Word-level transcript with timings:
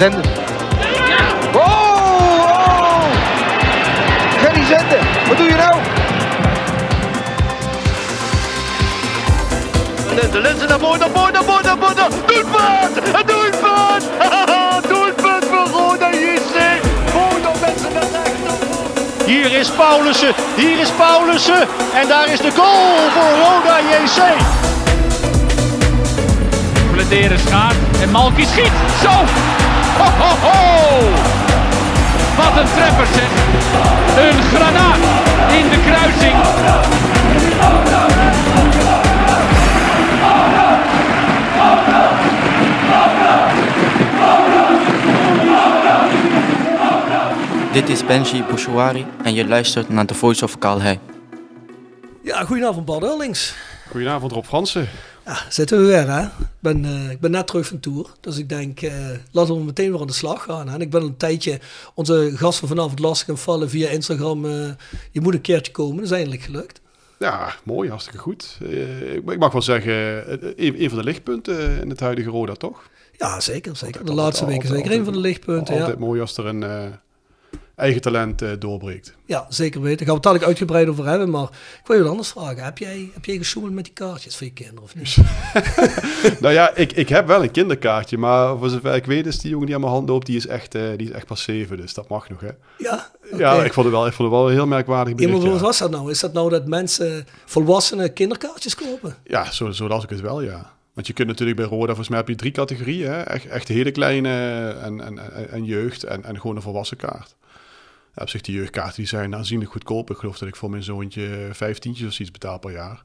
Zenden. 0.00 0.22
Oh, 1.54 1.60
oh! 1.62 3.02
Gerry 4.38 4.64
Zenden, 4.64 4.98
wat 5.28 5.36
doe 5.36 5.46
je 5.46 5.54
nou? 5.54 5.74
De 10.32 10.40
lenzen 10.40 10.68
naar 10.68 10.78
voren, 10.78 10.98
naar 10.98 11.08
voren, 11.14 11.32
naar 11.32 11.42
voren, 11.44 11.64
naar 11.64 11.76
voren. 11.78 12.10
Doelpunt! 12.26 12.96
Een 12.96 13.26
doelpunt! 13.26 14.04
doelpunt 14.88 15.44
voor 15.44 15.80
Roda 15.80 16.10
JC. 16.10 16.80
Roda 17.12 17.50
mensen 17.60 17.92
naar 17.92 18.02
rechts. 18.02 19.24
Hier 19.26 19.52
is 19.52 19.70
Paulussen, 19.70 20.34
hier 20.56 20.78
is 20.78 20.90
Paulussen. 20.90 21.68
En 21.94 22.08
daar 22.08 22.28
is 22.28 22.40
de 22.40 22.50
goal 22.50 23.10
voor 23.14 23.30
Roda 23.44 23.78
JC. 23.80 24.20
Bladeren 26.92 27.38
schaart 27.38 27.76
en 28.02 28.10
Malky 28.10 28.44
schiet. 28.44 28.72
Zo! 29.02 29.49
Ho, 29.98 30.04
ho, 30.20 30.30
ho! 30.46 30.58
Wat 32.36 32.60
een 32.60 32.68
treffer 32.74 33.06
zeg. 33.06 33.30
Een 34.24 34.42
granaat 34.42 34.96
in 35.58 35.68
de 35.68 35.80
kruising. 35.86 36.36
Dit 47.72 47.88
is 47.88 48.06
Benji 48.06 48.44
Bouchouari 48.44 49.06
en 49.22 49.34
je 49.34 49.46
luistert 49.46 49.88
naar 49.88 50.06
The 50.06 50.14
Voice 50.14 50.44
of 50.44 50.58
Calais. 50.58 50.96
Ja, 52.22 52.44
goedenavond 52.44 52.84
Bart 52.84 53.02
Eurlings. 53.02 53.54
Goedenavond 53.90 54.32
Rob 54.32 54.44
Fransen. 54.44 54.88
Ja, 55.26 55.36
zitten 55.48 55.78
we 55.78 55.84
weer 55.84 56.10
hè. 56.10 56.28
Ik 56.62 56.66
ben, 56.72 56.84
eh, 56.84 57.10
ik 57.10 57.20
ben 57.20 57.30
net 57.30 57.46
terug 57.46 57.66
van 57.66 57.80
tour, 57.80 58.06
dus 58.20 58.38
ik 58.38 58.48
denk 58.48 58.80
eh, 58.82 58.92
laten 59.30 59.54
we 59.54 59.64
meteen 59.64 59.90
weer 59.90 60.00
aan 60.00 60.06
de 60.06 60.12
slag 60.12 60.42
gaan. 60.42 60.68
Hè. 60.68 60.74
En 60.74 60.80
ik 60.80 60.90
ben 60.90 61.02
een 61.02 61.16
tijdje 61.16 61.60
onze 61.94 62.32
gast 62.34 62.58
van 62.58 62.68
vanavond 62.68 62.98
lastig 62.98 63.26
gaan 63.26 63.38
vallen 63.38 63.70
via 63.70 63.88
Instagram. 63.88 64.44
eh, 64.44 64.68
je 65.10 65.20
moet 65.20 65.34
een 65.34 65.40
keertje 65.40 65.72
komen, 65.72 65.96
dat 65.96 66.04
is 66.04 66.10
eindelijk 66.10 66.42
gelukt. 66.42 66.80
Ja, 67.18 67.54
mooi, 67.64 67.88
hartstikke 67.88 68.18
goed. 68.18 68.58
Ik, 69.26 69.38
mag 69.38 69.52
wel 69.52 69.62
zeggen, 69.62 69.92
een, 70.64 70.82
een 70.82 70.88
van 70.88 70.98
de 70.98 71.04
lichtpunten 71.04 71.80
in 71.80 71.90
het 71.90 72.00
huidige 72.00 72.30
Roda, 72.30 72.54
toch? 72.54 72.88
Ja, 73.18 73.40
zeker. 73.40 73.76
zeker. 73.76 74.04
De 74.04 74.14
laatste 74.14 74.44
altijd- 74.44 74.62
weken 74.62 74.76
zeker 74.76 74.98
een 74.98 75.04
van 75.04 75.12
de 75.12 75.18
lichtpunten. 75.20 75.74
Ja. 75.74 75.80
Altijd 75.80 75.98
mooi 75.98 76.20
als 76.20 76.36
er 76.36 76.46
een 76.46 76.62
eigen 77.80 78.00
talent 78.00 78.42
eh, 78.42 78.50
doorbreekt. 78.58 79.14
ja, 79.24 79.46
zeker 79.48 79.80
weten. 79.80 79.96
Daar 79.98 80.06
gaan 80.06 80.06
we 80.06 80.12
het 80.14 80.22
dadelijk 80.22 80.46
uitgebreid 80.46 80.88
over 80.88 81.06
hebben. 81.06 81.30
Maar 81.30 81.48
ik 81.80 81.86
wil 81.86 81.96
je 81.96 82.02
wat 82.02 82.10
anders 82.10 82.28
vragen. 82.28 82.64
Heb 82.64 82.78
jij, 82.78 83.10
heb 83.12 83.24
jij 83.24 83.36
gesjoemeld 83.36 83.74
met 83.74 83.84
die 83.84 83.92
kaartjes 83.92 84.36
voor 84.36 84.46
je 84.46 84.52
kinderen 84.52 84.82
of 84.82 84.94
niet? 84.94 85.16
nou 86.42 86.54
ja, 86.54 86.74
ik, 86.74 86.92
ik 86.92 87.08
heb 87.08 87.26
wel 87.26 87.42
een 87.42 87.50
kinderkaartje, 87.50 88.18
maar 88.18 88.58
voor 88.58 88.68
zover 88.68 88.94
ik 88.94 89.04
weet 89.04 89.26
is 89.26 89.38
die 89.38 89.50
jongen 89.50 89.66
die 89.66 89.74
aan 89.74 89.80
mijn 89.80 89.92
hand 89.92 90.08
loopt, 90.08 90.26
die 90.26 90.36
is 90.36 90.46
echt, 90.46 90.74
eh, 90.74 90.82
die 90.96 91.08
is 91.08 91.14
echt 91.14 91.26
pas 91.26 91.42
zeven, 91.42 91.76
dus 91.76 91.94
dat 91.94 92.08
mag 92.08 92.28
nog, 92.28 92.40
hè? 92.40 92.50
Ja, 92.78 93.10
Ja, 93.36 93.64
ik 93.64 93.72
vond 93.72 93.86
het 93.86 93.94
wel, 93.94 94.06
ik 94.06 94.12
vond 94.12 94.30
het 94.30 94.38
wel 94.38 94.48
heel 94.48 94.66
merkwaardig 94.66 95.08
Ja, 95.08 95.14
bericht, 95.14 95.32
maar 95.32 95.46
ja. 95.46 95.52
wat 95.52 95.60
was 95.60 95.78
dat 95.78 95.90
nou? 95.90 96.10
Is 96.10 96.20
dat 96.20 96.32
nou 96.32 96.50
dat 96.50 96.66
mensen, 96.66 97.26
volwassenen, 97.44 98.12
kinderkaartjes 98.12 98.74
kopen? 98.74 99.16
Ja, 99.24 99.52
zo, 99.52 99.70
zo 99.70 99.88
las 99.88 100.04
ik 100.04 100.10
het 100.10 100.20
wel, 100.20 100.42
ja. 100.42 100.72
Want 100.92 101.06
je 101.06 101.12
kunt 101.12 101.28
natuurlijk 101.28 101.56
bij 101.56 101.66
Roda, 101.66 101.86
volgens 101.86 102.08
mij 102.08 102.18
heb 102.18 102.28
je 102.28 102.34
drie 102.34 102.52
categorieën. 102.52 103.10
Hè? 103.10 103.20
Echt, 103.20 103.46
echt 103.46 103.68
hele 103.68 103.90
kleine 103.90 104.30
en, 104.82 105.00
en, 105.00 105.18
en, 105.18 105.50
en 105.50 105.64
jeugd 105.64 106.04
en, 106.04 106.24
en 106.24 106.40
gewoon 106.40 106.56
een 106.56 106.62
volwassen 106.62 106.96
kaart. 106.96 107.34
Ja, 108.14 108.22
op 108.22 108.28
zich, 108.28 108.40
die 108.40 108.54
jeugdkaarten 108.54 108.96
die 108.96 109.06
zijn 109.06 109.34
aanzienlijk 109.34 109.70
goedkoop. 109.70 110.10
Ik 110.10 110.16
geloof 110.16 110.38
dat 110.38 110.48
ik 110.48 110.56
voor 110.56 110.70
mijn 110.70 110.82
zoontje 110.82 111.48
vijftientjes 111.52 112.06
of 112.06 112.12
zoiets 112.12 112.38
betaal 112.38 112.58
per 112.58 112.72
jaar. 112.72 113.02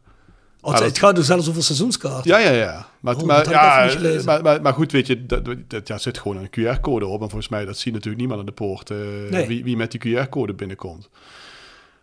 Oh, 0.61 0.71
het, 0.71 0.79
dat- 0.79 0.89
het 0.89 0.99
gaat 0.99 1.15
dus 1.15 1.25
zelfs 1.25 1.49
over 1.49 1.63
seizoenskaarten. 1.63 2.31
Ja, 2.31 2.37
ja, 2.37 2.51
ja. 2.51 2.87
Maar, 2.99 3.15
Oh, 3.15 3.23
maar, 3.23 3.49
ja, 3.49 3.91
maar, 4.25 4.41
maar, 4.41 4.61
maar 4.61 4.73
goed, 4.73 4.91
weet 4.91 5.07
je, 5.07 5.25
dat, 5.25 5.45
dat, 5.67 5.87
ja, 5.87 5.97
zit 5.97 6.17
gewoon 6.17 6.37
een 6.37 6.49
QR-code 6.77 7.05
op. 7.05 7.21
En 7.21 7.29
volgens 7.29 7.49
mij, 7.49 7.65
dat 7.65 7.77
ziet 7.77 7.93
natuurlijk 7.93 8.19
niemand 8.19 8.39
aan 8.39 8.45
de 8.45 8.51
poort 8.51 8.89
eh, 8.89 8.97
Nee. 9.29 9.47
wie, 9.47 9.63
wie 9.63 9.77
met 9.77 9.91
die 9.91 9.99
QR-code 10.25 10.53
binnenkomt. 10.53 11.09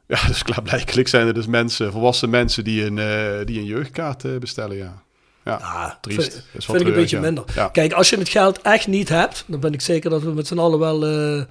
Ja, 0.06 0.26
dus 0.28 0.42
klaarblijkelijk 0.42 1.08
zijn 1.08 1.26
er 1.26 1.34
dus 1.34 1.46
mensen, 1.46 1.92
volwassen 1.92 2.30
mensen 2.30 2.64
die 2.64 2.84
een, 2.84 2.98
eh, 2.98 3.46
die 3.46 3.58
een 3.58 3.64
jeugdkaart 3.64 4.24
eh, 4.24 4.36
bestellen, 4.38 4.76
ja. 4.76 5.02
Ja, 5.44 5.54
Ah, 5.54 5.90
triest. 6.00 6.32
Vind, 6.50 6.64
vind 6.64 6.80
ik 6.80 6.86
een 6.86 6.92
beetje 6.92 7.16
ja. 7.16 7.22
minder. 7.22 7.44
Ja. 7.54 7.68
Kijk, 7.68 7.92
als 7.92 8.10
je 8.10 8.16
het 8.18 8.28
geld 8.28 8.60
echt 8.60 8.86
niet 8.86 9.08
hebt, 9.08 9.44
dan 9.46 9.60
ben 9.60 9.72
ik 9.72 9.80
zeker 9.80 10.10
dat 10.10 10.22
we 10.22 10.30
met 10.32 10.46
z'n 10.46 10.58
allen 10.58 10.78
wel, 10.78 11.06
eh, 11.06 11.42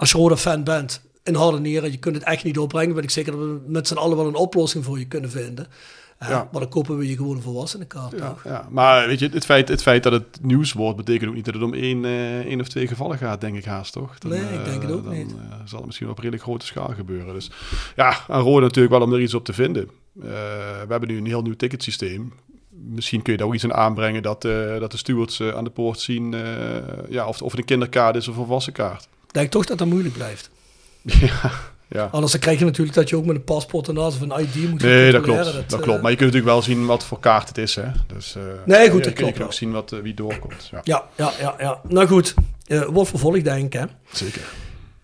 als 0.00 0.10
je 0.10 0.16
Roda-fan 0.18 0.64
bent, 0.64 1.00
in 1.22 1.34
harde 1.34 1.60
nieren, 1.60 1.90
je 1.90 1.98
kunt 1.98 2.14
het 2.14 2.24
echt 2.24 2.44
niet 2.44 2.58
opbrengen, 2.58 2.94
ben 2.94 3.02
ik 3.04 3.10
zeker 3.10 3.32
dat 3.32 3.40
we 3.40 3.60
met 3.66 3.88
z'n 3.88 3.94
allen 3.96 4.16
wel 4.16 4.26
een 4.26 4.34
oplossing 4.34 4.84
voor 4.84 4.98
je 4.98 5.06
kunnen 5.06 5.30
vinden. 5.30 5.66
Eh, 6.18 6.28
Ja. 6.28 6.48
Maar 6.52 6.60
dan 6.60 6.70
kopen 6.70 6.96
we 6.96 7.08
je 7.08 7.16
gewoon 7.16 7.36
een 7.36 7.42
volwassenenkaart. 7.42 8.12
Ja, 8.18 8.28
toch? 8.28 8.44
ja. 8.44 8.66
Maar 8.70 9.06
weet 9.06 9.18
je, 9.18 9.28
het 9.32 9.44
feit, 9.44 9.68
het 9.68 9.82
feit 9.82 10.02
dat 10.02 10.12
het 10.12 10.38
nieuws 10.42 10.72
wordt, 10.72 10.96
betekent 10.96 11.28
ook 11.28 11.34
niet 11.36 11.44
dat 11.44 11.54
het 11.54 11.62
om 11.62 11.74
één, 11.74 12.04
eh, 12.04 12.38
één 12.38 12.60
of 12.60 12.68
twee 12.68 12.86
gevallen 12.86 13.18
gaat, 13.18 13.40
denk 13.40 13.56
ik 13.56 13.64
haast, 13.64 13.92
toch? 13.92 14.18
Dan, 14.18 14.30
Nee, 14.30 14.40
ik 14.40 14.58
eh, 14.58 14.64
denk 14.64 14.82
het 14.82 14.90
ook 14.90 15.04
dan, 15.04 15.12
niet. 15.12 15.30
eh, 15.32 15.56
zal 15.64 15.78
het 15.78 15.86
misschien 15.86 16.08
op 16.08 16.18
redelijk 16.18 16.42
grote 16.42 16.66
schaal 16.66 16.92
gebeuren. 16.96 17.34
Dus 17.34 17.50
ja, 17.96 18.16
aan 18.28 18.40
Rode 18.42 18.60
natuurlijk 18.60 18.94
wel 18.94 19.02
om 19.02 19.12
er 19.12 19.20
iets 19.20 19.34
op 19.34 19.44
te 19.44 19.52
vinden. 19.52 19.82
Eh, 19.82 20.28
we 20.80 20.86
hebben 20.88 21.08
nu 21.08 21.16
een 21.16 21.26
heel 21.26 21.42
nieuw 21.42 21.56
ticketsysteem. 21.56 22.32
Misschien 22.70 23.22
kun 23.22 23.32
je 23.32 23.38
daar 23.38 23.46
ook 23.48 23.54
iets 23.54 23.64
aan 23.64 23.74
aanbrengen 23.74 24.22
dat, 24.22 24.44
eh, 24.44 24.78
dat 24.78 24.90
de 24.90 24.96
stewards 24.96 25.40
eh, 25.40 25.48
aan 25.48 25.64
de 25.64 25.70
poort 25.70 26.00
zien 26.00 26.34
eh, 26.34 26.40
ja, 27.08 27.26
of, 27.26 27.42
of 27.42 27.50
het 27.50 27.60
een 27.60 27.66
kinderkaart 27.66 28.16
is 28.16 28.28
of 28.28 28.36
een 28.36 28.44
volwassen 28.44 28.72
kaart. 28.72 29.08
Denk 29.30 29.50
toch 29.50 29.64
dat 29.64 29.78
dat 29.78 29.86
moeilijk 29.86 30.14
blijft. 30.14 30.50
ja, 31.02 31.52
ja. 31.88 32.08
Anders 32.12 32.32
dan 32.32 32.40
krijg 32.40 32.58
je 32.58 32.64
natuurlijk 32.64 32.96
dat 32.96 33.08
je 33.08 33.16
ook 33.16 33.24
met 33.24 33.36
een 33.36 33.44
paspoort 33.44 33.88
en 33.88 33.94
naast 33.94 34.16
of 34.16 34.20
een 34.20 34.40
ID 34.40 34.70
moet 34.70 34.82
Nee, 34.82 35.12
dat 35.12 35.22
klopt. 35.22 35.44
Dat, 35.44 35.54
eh, 35.54 35.80
klopt. 35.80 36.02
Maar 36.02 36.10
je 36.10 36.16
kunt 36.16 36.32
natuurlijk 36.32 36.44
wel 36.44 36.62
zien 36.62 36.86
wat 36.86 37.04
voor 37.04 37.20
kaart 37.20 37.48
het 37.48 37.58
is. 37.58 37.74
Hè? 37.74 37.86
Dus, 38.14 38.36
eh, 38.36 38.42
Nee, 38.64 38.90
goed, 38.90 38.98
je, 38.98 39.04
dat 39.04 39.04
je 39.04 39.12
klopt 39.12 39.16
kunt 39.16 39.36
wel. 39.36 39.46
ook 39.46 39.52
zien 39.52 39.72
wat, 39.72 39.92
eh, 39.92 39.98
wie 40.00 40.14
doorkomt. 40.14 40.68
Ja, 40.70 40.80
Ja, 40.84 41.04
ja, 41.16 41.32
ja, 41.40 41.54
ja. 41.58 41.80
Nou 41.88 42.06
goed, 42.06 42.34
wordt 42.66 43.10
vervolgd 43.10 43.44
denk 43.44 43.74
ik 43.74 43.80
hè. 43.80 43.84
zeker. 44.12 44.42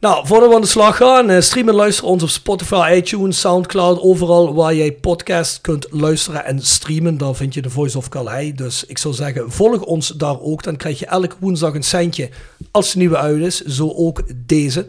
Nou, 0.07 0.27
voordat 0.27 0.49
we 0.49 0.55
aan 0.55 0.61
de 0.61 0.67
slag 0.67 0.97
gaan, 0.97 1.31
eh, 1.31 1.41
stream 1.41 1.69
en 1.69 1.75
luister 1.75 2.05
ons 2.05 2.23
op 2.23 2.29
Spotify, 2.29 2.93
iTunes, 2.97 3.41
Soundcloud, 3.41 4.01
overal 4.01 4.55
waar 4.55 4.75
jij 4.75 4.93
podcast 4.93 5.61
kunt 5.61 5.87
luisteren 5.91 6.45
en 6.45 6.61
streamen. 6.63 7.19
Daar 7.19 7.35
vind 7.35 7.55
je 7.55 7.63
de 7.63 7.71
Voice 7.71 7.99
of 7.99 8.09
Calais. 8.09 8.55
Dus 8.55 8.85
ik 8.85 8.99
zou 8.99 9.15
zeggen, 9.15 9.53
volg 9.53 9.83
ons 9.83 10.09
daar 10.09 10.41
ook. 10.41 10.63
Dan 10.63 10.77
krijg 10.77 10.99
je 10.99 11.07
elke 11.07 11.37
woensdag 11.41 11.75
een 11.75 11.83
centje 11.83 12.29
als 12.71 12.93
de 12.93 12.99
nieuwe 12.99 13.17
uit 13.17 13.41
is. 13.43 13.61
Zo 13.61 13.93
ook 13.97 14.23
deze. 14.47 14.87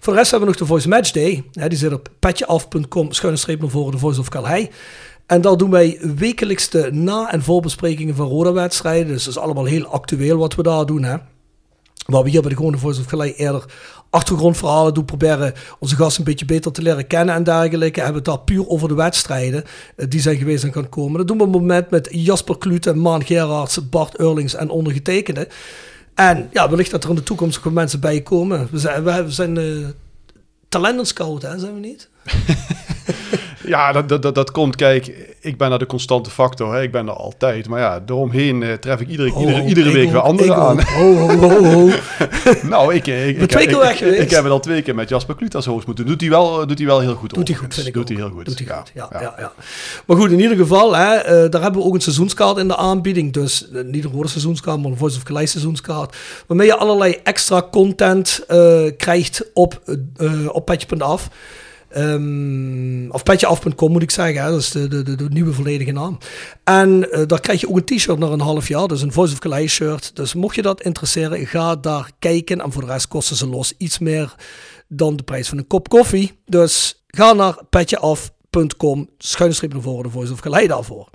Voor 0.00 0.12
de 0.12 0.18
rest 0.18 0.30
hebben 0.30 0.48
we 0.48 0.54
nog 0.54 0.62
de 0.62 0.72
Voice 0.72 0.88
Match 0.88 1.10
Day. 1.10 1.44
Die 1.68 1.78
zit 1.78 1.92
op 1.92 2.08
petjeaf.com, 2.18 3.12
schuine 3.12 3.38
streep 3.38 3.60
naar 3.60 3.70
voren, 3.70 3.92
de 3.92 3.98
Voice 3.98 4.20
of 4.20 4.28
Calais. 4.28 4.66
En 5.26 5.40
daar 5.40 5.56
doen 5.56 5.70
wij 5.70 5.98
wekelijks 6.16 6.68
de 6.68 6.88
na- 6.92 7.32
en 7.32 7.42
voorbesprekingen 7.42 8.14
van 8.14 8.26
Roda-wedstrijden. 8.28 9.12
Dus 9.12 9.24
dat 9.24 9.34
is 9.34 9.40
allemaal 9.40 9.64
heel 9.64 9.86
actueel 9.86 10.36
wat 10.36 10.54
we 10.54 10.62
daar 10.62 10.86
doen, 10.86 11.02
hè. 11.02 11.16
Waar 12.06 12.22
we 12.22 12.30
hier 12.30 12.40
bij 12.40 12.50
de 12.50 12.56
Gewone 12.56 12.78
Voice 12.78 13.00
of 13.00 13.06
Calais 13.06 13.36
eerder 13.36 13.64
achtergrondverhalen 14.10 14.94
doen. 14.94 15.04
Proberen 15.04 15.54
onze 15.78 15.96
gasten 15.96 16.18
een 16.18 16.30
beetje 16.30 16.44
beter 16.44 16.72
te 16.72 16.82
leren 16.82 17.06
kennen 17.06 17.34
en 17.34 17.42
dergelijke. 17.42 18.00
Hebben 18.00 18.22
we 18.22 18.30
het 18.30 18.38
daar 18.38 18.44
puur 18.44 18.68
over 18.68 18.88
de 18.88 18.94
wedstrijden 18.94 19.64
eh, 19.96 20.06
die 20.08 20.20
zijn 20.20 20.36
geweest 20.36 20.64
en 20.64 20.72
gaan 20.72 20.88
komen. 20.88 21.18
Dat 21.18 21.28
doen 21.28 21.38
we 21.38 21.44
op 21.44 21.52
het 21.52 21.60
moment 21.60 21.90
met 21.90 22.08
Jasper 22.10 22.58
Klute, 22.58 22.94
Maan 22.94 23.24
Gerards, 23.24 23.88
Bart 23.88 24.18
Eurlings 24.18 24.54
en 24.54 24.70
ondergetekende. 24.70 25.48
En 26.14 26.48
ja, 26.52 26.68
wellicht 26.68 26.90
dat 26.90 27.04
er 27.04 27.10
in 27.10 27.16
de 27.16 27.22
toekomst 27.22 27.60
ook 27.64 27.72
mensen 27.72 28.00
bij 28.00 28.20
komen. 28.20 28.68
We 28.70 28.78
zijn, 28.78 29.04
we 29.04 29.24
zijn 29.28 29.58
hè, 31.42 31.58
zijn 31.58 31.74
we 31.74 31.80
niet? 31.80 32.08
Ja, 33.66 33.92
dat, 33.92 34.08
dat, 34.08 34.22
dat, 34.22 34.34
dat 34.34 34.50
komt. 34.50 34.76
Kijk, 34.76 35.12
ik 35.40 35.56
ben 35.56 35.70
daar 35.70 35.78
de 35.78 35.86
constante 35.86 36.30
factor. 36.30 36.74
Hè. 36.74 36.82
Ik 36.82 36.92
ben 36.92 37.06
er 37.06 37.12
altijd. 37.12 37.68
Maar 37.68 37.80
ja, 37.80 38.00
daaromheen 38.00 38.62
eh, 38.62 38.72
tref 38.72 39.00
ik 39.00 39.08
iedere, 39.08 39.38
iedere, 39.38 39.64
iedere 39.64 39.88
ik 39.88 39.94
week 39.94 40.10
weer 40.10 40.20
anderen 40.20 40.54
ik 40.54 40.60
aan. 40.60 40.78
ook. 40.78 40.88
Ho, 40.88 41.14
ho, 41.14 41.36
ho, 41.36 41.64
ho. 41.64 41.90
nou, 42.68 42.94
ik, 42.94 43.06
ik, 43.06 43.34
ben 43.34 43.42
ik, 43.42 43.48
twee 43.48 43.62
ik, 43.62 43.68
keer 43.68 43.78
weg 43.78 43.90
ik, 43.90 43.96
geweest. 43.96 44.22
ik 44.22 44.30
heb 44.30 44.42
het 44.42 44.52
al 44.52 44.60
twee 44.60 44.82
keer 44.82 44.94
met 44.94 45.08
Jasper 45.08 45.34
Kluut 45.34 45.54
als 45.54 45.66
host 45.66 45.86
moeten. 45.86 46.06
Doet 46.06 46.20
hij 46.20 46.30
wel, 46.30 46.66
doet 46.66 46.78
hij 46.78 46.86
wel 46.86 47.00
heel 47.00 47.14
goed. 47.14 47.34
Doet 47.34 47.48
hij 47.48 47.56
goed, 47.56 47.74
vind 47.74 47.86
ik 47.86 47.92
Doet 47.92 48.08
hij 48.08 48.16
heel 48.16 48.30
goed. 48.30 48.44
Doet 48.44 48.58
hij 48.58 48.66
ja. 48.66 48.76
goed, 48.76 48.90
ja, 48.94 49.08
ja. 49.12 49.34
Ja, 49.38 49.52
Maar 50.06 50.16
goed, 50.16 50.30
in 50.30 50.40
ieder 50.40 50.56
geval, 50.56 50.96
hè, 50.96 51.14
eh, 51.14 51.50
daar 51.50 51.62
hebben 51.62 51.80
we 51.80 51.86
ook 51.86 51.94
een 51.94 52.00
seizoenskaart 52.00 52.56
in 52.56 52.68
de 52.68 52.76
aanbieding. 52.76 53.32
Dus 53.32 53.70
eh, 53.70 53.84
niet 53.84 54.04
een 54.04 54.12
rode 54.12 54.28
seizoenskaart, 54.28 54.80
maar 54.80 54.90
een 54.90 54.96
Voice 54.96 55.16
of 55.16 55.22
Calais 55.22 55.50
seizoenskaart. 55.50 56.16
Waarmee 56.46 56.66
je 56.66 56.76
allerlei 56.76 57.18
extra 57.22 57.66
content 57.70 58.44
eh, 58.48 58.82
krijgt 58.96 59.50
op, 59.54 59.80
eh 60.16 60.48
op 60.48 60.64
petje.af. 60.64 61.28
Ehm, 61.90 63.10
of 63.10 63.22
petjeaf.com 63.22 63.92
moet 63.92 64.02
ik 64.02 64.10
zeggen, 64.10 64.42
hè. 64.42 64.50
dat 64.50 64.60
is 64.60 64.70
de, 64.70 64.88
de, 64.88 65.16
de, 65.16 65.28
nieuwe 65.28 65.52
volledige 65.52 65.92
naam. 65.92 66.18
En 66.64 67.12
eh, 67.12 67.26
daar 67.26 67.40
krijg 67.40 67.60
je 67.60 67.68
ook 67.68 67.76
een 67.76 67.84
t-shirt 67.84 68.18
na 68.18 68.26
een 68.26 68.40
half 68.40 68.68
jaar, 68.68 68.88
dus 68.88 69.02
een 69.02 69.12
Voice 69.12 69.32
of 69.32 69.38
Calais 69.38 69.72
shirt. 69.72 70.16
Dus 70.16 70.34
mocht 70.34 70.54
je 70.54 70.62
dat 70.62 70.82
interesseren, 70.82 71.46
ga 71.46 71.76
daar 71.76 72.10
kijken. 72.18 72.60
En 72.60 72.72
voor 72.72 72.86
de 72.86 72.92
rest 72.92 73.08
kosten 73.08 73.36
ze 73.36 73.46
los 73.46 73.72
iets 73.76 73.98
meer 73.98 74.34
dan 74.88 75.16
de 75.16 75.22
prijs 75.22 75.48
van 75.48 75.58
een 75.58 75.66
kop 75.66 75.88
koffie. 75.88 76.32
Dus 76.46 77.04
ga 77.06 77.32
naar 77.32 77.58
petjeaf.com, 77.70 79.08
schuinstreep 79.18 79.72
naar 79.72 79.82
voren, 79.82 80.02
de 80.02 80.10
Voice 80.10 80.32
of 80.32 80.40
Calais 80.40 80.68
daarvoor. 80.68 81.08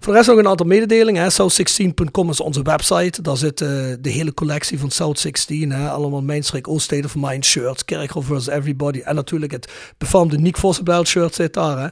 Voor 0.00 0.12
de 0.12 0.18
rest 0.18 0.28
nog 0.28 0.38
een 0.38 0.48
aantal 0.48 0.66
mededelingen. 0.66 1.22
hè. 1.22 1.28
South16.com 1.30 2.30
is 2.30 2.40
onze 2.40 2.62
website. 2.62 3.22
Daar 3.22 3.36
zit 3.36 3.60
eh, 3.60 3.68
de 4.00 4.10
hele 4.10 4.34
collectie 4.34 4.78
van 4.78 4.90
South 4.90 5.18
16. 5.18 5.70
Hè. 5.72 5.88
Allemaal 5.88 6.22
Mainstreek, 6.22 6.66
All 6.66 6.78
State 6.78 7.04
of 7.04 7.14
Mind 7.16 7.44
shirts. 7.44 7.84
Kerkhoff 7.84 8.28
vs. 8.28 8.46
Everybody. 8.46 9.00
En 9.00 9.14
natuurlijk 9.14 9.52
het 9.52 9.68
befaamde 9.98 10.38
Nick 10.38 10.56
Vossenbelt 10.56 11.08
shirt 11.08 11.34
zit 11.34 11.54
daar. 11.54 11.78
Hè. 11.78 11.88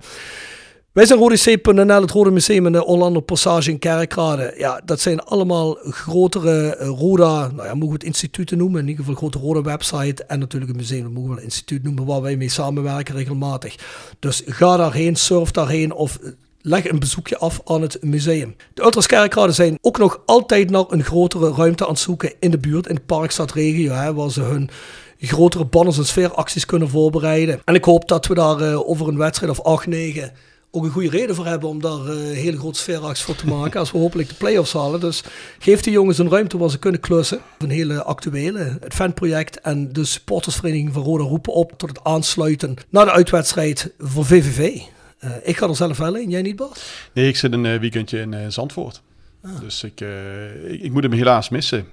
Wij 0.93 1.07
zijn 1.07 1.19
RodeC.nl, 1.19 2.01
het 2.01 2.11
Rode 2.11 2.31
Museum 2.31 2.67
in 2.67 2.73
de 2.73 2.85
Orlando 2.85 3.21
Passage 3.21 3.71
in 3.71 3.79
Kerkrade. 3.79 4.55
Ja, 4.57 4.81
dat 4.85 5.01
zijn 5.01 5.21
allemaal 5.21 5.79
grotere 5.83 6.77
eh, 6.77 6.89
Roda, 6.89 7.51
nou 7.55 7.67
ja, 7.69 7.75
mogen 7.75 7.87
we 7.87 7.93
het 7.93 8.05
instituten 8.05 8.59
noemen. 8.59 8.81
In 8.81 8.89
ieder 8.89 9.05
geval 9.05 9.19
grote 9.19 9.39
Roda 9.39 9.63
website. 9.63 10.25
En 10.25 10.39
natuurlijk 10.39 10.71
een 10.71 10.77
museum, 10.77 11.03
dat 11.03 11.13
mogen 11.13 11.29
we 11.29 11.35
wel 11.35 11.45
instituut 11.45 11.83
noemen, 11.83 12.07
waar 12.07 12.23
wij 12.23 12.37
mee 12.37 12.49
samenwerken 12.49 13.15
regelmatig. 13.15 13.75
Dus 14.19 14.43
ga 14.47 14.77
daarheen, 14.77 15.17
surf 15.17 15.51
daarheen 15.51 15.93
of 15.93 16.17
eh, 16.17 16.31
leg 16.63 16.89
een 16.89 16.99
bezoekje 16.99 17.39
af 17.39 17.61
aan 17.65 17.83
het 17.83 17.99
museum. 18.03 18.57
De 18.75 18.83
Ultras 18.83 19.07
Kerkrade 19.07 19.53
zijn 19.53 19.79
ook 19.81 19.99
nog 19.99 20.23
altijd 20.27 20.71
naar 20.71 20.85
een 20.89 21.05
grotere 21.05 21.53
ruimte 21.53 21.85
aan 21.85 21.91
het 21.91 22.01
zoeken 22.01 22.33
in 22.41 22.51
de 22.51 22.59
buurt, 22.59 22.87
in 22.87 22.95
de 22.95 23.01
Parkstadregio, 23.01 23.93
hè, 23.93 24.15
waar 24.15 24.31
ze 24.31 24.41
hun 24.41 24.71
grotere 25.19 25.65
banners 25.65 25.99
en 25.99 26.07
sfeeracties 26.07 26.67
kunnen 26.67 26.89
voorbereiden. 26.89 27.61
En 27.65 27.75
ik 27.75 27.85
hoop 27.85 28.09
dat 28.09 28.27
we 28.27 28.35
daar 28.35 28.61
eh, 28.61 28.89
over 28.89 29.09
een 29.09 29.19
wedstrijd 29.19 29.51
of 29.53 29.61
8, 29.61 29.87
9 29.87 30.33
ook 30.73 30.85
een 30.85 30.91
goede 30.91 31.11
reden 31.11 31.35
voor 31.35 31.47
hebben 31.47 31.69
om 31.69 31.81
daar 31.81 32.07
eh, 32.07 32.17
hele 32.17 32.59
grote 32.59 32.79
sfeeracties 32.79 33.25
voor 33.25 33.35
te 33.35 33.47
maken. 33.47 33.81
Als 33.81 33.93
we 33.93 33.99
hopelijk 33.99 34.29
de 34.29 34.35
play-offs 34.35 34.73
halen. 34.73 35.01
Dus 35.01 35.25
geef 35.59 35.81
die 35.81 35.93
jongens 35.93 36.19
een 36.19 36.31
ruimte 36.31 36.59
waar 36.59 36.71
ze 36.71 36.79
kunnen 36.79 37.01
klussen. 37.01 37.41
Een 37.59 37.71
hele 37.71 38.03
actuele, 38.03 38.79
het 38.81 38.95
fanproject 38.95 39.61
en 39.61 39.93
de 39.93 40.05
supportersvereniging 40.05 40.93
van 40.93 41.03
Roda 41.03 41.25
roepen 41.25 41.53
op 41.53 41.73
tot 41.77 41.89
het 41.89 42.05
aansluiten 42.05 42.77
naar 42.89 43.05
de 43.05 43.13
uitwedstrijd 43.13 43.93
voor 43.99 44.25
VVV. 44.25 44.81
Eh, 45.21 45.31
ik 45.43 45.57
ga 45.57 45.69
er 45.69 45.77
zelf 45.77 45.99
wel 45.99 46.15
in, 46.17 46.31
jij 46.31 46.43
niet 46.43 46.57
Bart? 46.57 46.83
Nee, 47.13 47.29
ik 47.29 47.37
zit 47.37 47.53
een 47.53 47.67
eh, 47.67 47.79
weekendje 47.79 48.21
in 48.21 48.35
eh, 48.35 48.41
Zandvoort. 48.49 49.03
Ah. 49.45 49.61
Dus 49.61 49.85
ik, 49.85 50.01
eh, 50.01 50.73
ik, 50.73 50.81
ik 50.83 50.93
moet 50.93 51.03
hem 51.03 51.13
helaas 51.13 51.49
missen. 51.49 51.87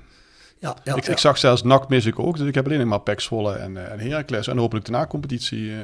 Ja, 0.59 0.75
ja, 0.83 0.95
ik, 0.95 1.05
ja. 1.05 1.11
ik 1.11 1.17
zag 1.17 1.37
zelfs 1.37 1.63
NAC 1.63 1.89
mis 1.89 2.05
ik 2.05 2.19
ook. 2.19 2.37
Dus 2.37 2.47
ik 2.47 2.55
heb 2.55 2.65
alleen 2.65 2.79
nog 2.79 2.87
maar 2.87 2.99
Pek 2.99 3.19
Zwolle 3.19 3.53
en, 3.55 3.77
eh, 3.77 3.91
en 3.91 3.99
Heracles. 3.99 4.47
En 4.47 4.57
hopelijk 4.57 4.85
de 4.85 4.91
na-competitie. 4.91 5.71
eh, 5.71 5.77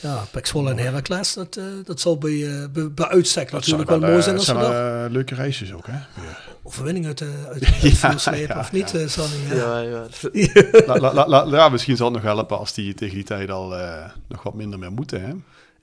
Ja, 0.00 0.24
Pek 0.30 0.46
Zwolle 0.46 0.70
en 0.70 0.78
Heracles, 0.78 1.32
dat, 1.34 1.58
dat 1.84 2.00
zal 2.00 2.18
bij, 2.18 2.30
eh, 2.46 2.64
bij, 2.72 2.90
bij 2.92 3.06
uitstek 3.08 3.50
dat 3.50 3.60
natuurlijk 3.60 3.88
zijn 3.88 4.00
wel 4.00 4.10
mooi 4.10 4.22
zijn 4.22 4.36
als 4.36 4.46
we 4.46 4.52
zijn 4.52 4.70
wel, 4.72 5.08
leuke 5.10 5.34
reisjes 5.34 5.72
ook, 5.72 5.86
hè? 5.86 5.92
Weer. 5.92 6.38
overwinning 6.62 7.06
uit 7.06 7.18
de 7.24 7.32
uit, 7.48 8.02
uit 8.02 8.20
slepen, 8.20 8.54
ja, 8.54 8.60
of 8.60 8.72
niet, 8.72 8.90
ja. 8.90 9.24
Ja. 9.56 9.80
Ja, 9.80 10.06
ja. 10.32 10.86
La- 10.86 10.98
la- 10.98 11.12
la- 11.14 11.26
la- 11.28 11.56
ja, 11.56 11.68
misschien 11.68 11.96
zal 11.96 12.06
het 12.06 12.14
nog 12.22 12.24
helpen 12.34 12.58
als 12.58 12.74
die 12.74 12.94
tegen 12.94 13.14
die 13.14 13.24
tijd 13.24 13.50
al 13.50 13.76
eh, 13.78 14.04
nog 14.28 14.42
wat 14.42 14.54
minder 14.54 14.78
meer 14.78 14.92
moeten. 14.92 15.20
Hè? 15.24 15.32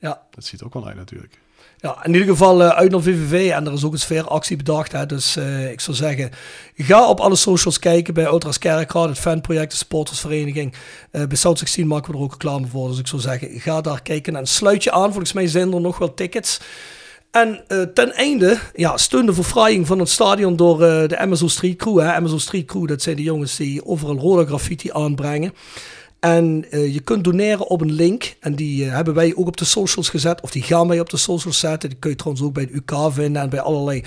Ja. 0.01 0.21
Dat 0.31 0.45
ziet 0.45 0.63
ook 0.63 0.73
wel 0.73 0.87
uit 0.87 0.95
natuurlijk. 0.95 1.39
Ja, 1.77 2.05
in 2.05 2.13
ieder 2.13 2.27
geval 2.27 2.63
eh, 2.63 2.69
uit 2.69 2.91
naar 2.91 3.01
VVV 3.01 3.51
en 3.51 3.65
er 3.65 3.73
is 3.73 3.83
ook 3.83 3.93
een 3.93 3.99
sfeeractie 3.99 4.57
bedacht. 4.57 4.91
Hè, 4.91 5.05
dus 5.05 5.35
eh, 5.35 5.71
ik 5.71 5.79
zou 5.79 5.97
zeggen, 5.97 6.31
ga 6.75 7.09
op 7.09 7.19
alle 7.19 7.35
socials 7.35 7.79
kijken 7.79 8.13
bij 8.13 8.25
Ultras 8.25 8.57
Kerkrade, 8.57 9.07
het 9.07 9.19
fanproject, 9.19 9.71
de 9.71 9.77
supportersvereniging. 9.77 10.73
Eh 11.11 11.25
bij 11.27 11.37
South 11.37 11.59
16 11.59 11.87
maken 11.87 12.11
we 12.11 12.17
er 12.17 12.23
ook 12.23 12.31
reclame 12.31 12.67
voor. 12.67 12.89
Dus 12.89 12.99
ik 12.99 13.07
zou 13.07 13.21
zeggen, 13.21 13.59
ga 13.59 13.81
daar 13.81 14.01
kijken 14.01 14.35
en 14.35 14.47
sluit 14.47 14.83
je 14.83 14.91
aan. 14.91 15.09
Volgens 15.09 15.33
mij 15.33 15.47
zijn 15.47 15.73
er 15.73 15.81
nog 15.81 15.97
wel 15.97 16.13
tickets. 16.13 16.59
En 17.31 17.63
ten 17.93 18.13
einde, 18.13 18.59
ja, 18.75 18.97
steun 18.97 19.25
de 19.25 19.33
verfraaiing 19.33 19.87
van 19.87 19.99
het 19.99 20.09
stadion 20.09 20.55
door 20.55 20.77
de 21.07 21.17
Amazon 21.17 21.49
Street 21.49 21.77
Crew. 21.77 21.99
Hè. 21.99 22.13
Amazon 22.13 22.39
Street 22.39 22.65
Crew, 22.65 22.87
dat 22.87 23.01
zijn 23.01 23.15
de 23.15 23.23
jongens 23.23 23.55
die 23.55 23.85
overal 23.85 24.17
rode 24.17 24.45
graffiti 24.45 24.91
aanbrengen. 24.91 25.53
En 26.21 26.65
eh, 26.69 26.93
je 26.93 26.99
kunt 26.99 27.23
doneren 27.23 27.67
op 27.67 27.81
een 27.81 27.91
link. 27.91 28.35
En 28.39 28.55
die 28.55 28.85
eh, 28.85 28.93
hebben 28.93 29.13
wij 29.13 29.35
ook 29.35 29.47
op 29.47 29.57
de 29.57 29.65
socials 29.65 30.09
gezet. 30.09 30.41
Of 30.41 30.51
die 30.51 30.61
gaan 30.61 30.87
wij 30.87 30.99
op 30.99 31.09
de 31.09 31.17
socials 31.17 31.59
zetten. 31.59 31.89
Die 31.89 31.97
kun 31.97 32.09
je 32.09 32.15
trouwens 32.15 32.45
ook 32.45 32.53
bij 32.53 32.63
het 32.63 32.73
UK 32.73 33.13
vinden. 33.13 33.41
En 33.41 33.49
bij 33.49 33.61
allerlei 33.61 34.03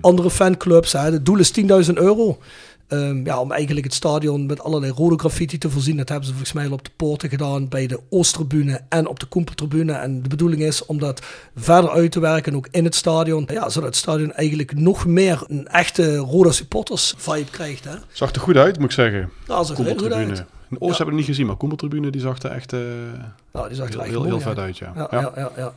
andere 0.00 0.30
fanclubs. 0.30 0.92
Hè. 0.92 1.00
Het 1.00 1.26
doel 1.26 1.38
is 1.38 1.52
10.000 1.60 1.92
euro. 1.94 2.38
Ehm, 2.88 3.24
ja, 3.24 3.40
om 3.40 3.52
eigenlijk 3.52 3.86
het 3.86 3.94
stadion 3.94 4.46
met 4.46 4.62
allerlei 4.62 4.92
rode 4.92 5.18
graffiti 5.18 5.58
te 5.58 5.70
voorzien. 5.70 5.96
Dat 5.96 6.08
hebben 6.08 6.26
ze 6.26 6.32
volgens 6.32 6.54
mij 6.54 6.66
al 6.66 6.72
op 6.72 6.84
de 6.84 6.90
poorten 6.96 7.28
gedaan. 7.28 7.68
Bij 7.68 7.86
de 7.86 8.00
Oosttribune 8.10 8.80
en 8.88 9.06
op 9.06 9.20
de 9.20 9.26
Koempeltribune. 9.26 9.92
En 9.92 10.22
de 10.22 10.28
bedoeling 10.28 10.62
is 10.62 10.86
om 10.86 10.98
dat 10.98 11.22
verder 11.56 11.90
uit 11.90 12.12
te 12.12 12.20
werken. 12.20 12.54
Ook 12.54 12.68
in 12.70 12.84
het 12.84 12.94
stadion. 12.94 13.48
Ja, 13.52 13.68
zodat 13.68 13.88
het 13.88 13.96
stadion 13.96 14.32
eigenlijk 14.32 14.78
nog 14.78 15.06
meer 15.06 15.44
een 15.46 15.68
echte 15.68 16.16
Roda 16.16 16.50
supporters 16.50 17.14
vibe 17.16 17.50
krijgt. 17.50 17.84
Hè. 17.84 17.94
Zag 18.12 18.32
er 18.32 18.40
goed 18.40 18.56
uit, 18.56 18.78
moet 18.78 18.88
ik 18.88 18.94
zeggen. 18.94 19.30
Dat 19.46 19.66
zag 19.66 19.78
er 19.78 19.84
heel 19.84 19.98
goed 19.98 20.12
uit. 20.12 20.44
In 20.80 20.80
Oost 20.88 20.96
hebben 20.96 21.14
we 21.14 21.20
niet 21.20 21.28
gezien, 21.30 21.46
maar 21.46 21.56
Koepeltribune 21.56 22.10
die 22.10 22.20
zag 22.20 22.38
er 22.42 22.50
echt 22.50 22.72
eh, 22.72 22.78
Nou, 23.52 23.68
die 23.68 23.76
zag 23.76 23.86
er 23.86 23.92
heel, 23.92 24.00
echt 24.00 24.10
heel, 24.10 24.18
mooi 24.18 24.30
heel 24.30 24.40
vet 24.40 24.58
uit. 24.58 24.58
uit. 24.58 24.76
Ja. 24.78 24.92
Ja, 24.96 25.08
Ja. 25.10 25.20
ja. 25.20 25.32
Ja, 25.36 25.50
ja, 25.56 25.72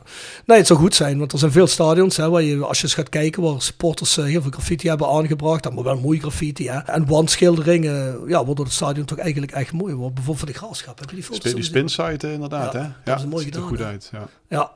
Nee, 0.46 0.58
het 0.58 0.66
zou 0.66 0.78
goed 0.78 0.94
zijn, 0.94 1.18
want 1.18 1.32
er 1.32 1.38
zijn 1.38 1.52
veel 1.52 1.66
stadions 1.66 2.16
hè, 2.16 2.30
waar 2.30 2.42
je, 2.42 2.64
als 2.64 2.76
je 2.78 2.84
eens 2.84 2.94
gaat 2.94 3.08
kijken, 3.08 3.42
waar 3.42 3.62
supporters 3.62 4.16
eh, 4.18 4.24
heel 4.24 4.42
veel 4.42 4.50
graffiti 4.50 4.88
hebben 4.88 5.08
aangebracht. 5.08 5.62
Dat 5.62 5.72
moet 5.72 5.84
wel 5.84 5.98
mooi 6.00 6.18
graffiti. 6.20 6.68
Hè. 6.68 6.78
En 6.78 7.06
wandschilderingen, 7.06 8.20
ja, 8.28 8.44
waardoor 8.44 8.64
het 8.64 8.74
stadion 8.74 9.04
toch 9.04 9.18
eigenlijk 9.18 9.52
echt 9.52 9.72
mooi 9.72 9.94
wordt. 9.94 10.14
Bijvoorbeeld 10.14 10.44
van 10.44 10.54
de 10.54 10.58
graafschap. 10.66 10.98
Heb 10.98 11.08
je 11.10 11.14
die 11.16 11.24
foto's 11.24 11.48
Sp- 11.50 11.54
Die 11.56 11.64
spinsite 11.64 12.26
eh, 12.26 12.32
inderdaad, 12.32 12.72
Ja, 12.72 12.78
hè? 12.78 12.84
dat 12.84 12.92
Ja, 13.04 13.18
ze 13.18 13.26
mooi 13.28 13.44
ziet 13.44 13.54
er 13.54 13.60
gedaan, 13.60 13.76
goed 13.76 13.86
hè. 13.86 13.90
uit. 13.92 14.08
Ja. 14.12 14.28
Ja. 14.48 14.70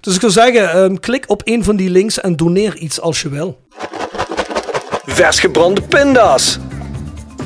Dus 0.00 0.14
ik 0.14 0.20
zou 0.20 0.32
zeggen, 0.32 0.70
ehm, 0.70 0.94
klik 0.94 1.24
op 1.26 1.42
een 1.44 1.64
van 1.64 1.76
die 1.76 1.90
links 1.90 2.20
en 2.20 2.36
doneer 2.36 2.76
iets 2.76 3.00
als 3.00 3.22
je 3.22 3.28
wil. 3.28 3.58
Vers 5.06 5.40
gebrande 5.40 5.82
pinda's. 5.82 6.58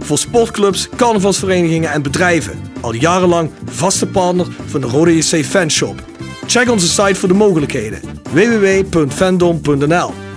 Voor 0.00 0.18
sportclubs, 0.18 0.88
carnavalsverenigingen 0.96 1.92
en 1.92 2.02
bedrijven. 2.02 2.60
Al 2.80 2.94
jarenlang 2.94 3.50
vaste 3.64 4.06
partner 4.06 4.46
van 4.66 4.80
de 4.80 4.86
Rode 4.86 5.16
JC 5.16 5.44
Fanshop. 5.44 6.02
Check 6.46 6.70
onze 6.70 6.88
site 6.88 7.14
voor 7.14 7.28
de 7.28 7.34
mogelijkheden. 7.34 8.00
www.fandom.nl 8.32 10.29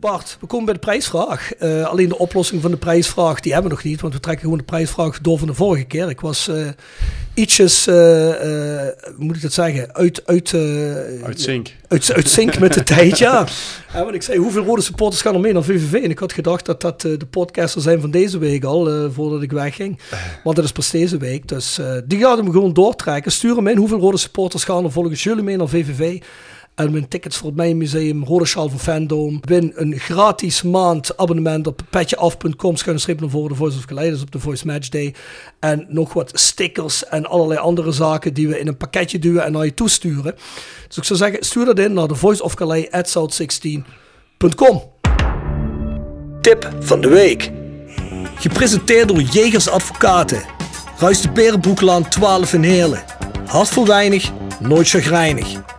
Bart, 0.00 0.36
we 0.40 0.46
komen 0.46 0.64
bij 0.64 0.74
de 0.74 0.80
prijsvraag. 0.80 1.54
Eh, 1.54 1.84
alleen 1.84 2.08
de 2.08 2.18
oplossing 2.18 2.62
van 2.62 2.70
de 2.70 2.76
prijsvraag, 2.76 3.40
die 3.40 3.52
hebben 3.52 3.70
we 3.70 3.76
nog 3.76 3.86
niet. 3.86 4.00
Want 4.00 4.14
we 4.14 4.20
trekken 4.20 4.42
gewoon 4.42 4.58
de 4.58 4.64
prijsvraag 4.64 5.20
door 5.20 5.38
van 5.38 5.46
de 5.46 5.54
vorige 5.54 5.84
keer. 5.84 6.08
Ik 6.08 6.20
was 6.20 6.48
eh, 6.48 6.68
ietsjes, 7.34 7.86
eh, 7.86 7.94
hoe 7.94 9.14
moet 9.16 9.36
ik 9.36 9.42
dat 9.42 9.52
zeggen, 9.52 9.94
uit... 9.94 10.26
uit 10.26 10.54
Uit 11.24 11.40
zink. 11.40 11.74
uit, 11.88 12.12
uit 12.12 12.28
sync 12.28 12.58
met 12.58 12.72
de 12.72 12.82
tijd, 12.94 13.18
ja. 13.18 13.46
ja. 13.92 14.02
Want 14.02 14.14
ik 14.14 14.22
zei, 14.22 14.38
hoeveel 14.38 14.64
rode 14.64 14.82
supporters 14.82 15.22
gaan 15.22 15.34
er 15.34 15.40
mee 15.40 15.52
naar 15.52 15.64
VVV? 15.64 15.92
En 15.92 16.10
ik 16.10 16.18
had 16.18 16.32
gedacht 16.32 16.66
dat 16.66 16.80
dat 16.80 17.00
de 17.00 17.26
podcaster 17.30 17.82
zijn 17.82 18.00
van 18.00 18.10
deze 18.10 18.38
week 18.38 18.64
al, 18.64 19.10
voordat 19.10 19.42
ik 19.42 19.52
wegging. 19.52 19.98
Want 20.44 20.56
dat 20.56 20.64
is 20.64 20.72
pas 20.72 20.90
deze 20.90 21.16
week. 21.16 21.48
Dus 21.48 21.78
die 22.04 22.18
gaan 22.18 22.36
hem 22.38 22.50
gewoon 22.50 22.72
doortrekken. 22.72 23.32
Stuur 23.32 23.56
hem 23.56 23.66
in. 23.66 23.76
Hoeveel 23.76 24.00
rode 24.00 24.16
supporters 24.16 24.64
gaan 24.64 24.84
er 24.84 24.92
volgens 24.92 25.22
jullie 25.22 25.42
mee 25.42 25.56
naar 25.56 25.68
VVV? 25.68 26.20
En 26.74 26.92
win 26.92 27.08
tickets 27.08 27.36
voor 27.36 27.46
het 27.46 27.56
Mijn 27.56 27.76
Museum, 27.76 28.24
Rode 28.24 28.44
Sjaal 28.44 28.68
voor 28.68 28.78
Fandom. 28.78 29.40
Win 29.40 29.72
een 29.74 29.98
gratis 29.98 30.62
maand 30.62 31.16
abonnement 31.16 31.66
op 31.66 31.82
petjeaf.com. 31.90 32.76
Schuine 32.76 33.00
streep 33.00 33.20
naar 33.20 33.30
voren, 33.30 33.48
de 33.48 33.54
Voice 33.54 33.76
of 33.76 33.84
Calais, 33.84 34.22
op 34.22 34.30
de 34.30 34.38
Voice 34.38 34.66
Match 34.66 34.88
Day. 34.88 35.14
En 35.58 35.86
nog 35.88 36.12
wat 36.12 36.30
stickers 36.34 37.04
en 37.04 37.26
allerlei 37.26 37.60
andere 37.60 37.92
zaken 37.92 38.34
die 38.34 38.48
we 38.48 38.58
in 38.58 38.66
een 38.66 38.76
pakketje 38.76 39.18
duwen 39.18 39.44
en 39.44 39.52
naar 39.52 39.64
je 39.64 39.74
toesturen. 39.74 40.34
Dus 40.86 40.96
ik 40.96 41.04
zou 41.04 41.18
zeggen, 41.18 41.44
stuur 41.44 41.64
dat 41.64 41.78
in 41.78 41.92
naar 41.92 42.08
de 42.08 42.14
Voice 42.14 42.42
of 42.42 42.54
Calais 42.54 42.90
at 42.90 43.18
south16.com. 43.18 44.82
Tip 46.40 46.70
van 46.80 47.00
de 47.00 47.08
week. 47.08 47.50
Gepresenteerd 48.34 49.08
door 49.08 49.20
Jegers 49.20 49.68
Advocaten. 49.68 50.42
Ruist 50.98 51.22
de 51.22 51.30
Berenbroeklaan 51.30 52.08
12 52.08 52.52
in 52.52 52.62
Heerlen. 52.62 53.04
Hart 53.46 53.68
voor 53.68 53.86
weinig, 53.86 54.30
nooit 54.60 54.88
chagrijnig. 54.88 55.78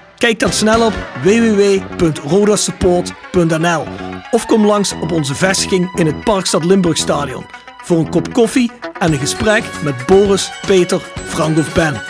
Kijk 0.21 0.39
dan 0.39 0.51
snel 0.51 0.85
op 0.85 0.93
www.rodasupport.nl 1.23 3.83
of 4.31 4.45
kom 4.45 4.65
langs 4.65 4.93
op 4.93 5.11
onze 5.11 5.35
vestiging 5.35 5.99
in 5.99 6.05
het 6.05 6.23
Parkstad 6.23 6.65
Limburg 6.65 6.97
Stadion 6.97 7.45
voor 7.83 7.97
een 7.97 8.09
kop 8.09 8.33
koffie 8.33 8.71
en 8.99 9.11
een 9.11 9.19
gesprek 9.19 9.63
met 9.83 10.05
Boris, 10.05 10.51
Peter, 10.67 10.99
Frank 10.99 11.57
of 11.57 11.73
Ben. 11.73 12.01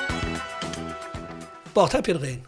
Bart, 1.73 1.91
heb 1.91 2.05
je 2.05 2.13
er 2.13 2.23
een? 2.23 2.43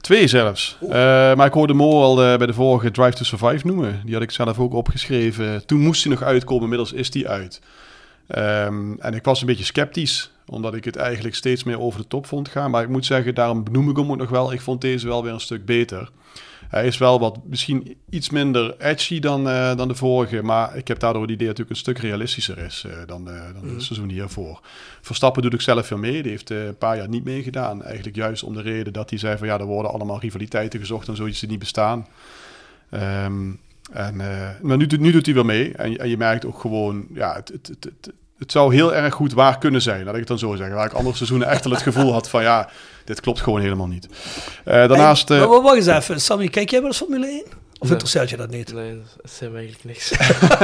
Twee 0.00 0.26
zelfs. 0.26 0.78
Uh, 0.82 0.90
maar 0.90 1.46
ik 1.46 1.52
hoorde 1.52 1.74
Mo 1.74 2.02
al 2.02 2.24
uh, 2.24 2.36
bij 2.36 2.46
de 2.46 2.54
vorige 2.54 2.90
Drive 2.90 3.16
to 3.16 3.24
Survive 3.24 3.66
noemen. 3.66 4.00
Die 4.04 4.14
had 4.14 4.22
ik 4.22 4.30
zelf 4.30 4.58
ook 4.58 4.74
opgeschreven. 4.74 5.66
Toen 5.66 5.80
moest 5.80 6.04
hij 6.04 6.12
nog 6.12 6.22
uitkomen, 6.22 6.62
inmiddels 6.62 6.92
is 6.92 7.10
die 7.10 7.28
uit. 7.28 7.60
Um, 8.36 9.00
en 9.00 9.14
ik 9.14 9.24
was 9.24 9.40
een 9.40 9.46
beetje 9.46 9.64
sceptisch, 9.64 10.30
omdat 10.48 10.74
ik 10.74 10.84
het 10.84 10.96
eigenlijk 10.96 11.34
steeds 11.34 11.64
meer 11.64 11.80
over 11.80 12.00
de 12.00 12.08
top 12.08 12.26
vond 12.26 12.48
gaan. 12.48 12.70
Maar 12.70 12.82
ik 12.82 12.88
moet 12.88 13.06
zeggen, 13.06 13.34
daarom 13.34 13.64
benoem 13.64 13.90
ik 13.90 13.96
hem 13.96 14.10
ook 14.10 14.16
nog 14.16 14.30
wel. 14.30 14.52
Ik 14.52 14.60
vond 14.60 14.80
deze 14.80 15.06
wel 15.06 15.22
weer 15.22 15.32
een 15.32 15.40
stuk 15.40 15.64
beter. 15.64 16.10
Hij 16.68 16.86
is 16.86 16.98
wel 16.98 17.20
wat 17.20 17.38
misschien 17.44 17.96
iets 18.10 18.30
minder 18.30 18.76
edgy 18.78 19.18
dan, 19.20 19.48
uh, 19.48 19.76
dan 19.76 19.88
de 19.88 19.94
vorige. 19.94 20.42
Maar 20.42 20.76
ik 20.76 20.88
heb 20.88 20.98
daardoor 20.98 21.22
het 21.22 21.30
idee 21.30 21.46
dat 21.46 21.60
ook 21.60 21.70
een 21.70 21.76
stuk 21.76 21.98
realistischer 21.98 22.58
is 22.58 22.84
uh, 22.86 22.92
dan, 23.06 23.28
uh, 23.28 23.34
dan 23.54 23.64
mm. 23.64 23.74
het 23.74 23.82
seizoen 23.82 24.08
hiervoor. 24.08 24.60
Verstappen 25.00 25.42
doet 25.42 25.54
ik 25.54 25.60
zelf 25.60 25.86
veel 25.86 25.98
mee. 25.98 26.22
Die 26.22 26.30
heeft 26.30 26.50
een 26.50 26.76
paar 26.78 26.96
jaar 26.96 27.08
niet 27.08 27.24
meegedaan. 27.24 27.82
Eigenlijk 27.82 28.16
juist 28.16 28.42
om 28.42 28.54
de 28.54 28.62
reden 28.62 28.92
dat 28.92 29.10
hij 29.10 29.18
zei 29.18 29.38
van 29.38 29.46
ja, 29.46 29.58
er 29.58 29.64
worden 29.64 29.92
allemaal 29.92 30.20
rivaliteiten 30.20 30.80
gezocht 30.80 31.08
en 31.08 31.16
zoiets 31.16 31.40
die 31.40 31.48
niet 31.48 31.58
bestaan. 31.58 32.06
Um, 32.90 33.60
en, 33.92 34.16
maar 34.62 34.76
nu, 34.76 34.86
nu 34.86 35.10
doet 35.12 35.26
hij 35.26 35.34
weer 35.34 35.44
mee. 35.44 35.72
En, 35.72 35.98
en 35.98 36.08
je 36.08 36.16
merkt 36.16 36.46
ook 36.46 36.58
gewoon, 36.58 37.06
ja, 37.14 37.34
het, 37.34 37.48
het, 37.48 37.66
het, 37.66 37.84
het 37.84 38.12
het 38.38 38.52
zou 38.52 38.74
heel 38.74 38.94
erg 38.94 39.14
goed 39.14 39.32
waar 39.32 39.58
kunnen 39.58 39.82
zijn, 39.82 40.04
laat 40.04 40.12
ik 40.12 40.18
het 40.18 40.28
dan 40.28 40.38
zo 40.38 40.54
zeggen. 40.54 40.76
Waar 40.76 40.86
ik 40.86 40.92
andere 40.92 41.16
seizoenen 41.16 41.48
echt 41.48 41.64
al 41.64 41.70
het 41.70 41.82
gevoel 41.82 42.12
had 42.12 42.28
van 42.28 42.42
ja, 42.42 42.68
dit 43.04 43.20
klopt 43.20 43.40
gewoon 43.40 43.60
helemaal 43.60 43.86
niet. 43.86 44.06
Uh, 44.06 44.74
daarnaast... 44.74 45.28
Hey, 45.28 45.38
uh, 45.38 45.46
wacht 45.46 45.76
eens 45.76 45.86
even, 45.86 46.20
Sammy, 46.20 46.48
kijk 46.48 46.70
jij 46.70 46.80
wel 46.80 46.88
eens 46.88 46.98
Formule 46.98 47.26
1? 47.26 47.42
Of 47.80 47.88
nee. 47.88 47.92
interesseert 47.92 48.30
je 48.30 48.36
dat 48.36 48.50
niet? 48.50 48.72
Nee, 48.72 49.02
dat 49.22 49.30
zijn 49.30 49.56
eigenlijk 49.56 49.84
niks. 49.84 50.10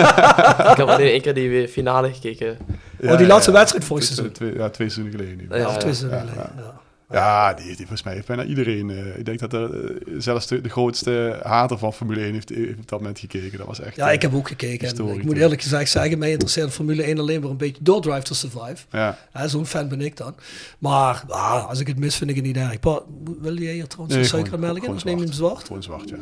ik 0.73 0.77
heb 0.77 0.89
alleen 0.89 1.11
één 1.11 1.21
keer 1.21 1.35
die 1.35 1.69
finale 1.69 2.13
gekeken. 2.13 2.59
Ja, 3.01 3.13
oh, 3.13 3.19
die 3.19 3.27
laatste 3.27 3.51
ja, 3.51 3.57
wedstrijd 3.57 3.85
vorig 3.85 4.05
seizoen? 4.05 4.33
Twee, 4.33 4.55
ja, 4.55 4.71
twee 4.71 4.89
seizoenen 4.89 5.21
geleden. 5.21 5.59
Ja, 5.59 5.69
of 5.69 5.77
twee 5.77 5.95
seizoenen 5.95 6.29
geleden, 6.29 6.75
ja. 7.15 7.35
Ja, 7.35 7.55
die, 7.55 7.67
die 7.67 7.77
volgens 7.77 8.03
mij 8.03 8.15
heeft 8.15 8.27
bijna 8.27 8.45
iedereen. 8.45 8.89
Uh, 8.89 9.19
ik 9.19 9.25
denk 9.25 9.39
dat 9.39 9.53
er 9.53 9.71
uh, 9.75 10.15
zelfs 10.19 10.47
de, 10.47 10.61
de, 10.61 10.69
grootste 10.69 11.41
hater 11.43 11.79
van 11.79 11.93
Formule 11.93 12.21
1 12.21 12.33
heeft, 12.33 12.49
heeft 12.49 12.79
op 12.79 12.89
dat 12.89 12.99
moment 12.99 13.19
gekeken. 13.19 13.59
Dat 13.59 13.67
was 13.67 13.81
echt. 13.81 13.97
Ja, 13.97 14.11
ik 14.11 14.23
heb 14.23 14.35
ook 14.35 14.49
gekeken. 14.49 14.89
En 14.89 15.09
ik 15.09 15.25
moet 15.25 15.37
eerlijk 15.37 15.63
gezegd 15.63 15.91
zeggen, 15.91 16.19
mij 16.19 16.31
interesseert 16.31 16.73
Formule 16.73 17.03
1 17.03 17.19
alleen 17.19 17.41
maar 17.41 17.51
een 17.51 17.57
beetje 17.57 17.83
door 17.83 18.01
Drive 18.01 18.23
to 18.23 18.35
Survive. 18.35 18.77
Ja. 18.91 19.19
Zo'n 19.47 19.67
fan 19.67 19.89
ben 19.89 20.01
ik 20.01 20.17
dan. 20.17 20.35
Maar 20.79 21.23
ah, 21.29 21.69
als 21.69 21.81
ik 21.81 21.87
het 21.87 21.99
mis, 21.99 22.17
vind 22.17 22.31
ik 22.31 22.37
het 22.37 22.45
niet 22.45 22.57
erg. 22.57 22.81
Pa, 22.81 23.01
wil 23.41 23.59
jij 23.59 23.73
hier 23.73 23.87
trouwens 23.87 24.15
nee, 24.15 24.25
een 24.25 24.31
suikermelk 24.31 24.85
in? 24.85 24.91
Of 24.91 25.05
neem 25.05 25.19
je 25.19 25.25
hem 25.25 25.33
zwart? 25.33 25.67
Gewoon 25.67 25.83
zwart, 25.83 26.09
ja. 26.09 26.17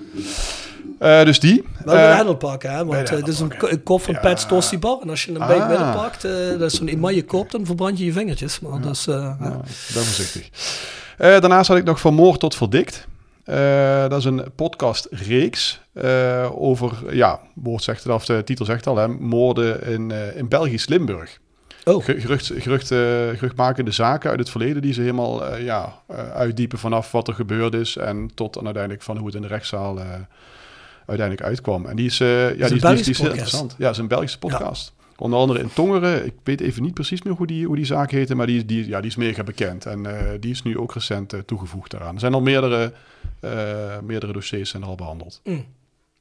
Uh, 1.01 1.25
dus 1.25 1.41
die. 1.41 1.65
Wel 1.85 1.95
uh, 1.95 2.21
een 2.27 2.37
pakken, 2.37 2.71
hè? 2.71 2.85
Want 2.85 3.11
het 3.11 3.29
is 3.29 3.41
een, 3.41 3.53
een 3.59 3.83
kop 3.83 4.03
van 4.03 4.15
ja. 4.15 4.21
Pets 4.21 4.47
Tosti 4.47 4.79
Bar. 4.79 4.99
En 5.03 5.11
als 5.11 5.25
je 5.25 5.31
een 5.31 5.41
ah. 5.41 5.49
beetje 5.49 5.67
midden 5.67 5.93
pakt, 5.93 6.23
dat 6.59 6.73
is 6.73 6.75
zo'n 6.75 6.89
emaille 6.89 7.25
kop, 7.25 7.51
dan 7.51 7.67
verbrand 7.67 7.99
je 7.99 8.05
je 8.05 8.13
vingertjes. 8.13 8.61
Maar 8.61 8.81
ja. 8.81 8.89
dus, 8.89 9.05
ja. 9.05 9.37
ben 9.39 10.05
voorzichtig. 10.05 10.51
Uh, 11.23 11.29
daarnaast 11.29 11.69
had 11.69 11.77
ik 11.77 11.85
nog 11.85 12.01
Van 12.01 12.15
Moord 12.15 12.41
tot 12.41 12.55
Verdikt. 12.55 13.07
Uh, 13.45 14.09
dat 14.09 14.19
is 14.19 14.25
een 14.25 14.45
podcastreeks 14.55 15.81
uh, 15.95 16.49
over, 16.55 17.15
ja, 17.15 17.41
woord 17.55 17.83
zegt 17.83 18.03
het 18.03 18.13
af, 18.13 18.25
de 18.25 18.45
titel 18.45 18.65
zegt 18.65 18.87
al, 18.87 18.97
hè, 18.97 19.09
moorden 19.09 19.83
in, 19.83 20.11
in 20.35 20.49
Belgisch 20.49 20.87
Limburg. 20.87 21.39
Oh. 21.85 22.05
Gerucht, 22.05 22.53
gerucht, 22.57 22.87
geruchtmakende 23.39 23.91
zaken 23.91 24.31
uit 24.31 24.39
het 24.39 24.51
verleden 24.51 24.83
die 24.83 24.93
ze 24.93 25.01
helemaal 25.01 25.57
ja, 25.57 26.03
uitdiepen 26.35 26.79
vanaf 26.79 27.13
wat 27.13 27.29
er 27.29 27.35
gebeurd 27.35 27.75
is 27.75 27.97
en 27.97 28.31
tot 28.35 28.57
en 28.57 28.65
uiteindelijk 28.65 29.03
van 29.03 29.17
hoe 29.17 29.27
het 29.27 29.35
in 29.35 29.43
de 29.43 29.49
rechtszaal 29.49 29.99
uiteindelijk 31.07 31.47
uitkwam. 31.47 31.87
En 31.87 31.97
die 31.97 32.07
is, 32.07 32.19
ja, 32.19 32.51
die, 32.51 32.67
die, 32.69 32.81
die, 32.81 33.11
is 33.11 33.19
heel 33.19 33.31
interessant. 33.31 33.75
Ja, 33.79 33.85
het 33.85 33.95
is 33.95 34.01
een 34.01 34.09
Belgische 34.09 34.39
podcast. 34.39 34.93
Ja. 34.97 35.02
Onder 35.23 35.39
andere 35.39 35.61
in 35.61 35.73
Tongeren. 35.73 36.27
Ik 36.27 36.35
weet 36.43 36.61
even 36.61 36.83
niet 36.83 36.95
precies 36.95 37.23
meer 37.23 37.35
hoe 37.35 37.47
die, 37.47 37.67
hoe 37.67 37.77
die 37.77 37.85
zaak 37.85 38.11
heette, 38.11 38.35
maar 38.35 38.47
die, 38.47 38.65
die, 38.65 38.89
ja, 38.89 39.01
die 39.01 39.11
is 39.11 39.17
mega 39.17 39.43
bekend. 39.43 39.87
En 39.87 40.05
uh, 40.05 40.19
die 40.41 40.51
is 40.51 40.63
nu 40.63 40.79
ook 40.79 40.95
recent 40.95 41.33
uh, 41.33 41.41
toegevoegd 41.41 41.91
daaraan. 41.91 42.15
Er 42.15 42.21
zijn 42.21 42.35
al 42.35 42.41
meerdere, 42.41 42.93
uh, 43.41 43.51
meerdere 44.03 44.33
dossiers 44.33 44.71
zijn 44.71 44.83
al 44.83 44.95
behandeld. 44.95 45.41
Mm. 45.45 45.65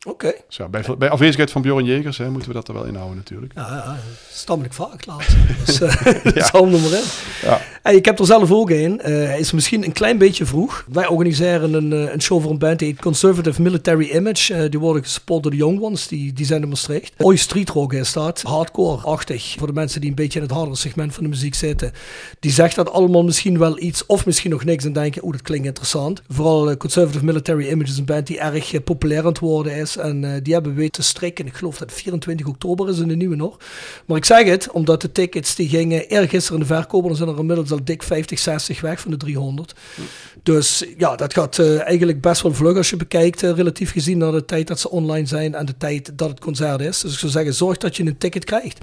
Oké. 0.05 0.25
Okay. 0.25 0.43
Dus 0.47 0.57
ja, 0.57 0.67
bij, 0.67 0.83
bij, 0.97 1.09
afwezigheid 1.09 1.51
van 1.51 1.61
Bjorn 1.61 1.85
Jegers 1.85 2.17
hè, 2.17 2.29
moeten 2.29 2.49
we 2.49 2.55
dat 2.55 2.67
er 2.67 2.73
wel 2.73 2.85
inhouden 2.85 3.17
natuurlijk. 3.17 3.53
Ja, 3.55 3.67
ja 3.67 3.97
stamelijk 4.29 4.73
vaak 4.73 5.05
laat. 5.05 5.27
dus 5.65 5.77
ja. 6.33 6.45
zal 6.51 6.65
maar 6.65 6.91
in. 6.91 7.03
Ja. 7.41 7.61
Hey, 7.81 7.95
ik 7.95 8.05
heb 8.05 8.19
er 8.19 8.25
zelf 8.25 8.51
ook 8.51 8.69
een. 8.69 9.01
Uh, 9.05 9.39
is 9.39 9.51
misschien 9.51 9.83
een 9.83 9.91
klein 9.91 10.17
beetje 10.17 10.45
vroeg. 10.45 10.85
Wij 10.91 11.07
organiseren 11.07 11.73
een, 11.73 11.91
uh, 11.91 12.13
een 12.13 12.21
show 12.21 12.41
voor 12.41 12.51
een 12.51 12.57
band 12.57 12.79
die 12.79 12.87
heet 12.87 13.01
Conservative 13.01 13.61
Military 13.61 14.09
Image. 14.09 14.53
Uh, 14.53 14.69
die 14.69 14.79
worden 14.79 15.03
gespot 15.03 15.43
door 15.43 15.51
de 15.51 15.57
Young 15.57 15.81
Ones. 15.81 16.07
Die, 16.07 16.33
die 16.33 16.45
zijn 16.45 16.61
in 16.61 16.69
Maastricht. 16.69 17.13
Ooit 17.17 17.39
street 17.39 17.69
rock 17.69 17.93
is 17.93 18.13
dat. 18.13 18.41
Hardcore-achtig. 18.41 19.55
Voor 19.57 19.67
de 19.67 19.73
mensen 19.73 20.01
die 20.01 20.09
een 20.09 20.15
beetje 20.15 20.39
in 20.39 20.45
het 20.45 20.53
hardere 20.53 20.75
segment 20.75 21.13
van 21.13 21.23
de 21.23 21.29
muziek 21.29 21.55
zitten. 21.55 21.91
Die 22.39 22.51
zegt 22.51 22.75
dat 22.75 22.91
allemaal 22.91 23.23
misschien 23.23 23.57
wel 23.57 23.79
iets 23.79 24.05
of 24.05 24.25
misschien 24.25 24.51
nog 24.51 24.63
niks 24.63 24.85
en 24.85 24.93
denken, 24.93 25.23
oeh, 25.23 25.31
dat 25.31 25.41
klinkt 25.41 25.65
interessant. 25.65 26.21
Vooral 26.27 26.77
Conservative 26.77 27.25
Military 27.25 27.69
Image 27.69 27.91
is 27.91 27.97
een 27.97 28.05
band 28.05 28.27
die 28.27 28.39
erg 28.39 28.83
populair 28.83 29.19
aan 29.19 29.25
het 29.25 29.39
worden 29.39 29.75
is. 29.75 29.97
En 29.97 30.39
die 30.43 30.53
hebben 30.53 30.75
weten 30.75 30.91
te 30.91 31.03
strikken. 31.03 31.45
Ik 31.45 31.53
geloof 31.53 31.77
dat 31.77 31.91
24 31.91 32.47
oktober 32.47 32.89
is 32.89 32.99
in 32.99 33.07
de 33.07 33.15
nieuwe 33.15 33.35
nog. 33.35 33.57
Maar 34.05 34.17
ik 34.17 34.25
zeg 34.25 34.47
het, 34.47 34.71
omdat 34.71 35.01
de 35.01 35.11
tickets 35.11 35.55
die 35.55 35.69
gingen 35.69 36.07
eergisteren 36.07 36.61
in 36.61 36.67
de 36.67 36.73
verkoop. 36.73 37.03
Dan 37.03 37.15
zijn 37.15 37.29
er 37.29 37.37
inmiddels 37.37 37.69
al 37.71 37.83
dik 37.83 38.03
50, 38.03 38.39
60 38.39 38.81
weg 38.81 38.99
van 38.99 39.11
de 39.11 39.17
300. 39.17 39.73
Dus 40.43 40.85
ja, 40.97 41.15
dat 41.15 41.33
gaat 41.33 41.57
uh, 41.57 41.81
eigenlijk 41.81 42.21
best 42.21 42.41
wel 42.41 42.53
vlug 42.53 42.77
als 42.77 42.89
je 42.89 42.95
bekijkt. 42.95 43.43
Uh, 43.43 43.51
relatief 43.51 43.91
gezien 43.91 44.17
naar 44.17 44.31
de 44.31 44.45
tijd 44.45 44.67
dat 44.67 44.79
ze 44.79 44.89
online 44.89 45.27
zijn 45.27 45.55
en 45.55 45.65
de 45.65 45.77
tijd 45.77 46.11
dat 46.15 46.29
het 46.29 46.39
concert 46.39 46.81
is. 46.81 46.99
Dus 46.99 47.13
ik 47.13 47.19
zou 47.19 47.31
zeggen, 47.31 47.53
zorg 47.53 47.77
dat 47.77 47.97
je 47.97 48.05
een 48.05 48.17
ticket 48.17 48.45
krijgt. 48.45 48.79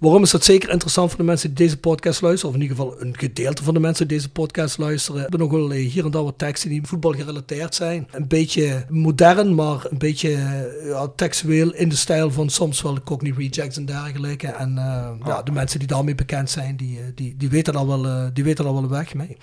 Waarom 0.00 0.22
is 0.22 0.30
dat 0.30 0.44
zeker 0.44 0.70
interessant 0.70 1.08
voor 1.08 1.18
de 1.18 1.24
mensen 1.24 1.48
die 1.48 1.64
deze 1.64 1.78
podcast 1.78 2.20
luisteren? 2.20 2.50
Of 2.50 2.56
in 2.56 2.62
ieder 2.62 2.76
geval 2.76 3.00
een 3.00 3.18
gedeelte 3.18 3.62
van 3.62 3.74
de 3.74 3.80
mensen 3.80 4.08
die 4.08 4.16
deze 4.16 4.30
podcast 4.30 4.78
luisteren. 4.78 5.14
We 5.14 5.20
hebben 5.20 5.40
nog 5.40 5.50
wel 5.50 5.72
eh, 5.72 5.90
hier 5.90 6.04
en 6.04 6.10
daar 6.10 6.22
wat 6.24 6.38
teksten 6.38 6.70
die 6.70 6.80
voetbal 6.82 7.12
gerelateerd 7.12 7.74
zijn. 7.74 8.08
Een 8.10 8.28
beetje 8.28 8.84
modern, 8.88 9.54
maar 9.54 9.86
een 9.90 9.98
beetje 9.98 10.32
eh, 10.32 10.88
ja, 10.88 11.08
textueel 11.16 11.74
in 11.74 11.88
de 11.88 11.96
stijl 11.96 12.30
van 12.30 12.50
soms 12.50 12.82
wel 12.82 13.02
Cockney 13.02 13.32
Rejects 13.36 13.76
en 13.76 13.84
dergelijke. 13.84 14.46
En 14.46 14.70
uh, 14.76 15.08
ja, 15.24 15.42
de 15.42 15.52
mensen 15.52 15.78
die 15.78 15.88
daarmee 15.88 16.14
bekend 16.14 16.50
zijn, 16.50 16.76
die, 16.76 16.98
die, 17.14 17.36
die, 17.36 17.48
weten, 17.48 17.74
al 17.74 17.86
wel, 17.86 18.06
uh, 18.06 18.24
die 18.32 18.44
weten 18.44 18.66
al 18.66 18.74
wel 18.74 18.88
weg 18.88 19.14
mee. 19.14 19.36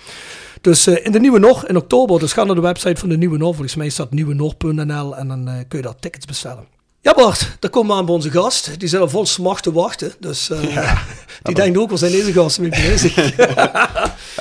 Dus 0.62 0.88
uh, 0.88 1.06
in 1.06 1.12
de 1.12 1.20
Nieuwe 1.20 1.40
Nog 1.40 1.68
in 1.68 1.78
oktober, 1.78 2.20
dus 2.20 2.34
ga 2.34 2.44
naar 2.44 2.56
de 2.56 2.62
website 2.62 3.00
van 3.00 3.10
de 3.10 3.18
Nieuwe 3.18 3.38
Nog. 3.38 3.56
Volgens 3.56 3.76
mij 3.76 3.90
staat 3.90 4.12
nieuwenog.nl 4.12 5.18
en 5.18 5.28
dan 5.28 5.66
kun 5.68 5.80
je 5.80 5.86
daar 5.86 6.00
tickets 6.00 6.26
bestellen. 6.26 6.81
Ja 7.04 7.14
Bart, 7.14 7.58
daar 7.60 7.72
komen 7.72 7.92
we 7.92 7.98
aan 7.98 8.06
bij 8.06 8.16
onze 8.16 8.32
gast. 8.32 8.80
Die 8.80 8.88
zijn 8.88 9.02
al 9.02 9.10
vol 9.10 9.26
smacht 9.26 9.64
te 9.64 9.72
wachten. 9.72 10.14
Dus 10.20 10.50
uh, 10.50 10.74
ja, 10.74 10.98
die 11.44 11.56
denken 11.56 11.82
ook, 11.82 11.90
wel 11.90 11.98
zijn 11.98 12.12
deze 12.12 12.34
gasten 12.34 12.62
mee 12.62 12.72
bezig? 12.72 13.16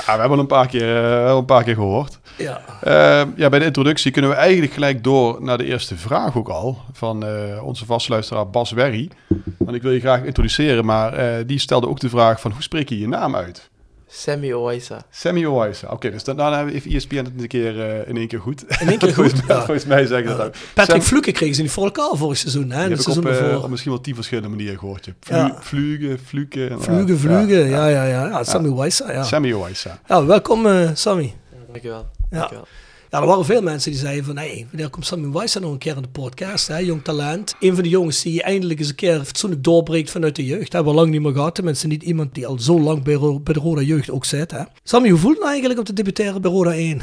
ja, 0.07 0.15
we 0.15 0.21
hebben 0.21 0.39
een 0.39 0.47
paar 0.47 0.67
keer, 0.67 1.25
uh, 1.25 1.35
een 1.37 1.45
paar 1.45 1.65
keer 1.65 1.75
gehoord. 1.75 2.19
Ja. 2.37 2.61
Uh, 2.85 3.37
ja, 3.37 3.49
bij 3.49 3.59
de 3.59 3.65
introductie 3.65 4.11
kunnen 4.11 4.31
we 4.31 4.37
eigenlijk 4.37 4.73
gelijk 4.73 5.05
door 5.05 5.43
naar 5.43 5.59
de 5.59 5.65
eerste 5.65 5.97
vraag 5.97 6.37
ook 6.37 6.49
al. 6.49 6.79
Van 6.93 7.25
onze 7.63 7.85
vastluisteraar 7.85 8.51
Bas 8.51 8.71
Werry. 8.71 9.11
Want 9.59 9.77
ik 9.77 9.83
wil 9.83 9.93
je 9.93 10.01
graag 10.01 10.23
introduceren, 10.23 10.85
maar 10.85 11.47
die 11.47 11.59
stelde 11.59 11.89
ook 11.89 12.01
de 12.01 12.09
vraag 12.09 12.41
van 12.41 12.53
hoe 12.53 12.63
spreek 12.63 12.89
je 12.89 12.99
je 12.99 13.09
naam 13.09 13.37
uit? 13.37 13.70
Sammy 14.13 14.53
Owaisa. 14.53 15.03
Sammy 15.11 15.45
Owaisa. 15.45 15.89
Oké, 15.91 16.11
dus 16.11 16.25
dan, 16.25 16.37
dan 16.37 16.53
hebben 16.53 16.73
we 16.73 16.79
even 16.79 16.91
ESPN 16.93 17.17
het 17.17 17.31
een 17.39 17.47
keer 17.49 17.81
eh, 17.81 18.09
in 18.09 18.17
één 18.17 18.29
keer 18.29 18.41
goed. 18.41 18.65
In 18.81 18.89
één 18.89 18.99
keer 18.99 19.13
volgens, 19.15 19.39
goed, 19.39 19.47
mij- 19.49 19.57
ja. 19.57 19.63
volgens 19.65 19.87
mij 19.87 20.07
zeggen 20.07 20.31
ze 20.31 20.37
dat 20.37 20.47
ook. 20.47 20.55
Patrick 20.75 21.03
Sam- 21.03 21.21
kregen 21.21 21.55
ze 21.55 21.63
niet 21.63 21.71
voor 21.71 21.85
elkaar 21.85 22.11
vorig 22.17 22.37
seizoen. 22.37 22.71
Hè? 22.71 22.81
Die 22.81 22.97
heb 22.97 23.01
ik 23.01 23.09
op, 23.09 23.23
seizoen 23.23 23.51
eh, 23.51 23.63
op 23.63 23.69
misschien 23.71 23.91
wel 23.93 24.01
tien 24.01 24.15
verschillende 24.15 24.49
manieren 24.49 24.79
gehoord. 24.79 25.05
je. 25.05 25.15
Vlu 25.21 25.37
Ja. 25.37 25.57
Vlugen, 25.61 26.19
Vlugen, 26.25 26.69
ja, 26.69 26.79
vlugen. 26.79 27.31
ja. 27.69 27.87
Ja, 27.87 27.87
ja, 27.87 28.05
ja. 28.05 28.27
ja. 28.29 28.45
Sammy 28.45 28.73
Weissa, 28.75 29.13
ja. 29.13 29.23
Sammy 29.23 29.53
Owaisa. 29.53 30.01
ja. 30.07 30.25
Welkom, 30.25 30.67
eh, 30.67 30.91
Sammy. 30.95 31.35
Dankjewel. 31.71 32.07
Ja. 32.31 32.39
Dankjewel. 32.39 32.67
Ja, 33.11 33.21
er 33.21 33.27
waren 33.27 33.45
veel 33.45 33.63
mensen 33.63 33.91
die 33.91 34.01
zeiden 34.01 34.25
van... 34.25 34.37
Hey, 34.37 34.67
wanneer 34.71 34.91
komt 34.91 35.07
Sammy 35.07 35.31
Weissa 35.31 35.59
nog 35.59 35.73
een 35.73 35.79
keer 35.79 35.97
in 35.97 36.03
de 36.03 36.09
podcast? 36.09 36.69
Hè? 36.69 36.79
Jong 36.79 37.05
talent. 37.05 37.55
Een 37.61 37.75
van 37.75 37.83
de 37.83 37.89
jongens 37.89 38.23
die 38.23 38.43
eindelijk 38.43 38.79
eens 38.79 38.89
een 38.89 38.95
keer 38.95 39.25
fatsoenlijk 39.25 39.65
doorbreekt 39.65 40.11
vanuit 40.11 40.37
de 40.37 40.45
jeugd. 40.45 40.73
Hebben 40.73 40.93
we 40.93 40.99
lang 40.99 41.11
niet 41.11 41.21
meer 41.21 41.33
gehad. 41.33 41.55
Tenminste, 41.55 41.87
niet 41.87 42.03
iemand 42.03 42.35
die 42.35 42.47
al 42.47 42.59
zo 42.59 42.81
lang 42.81 43.03
bij, 43.03 43.19
bij 43.19 43.55
de 43.55 43.61
Roda 43.61 43.81
Jeugd 43.81 44.11
ook 44.11 44.25
zit. 44.25 44.51
Hè? 44.51 44.63
Sammy, 44.83 45.09
hoe 45.09 45.19
voelt 45.19 45.33
het 45.33 45.41
nou 45.41 45.51
eigenlijk 45.51 45.81
om 45.81 45.87
te 45.87 45.93
debuteren 45.93 46.43
bij 46.43 46.51
Roda 46.51 46.73
1? 46.73 47.01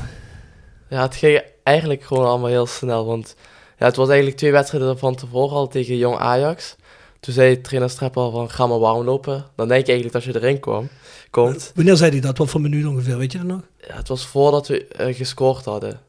Ja, 0.90 1.02
het 1.02 1.16
ging 1.16 1.42
eigenlijk 1.64 2.04
gewoon 2.04 2.26
allemaal 2.26 2.50
heel 2.50 2.66
snel. 2.66 3.06
Want 3.06 3.36
ja, 3.78 3.86
het 3.86 3.96
was 3.96 4.08
eigenlijk 4.08 4.38
twee 4.38 4.52
wedstrijden 4.52 4.98
van 4.98 5.16
tevoren 5.16 5.56
al 5.56 5.68
tegen 5.68 5.98
Jong 5.98 6.18
Ajax. 6.18 6.76
Toen 7.20 7.34
zei 7.34 7.62
trainer 7.62 7.90
Strepp 7.90 8.18
al 8.18 8.32
van, 8.32 8.50
ga 8.50 8.68
maar 8.68 8.80
warm 8.80 9.06
lopen. 9.06 9.46
Dan 9.56 9.68
denk 9.68 9.86
je 9.86 9.92
eigenlijk 9.92 10.26
dat 10.26 10.34
je 10.34 10.42
erin 10.42 10.60
kwam, 10.60 10.90
komt. 11.44 11.72
Wanneer 11.76 11.96
zei 11.96 12.12
hij 12.12 12.20
dat? 12.20 12.38
Wat 12.38 12.50
voor 12.50 12.62
minuut 12.62 12.86
ongeveer? 12.86 13.18
Weet 13.18 13.32
je 13.32 13.38
dat 13.38 13.48
nog? 13.48 13.62
Ja, 13.88 13.96
het 13.96 14.08
was 14.08 14.28
voordat 14.28 14.68
we 14.68 14.88
eh, 14.88 15.16
gescoord 15.16 15.66
hadden. 15.66 16.00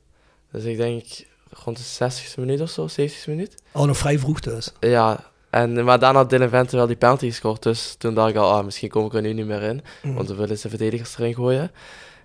Dus 0.52 0.64
ik 0.64 0.76
denk 0.76 1.04
rond 1.64 1.76
de 1.76 2.10
60ste 2.10 2.38
minuut 2.38 2.60
of 2.60 2.70
zo, 2.70 2.88
70ste 2.88 3.26
minuut. 3.26 3.54
Oh, 3.72 3.86
nog 3.86 3.96
vrij 3.96 4.18
vroeg 4.18 4.40
dus. 4.40 4.72
Ja, 4.80 5.24
en, 5.50 5.84
maar 5.84 5.98
daarna 5.98 6.18
had 6.18 6.30
Dylan 6.30 6.48
Vente 6.48 6.76
wel 6.76 6.86
die 6.86 6.96
penalty 6.96 7.26
gescoord. 7.26 7.62
Dus 7.62 7.94
toen 7.98 8.14
dacht 8.14 8.30
ik 8.30 8.36
al, 8.36 8.52
ah, 8.52 8.64
misschien 8.64 8.88
kom 8.88 9.06
ik 9.06 9.14
er 9.14 9.22
nu 9.22 9.32
niet 9.32 9.46
meer 9.46 9.62
in. 9.62 9.82
Mm. 10.02 10.14
Want 10.14 10.28
we 10.28 10.34
willen 10.34 10.58
de 10.62 10.68
verdedigers 10.68 11.18
erin 11.18 11.34
gooien. 11.34 11.70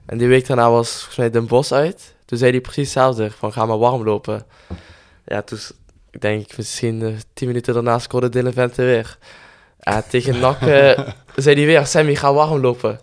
En 0.05 0.17
die 0.17 0.27
week 0.27 0.47
daarna 0.47 0.69
was 0.69 0.91
volgens 0.91 1.17
mij 1.17 1.29
Den 1.29 1.47
Bos 1.47 1.73
uit. 1.73 2.15
Toen 2.25 2.37
zei 2.37 2.51
hij 2.51 2.61
precies 2.61 2.83
hetzelfde, 2.83 3.31
van 3.31 3.53
ga 3.53 3.65
maar 3.65 3.77
warm 3.77 4.03
lopen. 4.03 4.45
Ja, 5.25 5.41
toen, 5.41 5.59
ik 6.11 6.21
denk 6.21 6.57
misschien 6.57 7.01
eh, 7.01 7.13
tien 7.33 7.47
minuten 7.47 7.73
daarna 7.73 7.99
scoorde 7.99 8.29
Dylan 8.29 8.53
Vente 8.53 8.83
weer. 8.83 9.17
En 9.83 10.03
tegen 10.09 10.39
NAC 10.39 10.61
eh, 10.61 10.99
zei 11.35 11.55
hij 11.55 11.65
weer, 11.65 11.85
Sammy, 11.85 12.15
ga 12.15 12.33
warm 12.33 12.61
lopen. 12.61 12.99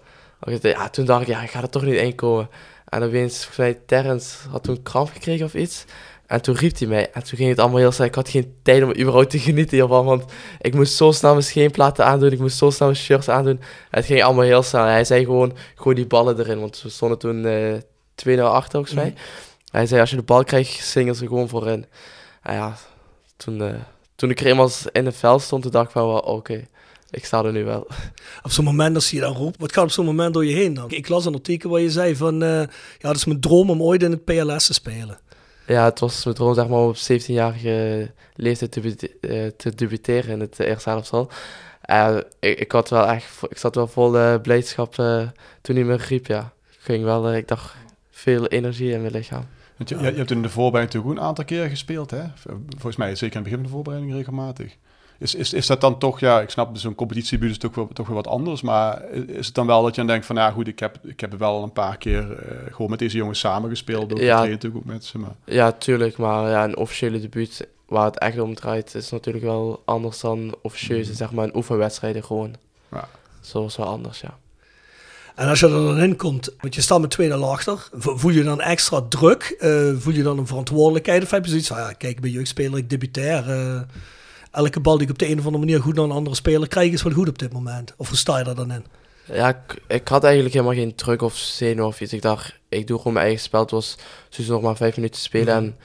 Ja, 0.61 0.89
toen 0.89 1.05
dacht 1.05 1.23
ik, 1.23 1.29
ja, 1.29 1.43
ik 1.43 1.51
ga 1.51 1.63
er 1.63 1.71
toch 1.71 1.83
niet 1.83 1.95
in 1.95 2.15
komen. 2.15 2.49
En 2.89 3.03
opeens, 3.03 3.37
volgens 3.37 3.57
mij, 3.57 3.79
Terrence 3.87 4.49
had 4.49 4.63
toen 4.63 4.83
kramp 4.83 5.09
gekregen 5.13 5.47
of 5.47 5.55
iets. 5.55 5.85
En 6.27 6.43
toen 6.43 6.55
riep 6.55 6.79
hij 6.79 6.89
mij. 6.89 7.11
En 7.13 7.25
toen 7.25 7.39
ging 7.39 7.49
het 7.49 7.59
allemaal 7.59 7.79
heel 7.79 7.93
snel. 7.93 8.07
Ik 8.07 8.15
had 8.15 8.29
geen 8.29 8.55
tijd 8.63 8.83
om 8.83 8.91
überhaupt 8.91 9.31
te 9.31 9.39
genieten 9.39 9.77
hiervan. 9.77 10.05
Want 10.05 10.25
ik 10.61 10.75
moest 10.75 10.95
zo 10.95 11.13
snel 11.13 11.31
mijn 11.33 11.45
scheenplaten 11.45 12.05
aandoen. 12.05 12.33
Ik 12.33 12.39
moest 12.39 12.57
zo 12.57 12.71
snel 12.71 12.89
mijn 12.89 13.01
shirts 13.01 13.29
aandoen. 13.29 13.61
Het 13.91 14.05
ging 14.05 14.23
allemaal 14.23 14.45
heel 14.45 14.63
snel. 14.63 14.85
Hij 14.85 15.05
zei 15.05 15.25
gewoon, 15.25 15.57
gooi 15.75 15.95
die 15.95 16.07
ballen 16.07 16.39
erin. 16.39 16.61
Want 16.61 16.83
we 16.83 16.89
stonden 16.89 17.19
toen 17.19 17.47
eh 17.47 18.39
2-0 18.39 18.41
achter, 18.41 18.73
volgens 18.73 18.95
mij. 18.95 19.15
Hij 19.71 19.87
zei, 19.87 20.01
als 20.01 20.11
je 20.11 20.17
de 20.17 20.23
bal 20.23 20.45
krijgt, 20.45 20.87
zingen 20.87 21.15
ze 21.15 21.27
gewoon 21.27 21.49
voorin. 21.49 21.87
En 22.43 22.55
ja, 22.55 22.77
toen, 23.37 23.63
eh, 23.63 23.75
toen 24.21 24.31
ik 24.31 24.41
er 24.41 24.47
eenmaal 24.47 24.71
in 24.93 25.07
het 25.07 25.17
veld 25.17 25.43
stond, 25.43 25.62
toen 25.62 25.71
dacht 25.71 25.87
ik 25.87 25.93
van, 25.93 26.07
wel, 26.07 26.19
oké, 26.19 26.67
ik 27.11 27.25
sta 27.25 27.45
er 27.45 27.53
nu 27.53 27.65
wel. 27.65 27.87
Op 28.43 28.50
zo'n 28.50 28.65
moment 28.65 28.95
als 28.95 29.11
je 29.11 29.21
dan 29.21 29.35
roept, 29.35 29.61
wat 29.61 29.73
gaat 29.73 29.85
op 29.85 29.91
zo'n 29.91 30.05
moment 30.05 30.35
door 30.35 30.47
je 30.47 30.55
heen 30.55 30.75
dan? 30.75 30.91
Ik 30.91 31.09
las 31.09 31.25
een 31.25 31.35
artikel 31.35 31.71
waar 31.71 31.81
je 31.81 31.91
zei 31.91 32.17
van, 32.17 32.43
eh, 32.43 32.59
ja, 32.59 32.69
dat 32.99 33.17
is 33.17 33.25
mijn 33.25 33.41
droom 33.41 33.71
om 33.71 33.83
ooit 33.83 34.03
in 34.03 34.11
het 34.11 34.25
PLS 34.25 34.67
te 34.67 34.73
spelen. 34.73 35.19
Ja, 35.67 35.85
het 35.85 35.99
was 35.99 36.25
mijn 36.25 36.37
droom 36.37 36.55
zeg 36.55 36.69
maar, 36.69 36.79
om 36.79 36.89
op 36.89 36.97
17-jarige 36.97 38.11
leeftijd 38.35 38.73
te, 38.73 39.11
eh, 39.21 39.47
te 39.57 39.75
debuteren 39.75 40.31
in 40.31 40.41
het 40.41 40.59
eerste 40.59 40.91
elftal. 40.91 41.31
Eh, 41.81 42.17
ik, 42.41 42.59
ik, 42.59 42.73
had 42.73 42.89
wel 42.89 43.07
echt, 43.07 43.43
ik 43.49 43.59
zat 43.59 43.75
wel 43.75 43.87
vol 43.87 44.19
eh, 44.19 44.41
blijdschap 44.41 44.95
toen 45.61 45.77
hij 45.77 45.85
me 45.85 45.97
riep, 45.97 46.27
ja. 46.27 46.53
Ik 46.71 46.79
ging 46.81 47.05
wel, 47.05 47.35
ik 47.35 47.49
dacht, 47.49 47.75
veel 48.11 48.47
energie 48.47 48.93
in 48.93 49.00
mijn 49.00 49.12
lichaam. 49.12 49.47
Want 49.81 50.03
je, 50.03 50.19
hebt 50.19 50.31
in 50.31 50.43
de 50.43 50.49
voorbereiding 50.49 51.05
ook 51.05 51.11
een 51.11 51.21
aantal 51.21 51.45
keer 51.45 51.69
gespeeld, 51.69 52.11
hè? 52.11 52.23
Volgens 52.69 52.97
mij 52.97 53.15
zeker 53.15 53.37
in 53.37 53.43
het 53.43 53.43
begin 53.43 53.59
van 53.59 53.67
de 53.67 53.73
voorbereiding 53.73 54.13
regelmatig. 54.15 54.77
Is, 55.19 55.35
is, 55.35 55.53
is 55.53 55.67
dat 55.67 55.81
dan 55.81 55.99
toch, 55.99 56.21
ja, 56.21 56.41
ik 56.41 56.51
snap, 56.51 56.77
zo'n 56.77 56.95
competitiebuurt 56.95 57.51
is 57.51 57.59
toch 57.59 57.75
wel, 57.75 57.89
toch 57.93 58.07
wel 58.07 58.17
wat 58.17 58.27
anders, 58.27 58.63
maar 58.63 59.11
is 59.11 59.47
het 59.47 59.55
dan 59.55 59.67
wel 59.67 59.83
dat 59.83 59.91
je 59.91 60.01
dan 60.01 60.07
denkt 60.11 60.27
van, 60.27 60.37
ja 60.37 60.51
goed, 60.51 60.69
ik 60.69 60.79
heb, 60.79 60.99
ik 61.03 61.21
heb 61.21 61.39
wel 61.39 61.63
een 61.63 61.73
paar 61.73 61.97
keer 61.97 62.33
eh, 62.33 62.75
gewoon 62.75 62.91
met 62.91 62.99
deze 62.99 63.17
jongens 63.17 63.39
samengespeeld, 63.39 64.13
ook 64.13 64.19
Ja. 64.19 64.43
ja. 64.43 64.49
natuurlijk 64.49 64.77
ook 64.77 64.85
met 64.85 65.05
ze, 65.05 65.19
maar... 65.19 65.35
Ja, 65.45 65.73
tuurlijk, 65.73 66.17
maar 66.17 66.51
ja, 66.51 66.65
een 66.65 66.77
officiële 66.77 67.21
debuut 67.21 67.69
waar 67.87 68.05
het 68.05 68.19
echt 68.19 68.39
om 68.39 68.55
draait, 68.55 68.95
is 68.95 69.11
natuurlijk 69.11 69.45
wel 69.45 69.83
anders 69.85 70.21
dan 70.21 70.55
officieuze, 70.63 71.15
zeg 71.15 71.33
maar, 71.33 71.45
een 71.45 71.57
oefenwedstrijden 71.57 72.25
gewoon. 72.25 72.55
Ja. 72.91 73.09
Zo 73.41 73.65
is 73.65 73.77
wel 73.77 73.87
anders, 73.87 74.21
ja. 74.21 74.39
En 75.40 75.49
als 75.49 75.61
je 75.61 75.66
er 75.66 75.73
dan 75.73 75.99
in 75.99 76.16
komt, 76.16 76.54
want 76.61 76.75
je 76.75 76.80
staat 76.80 77.00
met 77.00 77.16
2-0 77.20 77.32
achter, 77.32 77.88
vo- 77.92 78.16
voel 78.16 78.30
je 78.30 78.42
dan 78.42 78.61
extra 78.61 79.00
druk? 79.09 79.56
Eh, 79.59 79.90
voel 79.99 80.12
je 80.14 80.23
dan 80.23 80.38
een 80.38 80.47
verantwoordelijkheid? 80.47 81.23
Of 81.23 81.30
heb 81.30 81.44
je 81.44 81.50
zoiets 81.50 81.68
van, 81.68 81.76
ja, 81.76 81.92
kijk, 81.92 82.12
ik 82.16 82.20
ben 82.20 82.30
jeugdspeler, 82.30 82.78
ik 82.78 82.90
debuteer. 82.90 83.50
eh, 83.50 83.80
elke 84.50 84.81
bal 84.81 84.94
die 84.94 85.05
ik 85.07 85.11
op 85.12 85.18
de 85.18 85.26
een 85.29 85.38
of 85.38 85.44
andere 85.44 85.64
manier 85.64 85.81
goed 85.83 85.94
naar 85.94 86.05
een 86.05 86.11
andere 86.11 86.37
speler 86.37 86.68
krijg, 86.68 86.92
is 86.92 87.03
wel 87.03 87.12
goed 87.12 87.29
op 87.29 87.38
dit 87.38 87.53
moment. 87.53 87.94
Of 87.96 88.09
hoe 88.09 88.16
sta 88.16 88.38
je 88.38 88.44
daar 88.44 88.55
dan 88.55 88.72
in? 88.72 88.85
Ja, 89.33 89.48
ik, 89.48 89.83
ik 89.88 90.09
had 90.09 90.24
eigenlijk 90.24 90.55
helemaal 90.55 90.74
geen 90.74 90.94
druk 90.94 91.22
of 91.22 91.37
zenuw 91.37 91.87
of 91.87 92.00
iets. 92.00 92.12
Ik 92.12 92.22
dacht, 92.22 92.55
ik 92.68 92.87
doe 92.87 92.96
gewoon 92.98 93.12
mijn 93.12 93.24
eigen 93.24 93.44
spel. 93.44 93.61
Het 93.61 93.70
was 93.70 93.96
sowieso 94.29 94.53
nog 94.53 94.62
maar 94.62 94.76
vijf 94.76 94.96
minuten 94.96 95.16
te 95.16 95.22
spelen. 95.22 95.55
En 95.55 95.76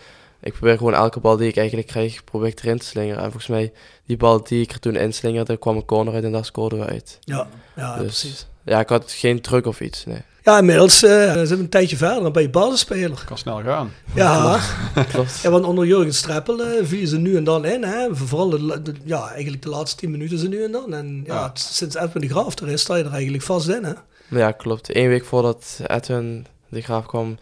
ik 0.42 0.54
probeer 0.54 0.78
gewoon 0.78 0.94
elke 0.94 1.20
bal 1.20 1.38
die 1.38 1.48
ik 1.48 1.58
eigenlijk 1.58 1.88
kreeg, 1.88 2.24
probeer 2.24 2.48
ik 2.48 2.60
erin 2.64 2.78
te 2.80 2.86
slingeren. 2.86 3.18
En 3.18 3.24
volgens 3.32 3.48
mij, 3.48 3.72
die 4.06 4.18
bal 4.18 4.44
die 4.44 4.62
ik 4.62 4.72
er 4.72 4.80
toen 4.80 4.96
inslingerde, 4.96 5.58
kwam 5.58 5.76
een 5.76 5.86
corner 5.86 6.14
uit 6.14 6.24
en 6.24 6.32
daar 6.32 6.46
scoorden 6.46 6.80
we 6.80 6.86
uit. 6.86 7.18
Ja, 7.22 7.48
ja 7.76 7.96
dus 7.98 8.06
precies. 8.06 8.48
Ja, 8.66 8.80
ik 8.80 8.90
had 8.90 9.12
geen 9.12 9.42
druk 9.42 9.66
of 9.66 9.80
iets, 9.82 10.06
nee. 10.06 10.22
Ja, 10.44 10.58
inmiddels 10.58 11.04
eh, 11.04 11.10
zijn 11.34 11.48
we 11.48 11.56
een 11.56 11.70
tijdje 11.70 11.98
verder, 11.98 12.24
dan 12.24 12.32
ben 12.32 12.42
je 12.42 12.50
basisspeler. 12.50 13.24
kan 13.26 13.38
snel 13.38 13.62
gaan. 13.64 13.92
Ja, 14.16 14.60
Klopt. 15.12 15.40
ja 15.44 15.50
want 15.50 15.66
onder 15.66 15.86
Jurgen 15.86 16.14
Streppel 16.14 16.62
eh 16.64 16.86
viel 16.86 17.08
ze 17.08 17.18
nu 17.18 17.36
en 17.38 17.44
dan 17.44 17.66
in. 17.66 17.84
Hè? 17.84 18.16
Vooral 18.16 18.50
de, 18.50 18.94
ja, 19.04 19.30
eigenlijk 19.32 19.64
de 19.64 19.70
laatste 19.70 19.98
tien 19.98 20.12
minuten 20.12 20.38
ze 20.38 20.48
nu 20.48 20.64
en 20.64 20.72
dan. 20.72 20.94
En 20.94 21.24
ja, 21.26 21.34
Ja. 21.34 21.48
het- 21.48 21.60
sinds 21.60 21.96
Edwin 21.96 22.22
de 22.22 22.30
Graaf 22.30 22.60
er 22.60 22.68
is, 22.68 22.82
sta 22.82 22.96
je 22.96 23.04
er 23.04 23.12
eigenlijk 23.12 23.44
vast 23.44 23.68
in. 23.68 23.84
Hè? 23.84 23.94
Ja, 24.30 24.52
klopt. 24.52 24.96
Eén 24.96 25.08
week 25.08 25.26
voordat 25.26 25.80
Edwin 25.88 26.46
de 26.70 26.82
Graaf 26.82 27.06
kwam, 27.06 27.38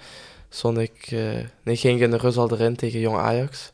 stond 0.49 0.77
ik, 0.77 1.07
eh, 1.09 1.19
nee, 1.63 1.75
ging 1.75 1.95
ik 1.97 2.01
in 2.03 2.11
de 2.11 2.17
rust 2.17 2.37
al 2.37 2.51
erin 2.51 2.75
tegen 2.75 2.99
Jong 2.99 3.17
Ajax. 3.17 3.69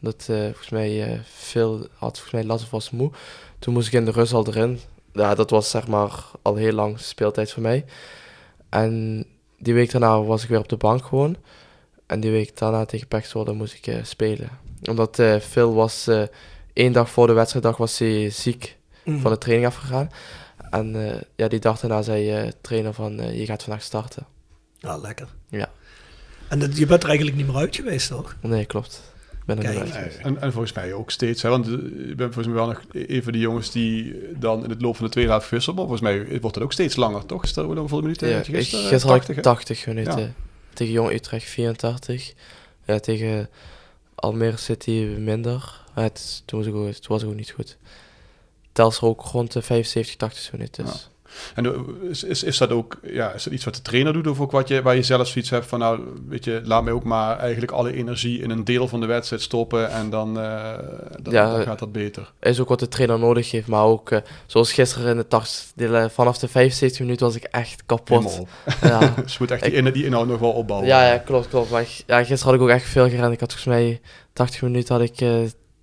Dat 0.00 0.26
eh, 0.28 0.36
volgens 0.44 0.68
mij 0.70 1.02
eh, 1.12 1.18
veel 1.34 1.78
had 1.94 2.12
volgens 2.18 2.32
mij 2.32 2.44
last 2.44 2.64
of 2.64 2.70
was 2.70 2.90
moe. 2.90 3.10
Toen 3.58 3.74
moest 3.74 3.86
ik 3.86 3.92
in 3.92 4.04
de 4.04 4.10
rust 4.10 4.32
al 4.32 4.46
erin. 4.46 4.80
Ja, 5.16 5.34
dat 5.34 5.50
was 5.50 5.70
zeg 5.70 5.86
maar 5.86 6.24
al 6.42 6.54
heel 6.54 6.72
lang 6.72 7.00
speeltijd 7.00 7.52
voor 7.52 7.62
mij. 7.62 7.84
En 8.68 9.24
die 9.58 9.74
week 9.74 9.90
daarna 9.90 10.22
was 10.22 10.42
ik 10.42 10.48
weer 10.48 10.58
op 10.58 10.68
de 10.68 10.76
bank 10.76 11.04
gewoon. 11.04 11.36
En 12.06 12.20
die 12.20 12.30
week 12.30 12.58
daarna 12.58 12.84
tegen 12.84 13.22
Zwolle 13.24 13.52
moest 13.52 13.74
ik 13.74 13.86
eh, 13.86 14.04
spelen. 14.04 14.48
Omdat 14.82 15.18
eh, 15.18 15.36
Phil 15.36 15.74
was 15.74 16.06
eh, 16.06 16.22
één 16.72 16.92
dag 16.92 17.10
voor 17.10 17.26
de 17.26 17.32
wedstrijddag 17.32 17.76
was 17.76 17.98
hij 17.98 18.30
ziek 18.30 18.76
Mm. 19.04 19.20
van 19.20 19.30
de 19.30 19.38
training 19.38 19.66
afgegaan. 19.68 20.10
En 20.70 20.96
ja, 21.36 21.48
die 21.48 21.58
dag 21.58 21.80
daarna 21.80 22.02
zei 22.02 22.52
trainer 22.60 22.92
van, 22.92 23.36
je 23.36 23.46
gaat 23.46 23.62
vandaag 23.62 23.82
starten. 23.82 24.26
Ja, 24.78 24.96
lekker. 24.96 25.28
Ja. 25.48 25.70
En 26.48 26.58
dat, 26.58 26.76
je 26.76 26.86
bent 26.86 27.02
er 27.02 27.08
eigenlijk 27.08 27.38
niet 27.38 27.46
meer 27.46 27.56
uit 27.56 27.76
geweest, 27.76 28.08
toch? 28.08 28.36
Nee, 28.40 28.64
klopt. 28.64 29.02
Er 29.46 29.56
Kijk. 29.56 30.14
en, 30.14 30.40
en 30.40 30.52
volgens 30.52 30.72
mij 30.72 30.92
ook 30.92 31.10
steeds. 31.10 31.42
Hè? 31.42 31.48
Want 31.48 31.66
eh, 31.66 31.72
ik 32.08 32.16
ben 32.16 32.32
volgens 32.32 32.46
mij 32.46 32.54
wel 32.54 32.66
nog 32.66 32.82
een 32.92 33.22
van 33.22 33.32
die 33.32 33.40
jongens 33.40 33.70
die 33.70 34.14
dan 34.38 34.64
in 34.64 34.70
het 34.70 34.82
loop 34.82 34.96
van 34.96 35.04
de 35.04 35.10
tweede 35.10 35.30
helft 35.30 35.50
wisselen. 35.50 35.76
Maar 35.76 35.86
volgens 35.86 36.08
mij 36.08 36.40
wordt 36.40 36.54
het 36.54 36.64
ook 36.64 36.72
steeds 36.72 36.96
langer, 36.96 37.26
toch? 37.26 37.44
Is 37.44 37.52
dat 37.52 37.64
ook 37.64 37.76
hoeveel 37.76 38.00
minuten? 38.00 38.28
Ja, 38.28 38.36
had 38.36 38.46
je 38.46 38.52
ik, 38.52 38.58
gisteren, 38.58 38.88
gisteren 38.88 39.16
had 39.16 39.26
80, 39.26 39.36
ik 39.36 39.44
hè? 39.44 39.50
80 39.50 39.86
minuten. 39.86 40.18
Ja. 40.18 40.32
Tegen 40.72 40.92
Jong 40.92 41.10
Utrecht 41.10 41.48
84. 41.48 42.32
Ja, 42.84 42.98
tegen 42.98 43.48
Almere 44.14 44.56
City 44.56 45.14
minder. 45.18 45.80
Ja, 45.94 46.02
het, 46.02 46.42
toen, 46.44 46.58
was 46.58 46.68
ook, 46.68 46.86
het 46.86 47.06
was 47.06 47.24
ook 47.24 47.34
niet 47.34 47.50
goed. 47.50 47.76
Telstra 48.72 49.06
ook 49.06 49.20
rond 49.20 49.52
de 49.52 49.62
75, 49.62 50.16
80 50.16 50.52
minuten. 50.52 50.84
Dus. 50.84 51.10
En 51.54 51.66
eh, 51.66 51.72
is, 52.10 52.24
is, 52.24 52.42
is 52.42 52.58
dat 52.58 52.70
ook 52.70 52.96
ja, 53.02 53.32
is 53.32 53.42
dat 53.44 53.52
iets 53.52 53.64
wat 53.64 53.74
de 53.74 53.82
trainer 53.82 54.12
doet 54.12 54.26
of 54.26 54.40
ook 54.40 54.50
wat 54.50 54.68
je, 54.68 54.82
waar 54.82 54.94
je 54.94 55.02
zelf 55.02 55.28
zoiets 55.28 55.50
hebt 55.50 55.66
van 55.66 55.78
nou, 55.78 56.00
weet 56.28 56.44
je, 56.44 56.60
laat 56.64 56.84
mij 56.84 56.92
ook 56.92 57.04
maar 57.04 57.38
eigenlijk 57.38 57.72
alle 57.72 57.92
energie 57.92 58.42
in 58.42 58.50
een 58.50 58.64
deel 58.64 58.88
van 58.88 59.00
de 59.00 59.06
wedstrijd 59.06 59.42
stoppen 59.42 59.90
en 59.90 60.10
dan, 60.10 60.40
eh, 60.40 60.72
dan, 61.22 61.32
Ja, 61.32 61.50
dan 61.52 61.62
gaat 61.62 61.78
dat 61.78 61.92
beter. 61.92 62.32
is 62.40 62.60
ook 62.60 62.68
wat 62.68 62.78
de 62.80 62.88
trainer 62.88 63.18
nodig 63.18 63.50
heeft. 63.50 63.66
Maar 63.66 63.84
ook, 63.84 64.10
eh, 64.10 64.18
zoals 64.46 64.72
gisteren 64.72 65.10
in 65.10 65.16
de 65.16 65.26
80, 65.26 65.64
de- 65.74 65.96
eh, 65.96 66.08
vanaf 66.08 66.38
de 66.38 66.48
75 66.48 67.00
minuten 67.00 67.26
was 67.26 67.36
ik 67.36 67.44
echt 67.44 67.82
kapot. 67.86 68.40
Ja. 68.82 68.98
dus 69.22 69.32
je 69.32 69.38
moet 69.40 69.50
echt 69.50 69.62
die, 69.62 69.72
Ik- 69.72 69.84
in, 69.86 69.92
die 69.92 70.04
inhoud 70.04 70.26
nog 70.26 70.38
wel 70.40 70.52
opbouwen. 70.52 70.88
Ja, 70.88 71.06
ja, 71.12 71.18
klopt, 71.18 71.48
klopt. 71.48 71.70
Maar 71.70 71.84
ja, 72.06 72.18
gisteren 72.18 72.44
had 72.44 72.54
ik 72.54 72.60
ook 72.60 72.68
echt 72.68 72.84
veel 72.88 73.08
gerend. 73.08 73.32
Ik 73.32 73.40
had 73.40 73.52
volgens 73.52 73.74
mij 73.74 74.00
80 74.32 74.62
minuten 74.62 74.94
had 74.94 75.04
ik 75.04 75.20
eh 75.20 75.34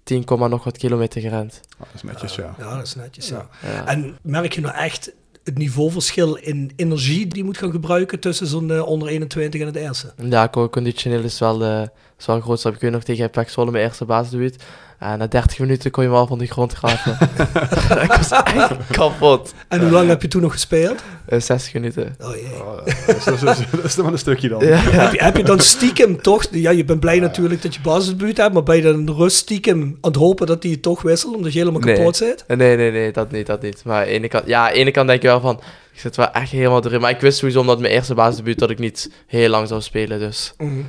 10, 0.03 0.23
komma 0.23 0.47
nog 0.47 0.63
wat 0.63 0.77
kilometer 0.77 1.21
gerend. 1.21 1.61
Ah, 1.73 1.79
dat 1.79 1.87
is 1.93 2.03
netjes, 2.03 2.35
ja. 2.35 2.55
Ja, 2.57 2.75
dat 2.75 2.85
is 2.85 2.95
netjes, 2.95 3.27
ja. 3.29 3.47
Ja. 3.61 3.85
En 3.85 4.17
merk 4.21 4.53
je 4.53 4.61
nou 4.61 4.75
echt 4.75 5.11
het 5.43 5.57
niveauverschil 5.57 6.35
in 6.35 6.71
energie 6.75 7.27
die 7.27 7.37
je 7.37 7.43
moet 7.43 7.57
gaan 7.57 7.71
gebruiken 7.71 8.19
tussen 8.19 8.47
zo'n 8.47 8.71
eh, 8.71 8.87
onder 8.87 9.07
21 9.07 9.61
en 9.61 9.67
het 9.67 9.75
eerste? 9.75 10.13
Ja, 10.29 10.49
co- 10.49 10.69
conditioneel 10.69 11.23
is 11.23 11.39
wel, 11.39 11.63
eh 11.63 11.81
is 12.19 12.25
wel 12.25 12.39
groot. 12.41 12.65
Ik 12.65 12.79
weet 12.79 12.91
nog 12.91 13.03
tegen 13.03 13.29
Pek 13.29 13.49
Zwolle 13.49 13.71
mijn 13.71 13.83
eerste 13.83 14.05
basisdebuut. 14.05 14.63
Ja, 15.03 15.15
na 15.15 15.27
30 15.27 15.59
minuten 15.59 15.91
kon 15.91 16.03
je 16.03 16.09
hem 16.09 16.17
al 16.17 16.27
van 16.27 16.37
de 16.37 16.45
grond 16.45 16.73
graven. 16.73 17.17
ik 18.05 18.11
was 18.13 18.29
echt 18.31 18.71
kapot. 18.91 19.53
En 19.67 19.81
hoe 19.81 19.89
lang 19.89 20.07
heb 20.07 20.21
je 20.21 20.27
toen 20.27 20.41
nog 20.41 20.51
gespeeld? 20.51 21.01
Eh, 21.25 21.39
60 21.39 21.73
minuten. 21.73 22.15
Oh 22.21 22.35
jee. 22.35 22.45
Oh, 22.63 22.85
dat, 23.05 23.15
is, 23.15 23.23
dat, 23.23 23.57
is, 23.57 23.65
dat 23.71 23.83
is 23.83 23.93
toch 23.95 24.03
maar 24.03 24.13
een 24.13 24.19
stukje 24.19 24.49
dan. 24.49 24.65
Ja. 24.65 24.75
Heb, 24.75 25.11
je, 25.13 25.23
heb 25.23 25.37
je 25.37 25.43
dan 25.43 25.59
stiekem 25.59 26.21
toch... 26.21 26.45
Ja, 26.51 26.71
je 26.71 26.85
bent 26.85 26.99
blij 26.99 27.19
natuurlijk 27.19 27.61
dat 27.61 27.73
je 27.75 27.81
basisbuurt 27.81 28.37
hebt, 28.37 28.53
maar 28.53 28.63
ben 28.63 28.75
je 28.75 28.81
dan 28.81 28.93
in 28.93 29.05
de 29.05 29.13
rust 29.13 29.37
stiekem 29.37 29.81
aan 29.81 30.11
het 30.11 30.15
hopen 30.15 30.47
dat 30.47 30.63
hij 30.63 30.71
je 30.71 30.79
toch 30.79 31.01
wisselt, 31.01 31.35
omdat 31.35 31.53
je 31.53 31.59
helemaal 31.59 31.81
Nee. 31.81 31.95
kapot 31.95 32.15
zit? 32.15 32.43
Eh, 32.47 32.57
Nee, 32.57 32.75
nee, 32.77 32.91
nee, 32.91 33.11
dat 33.11 33.31
niet, 33.31 33.45
dat 33.45 33.61
niet. 33.61 33.81
Maar 33.85 33.99
aan 33.99 34.05
de 34.05 34.11
ene 34.11 34.27
kant, 34.27 34.47
ja, 34.47 34.65
aan 34.67 34.73
de 34.73 34.79
ene 34.79 34.91
kant 34.91 35.07
denk 35.07 35.21
je 35.21 35.27
wel 35.27 35.39
van, 35.41 35.59
ik 35.93 35.99
zit 35.99 36.15
wel 36.15 36.31
echt 36.31 36.51
helemaal 36.51 36.85
erin. 36.85 37.01
Maar 37.01 37.09
ik 37.11 37.21
wist 37.21 37.37
sowieso 37.37 37.59
omdat 37.59 37.79
mijn 37.79 37.93
eerste 37.93 38.13
basisdebuut 38.13 38.59
dat 38.59 38.69
ik 38.69 38.79
niet 38.79 39.11
heel 39.27 39.49
lang 39.49 39.67
zou 39.67 39.81
spelen, 39.81 40.19
dus 40.19 40.53
Mhm. 40.57 40.81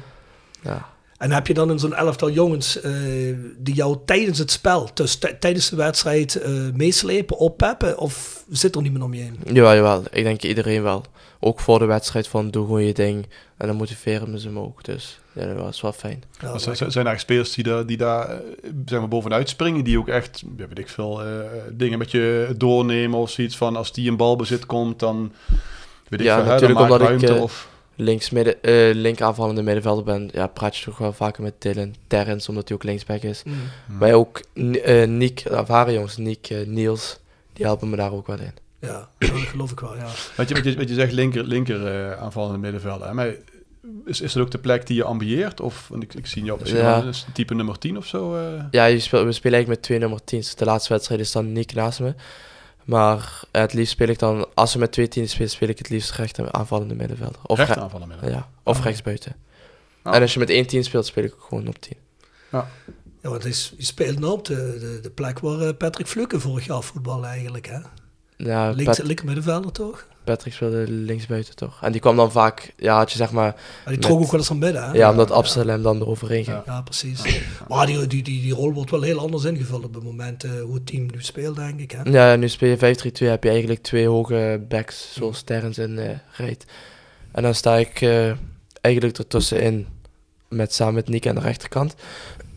ja. 0.62 0.92
En 1.18 1.30
heb 1.32 1.46
je 1.46 1.54
dan 1.54 1.70
in 1.70 1.78
zo'n 1.78 1.94
elftal 1.94 2.30
jongens 2.30 2.80
eh, 2.80 2.92
die 3.58 3.74
jou 3.74 3.98
tijdens 4.04 4.38
het 4.38 4.50
spel, 4.50 4.90
dus 4.94 5.18
tijdens 5.38 5.68
de 5.70 5.76
wedstrijd, 5.76 6.34
eh, 6.34 6.52
meeslepen, 6.74 7.38
oppeppen? 7.38 7.98
Of 7.98 8.44
zit 8.50 8.74
er 8.74 8.82
niemand 8.82 9.04
om 9.04 9.14
je 9.14 9.22
heen? 9.22 9.38
Jawel, 9.52 9.74
jawel. 9.74 10.02
Ik 10.10 10.24
denk 10.24 10.42
iedereen 10.42 10.82
wel. 10.82 11.04
Ook 11.40 11.60
voor 11.60 11.78
de 11.78 11.84
wedstrijd 11.84 12.28
van, 12.28 12.50
doe 12.50 12.64
gewoon 12.64 12.84
je 12.84 12.94
ding. 12.94 13.26
En 13.56 13.66
dan 13.66 13.76
motiveren 13.76 14.38
ze 14.38 14.50
me 14.50 14.60
ook, 14.60 14.84
dus 14.84 15.18
ja, 15.32 15.46
dat 15.46 15.56
was 15.56 15.80
wel 15.80 15.92
fijn. 15.92 16.22
Ja, 16.40 16.58
zijn, 16.58 16.76
zijn 16.76 16.88
er 16.90 16.94
eigenlijk 16.94 17.20
spelers 17.20 17.52
die 17.52 17.64
daar, 17.64 17.86
die 17.86 17.96
daar 17.96 18.28
eh, 18.28 18.36
zeg 18.86 18.98
maar, 18.98 19.08
bovenuit 19.08 19.48
springen, 19.48 19.84
die 19.84 19.98
ook 19.98 20.08
echt, 20.08 20.42
ja, 20.56 20.68
weet 20.68 20.78
ik 20.78 20.88
veel, 20.88 21.22
eh, 21.22 21.28
dingen 21.72 21.98
met 21.98 22.10
je 22.10 22.54
doornemen 22.56 23.18
of 23.18 23.30
zoiets 23.30 23.56
van, 23.56 23.76
als 23.76 23.92
die 23.92 24.06
in 24.06 24.16
balbezit 24.16 24.66
komt, 24.66 24.98
dan 24.98 25.32
weet 26.08 26.20
ik 26.20 26.26
Ja, 26.26 26.34
veel, 26.34 26.44
hè, 26.44 26.50
natuurlijk 26.50 26.78
dan 26.78 26.88
maak 26.88 27.00
omdat 27.00 27.22
ik, 27.22 27.28
ruimte 27.28 27.42
of... 27.42 27.68
Links 27.96 28.30
midden, 28.30 28.62
eh 28.62 28.90
link 28.94 29.20
aanvallende 29.20 29.62
middenvelder 29.62 30.04
ben, 30.04 30.28
ja, 30.32 30.46
praat 30.46 30.76
je 30.76 30.84
toch 30.84 30.98
wel 30.98 31.12
vaker 31.12 31.42
met 31.42 31.54
Dylan 31.58 31.94
Terrence, 32.06 32.48
omdat 32.48 32.68
hij 32.68 32.76
ook 32.76 32.82
linksback 32.84 33.22
is. 33.22 33.42
Mhm. 33.42 33.56
Maar 33.98 34.12
ook 34.12 34.40
N- 34.60 34.74
eh, 34.74 35.06
Nick, 35.08 35.42
de 35.42 35.50
ervaren 35.50 35.92
jongens, 35.92 36.16
Nick, 36.16 36.46
eh, 36.50 36.66
Niels, 36.66 37.18
die 37.52 37.64
helpen 37.64 37.90
me 37.90 37.96
daar 37.96 38.12
ook 38.12 38.26
wel 38.26 38.38
in. 38.38 38.52
Ja, 38.80 39.08
dat 39.18 39.30
geloof 39.30 39.70
ik 39.70 39.80
wel, 39.80 39.96
ja. 39.96 40.06
Wat 40.36 40.48
je, 40.48 40.54
wat 40.54 40.64
je, 40.64 40.76
wat 40.76 40.88
je 40.88 40.94
zegt, 40.94 41.12
linker, 41.12 41.44
linker 41.44 41.86
eh, 41.86 42.22
aanvallende 42.22 42.58
middenvelder. 42.58 43.14
Maar 43.14 43.34
is, 44.04 44.20
is 44.20 44.32
dat 44.32 44.42
ook 44.42 44.50
de 44.50 44.58
plek 44.58 44.86
die 44.86 44.96
je 44.96 45.04
ambieert? 45.04 45.60
Of, 45.60 45.88
want 45.88 46.02
ik, 46.02 46.14
ik 46.14 46.26
zie 46.26 46.44
jou 46.44 46.58
misschien 46.60 46.80
Ja. 46.82 47.10
type 47.32 47.54
nummer 47.54 47.78
10 47.78 47.96
of 47.96 48.06
zo. 48.06 48.36
eh? 48.36 48.64
Ja, 48.70 48.84
je 48.84 48.98
speelt, 49.00 49.24
we 49.24 49.32
spelen 49.32 49.56
eigenlijk 49.58 49.68
met 49.68 49.82
twee 49.82 49.98
nummer 49.98 50.20
10's. 50.20 50.54
De 50.54 50.64
laatste 50.64 50.92
wedstrijd 50.92 51.20
is 51.20 51.32
dan 51.32 51.52
Nick 51.52 51.74
naast 51.74 52.00
me. 52.00 52.14
Maar 52.84 53.42
eh, 53.50 53.60
het 53.60 53.72
liefst 53.72 53.92
speel 53.92 54.08
ik 54.08 54.18
dan, 54.18 54.46
als 54.54 54.72
we 54.72 54.78
met 54.78 54.92
twee 54.92 55.08
tieners 55.08 55.32
spelen, 55.32 55.50
speel 55.50 55.68
ik 55.68 55.78
het 55.78 55.88
liefst 55.88 56.10
recht 56.12 56.52
aanvallende 56.52 56.94
middenvelder. 56.94 57.40
Of, 57.46 57.58
Rechter 57.58 57.76
re- 57.76 57.82
aanvallen 57.82 58.08
middenvelder. 58.08 58.44
ja, 58.46 58.52
of 58.62 58.78
Ah. 58.78 58.84
rechtsbuiten. 58.84 59.36
Ah. 60.02 60.14
En 60.14 60.20
als 60.22 60.32
je 60.32 60.38
met 60.38 60.50
één 60.50 60.66
team 60.66 60.82
speelt, 60.82 61.06
speel 61.06 61.24
ik 61.24 61.32
ook 61.34 61.42
gewoon 61.48 61.68
op 61.68 61.78
10. 61.78 61.96
Ja, 62.50 63.30
want 63.30 63.42
hij 63.42 63.50
is- 63.50 63.74
je 63.76 63.84
speelt 63.84 64.18
nou 64.18 64.32
op 64.32 64.44
de, 64.44 64.54
de, 64.80 64.98
de 65.02 65.10
plek 65.10 65.38
waar 65.38 65.60
eh, 65.60 65.76
Patrick 65.78 66.06
Fluke 66.06 66.40
vorig 66.40 66.66
jaar 66.66 66.82
voetbalde 66.82 67.26
eigenlijk, 67.26 67.66
hè? 67.66 67.78
Ja, 68.36 68.70
Links, 68.70 68.96
Pat- 68.96 69.06
linker 69.06 69.24
middenvelder 69.24 69.72
toch? 69.72 70.06
Patrick 70.24 70.52
speelde 70.52 70.84
linksbuiten 70.90 71.56
toch. 71.56 71.78
En 71.82 71.92
die 71.92 72.00
kwam 72.00 72.16
dan 72.16 72.32
vaak, 72.32 72.72
ja, 72.76 72.96
had 72.96 73.10
je 73.12 73.16
zeg 73.16 73.32
maar, 73.32 73.52
Maar 73.54 73.82
die 73.84 73.92
Met- 73.92 74.02
trok 74.02 74.20
ook 74.20 74.30
wel 74.30 74.38
eens 74.40 74.48
van 74.48 74.58
binnen, 74.58 74.84
hè? 74.84 74.92
ja, 74.92 75.10
omdat 75.10 75.30
Absalem 75.30 75.68
hem 75.68 75.82
dan 75.82 76.00
eroverheen 76.00 76.44
ging. 76.44 76.56
Ja. 76.66 76.72
Ja, 76.72 76.82
precies. 76.82 77.22
Maar 77.68 77.86
die, 77.86 78.06
die, 78.06 78.22
die, 78.22 78.42
die 78.42 78.54
rol 78.54 78.72
wordt 78.72 78.90
wel 78.90 79.02
heel 79.02 79.18
anders 79.18 79.44
ingevuld 79.44 79.84
op 79.84 79.94
het 79.94 80.02
moment 80.04 80.44
eh, 80.44 80.50
hoe 80.62 80.74
het 80.74 80.86
team 80.86 81.02
nu 81.12 81.22
speelt, 81.22 81.56
denk 81.56 81.80
ik. 81.80 81.90
Hè? 81.90 82.10
Ja, 82.10 82.36
nu 82.36 82.48
speel 82.48 82.68
je 82.70 82.96
5-3-2, 82.96 83.26
heb 83.28 83.42
je 83.44 83.48
eigenlijk 83.50 83.82
twee 83.82 84.08
hoge 84.08 84.64
backs, 84.68 85.12
zoals 85.14 85.42
Terrence 85.42 85.82
en 85.82 86.22
Reet. 86.36 86.64
En 87.32 87.42
dan 87.42 87.54
sta 87.54 87.76
ik 87.76 88.00
eh, 88.00 88.24
eigenlijk 88.80 89.18
ertussenin, 89.18 89.86
met, 90.48 90.74
samen 90.74 90.94
met 90.94 91.08
Nick 91.08 91.26
aan 91.26 91.34
de 91.34 91.40
rechterkant, 91.40 91.94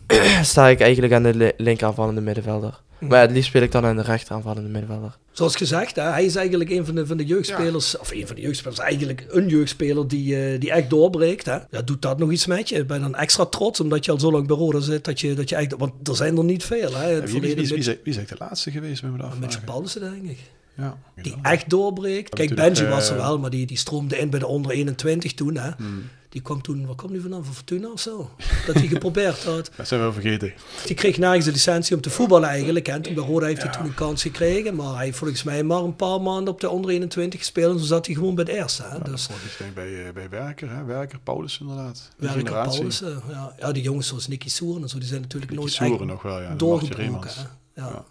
sta 0.42 0.68
ik 0.68 0.80
eigenlijk 0.80 1.12
aan 1.12 1.22
de 1.22 1.34
li- 1.34 1.52
linker 1.56 1.86
aanvallende 1.86 2.20
middenvelder. 2.20 2.80
Maar 2.98 3.20
het 3.20 3.30
liefst 3.30 3.48
speel 3.48 3.62
ik 3.62 3.72
dan 3.72 3.84
aan 3.86 3.96
de 3.96 4.02
rechter 4.02 4.34
aanvallende 4.34 4.68
middenvelder. 4.68 5.16
Zoals 5.38 5.56
gezegd, 5.56 5.96
hè, 5.96 6.02
hij 6.02 6.24
is 6.24 6.36
eigenlijk 6.36 6.70
een 6.70 6.84
van 6.86 6.94
de, 6.94 7.06
van 7.06 7.16
de 7.16 7.24
jeugdspelers, 7.24 7.98
of 7.98 8.10
een 8.10 8.26
van 8.26 8.36
de 8.36 8.42
jeugdspelers, 8.42 8.78
eigenlijk 8.78 9.26
een 9.28 9.48
jeugdspeler 9.48 10.08
die, 10.08 10.36
eh, 10.52 10.60
die 10.60 10.70
echt 10.70 10.90
doorbreekt. 10.90 11.46
Hè. 11.46 11.56
Ja, 11.70 11.82
doet 11.84 12.02
dat 12.02 12.18
nog 12.18 12.30
iets 12.32 12.46
met 12.46 12.68
je? 12.68 12.84
Ben 12.84 12.96
je 12.96 13.02
dan 13.02 13.14
extra 13.14 13.44
trots 13.46 13.80
omdat 13.80 14.04
je 14.04 14.10
al 14.10 14.20
zo 14.20 14.32
lang 14.32 14.46
bij 14.46 14.56
Roda 14.56 14.80
zit, 14.80 15.04
dat 15.04 15.20
je, 15.20 15.34
dat 15.34 15.48
je 15.48 15.56
echt, 15.56 15.74
want 15.78 16.08
er 16.08 16.16
zijn 16.16 16.36
er 16.36 16.44
niet 16.44 16.64
veel. 16.64 16.94
Hè. 16.96 17.08
Ja, 17.10 17.20
wie, 17.22 17.40
wie, 17.40 17.54
is- 17.54 17.54
wie, 17.54 17.78
met- 17.78 17.78
is, 17.78 17.86
wie 17.86 17.94
is 18.02 18.16
eigenlijk 18.16 18.28
de 18.28 18.44
laatste 18.44 18.70
geweest 18.70 19.02
met 19.02 19.10
me 19.10 19.16
met 19.16 19.26
afvragen? 19.26 19.50
je 19.60 19.66
Paulussen, 19.66 20.00
denk 20.00 20.24
ik. 20.30 20.38
Ja. 20.76 20.98
Die 21.22 21.34
echt 21.42 21.70
doorbreekt. 21.70 22.34
Kijk, 22.34 22.54
Benji 22.54 22.84
was 22.86 23.08
er 23.10 23.16
eh, 23.16 23.22
wel, 23.22 23.38
maar 23.38 23.50
die, 23.50 23.66
die 23.66 23.76
stroomde 23.76 24.18
in 24.18 24.30
bij 24.30 24.38
de 24.38 24.46
onder 24.46 24.70
21 24.70 25.34
toen. 25.34 25.56
Hè. 25.56 25.70
Hmm. 25.76 26.02
Die 26.28 26.42
kwam 26.42 26.62
toen, 26.62 26.86
waar 26.86 26.94
kwam 26.94 27.12
die 27.12 27.20
vandaan? 27.20 27.44
Van 27.44 27.54
Fortuna 27.54 27.88
of 27.88 28.00
zo? 28.00 28.30
Dat 28.66 28.74
hij 28.74 28.86
geprobeerd 28.86 29.44
had. 29.44 29.70
Dat 29.76 29.88
zijn 29.88 30.00
we 30.00 30.06
wel 30.06 30.14
vergeten. 30.14 30.52
Die 30.86 30.94
kreeg 30.94 31.18
nergens 31.18 31.44
de 31.44 31.52
licentie 31.52 31.96
om 31.96 32.02
te 32.02 32.10
voetballen 32.10 32.48
eigenlijk. 32.48 32.88
En 32.88 33.02
toen 33.02 33.14
bij 33.14 33.24
Roda 33.24 33.46
heeft 33.46 33.62
hij 33.62 33.72
toen 33.72 33.84
een 33.84 33.94
kans 33.94 34.22
gekregen. 34.22 34.74
Maar 34.74 34.94
hij 34.94 35.04
heeft 35.04 35.18
volgens 35.18 35.42
mij 35.42 35.62
maar 35.62 35.82
een 35.82 35.96
paar 35.96 36.20
maanden 36.20 36.52
op 36.52 36.60
de 36.60 36.70
onder 36.70 36.90
21 36.90 37.40
gespeeld. 37.40 37.72
En 37.72 37.76
toen 37.78 37.86
zat 37.86 38.06
hij 38.06 38.14
gewoon 38.14 38.34
bij 38.34 38.44
de 38.44 38.52
eerste. 38.52 38.82
Hè. 38.82 38.88
Ja, 38.88 38.98
dus 38.98 39.28
bij, 39.74 40.06
eh, 40.06 40.12
bij 40.12 40.28
Werker, 40.28 40.70
hè? 40.70 40.84
Werker, 40.84 41.18
Paulus 41.18 41.58
inderdaad. 41.60 42.10
Werker 42.16 42.38
generatie. 42.38 42.78
Paulussen. 42.78 43.22
Ja. 43.28 43.54
ja, 43.58 43.72
die 43.72 43.82
jongens 43.82 44.06
zoals 44.06 44.28
Nicky 44.28 44.48
Soeren 44.48 44.82
en 44.82 44.88
zo, 44.88 44.98
die 44.98 45.08
zijn 45.08 45.20
natuurlijk 45.20 45.52
nooit 45.52 45.72
Soeren 45.72 46.06
nog 46.06 46.22
wel, 46.22 46.40
ja. 46.40 46.54
Doorgebroken. 46.54 47.30
Ja. 47.74 48.04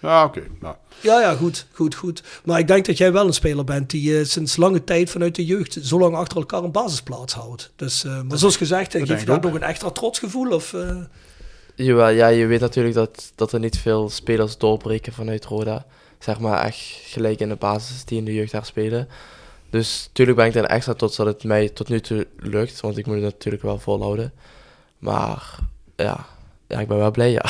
Ja. 0.00 0.24
Oké. 0.24 0.42
Nou, 0.60 0.74
Ja, 1.00 1.20
ja, 1.20 1.34
goed, 1.34 1.66
goed, 1.72 1.94
goed. 1.94 2.22
Maar 2.44 2.58
ik 2.58 2.66
denk 2.66 2.86
dat 2.86 2.98
jij 2.98 3.12
wel 3.12 3.26
een 3.26 3.32
speler 3.32 3.64
bent 3.64 3.90
die 3.90 4.18
eh, 4.18 4.24
sinds 4.24 4.56
lange 4.56 4.84
tijd 4.84 5.10
vanuit 5.10 5.34
de 5.34 5.44
jeugd 5.44 5.78
zo 5.82 5.98
lang 5.98 6.14
achter 6.14 6.36
elkaar 6.36 6.62
een 6.62 6.72
basisplaats 6.72 7.34
houdt. 7.34 7.72
Dus, 7.76 8.04
eh, 8.04 8.22
maar 8.22 8.38
zoals 8.38 8.56
gezegd, 8.56 8.92
dat 8.92 9.00
geef 9.08 9.24
je 9.24 9.32
ik 9.32 9.42
nog 9.42 9.54
een 9.54 9.62
extra 9.62 9.90
trotsgevoel? 9.90 10.52
Of, 10.52 10.72
eh, 10.72 10.96
Jawel, 11.74 12.08
ja, 12.08 12.26
je 12.26 12.46
weet 12.46 12.60
natuurlijk 12.60 12.94
dat, 12.94 13.32
dat 13.34 13.52
er 13.52 13.60
niet 13.60 13.78
veel 13.78 14.08
spelers 14.08 14.58
doorbreken 14.58 15.12
vanuit 15.12 15.44
Roda. 15.44 15.86
Zeg 16.18 16.38
maar 16.38 16.64
echt 16.64 16.78
gelijk 17.04 17.40
in 17.40 17.48
de 17.48 17.56
basis 17.56 18.04
die 18.04 18.18
in 18.18 18.24
de 18.24 18.34
jeugd 18.34 18.52
daar 18.52 18.64
spelen. 18.64 19.08
Dus 19.70 20.04
natuurlijk 20.06 20.36
ben 20.36 20.46
ik 20.46 20.52
dan 20.52 20.66
extra 20.66 20.94
trots 20.94 21.16
dat 21.16 21.26
het 21.26 21.44
mij 21.44 21.68
tot 21.68 21.88
nu 21.88 22.00
toe 22.00 22.26
lukt. 22.36 22.80
Want 22.80 22.98
ik 22.98 23.06
moet 23.06 23.14
het 23.14 23.24
natuurlijk 23.24 23.62
wel 23.62 23.78
volhouden. 23.78 24.32
Maar 24.98 25.58
ja, 25.96 26.26
ja 26.68 26.80
ik 26.80 26.88
ben 26.88 26.98
wel 26.98 27.10
blij, 27.10 27.30
ja. 27.30 27.44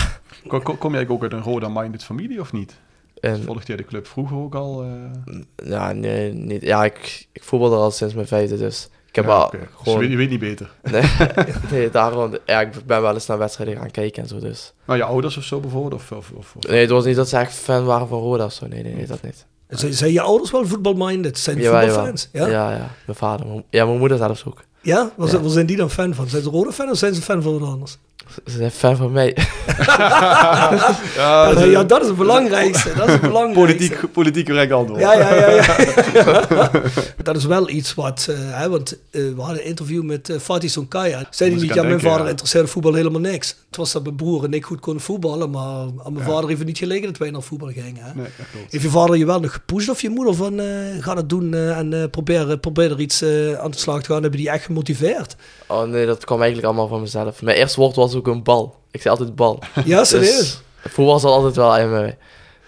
kom, 0.49 0.63
kom 0.63 0.79
kom 0.79 0.93
jij 0.95 1.09
ook 1.09 1.23
uit 1.23 1.33
een 1.33 1.43
Roda-minded 1.43 2.05
familie 2.05 2.41
of 2.41 2.53
niet? 2.53 2.75
En, 3.21 3.43
Volgde 3.43 3.67
jij 3.67 3.77
de 3.77 3.85
club 3.85 4.07
vroeger 4.07 4.37
ook 4.37 4.55
al? 4.55 4.83
eh? 4.85 5.69
ja, 5.71 5.93
nee, 5.93 6.33
niet. 6.33 6.63
Ja, 6.63 6.85
ik, 6.85 7.29
ik 7.33 7.43
voetbal 7.45 7.73
er 7.73 7.79
al 7.79 7.91
sinds 7.91 8.15
mijn 8.15 8.27
vijfde, 8.27 8.57
dus 8.57 8.89
ik 9.09 9.15
heb 9.17 9.25
Ja. 9.25 9.49
Dus 9.49 9.61
je, 9.61 9.67
gewoon... 9.77 9.99
weet, 9.99 10.11
je 10.11 10.17
weet 10.17 10.31
niet 10.31 10.39
beter. 10.41 10.71
Nee, 10.93 11.03
nee, 11.71 11.91
daarom... 11.91 12.37
Ja, 12.47 12.61
ik 12.61 12.71
ben 12.87 13.03
wel 13.03 13.15
eens 13.15 13.27
naar 13.27 13.39
wedstrijden 13.39 13.77
gaan 13.77 13.91
kijken 13.91 14.23
en 14.23 14.29
zo, 14.29 14.39
dus... 14.39 14.73
Nou, 14.85 14.99
je 14.99 15.05
ouders 15.05 15.37
of 15.37 15.45
zo 15.45 15.61
bijvoorbeeld? 15.61 15.95
Of, 15.95 16.11
of, 16.13 16.31
of, 16.37 16.55
of- 16.57 16.63
Nee, 16.71 16.81
het 16.81 16.91
was 16.91 17.05
niet 17.05 17.17
dat 17.17 17.29
ze 17.29 17.37
echt 17.37 17.55
fan 17.55 17.85
waren 17.85 18.09
van 18.09 18.19
Roda 18.21 18.45
of 18.45 18.53
zo. 18.53 18.67
Nee, 18.67 18.83
nee, 18.83 18.95
nee, 18.95 19.07
dat 19.07 19.23
niet. 19.23 19.47
zijn, 19.69 19.95
zijn 19.95 20.13
je 20.13 20.21
ouders 20.21 20.51
wel 20.51 20.67
voetbalminded? 20.67 21.39
Zijn 21.39 21.57
die 21.57 21.65
Jawel, 21.65 21.87
voetbalfans? 21.87 22.29
Ja? 22.33 22.47
Ja, 22.47 22.71
ja. 22.71 22.91
Mijn 23.07 23.19
vader. 23.19 23.47
Ja, 23.71 23.85
mijn 23.87 23.99
moeder 23.99 24.19
zelfs 24.19 24.45
ook. 24.45 24.65
Ja? 24.81 24.97
Waar, 25.17 25.27
Ja. 25.27 25.31
zijn- 25.33 25.43
waar 25.43 25.51
zijn 25.51 25.67
die 25.67 25.77
dan 25.77 25.91
fan 25.91 26.15
van? 26.15 26.29
Zijn 26.29 26.43
ze 26.43 26.51
rode 26.51 26.73
fan 26.73 26.91
of 26.91 26.97
zijn 26.99 27.15
ze 27.15 27.23
fan 27.23 27.43
van 27.43 27.59
wat 27.59 27.69
anders? 27.69 27.99
Ze 28.47 28.57
zijn 28.57 28.71
fan 28.71 28.97
van 28.97 29.13
mij. 29.13 29.37
Ja, 31.17 31.53
dat- 31.53 31.71
ja, 31.71 31.85
dat 31.85 32.01
is 32.03 32.07
het 32.07 32.17
belangrijkste. 32.17 32.93
Dat 32.97 33.07
is 33.07 33.13
het 33.13 33.21
belangrijkste. 33.21 33.61
politiek, 33.67 34.13
politiek 34.13 34.47
correct 34.47 34.73
antwoord. 34.73 35.01
Ja, 35.01 35.13
ja, 35.13 35.35
ja. 35.35 35.49
ja. 36.15 36.71
dat 37.23 37.37
is 37.37 37.45
wel 37.45 37.69
iets 37.71 37.95
wat... 37.95 38.27
eh, 38.31 38.37
hè, 38.61 38.69
want 38.69 38.93
eh, 39.11 39.23
we 39.23 39.35
hadden 39.37 39.59
een 39.59 39.65
interview 39.65 40.03
met 40.03 40.29
eh, 40.31 40.39
Fatih 40.39 40.71
Sonkaya. 40.71 41.27
Zei 41.31 41.51
hij 41.51 41.61
niet, 41.61 41.71
ik 41.71 41.77
ja, 41.77 41.83
mijn 41.83 42.01
vader 42.01 42.25
ja. 42.25 42.29
interesseerde 42.31 42.69
voetbal 42.69 42.95
helemaal 42.95 43.21
niks. 43.21 43.49
Het 43.67 43.77
was 43.77 43.93
dat 43.93 44.03
mijn 44.03 44.17
broer 44.17 44.45
en 44.45 44.53
ik 44.53 44.65
goed 44.65 44.81
konden 44.81 45.03
voetballen, 45.03 45.51
maar 45.51 45.87
aan 46.05 46.13
mijn 46.13 46.25
vader 46.25 46.47
heeft 46.47 46.59
het 46.59 46.69
niet 46.69 46.79
gelegen 46.79 47.07
dat 47.07 47.17
wij 47.19 47.31
naar 47.31 47.43
voetbal 47.43 47.69
gingen. 47.69 48.03
Hè? 48.03 48.11
Nee, 48.15 48.27
dat. 48.37 48.47
Heeft 48.71 48.85
je 48.85 48.91
vader 48.91 49.17
je 49.17 49.27
wel 49.27 49.41
nog 49.41 49.53
gepusht 49.53 49.89
of 49.89 50.01
je 50.03 50.09
moeder 50.11 50.35
van, 50.35 50.61
eh, 50.61 50.67
ga 51.01 51.15
het 51.17 51.29
doen 51.29 51.55
eh, 51.55 51.79
en 51.79 51.93
eh, 52.03 52.11
probeer, 52.11 52.59
probeer 52.59 52.91
er 52.91 53.01
iets 53.01 53.23
aan 53.59 53.71
de 53.71 53.79
slag 53.79 54.03
te 54.03 54.13
gaan? 54.13 54.23
Hebben 54.23 54.41
die 54.41 54.51
echt 54.51 54.65
gemotiveerd? 54.65 55.37
Oh 55.67 55.83
nee, 55.83 56.07
dat 56.07 56.25
kwam 56.25 56.39
eigenlijk 56.39 56.67
allemaal 56.67 56.89
van 56.89 57.01
mezelf. 57.01 57.43
Mijn 57.43 57.57
eerste 57.57 57.81
woord 57.81 57.97
was 57.97 58.15
ook 58.19 58.27
een 58.27 58.43
bal. 58.43 58.77
Ik 58.91 59.01
zei 59.03 59.15
altijd 59.17 59.35
bal. 59.37 59.63
Ja, 59.85 60.05
serieus? 60.05 60.37
Dus 60.83 60.93
voetbal 60.93 61.19
zat 61.19 61.31
altijd 61.33 61.57
wel 61.57 61.77
in 61.77 61.91
mij. 61.91 62.19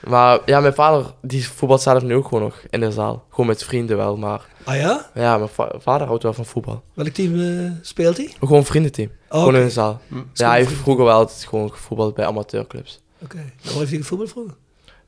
Maar 0.09 0.39
ja, 0.47 0.61
mijn 0.61 0.75
vader, 0.75 1.07
die 1.23 1.49
voetbalt 1.49 1.81
zelf 1.81 2.03
nu 2.03 2.15
ook 2.15 2.29
gewoon 2.29 2.43
nog 2.43 2.63
in 2.71 2.81
de 2.81 2.93
zaal. 2.93 3.25
Gewoon 3.31 3.47
met 3.47 3.65
vrienden 3.65 3.97
wel, 3.97 4.17
maar... 4.17 4.47
Ah 4.65 4.77
ja? 4.77 5.11
Ja, 5.15 5.37
mijn 5.37 5.49
va- 5.49 5.73
vader 5.79 6.07
houdt 6.07 6.23
wel 6.23 6.33
van 6.33 6.45
voetbal. 6.45 6.83
Welk 6.95 7.09
team 7.09 7.41
eh, 7.41 7.71
speelt 7.83 8.17
hij? 8.17 8.35
Gewoon 8.39 8.59
een 8.59 8.65
vriendenteam. 8.65 9.11
Oh, 9.29 9.39
gewoon 9.39 9.57
in 9.57 9.63
de 9.65 9.71
zaal. 9.71 10.01
Hm. 10.09 10.15
Ja, 10.35 10.49
hij 10.49 10.59
heeft 10.59 10.73
vroeger 10.73 11.05
wel 11.05 11.15
altijd 11.15 11.45
gewoon 11.45 11.71
gevoetbald 11.73 12.15
bij 12.15 12.27
amateurclubs. 12.27 13.01
Oké. 13.23 13.37
En 13.37 13.53
Waar 13.63 13.75
heeft 13.75 13.91
hij 13.91 13.99
gevoetbald 14.01 14.31
vroeger? 14.31 14.55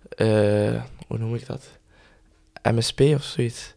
Eh, 0.08 0.82
hoe 1.06 1.18
noem 1.18 1.34
ik 1.34 1.46
dat? 1.46 1.64
MSP 2.62 3.00
of 3.00 3.22
zoiets. 3.22 3.74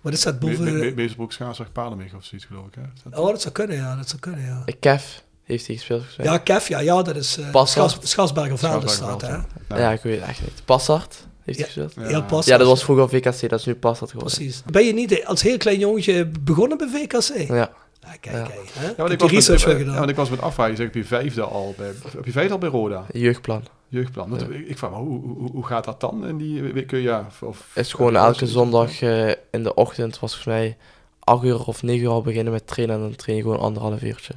Wat 0.00 0.12
is 0.12 0.22
dat 0.22 0.38
boven... 0.38 0.64
Be- 0.64 0.78
Be- 0.78 0.92
Bezerbroek, 0.94 1.32
Schaarsweg, 1.32 1.72
Palenweg 1.72 2.14
of 2.14 2.24
zoiets 2.24 2.46
geloof 2.46 2.66
ik. 2.66 2.74
Hè? 2.74 2.80
Is 2.82 3.02
dat- 3.04 3.18
Oh, 3.20 3.26
dat 3.28 3.40
zou 3.42 3.54
kunnen, 3.54 3.76
ja. 3.76 3.96
Dat 3.96 4.08
zou 4.08 4.20
kunnen, 4.20 4.44
ja. 4.44 4.62
Eh, 4.66 4.74
Kev 4.80 5.04
heeft 5.46 5.66
hij 5.66 5.76
gespeeld. 5.76 6.04
Ja, 6.22 6.38
Kev, 6.38 6.68
ja, 6.68 6.78
ja 6.78 7.02
dat 7.02 7.16
is 7.16 7.38
uh, 7.38 7.50
Passard. 7.50 7.90
Schas, 7.90 8.10
Schasberger 8.10 8.58
Veldenstraat, 8.58 9.20
hè? 9.22 9.28
Ja, 9.28 9.44
ja. 9.68 9.90
ik 9.92 10.00
weet 10.02 10.20
het 10.20 10.28
echt 10.28 10.40
niet. 10.40 10.62
Passart 10.64 11.26
heeft 11.44 11.58
hij 11.58 11.68
Ja. 11.74 11.82
gespeeld. 11.82 12.10
Ja, 12.10 12.20
Passard. 12.20 12.44
Ja, 12.46 12.56
dat 12.56 12.66
was 12.66 12.84
vroeger 12.84 13.08
VKC, 13.08 13.48
dat 13.48 13.58
is 13.58 13.64
nu 13.64 13.74
Passart 13.74 14.10
geworden. 14.10 14.36
Precies. 14.36 14.62
Ben 14.70 14.84
je 14.86 14.92
niet 14.92 15.24
als 15.24 15.42
heel 15.42 15.56
klein 15.56 15.78
jongetje 15.78 16.30
begonnen 16.40 16.78
bij 16.78 16.88
VKC? 16.88 17.48
Ja. 17.48 17.54
Ja, 18.00 18.12
kijk, 18.20 18.36
Ja. 18.36 18.42
kijk. 18.42 18.70
Hè? 18.72 18.86
Ja, 18.86 18.94
want 18.96 19.10
Heb 19.10 19.12
ik, 19.12 19.20
was 19.20 19.30
research 19.30 19.66
met, 19.66 19.72
ja, 19.72 19.78
gedaan? 19.78 19.96
want 19.96 20.10
ik 20.10 20.16
was 20.16 20.30
met 20.30 20.40
afvragen. 20.40 20.72
Je 20.72 20.78
zegt, 20.78 20.94
heb 20.94 21.02
je 21.02 21.08
vijfde 21.08 21.42
al 21.42 21.74
bij, 21.76 21.92
heb 22.16 22.24
je 22.24 22.32
vijfde 22.32 22.52
al 22.52 22.58
bij 22.58 22.68
Roda? 22.68 23.04
Jeugdplan. 23.12 23.62
Jeugdplan. 23.88 24.30
Ja. 24.38 24.54
ik, 24.56 24.68
ik 24.68 24.78
vraag 24.78 24.90
me, 24.90 24.96
hoe, 24.96 25.20
hoe, 25.20 25.50
hoe 25.50 25.66
gaat 25.66 25.84
dat 25.84 26.00
dan? 26.00 26.26
In 26.26 26.36
die, 26.36 26.62
week? 26.62 26.86
kun 26.86 26.98
je, 26.98 27.04
ja, 27.04 27.26
of, 27.40 27.66
is 27.74 27.92
gewoon 27.92 28.12
ja, 28.12 28.24
elke 28.26 28.46
zondag 28.46 29.00
eh, 29.02 29.28
in 29.50 29.62
de 29.62 29.74
ochtend 29.74 30.18
was 30.18 30.32
volgens 30.34 30.54
mij 30.54 30.76
8 31.20 31.44
uur 31.44 31.64
of 31.66 31.82
9 31.82 32.02
uur 32.04 32.10
al 32.10 32.22
beginnen 32.22 32.52
met 32.52 32.66
trainen 32.66 32.96
en 32.96 33.02
dan 33.02 33.16
train 33.16 33.36
je 33.36 33.42
gewoon 33.42 33.58
anderhalf 33.58 34.02
uurtje. 34.02 34.32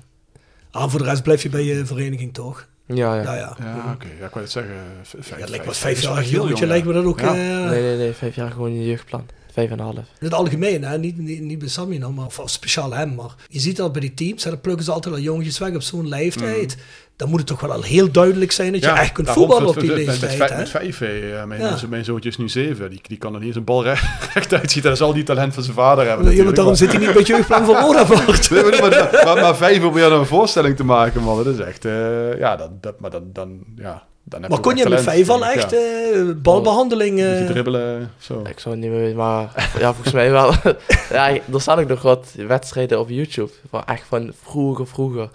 Ah, 0.71 0.89
voor 0.89 0.99
de 0.99 1.05
rest 1.05 1.23
blijf 1.23 1.43
je 1.43 1.49
bij 1.49 1.63
je 1.63 1.86
vereniging 1.86 2.34
toch? 2.34 2.67
Ja, 2.86 3.15
ja. 3.15 3.21
Ja, 3.21 3.36
ja. 3.36 3.55
Ja, 3.60 3.91
oké. 3.93 4.08
Ja, 4.19 4.25
ik 4.25 4.32
wou 4.32 4.43
het 4.43 4.51
zeggen. 4.51 4.73
Vijf, 5.03 5.29
Ja, 5.29 5.36
het 5.36 5.49
lijkt 5.49 5.65
me 5.65 5.73
vijf- 5.73 6.05
als 6.05 6.15
vijf 6.17 6.29
jong, 6.29 6.60
lijkt 6.60 6.86
me 6.88 6.93
dat 6.93 7.05
ook 7.05 7.19
Ja. 7.19 7.27
eh, 7.36 7.69
Nee, 7.69 7.82
nee, 7.82 7.97
nee, 7.97 8.13
vijf 8.13 8.36
jaar 8.36 8.51
gewoon 8.51 8.69
in 8.69 8.79
je 8.79 8.86
jeugdplan. 8.86 9.25
Vijf 9.51 9.69
en 9.71 9.79
een 9.79 9.85
half. 9.85 9.95
in 9.95 10.03
het 10.19 10.33
algemeen, 10.33 10.83
hè? 10.83 10.97
Niet, 10.97 11.17
niet, 11.17 11.41
niet 11.41 11.59
bij 11.59 11.67
Sammy 11.67 11.97
nou, 11.97 12.13
maar 12.13 12.25
of 12.25 12.41
speciaal 12.45 12.93
hem. 12.93 13.15
Maar 13.15 13.35
je 13.47 13.59
ziet 13.59 13.77
dat 13.77 13.91
bij 13.91 14.01
die 14.01 14.13
teams, 14.13 14.43
hè, 14.43 14.49
dan 14.49 14.62
plukken 14.62 14.85
ze 14.85 14.91
altijd 14.91 15.15
al 15.15 15.21
jongetjes 15.21 15.57
weg 15.57 15.75
op 15.75 15.81
zo'n 15.81 16.07
leeftijd. 16.07 16.77
Dan 17.15 17.29
moet 17.29 17.39
het 17.39 17.47
toch 17.47 17.59
wel 17.59 17.71
al 17.71 17.81
heel 17.81 18.12
duidelijk 18.12 18.51
zijn 18.51 18.71
dat 18.71 18.81
je 18.81 18.89
echt 18.89 19.12
kunt 19.12 19.27
Mm. 19.27 19.33
voetballen 19.33 19.67
op 19.67 19.75
met- 19.75 19.83
die 19.83 19.93
met- 19.93 20.05
met, 20.05 20.07
leeftijd. 20.21 20.39
met, 20.39 20.49
hè? 20.49 20.57
met 20.57 20.69
vijf, 20.69 21.01
eh, 21.01 21.43
mijn, 21.45 21.62
Ja. 21.62 21.77
mijn 21.89 22.05
zoontje 22.05 22.29
is 22.29 22.38
nu 22.38 22.49
zeven. 22.49 22.89
Die, 22.89 22.99
die 23.07 23.17
kan 23.17 23.33
er 23.33 23.39
niet 23.39 23.47
eens 23.47 23.57
een 23.57 23.63
bal 23.63 23.83
recht, 23.89 24.33
recht 24.33 24.53
uitziet. 24.53 24.83
Dat 24.83 24.97
zal 24.97 25.13
die 25.13 25.23
talent 25.23 25.53
van 25.53 25.63
zijn 25.63 25.75
vader 25.75 26.07
hebben. 26.07 26.35
Ja, 26.35 26.43
maar 26.43 26.53
daarom 26.53 26.75
zit 26.75 26.91
hij 26.91 26.99
niet 26.99 27.13
het 27.13 27.27
jeugdplan 27.27 27.65
van 27.65 27.75
Roda, 27.75 28.05
Bart. 28.25 28.49
Nee, 28.49 28.63
maar, 28.63 28.79
maar, 28.79 29.21
maar, 29.25 29.35
maar 29.35 29.55
vijf 29.55 29.83
om 29.83 29.93
weer 29.93 30.12
een 30.12 30.25
voorstelling 30.25 30.75
te 30.75 30.83
maken, 30.83 31.23
man. 31.23 31.43
Dat 31.43 31.53
is 31.53 31.59
echt... 31.59 31.85
eh, 31.85 32.38
ja, 32.39 32.55
dat, 32.55 32.83
dat, 32.83 32.99
maar 32.99 33.09
dan... 33.12 33.23
dan 33.33 33.59
ja, 33.75 34.07
dan 34.23 34.41
heb 34.41 34.49
Maar 34.49 34.60
kon 34.60 34.75
je 34.75 34.89
met 34.89 35.01
vijf 35.01 35.29
ik, 35.29 35.41
echt 35.41 35.71
ja. 35.71 35.77
eh, 35.77 36.36
balbehandeling... 36.36 37.19
Een 37.19 37.25
beetje 37.25 37.43
eh, 37.43 37.49
dribbelen, 37.49 38.12
zo. 38.17 38.41
Ik 38.45 38.60
zou 38.60 38.75
het 38.75 38.84
niet 38.84 38.93
meer 38.93 38.99
weten, 38.99 39.17
maar 39.17 39.41
ja, 39.79 39.93
volgens 39.93 40.13
mij 40.13 40.32
wel. 40.32 40.53
ja, 41.12 41.29
er 41.29 41.62
staan 41.62 41.79
ook 41.79 41.88
nog 41.88 42.01
wat 42.01 42.34
wedstrijden 42.47 42.99
op 42.99 43.10
YouTube. 43.10 43.51
Van 43.69 43.86
echt 43.86 44.03
van 44.08 44.32
vroeger, 44.41 44.88
vroeger. 44.88 45.29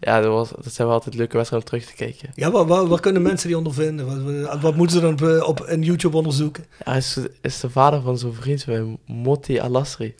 Ja, 0.00 0.20
dat, 0.20 0.30
was, 0.30 0.50
dat 0.50 0.72
zijn 0.72 0.86
wel 0.86 0.96
altijd 0.96 1.14
leuke 1.14 1.36
wedstrijden 1.36 1.70
om 1.70 1.78
terug 1.78 1.94
te 1.94 2.04
kijken. 2.04 2.30
ja, 2.34 2.50
waar, 2.50 2.86
waar 2.86 3.00
kunnen 3.00 3.22
mensen 3.22 3.48
die 3.48 3.56
ondervinden? 3.56 4.06
Wat, 4.06 4.46
wat, 4.46 4.60
wat 4.60 4.74
moeten 4.74 4.96
ze 4.96 5.02
dan 5.02 5.40
op, 5.42 5.48
op 5.48 5.66
in 5.66 5.82
YouTube 5.82 6.16
onderzoeken? 6.16 6.64
Ja, 6.84 6.90
hij 6.90 6.96
is, 6.96 7.18
is 7.40 7.60
de 7.60 7.70
vader 7.70 8.02
van 8.02 8.18
zo'n 8.18 8.34
vriend 8.34 8.62
van 8.62 8.72
mij, 8.72 8.96
Motti 9.16 9.58
Alasri. 9.58 10.14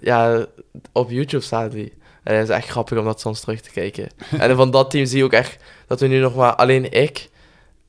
Ja, 0.00 0.46
op 0.92 1.10
YouTube 1.10 1.44
staat 1.44 1.72
hij. 1.72 1.92
En 2.22 2.34
het 2.34 2.48
is 2.48 2.54
echt 2.54 2.68
grappig 2.68 2.98
om 2.98 3.04
dat 3.04 3.20
soms 3.20 3.40
terug 3.40 3.60
te 3.60 3.70
kijken. 3.70 4.08
en 4.38 4.56
van 4.56 4.70
dat 4.70 4.90
team 4.90 5.06
zie 5.06 5.18
je 5.18 5.24
ook 5.24 5.32
echt 5.32 5.62
dat 5.86 6.00
we 6.00 6.06
nu 6.06 6.20
nog 6.20 6.34
maar 6.34 6.54
alleen 6.54 6.92
ik 6.92 7.28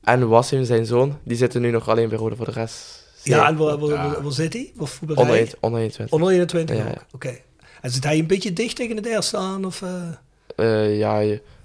en 0.02 0.28
Wassim, 0.28 0.64
zijn 0.64 0.86
zoon, 0.86 1.18
die 1.24 1.36
zitten 1.36 1.60
nu 1.60 1.70
nog 1.70 1.88
alleen 1.88 2.08
bij 2.08 2.18
Rode 2.18 2.36
voor 2.36 2.44
de 2.44 2.50
rest. 2.52 3.00
Ja, 3.22 3.48
en 3.48 3.56
waar, 3.56 3.78
waar, 3.78 3.88
Ja. 3.90 4.08
waar, 4.08 4.22
waar 4.22 4.32
zit 4.32 4.52
hij? 4.52 4.72
Waar 4.74 4.86
voetbalt 4.88 5.18
onder, 5.18 5.34
hij? 5.34 5.44
een- 5.44 5.52
onder 5.60 5.80
21. 5.80 6.14
Onder 6.14 6.32
21 6.32 6.76
Ja, 6.76 6.82
ook, 6.82 6.88
ja. 6.94 7.02
oké. 7.12 7.36
En 7.80 7.90
zit 7.90 8.04
hij 8.04 8.18
een 8.18 8.26
beetje 8.26 8.52
dicht 8.52 8.76
tegen 8.76 8.96
het 8.96 9.06
eerste 9.06 9.36
aan? 9.36 9.64
Of, 9.64 9.82
eh? 9.82 10.08
Eh, 10.56 10.98
ja, 10.98 11.14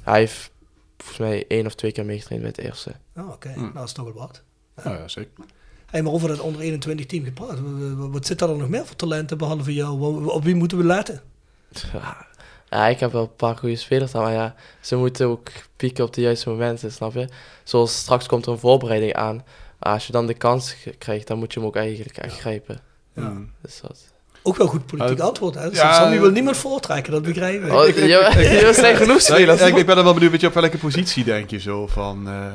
hij 0.03 0.19
heeft 0.19 0.51
volgens 0.97 1.17
mij 1.19 1.45
één 1.47 1.65
of 1.65 1.75
twee 1.75 1.91
keer 1.91 2.05
meegetraind 2.05 2.41
bij 2.43 2.51
het 2.55 2.65
eerste. 2.65 2.91
Oh, 3.17 3.29
oké. 3.31 3.49
Hm. 3.53 3.59
Nou, 3.59 3.73
dat 3.73 3.83
is 3.83 3.91
toch 3.91 4.05
wel 4.05 4.13
wat. 4.13 4.41
Nou 4.83 4.97
ja, 4.97 5.07
zeker. 5.07 5.31
Hey, 5.85 6.01
maar 6.01 6.13
over 6.13 6.27
dat 6.29 6.39
onder 6.39 6.61
21 6.61 7.05
team 7.05 7.23
gepraat. 7.23 7.57
Wat, 7.95 8.25
zit 8.25 8.39
daar 8.39 8.47
dan 8.47 8.57
nog 8.57 8.69
meer 8.69 8.85
voor 8.85 8.95
talenten 8.95 9.37
behalve 9.37 9.73
jou? 9.73 10.25
Op 10.29 10.43
wie 10.43 10.55
moeten 10.55 10.77
we 10.77 10.83
letten? 10.83 11.21
Ja, 11.93 12.27
ja, 12.69 12.87
ik 12.87 12.99
heb 12.99 13.11
wel 13.11 13.21
een 13.21 13.35
paar 13.35 13.57
goede 13.57 13.75
spelers, 13.75 14.11
maar 14.11 14.31
ja, 14.33 14.55
ze 14.81 14.95
moeten 14.95 15.27
ook 15.27 15.47
pieken 15.75 16.03
op 16.03 16.13
de 16.13 16.21
juiste 16.21 16.49
momenten, 16.49 16.91
snap 16.91 17.13
je? 17.13 17.27
Zoals 17.63 17.97
straks 17.97 18.25
komt 18.27 18.45
er 18.45 18.51
een 18.51 18.57
voorbereiding 18.59 19.13
aan. 19.13 19.43
Als 19.79 20.05
je 20.05 20.11
dan 20.11 20.27
de 20.27 20.33
kans 20.33 20.75
krijgt, 20.97 21.27
dan 21.27 21.37
moet 21.37 21.53
je 21.53 21.59
hem 21.59 21.67
ook 21.67 21.75
eigenlijk 21.75 22.17
echt 22.17 22.39
grijpen. 22.39 22.79
Ja. 23.13 23.21
Mm. 23.29 23.51
Dus 23.61 23.79
dat... 23.81 23.97
Ook 24.43 24.55
wel 24.57 24.67
goed 24.67 24.85
politiek 24.85 25.19
antwoord. 25.19 25.55
Hè? 25.55 25.65
ja, 25.65 25.93
Sammy 25.93 26.17
wil 26.19 26.27
eh, 26.27 26.33
niemand 26.33 26.57
voortrekken, 26.57 27.11
dat 27.11 27.21
begrijp 27.21 27.63
ik. 27.63 27.71
Oh, 27.73 27.87
je, 27.87 28.05
je 28.65 28.71
zijn 28.73 28.95
genoeg 28.95 29.15
ik, 29.15 29.21
spelers. 29.21 29.59
ja, 29.59 29.65
ik, 29.65 29.75
ik 29.75 29.85
ben 29.85 29.97
er 29.97 30.03
wel 30.03 30.13
benieuwd, 30.13 30.31
weet 30.31 30.41
je, 30.41 30.47
op 30.47 30.53
welke 30.53 30.77
positie 30.77 31.23
denk 31.23 31.49
je 31.49 31.59
zo 31.59 31.87
van... 31.87 32.27
eh, 32.27 32.45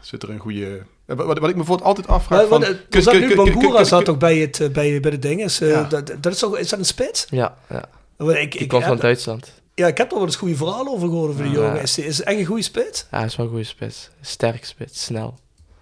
zit 0.00 0.22
er 0.22 0.30
een 0.30 0.38
goede... 0.38 0.82
Eh, 1.06 1.16
Wat, 1.16 1.26
wat 1.26 1.36
ik 1.36 1.42
me 1.42 1.52
bijvoorbeeld 1.54 1.88
altijd 1.88 2.06
afvraag 2.08 2.38
Maar, 2.38 2.48
van... 2.48 2.60
wat, 2.60 2.68
eh, 2.68 2.76
kun- 2.90 3.02
zat 3.02 3.12
kun- 3.12 3.22
nu 3.22 3.34
kun- 3.34 3.44
kun- 3.44 3.52
Bangura 3.54 3.84
zat 3.84 4.04
toch 4.04 4.18
bij, 4.18 4.36
het, 4.38 4.60
eh, 4.60 4.68
bij, 4.68 5.00
bij 5.00 5.10
de 5.10 5.18
ding. 5.18 5.42
Is, 5.44 5.60
eh, 5.60 5.70
Ja. 5.70 5.82
dat, 5.82 6.06
dat 6.20 6.32
is, 6.32 6.38
toch, 6.38 6.58
is 6.58 6.68
dat 6.68 6.78
een 6.78 6.84
spits? 6.84 7.26
Ja, 7.30 7.56
ja. 7.68 7.84
Ik, 8.18 8.52
die 8.52 8.60
ik, 8.60 8.68
komt 8.68 8.84
van 8.84 8.96
Duitsland. 8.96 9.52
ja, 9.74 9.86
ik 9.86 9.98
heb 9.98 10.10
er 10.10 10.16
wel 10.16 10.26
eens 10.26 10.36
goede 10.36 10.56
verhalen 10.56 10.92
over 10.92 11.08
gehoord 11.08 11.30
over 11.30 11.42
die 11.44 11.52
Ja. 11.52 11.58
jongen. 11.60 11.82
Is, 11.82 11.98
is 11.98 12.18
het 12.18 12.26
echt 12.26 12.38
een 12.38 12.44
goede 12.44 12.62
spits? 12.62 13.06
Ja, 13.10 13.16
hij 13.16 13.26
is 13.26 13.36
wel 13.36 13.46
een 13.46 13.52
goede 13.52 13.66
spits. 13.66 14.10
Sterk 14.20 14.64
spits, 14.64 15.04
snel. 15.04 15.38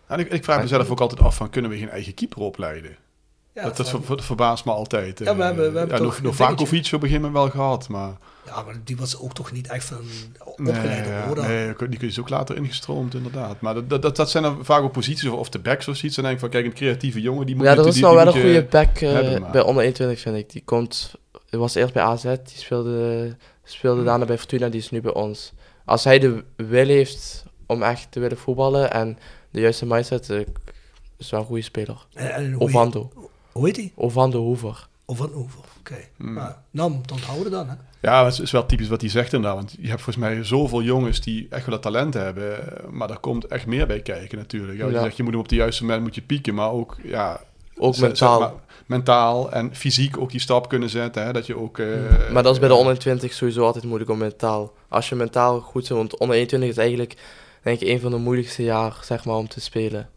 En 0.06 0.18
ik, 0.18 0.30
ik 0.32 0.44
vraag 0.44 0.60
mezelf 0.62 0.90
ook 0.90 1.00
altijd 1.00 1.20
af 1.20 1.36
van, 1.36 1.50
kunnen 1.50 1.70
we 1.70 1.76
geen 1.78 1.90
eigen 1.90 2.14
keeper 2.14 2.38
opleiden? 2.40 2.96
Ja, 3.54 3.62
dat 3.62 3.76
dat 3.76 3.88
vraag 3.88 4.04
ver, 4.04 4.16
ver- 4.16 4.24
verbaast 4.26 4.64
me 4.64 4.72
altijd. 4.72 5.18
Ja, 5.18 5.24
we 5.24 5.30
eh. 5.30 5.46
hebben- 5.46 5.72
we 5.72 5.78
hebben 5.78 5.96
ja, 5.96 6.02
een 6.02 6.06
op 6.96 7.02
een 7.02 7.08
gegeven 7.08 7.12
moment 7.12 7.32
wel 7.32 7.50
gehad, 7.50 7.88
maar... 7.88 8.16
Ja, 8.46 8.62
maar 8.62 8.74
die 8.84 8.96
was 8.96 9.18
ook 9.18 9.32
toch 9.34 9.52
niet 9.52 9.68
echt 9.68 9.84
van 9.84 9.96
Nee, 10.56 10.74
opgeleid 10.74 11.06
ja, 11.06 11.26
hoor. 11.26 11.36
nee, 11.40 11.74
die 11.88 11.98
kun 11.98 12.10
je 12.12 12.20
ook 12.20 12.28
later 12.28 12.56
ingestroomd, 12.56 13.14
inderdaad. 13.14 13.60
Maar 13.60 13.74
dat, 13.74 14.02
dat, 14.02 14.16
dat, 14.16 14.30
zijn 14.30 14.42
dan 14.42 14.58
vaak 14.64 14.82
ook 14.82 14.92
posities 14.92 15.28
of, 15.28 15.38
of 15.38 15.48
de 15.48 15.58
backs 15.58 15.88
of 15.88 15.96
zoiets. 15.96 16.16
Dan 16.16 16.24
denk 16.24 16.36
ik 16.36 16.42
van, 16.42 16.50
kijk, 16.52 16.64
een 16.64 16.72
creatieve 16.74 17.20
jongen, 17.20 17.46
die 17.46 17.54
moet 17.56 17.64
Ja, 17.64 17.70
je- 17.70 17.76
dat 17.76 17.86
is 17.86 18.00
nou 18.00 18.16
wel 18.16 18.26
een 18.26 18.32
goede 18.32 18.64
back 18.64 18.96
eh, 18.96 19.50
bij 19.52 19.62
onder 19.62 19.82
21, 19.82 20.20
vind 20.20 20.36
ik. 20.36 20.50
Die 20.52 20.62
komt, 20.64 21.14
was 21.58 21.74
eerst 21.74 21.92
bij 21.92 22.02
AZ, 22.02 22.22
die 22.22 22.38
speelde, 22.44 23.36
speelde 23.64 24.04
daarna 24.04 24.24
bij 24.24 24.38
Fortuna, 24.38 24.68
die 24.68 24.80
is 24.80 24.90
nu 24.90 25.00
bij 25.00 25.14
ons. 25.14 25.52
Als 25.84 26.04
hij 26.04 26.18
de 26.18 26.44
wil 26.56 26.86
heeft 26.86 27.44
om 27.66 27.82
echt 27.82 28.06
te 28.12 28.20
willen 28.20 28.38
voetballen 28.38 28.92
en 28.92 29.18
de 29.50 29.60
juiste 29.60 29.86
mindset, 29.86 30.30
eh, 30.30 30.40
is 31.16 31.30
wel 31.30 31.40
een 31.40 31.46
goede 31.46 31.62
speler. 31.62 32.06
En, 32.14 32.30
en 32.34 32.52
hoe, 32.52 32.62
Ovando. 32.62 33.10
hoe 33.52 33.66
heet 33.66 33.76
hij? 33.76 33.92
Ovando 33.94 34.40
Hoever. 34.42 34.86
Of 35.06 35.16
van 35.16 35.30
Oever. 35.34 35.60
Oké. 35.78 35.96
Hmm. 36.16 36.34
Nou, 36.34 36.52
nou, 36.70 36.92
om 36.92 37.06
te 37.06 37.14
onthouden 37.14 37.50
dan. 37.52 37.68
Hè? 37.68 37.74
Ja, 38.00 38.24
het 38.24 38.38
is 38.38 38.50
wel 38.50 38.66
typisch 38.66 38.88
wat 38.88 39.00
hij 39.00 39.10
zegt 39.10 39.32
inderdaad. 39.32 39.58
Want 39.58 39.76
je 39.80 39.88
hebt 39.88 40.02
volgens 40.02 40.24
mij 40.26 40.44
zoveel 40.44 40.82
jongens 40.82 41.20
die 41.20 41.46
echt 41.50 41.66
wel 41.66 41.74
dat 41.74 41.82
talent 41.82 42.14
hebben. 42.14 42.76
eh, 42.82 42.88
Maar 42.90 43.08
daar 43.08 43.18
komt 43.18 43.46
echt 43.46 43.66
meer 43.66 43.86
bij 43.86 44.00
kijken 44.00 44.38
natuurlijk. 44.38 44.78
Ja, 44.78 44.86
je, 44.86 44.98
zegt, 44.98 45.16
je 45.16 45.22
moet 45.22 45.32
hem 45.32 45.40
op 45.40 45.48
de 45.48 45.54
juiste 45.54 45.82
moment 45.84 46.02
moet 46.02 46.14
je 46.14 46.22
pieken. 46.22 46.54
Maar 46.54 46.70
ook, 46.70 46.96
ja, 47.02 47.40
Ook 47.76 47.94
zeg 47.94 48.02
mentaal. 48.08 48.40
maar, 48.40 48.52
mentaal 48.86 49.52
en 49.52 49.74
fysiek 49.74 50.18
ook 50.18 50.30
die 50.30 50.40
stap 50.40 50.68
kunnen 50.68 50.90
zetten. 50.90 51.24
Hè, 51.24 51.32
dat 51.32 51.46
je 51.46 51.56
ook... 51.58 51.78
eh, 51.78 51.86
maar 52.32 52.42
dat 52.42 52.52
is 52.52 52.58
bij 52.58 52.68
de 52.68 52.74
ja, 52.74 52.80
onder 52.80 52.98
20 52.98 53.32
sowieso 53.32 53.64
altijd 53.64 53.84
moeilijk 53.84 54.10
om 54.10 54.18
mentaal. 54.18 54.72
Als 54.88 55.08
je 55.08 55.14
mentaal 55.14 55.60
goed 55.60 55.88
bent, 55.88 55.98
want 55.98 56.16
onder 56.18 56.36
21 56.36 56.68
is 56.68 56.76
eigenlijk 56.76 57.16
denk 57.62 57.80
ik 57.80 57.88
een 57.88 58.00
van 58.00 58.10
de 58.10 58.16
moeilijkste 58.16 58.62
jaar 58.62 58.98
zeg 59.02 59.24
maar, 59.24 59.36
om 59.36 59.48
te 59.48 59.60
spelen. 59.60 60.08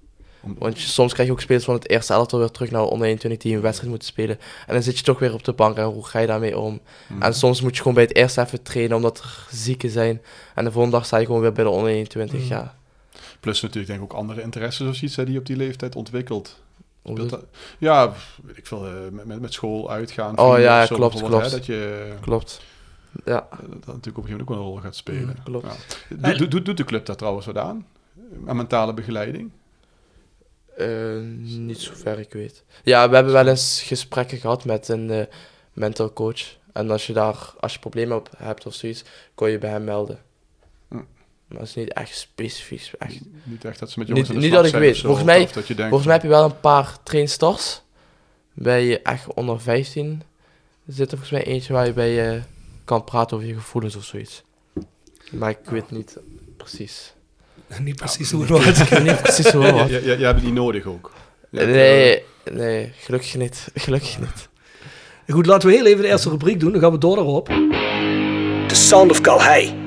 om- 0.41 0.55
Want 0.59 0.81
je, 0.81 0.87
soms 0.87 1.13
krijg 1.13 1.27
je 1.27 1.33
ook 1.33 1.41
spelers 1.41 1.65
van 1.65 1.73
het 1.73 1.89
eerste 1.89 2.13
elftal 2.13 2.39
weer 2.39 2.51
terug 2.51 2.71
naar 2.71 2.81
de 2.81 2.89
onder 2.89 3.07
21 3.07 3.41
die 3.41 3.55
een 3.55 3.61
wedstrijd 3.61 3.89
moeten 3.89 4.07
spelen. 4.07 4.39
En 4.67 4.73
dan 4.73 4.83
zit 4.83 4.97
je 4.97 5.03
toch 5.03 5.19
weer 5.19 5.33
op 5.33 5.43
de 5.43 5.53
bank 5.53 5.77
en 5.77 5.83
hoe 5.85 6.05
ga 6.05 6.19
je 6.19 6.27
daarmee 6.27 6.57
om? 6.59 6.79
Mhm. 7.07 7.21
En 7.21 7.33
soms 7.33 7.61
moet 7.61 7.71
je 7.71 7.77
gewoon 7.77 7.93
bij 7.93 8.03
het 8.03 8.15
eerste 8.15 8.41
even 8.41 8.63
trainen 8.63 8.95
omdat 8.97 9.17
er 9.19 9.45
zieken 9.51 9.89
zijn. 9.89 10.21
En 10.55 10.63
de 10.63 10.71
volgende 10.71 10.97
dag 10.97 11.05
sta 11.05 11.17
je 11.17 11.25
gewoon 11.25 11.41
weer 11.41 11.51
bij 11.51 11.63
de 11.63 11.69
onder 11.69 11.89
21. 11.91 12.39
Mhm. 12.39 12.47
Ja. 12.49 12.75
Plus 13.39 13.61
natuurlijk 13.61 13.87
denk 13.93 14.03
ik 14.03 14.11
ook 14.13 14.19
andere 14.19 14.41
interesses 14.41 14.87
of 14.87 14.95
zoiets 14.95 15.15
hè, 15.17 15.23
die 15.23 15.33
je 15.33 15.39
op 15.39 15.45
die 15.45 15.55
leeftijd 15.55 15.95
ontwikkelt. 15.95 16.59
Speelt 17.13 17.29
dat- 17.29 17.45
ja, 17.77 18.13
weet 18.43 18.57
ik 18.57 18.67
veel, 18.67 18.85
eh, 18.85 18.93
met, 19.11 19.25
met, 19.25 19.39
met 19.41 19.53
school 19.53 19.91
uitgaan. 19.91 20.37
Oh, 20.39 20.59
ja, 20.59 20.85
zo 20.85 20.95
klopt, 20.95 21.23
klopt. 21.23 21.43
Hè, 21.45 21.49
dat 21.51 21.65
je 21.65 22.09
Klopt. 22.21 22.61
Ja, 23.25 23.47
dat 23.49 23.59
dat 23.59 23.69
natuurlijk 23.69 23.87
op 23.87 23.95
een 23.95 24.03
gegeven 24.05 24.23
moment 24.23 24.41
ook 24.41 24.49
wel 24.49 24.57
een 24.57 24.63
rol 24.63 24.79
gaat 24.81 24.95
spelen. 24.95 25.35
Mm, 25.37 25.43
klopt. 25.43 25.97
Ja. 26.21 26.33
Doet- 26.33 26.77
de 26.77 26.83
club 26.83 27.05
daar 27.05 27.15
trouwens 27.15 27.45
wat 27.45 27.57
aan? 27.57 27.87
Aan 28.45 28.55
mentale 28.55 28.93
begeleiding? 28.93 29.51
Eh, 30.77 31.17
niet 31.57 31.79
zover 31.81 32.19
ik 32.19 32.33
weet. 32.33 32.63
Ja, 32.83 33.09
we 33.09 33.15
hebben 33.15 33.33
wel 33.33 33.47
eens 33.47 33.81
gesprekken 33.85 34.37
gehad 34.37 34.65
met 34.65 34.87
een 34.87 35.09
eh, 35.09 35.25
mental 35.73 36.13
coach. 36.13 36.41
En 36.73 36.91
als 36.91 37.07
je 37.07 37.13
daar, 37.13 37.53
als 37.59 37.73
je 37.73 37.79
problemen 37.79 38.17
op 38.17 38.29
hebt 38.37 38.65
of 38.65 38.73
zoiets, 38.73 39.03
kon 39.35 39.49
je 39.49 39.57
bij 39.57 39.69
hem 39.69 39.83
melden. 39.83 40.19
Maar 41.47 41.59
dat 41.59 41.67
is 41.67 41.75
niet 41.75 41.93
echt 41.93 42.15
specifiek. 42.17 42.91
Echt. 42.99 43.19
Niet 43.43 43.65
echt 43.65 43.79
dat 43.79 43.91
ze 43.91 43.99
met 43.99 44.07
Niet- 44.07 44.17
jongens 44.27 44.35
niet 44.43 44.43
slag 44.51 44.55
dat 44.55 44.65
ik 44.65 44.69
zijn 44.71 44.81
weet. 44.81 44.97
Volgens 45.01 45.25
mij- 45.25 45.41
of 45.43 45.51
dat 45.51 45.67
je 45.67 45.73
denkt, 45.75 45.89
Volgens 45.89 46.05
mij 46.05 46.13
heb 46.13 46.23
je 46.23 46.29
wel 46.29 46.43
een 46.43 46.59
paar 46.59 46.97
trainstars. 47.03 47.81
Bij 48.53 48.85
je 48.85 49.01
echt 49.01 49.33
onder 49.33 49.61
15 49.61 50.21
zit 50.87 51.11
er 51.11 51.17
volgens 51.17 51.31
mij 51.31 51.43
eentje 51.43 51.73
waar 51.73 51.85
je 51.85 51.93
bij 51.93 52.09
je 52.09 52.41
kan 52.85 53.03
praten 53.03 53.37
over 53.37 53.49
je 53.49 53.53
gevoelens 53.55 53.95
of 53.95 54.03
zoiets. 54.03 54.43
Maar 55.31 55.49
ik 55.49 55.57
weet 55.69 55.91
niet 55.91 56.17
precies. 56.57 57.13
Niet 57.79 57.95
precies 57.95 58.31
hoe 58.31 58.47
Ja, 58.47 58.53
het 58.53 58.63
wordt. 58.63 58.79
Ik 58.79 58.87
weet 58.87 59.03
niet 59.03 59.21
precies 59.21 59.51
hoe 59.51 59.63
ja, 59.65 59.85
ja, 59.85 59.99
jij 59.99 60.17
hebt 60.17 60.41
die 60.41 60.51
nodig 60.53 60.85
ook. 60.85 61.13
Ja, 61.51 61.63
Nee, 61.65 62.23
nee, 62.51 62.91
gelukkig 62.99 63.35
niet. 63.35 63.67
Gelukkig 63.75 64.19
niet. 64.19 64.47
Goed, 65.29 65.45
laten 65.45 65.69
we 65.69 65.75
heel 65.75 65.85
even 65.85 66.01
de 66.01 66.07
eerste 66.07 66.29
rubriek 66.29 66.59
doen. 66.59 66.71
Dan 66.71 66.81
gaan 66.81 66.91
we 66.91 66.97
door 66.97 67.15
daarop. 67.15 67.45
The 68.67 68.75
Sound 68.75 69.11
of 69.11 69.21
Calhei. 69.21 69.86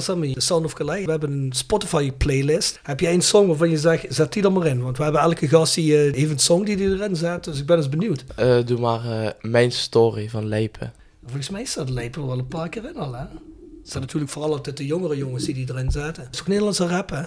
Sammy, 0.00 0.32
The 0.32 0.40
Sound 0.40 0.64
of 0.64 0.72
Calais. 0.72 1.04
We 1.04 1.10
hebben 1.10 1.32
een 1.32 1.52
Spotify 1.52 2.12
playlist. 2.12 2.80
Heb 2.82 3.00
jij 3.00 3.14
een 3.14 3.22
song 3.22 3.46
waarvan 3.46 3.70
je 3.70 3.78
zegt, 3.78 4.06
zet 4.08 4.32
die 4.32 4.42
er 4.42 4.52
maar 4.52 4.66
in? 4.66 4.82
Want 4.82 4.96
we 4.96 5.02
hebben 5.02 5.20
elke 5.20 5.48
gast 5.48 5.74
die 5.74 5.96
eh, 5.96 6.14
heeft 6.14 6.30
een 6.30 6.38
song 6.38 6.64
die 6.64 6.76
die 6.76 6.88
erin 6.88 7.16
zet. 7.16 7.44
Dus 7.44 7.58
ik 7.58 7.66
ben 7.66 7.76
eens 7.76 7.88
benieuwd. 7.88 8.24
Eh, 8.36 8.66
doe 8.66 8.78
maar 8.78 9.24
eh, 9.24 9.30
Mijn 9.40 9.72
Story 9.72 10.28
van 10.28 10.46
Lijpen. 10.46 10.92
Volgens 11.24 11.50
mij 11.50 11.64
staat 11.64 11.90
Lepel 11.90 12.26
wel 12.26 12.38
een 12.38 12.46
paar 12.46 12.68
keer 12.68 12.84
in 12.84 12.96
al, 12.96 13.12
hè? 13.12 13.20
Het 13.20 13.90
zijn 13.90 14.02
natuurlijk 14.02 14.32
vooral 14.32 14.52
altijd 14.52 14.76
de 14.76 14.86
jongere 14.86 15.16
jongens 15.16 15.44
die 15.44 15.54
die 15.54 15.70
erin 15.70 15.90
zetten. 15.90 16.24
Het 16.24 16.34
is 16.34 16.40
ook 16.40 16.46
Nederlandse 16.46 16.86
rap, 16.86 17.10
hè? 17.10 17.22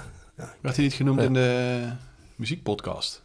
Werd 0.62 0.76
hij 0.76 0.86
niet 0.86 0.94
genoemd 0.94 1.22
in 1.22 1.34
de 1.34 1.82
muziekpodcast? 2.36 3.23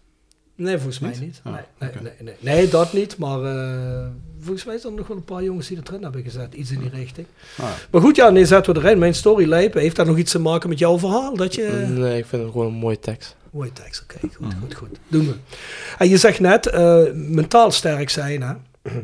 Nee, 0.59 0.77
volgens 0.77 0.99
mij 0.99 1.11
Niet? 1.11 1.21
niet. 1.21 1.41
Oh, 1.45 1.53
nee, 1.53 1.63
nee, 1.79 2.03
nee, 2.03 2.13
nee. 2.21 2.35
nee, 2.41 2.69
dat 2.69 2.93
niet. 2.93 3.19
Maar 3.19 3.45
eh, 3.45 4.07
volgens 4.41 4.65
mij 4.65 4.79
zijn 4.79 4.93
er 4.93 4.99
nog 4.99 5.09
wel 5.09 5.17
een 5.17 5.25
paar 5.25 5.43
jongens 5.43 5.69
die 5.69 5.77
er 5.77 5.83
erin 5.87 6.03
hebben 6.03 6.23
gezet. 6.23 6.55
Iets 6.55 6.71
in 6.71 6.79
die 6.81 6.91
richting. 6.91 7.27
Ah, 7.59 7.71
Maar 7.91 8.01
goed, 8.01 8.17
ja, 8.17 8.31
nee, 8.31 8.45
zetten 8.45 8.75
we 8.75 8.81
erin. 8.81 8.99
Mijn 8.99 9.15
story 9.15 9.49
lijpen. 9.49 9.81
Heeft 9.81 9.97
dat 9.97 10.07
nog 10.07 10.17
iets 10.19 10.33
te 10.33 10.39
maken 10.39 10.69
met 10.69 10.79
jouw 10.79 10.99
verhaal? 10.99 11.37
Dat 11.37 11.55
je... 11.55 11.87
Nee, 11.89 12.19
ik 12.19 12.27
vind 12.27 12.43
het 12.43 12.51
gewoon 12.51 12.67
een 12.67 12.73
mooie 12.73 12.99
tekst. 12.99 13.37
Mooie 13.51 13.73
tekst, 13.73 14.03
oké. 14.03 14.19
Goed, 14.21 14.55
goed, 14.61 14.75
goed. 14.75 14.99
Doen 15.09 15.27
we. 15.27 15.35
En 15.99 16.09
je 16.09 16.17
zegt 16.17 16.41
net, 16.41 16.67
eh, 16.67 17.03
mentaal 17.15 17.71
sterk 17.71 18.11
zijn, 18.11 18.43
hè? 18.43 18.55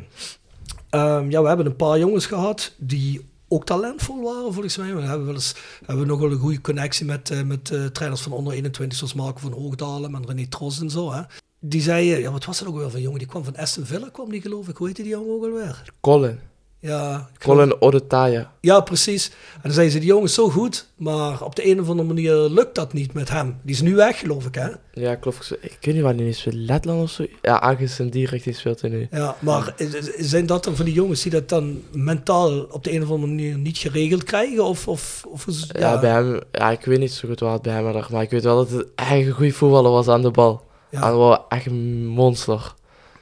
Ehm, 0.91 1.31
ja, 1.31 1.43
we 1.43 1.49
hebben 1.49 1.67
een 1.67 1.77
paar 1.77 1.99
jongens 1.99 2.27
gehad 2.27 2.73
die 2.77 3.27
ook 3.49 3.65
talentvol 3.65 4.23
waren, 4.23 4.53
volgens 4.53 4.77
mij. 4.77 4.95
We 4.95 5.01
hebben, 5.03 5.27
wel 5.27 5.35
eens, 5.35 5.55
hebben 5.87 6.07
nog 6.07 6.21
wel 6.21 6.31
een 6.31 6.39
goede 6.39 6.61
connectie 6.61 7.07
met, 7.07 7.31
eh, 7.31 7.43
met 7.43 7.65
trainers 7.93 8.21
van 8.21 8.33
onder 8.33 8.53
21, 8.53 8.99
zoals 8.99 9.15
Marco 9.15 9.39
van 9.39 9.53
Hoogdalen 9.53 10.15
en 10.15 10.27
René 10.27 10.47
Tros 10.47 10.81
en 10.81 10.91
zo, 10.91 11.13
hè? 11.13 11.21
Die 11.67 11.83
zeiden, 11.83 12.21
ja, 12.21 12.31
wat 12.33 12.45
was 12.45 12.59
dat 12.59 12.69
ook 12.69 12.77
weer 12.77 12.91
van 12.91 13.01
jongen? 13.01 13.19
Die 13.19 13.29
kwam 13.29 13.45
van 13.45 13.57
Aston 13.57 13.85
Villa, 13.85 14.09
kwam 14.13 14.31
die 14.31 14.41
geloof 14.41 14.69
ik. 14.69 14.77
Hoe 14.77 14.87
heette 14.87 15.03
die 15.03 15.11
jongen 15.11 15.35
ook 15.35 15.45
alweer? 15.45 15.83
Colin. 16.01 16.39
Ja, 16.79 17.29
ik 17.35 17.43
geloof- 17.43 17.59
Colin 17.59 17.81
Odetaya. 17.81 18.53
ja, 18.61 18.81
precies. 18.81 19.29
En 19.55 19.61
dan 19.63 19.73
zeiden 19.73 19.93
ze, 19.95 19.99
die 20.01 20.09
jongen 20.09 20.25
is 20.25 20.35
zo 20.35 20.49
goed, 20.51 20.89
maar 20.97 21.43
op 21.43 21.57
de 21.57 21.71
een 21.71 21.81
of 21.81 21.89
andere 21.89 22.09
manier 22.09 22.35
lukt 22.35 22.75
dat 22.75 22.93
niet 22.93 23.13
met 23.13 23.29
hem. 23.29 23.57
Die 23.63 23.75
is 23.75 23.81
nu 23.81 23.95
weg, 23.95 24.19
geloof 24.19 24.47
ik, 24.47 24.55
hè? 24.55 24.69
Ja, 24.93 25.15
klopt. 25.15 25.53
Ik 25.61 25.79
weet 25.81 25.95
niet 25.95 26.03
waar 26.03 26.15
hij 26.15 26.25
nu 26.25 26.33
speelt. 26.33 26.55
Letland 26.55 27.03
of 27.03 27.11
zo? 27.11 27.27
Ja, 27.43 27.63
ergens 27.71 28.01
in 28.01 28.09
die 28.11 28.27
richting 28.27 28.57
speelt 28.57 28.81
hij 28.81 28.91
nu. 28.91 29.09
Ja, 29.11 29.37
maar 29.41 29.75
zijn 30.19 30.47
dat 30.47 30.65
dan 30.65 30.77
van 30.77 30.85
die 30.85 30.95
jongens 30.95 31.23
die 31.23 31.33
dat 31.33 31.49
dan 31.49 31.83
mentaal 31.93 32.61
op 32.63 32.85
de 32.85 32.93
een 32.93 33.03
of 33.03 33.11
andere 33.11 33.29
manier 33.33 33.59
niet 33.59 33.79
geregeld 33.79 34.25
krijgen? 34.25 34.65
Of, 34.65 34.89
of, 34.89 35.25
of 35.29 35.47
is- 35.47 35.71
Ja, 35.79 36.01
bij 36.01 36.11
hem, 36.11 36.41
ja, 36.53 36.71
ik 36.71 36.85
weet 36.85 36.99
niet 36.99 37.13
zo 37.13 37.29
goed 37.29 37.41
wat 37.41 37.53
het 37.53 37.63
bij 37.63 37.73
hem 37.73 37.85
lag, 37.93 38.11
maar 38.11 38.23
ik 38.23 38.31
weet 38.31 38.45
wel 38.45 38.57
dat 38.57 38.71
het 38.71 38.87
echt 38.95 39.11
een 39.11 39.31
goede 39.31 39.53
voetballer 39.53 39.91
was 39.91 40.09
aan 40.09 40.23
de 40.23 40.31
bal. 40.31 40.63
Ja. 40.95 41.01
Hij 41.01 41.13
was 41.13 41.39
echt 41.49 41.67
een 41.67 42.07
monster. 42.07 42.75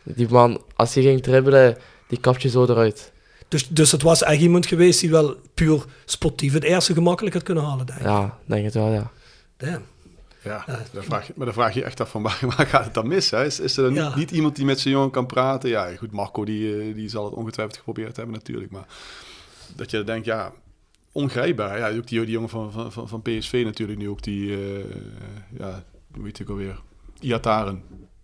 Die 0.03 0.29
man, 0.31 0.63
als 0.77 0.95
hij 0.95 1.03
ging 1.03 1.23
dribbelen, 1.23 1.77
die 2.09 2.21
kapt 2.21 2.43
je 2.43 2.49
zo 2.49 2.65
eruit. 2.65 3.13
Dus, 3.49 3.69
dus 3.69 3.93
het 3.93 4.03
was 4.03 4.23
echt 4.23 4.41
iemand 4.41 4.67
geweest 4.67 5.01
die 5.01 5.11
wel 5.11 5.37
puur 5.55 5.85
sportief 6.05 6.53
het 6.53 6.63
eerste 6.63 6.95
gemakkelijk 6.95 7.35
had 7.35 7.43
kunnen 7.45 7.65
halen, 7.65 7.87
denk 7.87 7.99
ik. 7.99 8.05
Ja, 8.05 8.39
denk 8.45 8.65
het 8.65 8.75
wel, 8.75 8.93
ja. 8.93 9.11
Damn. 9.57 9.83
Ja, 10.43 10.65
Ja. 10.67 10.79
dan 10.93 11.03
vraag 11.03 11.27
je, 11.27 11.33
maar 11.37 11.45
dan 11.47 11.55
vraag 11.55 11.75
je 11.75 11.85
echt 11.85 12.01
af 12.01 12.11
van 12.11 12.23
waar, 12.27 12.39
waar 12.57 12.67
gaat 12.67 12.85
het 12.85 12.95
dan 12.95 13.07
mis? 13.09 13.31
Hè? 13.31 13.45
Is, 13.45 13.61
is 13.61 13.77
er 13.77 13.83
dan 13.85 13.95
Ja. 13.95 14.07
niet, 14.09 14.17
niet 14.17 14.31
iemand 14.31 14.57
die 14.57 14.65
met 14.65 14.81
zijn 14.81 14.95
jongen 14.95 15.11
kan 15.11 15.27
praten? 15.27 15.71
Ja, 15.71 15.97
goed, 15.97 16.13
Marco 16.13 16.45
die, 16.45 16.79
eh, 16.81 16.95
die 16.95 17.09
zal 17.09 17.25
het 17.25 17.35
ongetwijfeld 17.35 17.77
geprobeerd 17.79 18.17
hebben 18.17 18.35
natuurlijk. 18.35 18.71
Maar 18.71 18.87
dat 19.77 19.91
je 19.91 20.05
denkt, 20.05 20.27
ja, 20.27 20.53
ongrijpbaar. 21.13 21.79
Ja, 21.79 21.99
ook 21.99 22.07
die, 22.07 22.21
die 22.21 22.31
jongen 22.31 22.49
van, 22.49 22.93
van, 22.93 23.09
van, 23.09 23.23
PSV 23.23 23.63
natuurlijk 23.65 23.99
nu 23.99 24.09
ook 24.09 24.23
die, 24.23 24.53
eh, 24.53 24.85
ja, 25.59 25.85
hoe 26.15 26.25
heet 26.25 26.39
ik 26.39 26.49
alweer? 26.49 26.81
Iataren. 27.23 27.83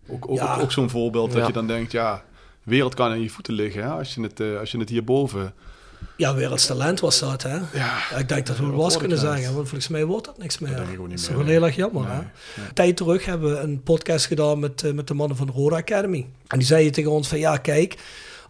Ook, 0.08 0.28
ook, 0.30 0.36
Ja. 0.38 0.54
ook, 0.54 0.62
ook 0.62 0.72
zo'n 0.72 0.90
voorbeeld 0.90 1.30
dat 1.32 1.40
Ja. 1.40 1.46
je 1.46 1.52
dan 1.52 1.66
denkt, 1.66 1.92
ja, 1.92 2.24
wereld 2.62 2.94
kan 2.94 3.10
aan 3.10 3.20
je 3.22 3.30
voeten 3.30 3.54
liggen 3.54 3.82
hè? 3.82 3.88
Als, 3.88 4.14
je 4.14 4.22
het, 4.22 4.40
eh, 4.40 4.58
als 4.58 4.70
je 4.70 4.78
het 4.78 4.88
hierboven... 4.88 5.54
Ja, 6.16 6.34
wereldtalent 6.34 7.00
was 7.00 7.18
dat, 7.18 7.42
hè? 7.42 7.56
Ja, 7.56 7.62
Ja, 8.10 8.16
ik 8.16 8.28
denk 8.28 8.46
dat 8.46 8.56
we 8.56 8.62
het 8.62 8.72
dat 8.72 8.82
was 8.82 8.96
kunnen 8.96 9.18
zeggen, 9.18 9.54
want 9.54 9.68
volgens 9.68 9.88
mij 9.88 10.04
wordt 10.04 10.24
dat 10.26 10.38
niks 10.38 10.58
meer. 10.58 10.76
denk 10.76 10.88
ik 10.88 11.00
ook 11.00 11.08
niet 11.08 11.26
dat 11.26 11.30
is 11.38 11.44
nee. 11.44 11.52
heel 11.52 11.64
erg 11.64 11.76
jammer, 11.76 12.08
hè? 12.10 12.16
Nee, 12.16 12.72
tijd 12.74 12.96
terug 12.96 13.24
hebben 13.24 13.50
we 13.50 13.58
een 13.58 13.82
podcast 13.82 14.26
gedaan 14.26 14.58
met, 14.58 14.82
eh, 14.82 14.92
met 14.92 15.06
de 15.06 15.14
mannen 15.14 15.36
van 15.36 15.46
de 15.46 15.52
Roda 15.52 15.76
Academy. 15.76 16.26
En 16.46 16.58
die 16.58 16.66
zeiden 16.66 16.92
tegen 16.92 17.10
ons 17.10 17.28
van, 17.28 17.38
ja, 17.38 17.56
kijk, 17.56 17.96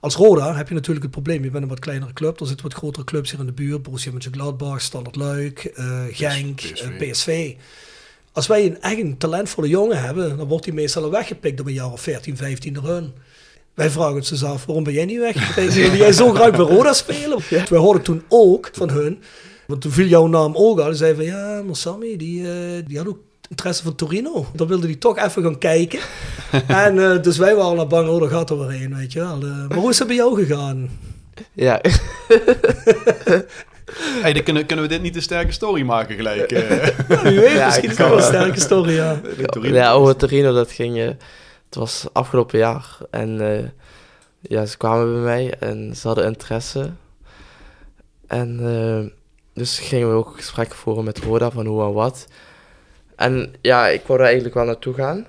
als 0.00 0.14
Roda 0.14 0.54
heb 0.54 0.68
je 0.68 0.74
natuurlijk 0.74 1.02
het 1.02 1.12
probleem. 1.14 1.44
Je 1.44 1.50
bent 1.50 1.62
een 1.62 1.68
wat 1.68 1.78
kleinere 1.78 2.12
club. 2.12 2.40
Er 2.40 2.46
zitten 2.46 2.66
wat 2.66 2.74
grotere 2.76 3.04
clubs 3.04 3.30
hier 3.30 3.40
in 3.40 3.46
de 3.46 3.52
buurt. 3.52 3.82
Borussia 3.82 4.12
Mönchengladbach, 4.12 4.80
Standard 4.80 5.16
Luik, 5.16 5.64
eh, 5.64 6.02
Genk, 6.10 6.56
PSV. 6.56 7.10
PSV. 7.10 7.54
Als 8.32 8.46
wij 8.46 8.66
een 8.66 8.80
echt 8.80 8.98
een 8.98 9.18
talentvolle 9.18 9.68
jongen 9.68 10.02
hebben, 10.02 10.36
dan 10.36 10.48
wordt 10.48 10.64
hij 10.64 10.74
meestal 10.74 11.02
al 11.02 11.10
weggepikt 11.10 11.60
op 11.60 11.66
een 11.66 11.72
jaar 11.72 11.92
of 11.92 12.00
14, 12.00 12.36
15 12.36 12.76
er 12.76 12.86
hun. 12.86 13.12
Wij 13.74 13.90
vragen 13.90 14.14
ons 14.14 14.28
dus 14.28 14.44
af, 14.44 14.64
waarom 14.64 14.84
ben 14.84 14.92
jij 14.92 15.04
niet 15.04 15.18
weggepikt? 15.18 15.74
Wil 15.90 15.94
jij 15.94 16.12
zo 16.12 16.32
graag 16.32 16.50
bij 16.50 16.60
Roda 16.60 16.92
spelen? 16.92 17.38
Wij 17.48 17.78
hoorden 17.78 18.02
toen 18.02 18.22
ook 18.28 18.70
van 18.72 18.90
hun, 18.90 19.22
want 19.66 19.80
toen 19.80 19.92
viel 19.92 20.06
jouw 20.06 20.26
naam 20.26 20.56
ook 20.56 20.78
al. 20.78 20.86
Die 20.86 20.94
zei 20.94 21.14
van, 21.14 21.24
ja, 21.24 21.62
maar 21.62 21.76
Sammy, 21.76 22.16
die, 22.16 22.50
eh, 22.50 22.82
die 22.86 22.98
had 22.98 23.08
ook 23.08 23.18
interesse 23.48 23.82
van 23.82 23.94
Torino. 23.94 24.46
Dan 24.54 24.66
wilde 24.66 24.86
hij 24.86 24.96
toch 24.96 25.18
even 25.18 25.42
gaan 25.42 25.58
kijken. 25.58 25.98
en 26.84 26.98
eh, 26.98 27.22
dus 27.22 27.36
wij 27.36 27.54
waren 27.54 27.78
al 27.78 27.86
bang, 27.86 28.08
oh, 28.08 28.20
daar 28.20 28.30
gaat 28.30 28.50
er 28.50 28.58
weer 28.58 28.78
heen, 28.78 28.96
weet 28.96 29.12
je 29.12 29.18
wel. 29.18 29.42
Eh, 29.42 29.68
maar 29.68 29.78
hoe 29.78 29.90
is 29.90 29.98
het 29.98 30.08
bij 30.08 30.16
jou 30.16 30.44
gegaan? 30.44 30.90
Ja, 31.52 31.80
Hey, 34.22 34.32
dan 34.32 34.42
kunnen, 34.42 34.66
kunnen 34.66 34.84
we 34.84 34.90
dit 34.90 35.02
niet 35.02 35.16
een 35.16 35.22
sterke 35.22 35.52
story 35.52 35.82
maken 35.82 36.16
gelijk? 36.16 36.52
eh. 36.52 36.86
Ja, 37.08 37.22
wie 37.22 37.40
weet, 37.40 37.52
Ja, 37.52 37.64
misschien 37.66 37.90
is 37.90 37.96
dat 37.96 38.08
wel 38.08 38.16
een 38.16 38.22
sterke 38.22 38.60
story, 38.60 38.92
ja. 38.92 39.20
Ja 39.62 39.92
over 39.92 40.16
Torino, 40.16 40.52
dat 40.52 40.72
ging... 40.72 40.98
eh, 40.98 41.06
het 41.66 41.74
was 41.74 42.06
afgelopen 42.12 42.58
jaar. 42.58 42.96
En 43.10 43.40
eh, 43.40 43.64
ja, 44.40 44.66
ze 44.66 44.76
kwamen 44.76 45.12
bij 45.12 45.22
mij 45.22 45.54
en 45.58 45.96
ze 45.96 46.06
hadden 46.06 46.24
interesse. 46.26 46.90
En 48.26 48.60
eh, 48.62 49.10
dus 49.54 49.78
gingen 49.78 50.08
we 50.10 50.14
ook 50.14 50.36
gesprekken 50.36 50.78
voeren 50.78 51.04
met 51.04 51.18
Roda 51.18 51.50
van 51.50 51.66
hoe 51.66 51.82
en 51.84 51.92
wat. 51.92 52.26
En 53.16 53.54
ja, 53.60 53.88
ik 53.88 54.02
wou 54.06 54.18
er 54.18 54.24
eigenlijk 54.24 54.54
wel 54.54 54.64
naartoe 54.64 54.94
gaan. 54.94 55.26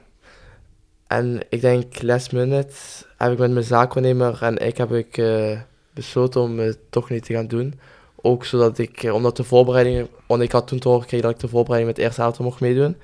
En 1.08 1.39
ik 1.50 1.62
denk 1.62 2.02
last 2.02 2.32
minute 2.32 2.74
heb 3.17 3.32
ik 3.32 3.38
met 3.38 3.52
mijn 3.52 3.65
zaakwaarnemer 3.65 4.38
en 4.41 4.58
ik 4.58 4.78
heb 4.78 4.91
ik 4.91 5.17
eh, 5.17 5.60
besloten 5.93 6.41
om 6.41 6.60
het 6.60 6.78
toch 6.89 7.10
niet 7.10 7.26
te 7.26 7.34
gaan 7.34 7.48
doen. 7.48 7.80
Ook 8.21 8.45
zodat 8.45 8.77
ik, 8.77 9.03
eh, 9.03 9.13
omdat 9.13 9.38
de 9.38 9.43
voorbereidingen, 9.43 10.08
want 10.27 10.41
ik 10.41 10.51
had 10.51 10.67
toen 10.67 10.79
te 10.79 10.88
horen 10.88 11.03
gekregen 11.03 11.25
dat 11.25 11.36
ik 11.36 11.41
de 11.41 11.47
voorbereiding 11.47 11.88
met 11.88 11.97
het 11.97 12.05
eerste 12.05 12.21
elftal 12.21 12.45
mocht 12.45 12.60
meedoen. 12.60 12.97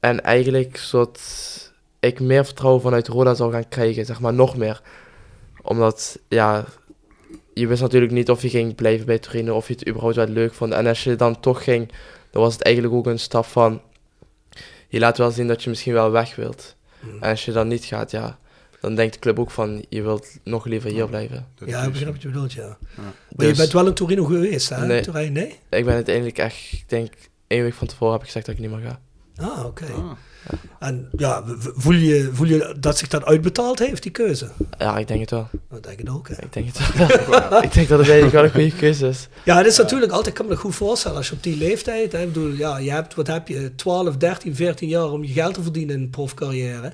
En 0.00 0.22
eigenlijk 0.22 0.76
zodat 0.76 1.20
ik 2.00 2.20
meer 2.20 2.44
vertrouwen 2.44 2.82
vanuit 2.82 3.08
Roda 3.08 3.34
zou 3.34 3.52
gaan 3.52 3.68
krijgen, 3.68 4.04
zeg 4.06 4.20
maar 4.20 4.34
nog 4.34 4.56
meer. 4.56 4.82
Omdat, 5.62 6.18
ja, 6.28 6.64
je 7.54 7.66
wist 7.66 7.82
natuurlijk 7.82 8.12
niet 8.12 8.30
of 8.30 8.42
je 8.42 8.48
ging 8.48 8.74
blijven 8.74 9.06
bij 9.06 9.18
Torino, 9.18 9.56
of 9.56 9.68
je 9.68 9.74
het 9.74 9.88
überhaupt 9.88 10.16
wel 10.16 10.26
leuk 10.26 10.54
vond. 10.54 10.72
En 10.72 10.86
als 10.86 11.04
je 11.04 11.16
dan 11.16 11.40
toch 11.40 11.64
ging, 11.64 11.92
dan 12.30 12.42
was 12.42 12.52
het 12.52 12.62
eigenlijk 12.62 12.94
ook 12.94 13.06
een 13.06 13.18
stap 13.18 13.44
van, 13.44 13.82
je 14.88 14.98
laat 14.98 15.18
wel 15.18 15.30
zien 15.30 15.46
dat 15.46 15.62
je 15.62 15.70
misschien 15.70 15.92
wel 15.92 16.10
weg 16.10 16.36
wilt. 16.36 16.76
En 17.20 17.30
als 17.30 17.44
je 17.44 17.52
dan 17.52 17.68
niet 17.68 17.84
gaat, 17.84 18.10
ja, 18.10 18.38
dan 18.80 18.94
denkt 18.94 19.14
de 19.14 19.20
club 19.20 19.38
ook 19.38 19.50
van, 19.50 19.84
je 19.88 20.02
wilt 20.02 20.26
nog 20.44 20.64
liever 20.64 20.90
hier 20.90 21.08
blijven. 21.08 21.46
Ja, 21.66 21.82
ik 21.82 21.90
begrijp 21.92 22.12
wat 22.12 22.22
je 22.22 22.28
bedoelt, 22.28 22.52
ja. 22.52 22.62
Ja. 22.62 22.76
Maar 22.96 23.12
je 23.36 23.46
Dus- 23.46 23.58
bent 23.58 23.72
wel 23.72 23.86
in 23.86 23.94
Torino 23.94 24.24
geweest, 24.24 24.68
hè? 24.68 24.86
Nee. 24.86 25.00
Turijn, 25.02 25.32
nee? 25.32 25.58
Ik 25.70 25.84
ben 25.84 25.94
uiteindelijk 25.94 26.38
echt, 26.38 26.72
ik 26.72 26.84
denk, 26.86 27.12
één 27.46 27.62
week 27.62 27.74
van 27.74 27.86
tevoren 27.86 28.12
heb 28.12 28.20
ik 28.20 28.26
gezegd 28.26 28.46
dat 28.46 28.54
ik 28.54 28.60
niet 28.60 28.70
meer 28.70 28.80
ga. 28.88 29.00
Ah, 29.36 29.64
oké. 29.64 29.84
Ah. 29.92 30.10
En 30.78 31.08
ja, 31.16 31.42
voel 31.58 31.92
je, 31.94 32.30
voel 32.32 32.46
je 32.46 32.74
dat 32.80 32.98
zich 32.98 33.08
dat 33.08 33.24
uitbetaald 33.24 33.78
heeft, 33.78 34.02
die 34.02 34.12
keuze? 34.12 34.50
Ja, 34.78 34.98
ik 34.98 35.08
denk 35.08 35.20
het 35.20 35.30
wel. 35.30 35.48
Dat 35.70 35.82
denk 35.82 36.00
ik 36.00 36.10
ook, 36.10 36.28
hè. 36.28 36.34
Ik 36.42 36.52
denk 36.52 36.66
het 36.72 36.94
wel. 37.28 37.62
ik 37.62 37.72
denk 37.72 37.88
dat 37.88 37.98
het 37.98 38.08
eigenlijk 38.08 38.32
wel 38.32 38.44
een 38.44 38.50
goede 38.50 38.76
keuze 38.76 39.08
is. 39.08 39.28
Ja, 39.44 39.56
het 39.56 39.66
is 39.66 39.76
natuurlijk 39.76 40.10
altijd, 40.12 40.28
ik 40.28 40.34
kan 40.34 40.44
me 40.44 40.50
dat 40.52 40.60
goed 40.60 40.74
voorstellen, 40.74 41.16
als 41.16 41.28
je 41.28 41.34
op 41.34 41.42
die 41.42 41.56
leeftijd, 41.56 42.12
hè, 42.12 42.20
ik 42.20 42.32
bedoel, 42.32 42.52
ja, 42.52 42.78
je 42.78 42.90
hebt, 42.90 43.14
wat 43.14 43.26
heb 43.26 43.48
je, 43.48 43.74
12, 43.74 44.16
13, 44.16 44.54
14 44.54 44.88
jaar 44.88 45.10
om 45.10 45.24
je 45.24 45.32
geld 45.32 45.54
te 45.54 45.62
verdienen 45.62 45.94
in 45.96 46.02
een 46.02 46.10
profcarrière. 46.10 46.92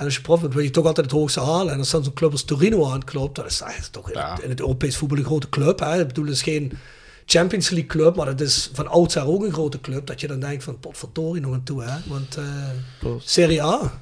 En 0.00 0.06
als 0.06 0.14
je 0.14 0.20
prof 0.20 0.40
bent, 0.40 0.54
wil 0.54 0.62
je 0.62 0.70
toch 0.70 0.86
altijd 0.86 1.06
het 1.10 1.14
hoogste 1.14 1.40
halen. 1.40 1.72
En 1.72 1.78
als 1.78 1.90
dan 1.90 2.04
zo'n 2.04 2.12
club 2.12 2.30
als 2.32 2.42
Torino 2.44 2.90
aanklopt, 2.90 3.36
dat 3.36 3.46
is 3.46 3.60
eigenlijk 3.60 3.92
toch 3.92 4.10
in, 4.10 4.18
Ja. 4.18 4.38
in 4.42 4.48
het 4.50 4.60
Europees 4.60 4.96
voetbal 4.96 5.18
een 5.18 5.24
grote 5.24 5.48
club. 5.48 5.78
Hè. 5.80 6.00
Ik 6.00 6.06
bedoel, 6.06 6.24
het 6.24 6.34
is 6.34 6.42
geen 6.42 6.72
Champions 7.26 7.68
League 7.70 7.88
club, 7.88 8.16
maar 8.16 8.26
het 8.26 8.40
is 8.40 8.70
van 8.72 8.88
oudsher 8.88 9.26
ook 9.26 9.44
een 9.44 9.52
grote 9.52 9.80
club. 9.80 10.06
Dat 10.06 10.20
je 10.20 10.26
dan 10.26 10.40
denkt 10.40 10.64
van, 10.64 10.78
potverdorie 10.78 11.42
nog 11.42 11.52
aan 11.54 11.62
toe, 11.62 11.82
hè. 11.82 11.96
Want 12.06 12.36
eh. 12.36 12.44
Serie 13.18 13.62
A, 13.62 13.92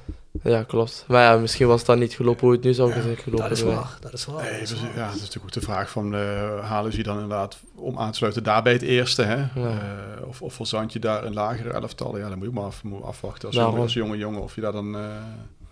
Ja, 0.43 0.63
klopt. 0.63 1.03
Maar 1.07 1.23
ja, 1.23 1.37
misschien 1.37 1.67
was 1.67 1.77
het 1.77 1.87
dan 1.87 1.99
niet 1.99 2.13
gelopen 2.13 2.41
hoe 2.47 2.51
het 2.55 2.63
nu 2.63 2.73
zou 2.73 2.91
zijn 2.91 3.17
gelopen. 3.17 3.49
dat 3.49 3.57
is 3.57 3.63
waar, 3.63 3.97
dat 3.99 4.13
is 4.13 4.25
waar. 4.25 4.43
Nee, 4.43 4.51
dat 4.51 4.61
is 4.61 4.69
dus, 4.69 4.81
waar. 4.81 4.95
ja, 4.95 5.05
het 5.05 5.15
is 5.15 5.19
natuurlijk 5.21 5.45
ook 5.45 5.51
de 5.61 5.61
vraag 5.61 5.89
van, 5.89 6.15
eh, 6.15 6.69
halen 6.69 6.91
ze 6.91 6.97
je 6.97 7.03
dan 7.03 7.13
inderdaad 7.13 7.57
om 7.75 7.97
aan 7.99 8.11
te 8.11 8.17
sluiten 8.17 8.43
daarbij 8.43 8.73
het 8.73 8.81
eerste, 8.81 9.21
hè? 9.23 9.35
Eh, 9.37 10.27
of, 10.27 10.41
of 10.41 10.53
verzand 10.53 10.93
je 10.93 10.99
daar 10.99 11.23
een 11.25 11.33
lagere 11.33 11.69
elftal? 11.69 12.17
Ja, 12.17 12.29
dan 12.29 12.37
moet 12.37 12.47
je 12.47 12.53
maar 12.53 12.63
af, 12.63 12.83
moet 12.83 13.03
afwachten 13.03 13.45
als, 13.47 13.55
Daarom. 13.55 13.73
jonge, 13.73 13.85
als 13.85 13.93
jonge 13.93 14.17
jongen 14.17 14.41
of 14.41 14.55
je 14.55 14.61
daar 14.61 14.71
dan... 14.71 14.95
eh, 14.97 15.01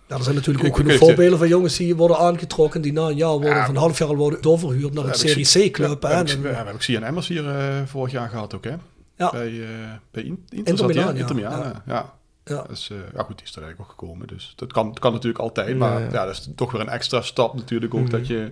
Ja, 0.08 0.16
er 0.16 0.24
zijn 0.24 0.36
natuurlijk 0.36 0.66
ook 0.68 0.76
genoeg 0.76 0.98
voorbeelden 0.98 1.38
van 1.38 1.48
jongens 1.48 1.78
die 1.78 1.96
worden 1.96 2.18
aangetrokken, 2.18 2.82
die 2.82 2.94
na 2.94 3.02
een 3.08 3.16
jaar 3.16 3.30
worden, 3.30 3.50
Ja, 3.50 3.66
van 3.66 3.76
een 3.76 3.82
half 3.82 3.98
jaar 3.98 4.08
al 4.08 4.16
worden 4.16 4.42
doorverhuurd 4.42 4.94
naar 4.94 5.06
een 5.06 5.14
Serie 5.14 5.70
C-club. 5.70 6.04
Ja, 6.04 6.24
we 6.24 6.48
hebben 6.48 6.74
ook 6.74 6.82
Sian 6.82 7.04
Emmers 7.04 7.28
hier 7.28 7.50
eh, 7.50 7.76
vorig 7.86 8.12
jaar 8.12 8.30
gehad 8.30 8.56
ook, 8.56 8.64
hè? 8.64 8.74
Ja. 9.18 9.30
Bij, 9.32 9.48
eh 9.62 9.68
bij 10.12 10.24
In- 10.24 10.46
Inter, 10.50 10.88
hè? 10.88 10.94
ja. 10.94 11.12
Inter 11.12 11.36
Milaan, 11.36 11.60
Ja. 11.60 11.84
ja. 11.86 11.94
ja. 11.94 12.14
Ja. 12.56 12.64
Dus, 12.70 12.90
eh, 12.90 12.98
ja, 13.16 13.24
goed, 13.24 13.38
die 13.38 13.46
is 13.48 13.56
er 13.56 13.62
eigenlijk 13.62 13.80
ook 13.92 14.00
gekomen. 14.00 14.28
Dus 14.28 14.54
dat 14.56 14.72
kan, 14.74 14.88
dat 14.88 15.00
kan 15.00 15.12
natuurlijk 15.14 15.44
altijd. 15.44 15.78
Maar 15.78 16.02
Ja. 16.02 16.08
ja, 16.12 16.26
dat 16.26 16.34
is 16.36 16.50
toch 16.56 16.72
weer 16.72 16.82
een 16.82 16.90
extra 16.90 17.22
stap 17.22 17.54
natuurlijk 17.56 17.94
ook. 17.94 18.02
Mhm. 18.02 18.10
Dat 18.12 18.28
je 18.28 18.52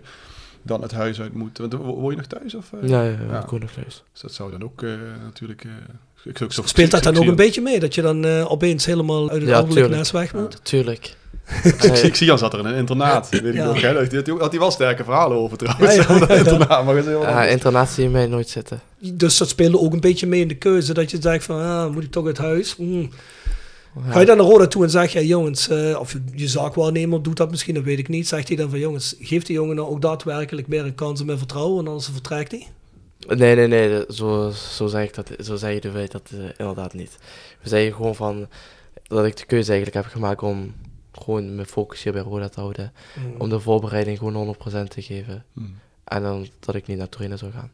dan 0.62 0.82
het 0.82 0.92
huis 0.92 1.22
uit 1.22 1.34
moet. 1.34 1.58
Want, 1.58 1.74
wo- 1.74 1.84
woon 1.96 2.12
je 2.12 2.18
nog 2.18 2.26
thuis? 2.26 2.56
Of, 2.56 2.74
eh? 2.82 2.90
Ja, 2.90 3.04
ja, 3.04 3.10
ja, 3.10 3.18
Ja. 3.32 3.40
ik 3.44 3.50
woon 3.50 3.60
nog 3.60 3.72
thuis. 3.72 4.04
Dus 4.12 4.22
dat 4.22 4.34
zou 4.34 4.52
dan 4.52 4.64
ook 4.64 4.82
eh, 4.84 4.90
natuurlijk... 5.24 5.64
eh, 5.64 5.70
ik, 6.24 6.40
ik, 6.40 6.58
ik, 6.58 6.68
Speelt 6.68 6.92
dat 6.92 7.04
dan 7.04 7.14
ik- 7.14 7.20
ook 7.22 7.26
een 7.28 7.36
beetje 7.36 7.62
mee? 7.62 7.80
Dat 7.80 7.96
je 7.96 8.02
dan 8.02 8.26
eh, 8.26 8.52
opeens 8.52 8.86
helemaal 8.86 9.30
uit 9.30 9.42
het 9.42 9.74
Ja, 9.74 9.88
nest 9.88 10.12
weg 10.12 10.34
moet? 10.34 10.66
Tuurlijk. 10.66 11.16
Ik, 11.64 11.76
zie- 11.96 12.08
ik 12.08 12.16
zie 12.16 12.28
Jan 12.28 12.38
zat 12.38 12.54
er 12.54 12.60
in 12.60 12.66
een 12.66 12.76
internaat, 12.76 13.30
weet 13.30 13.44
ik 13.46 13.54
nog. 13.54 13.82
Hè? 13.82 13.94
Dat 13.94 14.14
had 14.14 14.26
hij- 14.26 14.36
had 14.40 14.52
hij 14.52 14.60
wel 14.60 14.72
sterke 14.72 15.04
verhalen 15.04 15.38
over 15.38 15.58
trouwens. 15.58 15.96
Internaat, 16.38 16.86
maar 16.86 17.10
Ja, 17.10 17.46
internaat 17.46 17.90
zie 17.90 18.04
je 18.04 18.10
mij 18.10 18.28
nooit 18.28 18.50
zitten. 18.50 18.82
Dus 19.00 19.38
dat 19.38 19.50
speelde 19.50 19.80
ook 19.80 19.94
een 19.94 20.00
beetje 20.00 20.28
mee 20.28 20.42
in 20.42 20.48
de 20.48 20.56
keuze. 20.58 20.94
Dat 20.94 21.12
je 21.12 21.18
zegt 21.22 21.44
van, 21.46 21.60
ah, 21.62 21.92
moet 21.94 22.04
ik 22.04 22.12
toch 22.12 22.26
uit 22.26 22.38
huis? 22.38 22.76
Mm. 22.76 23.10
Ja. 24.06 24.12
Ga 24.12 24.20
je 24.20 24.26
dan 24.26 24.38
naar 24.38 24.46
Roda 24.46 24.68
toe 24.68 24.84
en 24.84 24.90
zeg 24.90 25.14
je, 25.14 25.28
jongens, 25.28 25.68
eh, 25.70 26.00
of 26.00 26.12
je, 26.12 26.22
je 26.36 26.48
zaakwaarnemer 26.48 27.24
doet 27.24 27.38
dat 27.38 27.50
misschien, 27.50 27.74
dat 27.74 27.84
weet 27.84 28.00
ik 28.00 28.08
niet. 28.08 28.28
Zegt 28.28 28.48
hij 28.48 28.58
dan 28.58 28.70
van, 28.70 28.80
jongens, 28.80 29.16
geeft 29.20 29.46
die 29.46 29.56
jongen 29.56 29.76
nou 29.76 29.90
ook 29.90 30.02
daadwerkelijk 30.02 30.68
meer 30.68 30.86
een 30.86 30.96
kans 30.96 31.20
en 31.20 31.26
meer 31.26 31.38
vertrouwen 31.38 31.80
en 31.80 31.88
anders 31.88 32.10
vertrekt 32.14 32.52
hij? 32.52 32.68
Nee, 33.28 33.56
nee, 33.56 33.68
nee. 33.68 34.04
Zo, 34.10 34.52
zo 34.76 34.88
zeg 34.88 35.04
ik 35.04 35.14
dat. 35.16 35.30
Zo 35.40 35.56
zeg 35.56 35.74
je 35.74 35.82
de 35.82 35.92
wij 35.92 36.08
dat 36.08 36.30
eh, 36.32 36.40
inderdaad 36.58 36.94
niet. 36.94 37.18
We 37.62 37.70
zeggen 37.70 37.94
gewoon 37.94 38.16
van 38.16 38.48
dat 39.08 39.26
ik 39.26 39.38
de 39.38 39.46
keuze 39.46 39.72
eigenlijk 39.72 40.04
heb 40.06 40.14
gemaakt 40.14 40.42
om 40.42 40.74
gewoon 41.22 41.56
mijn 41.56 41.68
focus 41.68 42.04
hier 42.04 42.14
bij 42.14 42.22
Roda 42.22 42.50
te 42.50 42.60
houden. 42.60 42.94
Mm. 43.14 43.36
Om 43.38 43.50
de 43.50 43.60
voorbereiding 43.60 44.18
gewoon 44.18 44.56
100% 44.56 44.88
te 44.88 45.02
geven. 45.02 45.46
Hmm. 45.54 45.76
En 46.04 46.22
dan 46.22 46.48
dat 46.60 46.76
ik 46.76 46.88
niet 46.88 46.98
naar 46.98 47.10
Torino 47.10 47.36
zou 47.36 47.52
gaan. 47.52 47.72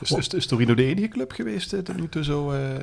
Is, 0.00 0.10
is, 0.10 0.28
is 0.28 0.46
Torino 0.46 0.74
de 0.74 0.84
enige 0.84 1.08
club 1.08 1.32
geweest 1.32 1.72
eh, 1.72 1.80
tot 1.80 1.96
nu 1.96 2.08
toe 2.08 2.24
zo? 2.24 2.50
eh, 2.52 2.76
eh, 2.76 2.82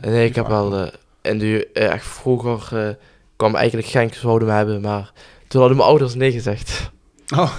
Nee, 0.00 0.28
ik 0.28 0.34
heb 0.34 0.46
wel 0.46 0.74
eh, 0.76 0.92
in 1.20 1.38
de, 1.38 1.68
echt 1.72 2.06
vroeger 2.06 2.96
kwam 3.36 3.54
eigenlijk 3.54 3.88
Genk 3.88 4.14
zouden 4.14 4.48
me 4.48 4.54
hebben, 4.54 4.80
maar 4.80 5.12
toen 5.48 5.60
hadden 5.60 5.78
mijn 5.78 5.88
ouders 5.88 6.14
nee 6.14 6.32
gezegd. 6.32 6.90
Oh. 7.36 7.52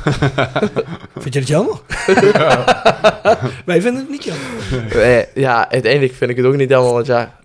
Vind 1.24 1.34
je 1.34 1.40
het 1.40 1.48
jammer? 1.48 1.80
Wij 3.66 3.82
vinden 3.82 3.96
het 4.02 4.10
niet 4.10 4.24
jammer. 4.24 5.02
Eh, 5.02 5.36
ja, 5.36 5.70
uiteindelijk 5.70 6.14
vind 6.14 6.32
ik 6.32 6.38
het 6.38 6.46
ook 6.46 6.56
niet 6.56 6.70
jammer, 6.70 6.94
want 6.94 7.06
ja, 7.06 7.40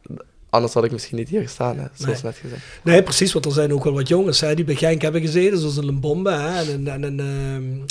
anders 0.56 0.74
had 0.74 0.84
ik 0.84 0.92
misschien 0.92 1.16
niet 1.16 1.28
hier 1.28 1.40
gestaan, 1.42 1.78
hè, 1.78 1.84
zoals 1.94 2.22
Nee. 2.22 2.32
net 2.32 2.40
gezegd. 2.40 2.62
Nee, 2.84 3.02
precies, 3.02 3.32
want 3.32 3.44
er 3.44 3.52
zijn 3.52 3.72
ook 3.72 3.84
wel 3.84 3.92
wat 3.92 4.08
jongens 4.08 4.40
hè, 4.40 4.54
die 4.54 4.64
bij 4.64 4.74
Genk 4.74 5.02
hebben 5.02 5.20
gezeten, 5.20 5.58
zoals 5.58 5.76
een 5.76 5.84
Lembombe 5.84 6.30
hè, 6.30 6.58
en 6.72 6.86
een, 6.86 6.88
en 6.88 7.02
een 7.18 7.20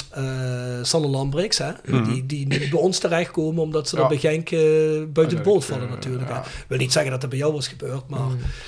ehm, 0.10 0.26
eh, 0.26 0.84
Sanne 0.84 1.08
Lambrix, 1.08 1.58
hè, 1.58 1.72
die, 2.06 2.26
die 2.26 2.48
niet 2.48 2.70
bij 2.70 2.80
ons 2.80 3.00
terechtkomen 3.00 3.64
omdat 3.64 3.90
ze 3.90 3.96
Ja. 3.96 4.02
dan 4.02 4.10
bij 4.10 4.20
Genk 4.20 4.52
eh, 4.52 4.60
buiten 5.14 5.38
de 5.38 5.44
boot 5.44 5.66
vallen 5.66 5.90
natuurlijk. 5.90 6.30
Hè. 6.30 6.38
Ik 6.40 6.66
wil 6.68 6.78
niet 6.78 6.92
zeggen 6.92 7.12
dat 7.12 7.22
dat 7.22 7.30
bij 7.30 7.40
jou 7.40 7.54
was 7.54 7.68
gebeurd, 7.68 8.08
maar 8.08 8.20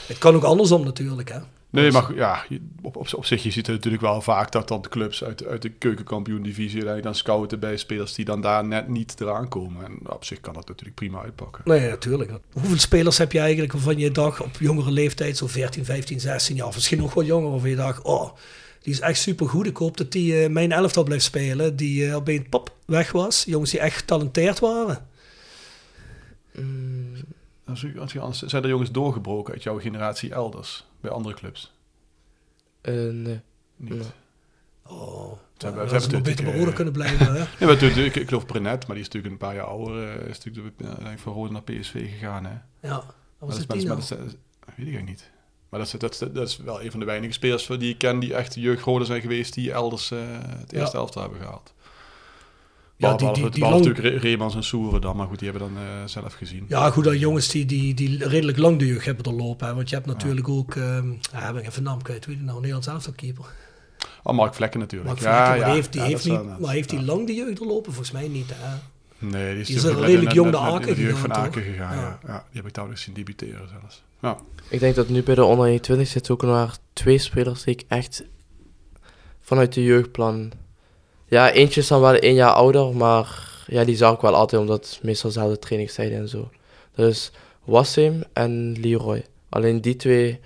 het 0.07 0.17
kan 0.17 0.35
ook 0.35 0.43
andersom 0.43 0.83
natuurlijk. 0.83 1.29
Hè. 1.29 1.39
Nee, 1.69 1.91
maar 1.91 2.15
ja, 2.15 2.45
op, 2.81 2.95
op, 2.95 3.13
op 3.13 3.25
zich, 3.25 3.43
je 3.43 3.51
ziet 3.51 3.65
het 3.65 3.75
natuurlijk 3.75 4.03
wel 4.03 4.21
vaak 4.21 4.51
dat 4.51 4.67
dan 4.67 4.81
de 4.81 4.89
clubs 4.89 5.23
uit, 5.23 5.45
uit 5.45 5.61
de 5.61 5.69
keukenkampioen-divisie 5.69 6.73
eigenlijk 6.73 7.03
dan 7.03 7.15
scouten 7.15 7.59
bij 7.59 7.77
spelers 7.77 8.13
die 8.13 8.25
dan 8.25 8.41
daar 8.41 8.65
net 8.65 8.87
niet 8.87 9.21
eraan 9.21 9.47
komen. 9.47 9.85
En 9.85 9.99
op 10.03 10.25
zich 10.25 10.39
kan 10.41 10.53
dat 10.53 10.67
natuurlijk 10.67 10.95
prima 10.95 11.21
uitpakken. 11.21 11.61
Nee, 11.65 11.89
natuurlijk. 11.89 12.31
Hoeveel 12.51 12.77
spelers 12.79 13.17
heb 13.17 13.31
je 13.31 13.39
eigenlijk 13.39 13.71
waarvan 13.71 13.97
je 13.97 14.11
dacht 14.11 14.41
op 14.41 14.55
jongere 14.59 14.91
leeftijd, 14.91 15.37
zo 15.37 15.47
14, 15.47 15.85
15, 15.85 16.19
16 16.19 16.55
jaar, 16.55 16.67
of 16.67 16.75
misschien 16.75 16.97
nog 16.97 17.13
wel 17.13 17.23
jonger, 17.23 17.51
waarvan 17.51 17.69
je 17.69 17.75
dacht, 17.75 18.01
oh, 18.01 18.31
die 18.81 18.93
is 18.93 18.99
echt 18.99 19.19
supergoed. 19.19 19.65
Ik 19.65 19.77
hoop 19.77 19.97
dat 19.97 20.11
die 20.11 20.43
eh, 20.43 20.49
mijn 20.49 20.71
elftal 20.71 21.03
blijft 21.03 21.23
spelen, 21.23 21.75
die 21.75 22.07
eh 22.07 22.15
opeens 22.15 22.45
pop 22.49 22.75
weg 22.85 23.11
was. 23.11 23.43
Jongens 23.47 23.71
die 23.71 23.79
echt 23.79 23.97
getalenteerd 23.97 24.59
waren. 24.59 25.05
Mm, 26.55 27.13
Als 27.65 27.81
u, 27.83 27.99
als 27.99 28.13
u, 28.13 28.19
anders, 28.19 28.41
zijn 28.41 28.63
er 28.63 28.69
jongens 28.69 28.91
doorgebroken 28.91 29.53
uit 29.53 29.63
jouw 29.63 29.79
generatie 29.79 30.31
elders, 30.33 30.85
bij 31.01 31.11
andere 31.11 31.35
clubs? 31.35 31.73
eh, 32.81 32.93
nee. 32.93 33.41
Niet. 33.75 33.89
Nee. 33.89 34.01
Oh, 34.85 35.31
we 35.57 35.65
hebben 35.65 35.87
dat 35.87 35.89
ze 35.89 35.93
nog 35.93 36.01
natuurlijk, 36.01 36.23
beter 36.23 36.45
bij 36.45 36.53
eh, 36.67 36.75
kunnen 36.75 36.93
blijven. 36.93 37.33
Hè? 37.33 37.39
Ja, 37.59 37.65
maar 37.65 37.83
ik, 37.83 38.15
ik 38.15 38.27
geloof 38.27 38.45
Brenet, 38.45 38.87
maar 38.87 38.95
die 38.95 39.05
is 39.05 39.11
natuurlijk 39.13 39.33
een 39.33 39.47
paar 39.47 39.55
jaar 39.55 39.65
ouder. 39.65 40.19
eh, 40.19 40.27
is 40.27 40.43
natuurlijk 40.43 40.75
van 41.19 41.33
Rode 41.33 41.51
naar 41.51 41.61
PSV 41.63 42.09
gegaan. 42.09 42.45
Hè? 42.45 42.51
Ja, 42.87 42.89
dat 42.89 43.03
was 43.39 43.57
het 43.57 43.67
dat, 43.67 43.77
nou. 43.83 43.95
weet 43.97 44.19
ik 44.87 44.93
eigenlijk 44.93 45.05
niet. 45.05 45.31
Maar 45.69 45.79
dat 45.79 45.93
is, 45.93 45.99
dat, 45.99 46.11
is, 46.11 46.17
dat 46.17 46.47
is 46.47 46.57
wel 46.57 46.83
een 46.83 46.91
van 46.91 46.99
de 46.99 47.05
weinige 47.05 47.33
spelers 47.33 47.65
die 47.67 47.89
ik 47.89 47.97
ken 47.97 48.19
die 48.19 48.33
echt 48.35 48.55
jeugdrode 48.55 49.05
zijn 49.05 49.21
geweest, 49.21 49.53
die 49.53 49.71
elders 49.71 50.11
eh, 50.11 50.19
het 50.41 50.71
Ja. 50.71 50.79
eerste 50.79 50.97
elftal 50.97 51.21
hebben 51.21 51.39
gehaald. 51.39 51.73
Ja, 52.99 53.13
die- 53.15 53.27
die- 53.33 53.33
die, 53.41 53.49
die 53.51 53.59
behalve 53.59 53.83
lang- 53.83 53.95
natuurlijk 53.97 54.23
Remans 54.23 54.55
en 54.55 54.63
Soeren 54.63 55.01
dan, 55.01 55.15
maar 55.15 55.27
goed, 55.27 55.39
die 55.39 55.49
hebben 55.49 55.67
dan 55.73 55.77
eh, 55.83 56.05
zelf 56.05 56.33
gezien. 56.33 56.65
Ja, 56.67 56.89
goed, 56.89 57.03
dat 57.03 57.19
jongens 57.19 57.49
die, 57.49 57.65
die, 57.65 57.93
die 57.93 58.27
redelijk 58.27 58.57
lang 58.57 58.79
de 58.79 58.85
jeugd 58.87 59.05
hebben 59.05 59.23
doorlopen. 59.23 59.67
Hè? 59.67 59.73
Want 59.73 59.89
je 59.89 59.95
hebt 59.95 60.07
natuurlijk 60.07 60.49
ook, 60.49 60.75
ehm 60.75 61.11
ja, 61.31 61.51
ben 61.53 61.61
ik 61.61 61.67
even 61.67 61.83
naam 61.83 62.01
kwijt, 62.01 62.25
weet 62.25 62.37
je 62.37 62.43
nou, 62.43 62.55
Nederlands 62.57 62.87
elftalkeeper. 62.87 63.45
Oh, 64.23 64.35
Mark 64.35 64.53
Vlekken 64.53 64.79
natuurlijk. 64.79 65.09
Mark 65.11 65.23
ja, 65.23 65.47
maar 65.47 65.57
ja, 65.57 65.73
heeft, 65.73 65.91
die 65.91 66.01
ja, 66.01 66.07
heeft 66.07 66.25
niet, 66.25 66.59
maar 66.59 66.71
heeft 66.73 66.91
hij 66.91 67.01
lang 67.01 67.27
de 67.27 67.33
jeugd 67.33 67.57
doorlopen? 67.57 67.93
Volgens 67.93 68.11
mij 68.11 68.27
niet. 68.27 68.49
Hè? 68.53 68.75
Nee, 69.19 69.51
die 69.51 69.61
is, 69.61 69.67
Die 69.67 69.75
is 69.75 69.83
redelijk 69.83 70.31
jong 70.31 70.51
met- 70.51 70.59
Aken 70.59 70.95
de 70.95 71.01
jeugd 71.01 71.17
van 71.19 71.29
gegaan, 71.29 71.43
Aken 71.45 71.51
toch? 71.61 71.71
gegaan, 71.71 71.95
ja. 71.95 72.01
Ja. 72.01 72.19
ja. 72.27 72.37
Die 72.47 72.55
heb 72.57 72.65
ik 72.65 72.71
trouwens 72.73 73.01
zien 73.01 73.13
debuteren 73.13 73.67
zelfs. 73.69 74.03
Ja. 74.21 74.37
Ik 74.69 74.79
denk 74.79 74.95
dat 74.95 75.09
nu 75.09 75.23
bij 75.23 75.35
de 75.35 75.43
onder 75.43 75.65
21 75.67 76.07
zitten 76.07 76.33
ook 76.33 76.41
nog 76.41 76.51
maar 76.51 76.77
twee 76.93 77.17
spelers 77.17 77.63
die 77.63 77.73
ik 77.73 77.83
echt 77.87 78.23
vanuit 79.41 79.73
de 79.73 79.83
jeugdplan... 79.83 80.51
Ja, 81.27 81.51
eentje 81.51 81.81
is 81.81 81.87
dan 81.87 82.01
wel 82.01 82.13
één 82.15 82.33
jaar 82.33 82.51
ouder, 82.53 82.95
maar 82.95 83.45
ja, 83.67 83.83
die 83.83 83.95
zag 83.95 84.13
ik 84.15 84.21
wel 84.21 84.35
altijd 84.35 84.61
omdat 84.61 84.85
het 84.89 84.99
meestal 85.03 85.29
dezelfde 85.29 85.59
trainingstijden 85.59 86.17
en 86.17 86.29
zo. 86.29 86.49
Dat 86.95 87.09
is 87.09 87.31
Wassim 87.63 88.23
en 88.33 88.75
Leroy. 88.79 89.25
Alleen 89.49 89.81
die 89.81 89.95
twee 89.95 90.39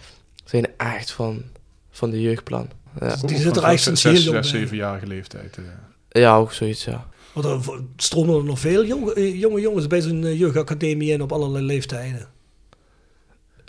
zijn 0.45 0.67
echt 0.77 1.11
van, 1.11 1.43
van 1.91 2.09
de 2.09 2.21
jeugdplan. 2.21 2.69
Ja, 2.99 3.15
Die 3.15 3.23
Ook 3.23 3.29
zit 3.41 3.57
er 3.57 3.63
eigenlijk 3.63 3.79
sinds 3.79 4.03
heel 4.03 4.13
jong 4.13 4.23
zes, 4.43 4.51
bij. 4.51 4.59
zevenjarige 4.61 5.07
leeftijd. 5.07 5.57
eh. 5.57 6.21
ja 6.21 6.35
ook 6.37 6.53
zoiets, 6.53 6.85
ja. 6.85 7.09
Want 7.33 7.45
er 7.45 7.81
stromen 7.95 8.35
er 8.37 8.43
nog 8.43 8.59
veel 8.59 8.85
jonge, 8.85 9.13
eh, 9.13 9.39
jonge 9.39 9.61
jongens 9.61 9.87
bij 9.87 10.01
zijn 10.01 10.23
eh, 10.23 10.39
jeugdacademie 10.39 11.11
in 11.11 11.21
op 11.21 11.31
allerlei 11.31 11.65
leeftijden. 11.65 12.27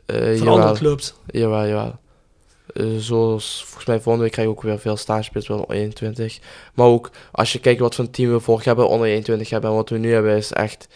Eh, 0.06 0.16
Van 0.18 0.36
jawel. 0.36 0.54
andere 0.60 0.74
clubs. 0.74 1.14
Jawel, 1.26 1.66
jawel. 1.66 1.98
Eh, 2.66 2.86
zoals 2.96 3.62
volgens 3.64 3.86
mij 3.86 3.96
volgende 4.00 4.22
week 4.22 4.32
krijg 4.32 4.48
ik 4.48 4.54
ook 4.54 4.62
weer 4.62 4.78
veel 4.78 4.96
stagespits 4.96 5.46
bij 5.46 5.56
onder 5.56 5.76
21. 5.76 6.38
Maar 6.74 6.86
ook 6.86 7.10
als 7.32 7.52
je 7.52 7.60
kijkt 7.60 7.80
wat 7.80 7.94
voor 7.94 8.04
een 8.04 8.10
team 8.10 8.32
we 8.32 8.40
vorig 8.40 8.64
jaar 8.64 8.74
bij 8.74 8.84
onder 8.84 9.08
21 9.08 9.50
hebben 9.50 9.70
en 9.70 9.76
wat 9.76 9.88
we 9.88 9.98
nu 9.98 10.12
hebben, 10.12 10.36
is 10.36 10.52
echt 10.52 10.88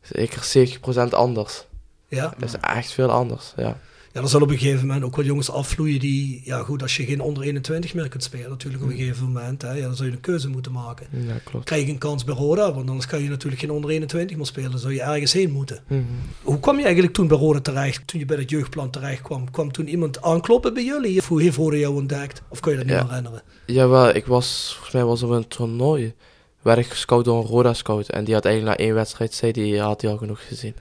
zeker 0.00 0.42
70% 0.42 1.14
anders. 1.14 1.64
Ja. 2.08 2.34
Dat 2.38 2.48
is 2.48 2.56
echt 2.60 2.92
veel 2.92 3.10
anders, 3.10 3.52
ja. 3.56 3.78
Ja, 4.12 4.20
er 4.20 4.28
zal 4.28 4.40
op 4.40 4.50
een 4.50 4.58
gegeven 4.58 4.86
moment 4.86 5.04
ook 5.04 5.16
wel 5.16 5.24
jongens 5.24 5.50
afvloeien 5.50 6.00
die... 6.00 6.40
Ja 6.44 6.58
goed, 6.62 6.82
als 6.82 6.96
je 6.96 7.04
geen 7.04 7.20
onder 7.20 7.42
21 7.42 7.94
meer 7.94 8.08
kunt 8.08 8.22
spelen 8.22 8.48
natuurlijk 8.50 8.82
op 8.82 8.90
een 8.90 8.96
gegeven 8.96 9.24
moment. 9.26 9.62
Hè, 9.62 9.72
ja, 9.72 9.82
dan 9.86 9.96
zou 9.96 10.08
je 10.08 10.14
een 10.14 10.20
keuze 10.20 10.48
moeten 10.48 10.72
maken. 10.72 11.06
Ja, 11.26 11.34
klopt. 11.44 11.64
Krijg 11.64 11.86
je 11.86 11.92
een 11.92 11.98
kans 11.98 12.24
bij 12.24 12.34
Roda, 12.34 12.72
want 12.74 12.88
anders 12.88 13.06
kan 13.06 13.22
je 13.22 13.28
natuurlijk 13.28 13.60
geen 13.60 13.70
onder 13.70 13.90
21 13.90 14.36
meer 14.36 14.46
spelen. 14.46 14.70
Dan 14.70 14.80
zou 14.80 14.92
je 14.94 15.02
ergens 15.02 15.32
heen 15.32 15.50
moeten. 15.50 15.82
Mhm. 15.86 16.02
Hoe 16.42 16.60
kwam 16.60 16.76
je 16.76 16.84
eigenlijk 16.84 17.14
toen 17.14 17.28
bij 17.28 17.36
Roda 17.36 17.60
terecht? 17.60 18.06
Toen 18.06 18.20
je 18.20 18.26
bij 18.26 18.36
het 18.36 18.50
jeugdplan 18.50 18.90
terecht 18.90 19.22
kwam? 19.22 19.50
Kwam 19.50 19.72
toen 19.72 19.88
iemand 19.88 20.22
aankloppen 20.22 20.74
bij 20.74 20.84
jullie? 20.84 21.18
Of 21.18 21.28
hoe 21.28 21.42
heeft 21.42 21.56
Roda 21.56 21.76
jou 21.76 21.94
ontdekt? 21.94 22.42
Of 22.48 22.60
kun 22.60 22.70
je 22.70 22.76
dat 22.78 22.86
niet 22.86 22.94
Ja. 22.96 23.06
herinneren? 23.06 23.42
Jawel, 23.66 24.14
ik 24.14 24.26
was, 24.26 24.70
volgens 24.72 24.92
mij 24.94 25.04
was 25.04 25.22
er 25.22 25.32
een 25.32 25.48
toernooi. 25.48 26.14
Werd 26.62 26.78
ik 26.78 26.86
gescout 26.86 27.24
door 27.24 27.40
een 27.42 27.46
Roda 27.48 27.72
scout. 27.74 28.08
En 28.08 28.24
die 28.24 28.34
had 28.34 28.44
eigenlijk 28.44 28.78
na 28.78 28.84
één 28.84 28.94
wedstrijd, 28.94 29.34
zei 29.34 29.52
die, 29.52 29.80
had 29.80 30.00
hij 30.00 30.10
al 30.10 30.16
genoeg 30.16 30.46
gezien. 30.46 30.74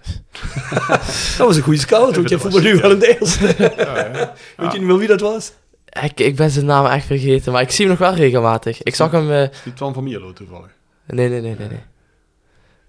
Dat 1.38 1.48
was 1.48 1.56
een 1.56 1.62
goede 1.64 1.80
scout, 1.80 2.16
want 2.16 2.30
je 2.30 2.40
voetbal 2.40 2.62
nu 2.62 2.76
wel 2.76 2.92
in 2.92 3.00
de 3.00 3.18
eerste. 3.20 3.46
Weet 4.58 4.72
je 4.72 4.80
niet 4.80 4.88
meer 4.88 4.98
wie 4.98 5.08
dat 5.08 5.20
was? 5.20 5.52
Ik, 6.04 6.20
ik 6.20 6.36
ben 6.36 6.50
zijn 6.50 6.66
naam 6.66 6.86
echt 6.86 7.06
vergeten, 7.06 7.52
maar 7.52 7.62
ik 7.62 7.72
zie 7.72 7.86
hem 7.88 7.98
nog 8.00 8.08
wel 8.08 8.14
regelmatig. 8.18 8.84
Ik 8.84 8.96
zag 8.96 9.12
hem... 9.12 9.32
eh, 9.32 9.42
Is 9.44 9.50
die 9.64 9.74
Twan 9.74 9.94
van 9.94 10.04
Mierlo 10.04 10.34
toevallig? 10.34 10.70
nee, 11.06 11.30
nee, 11.30 11.42
nee, 11.42 11.56
nee, 11.60 11.68
nee. 11.68 11.84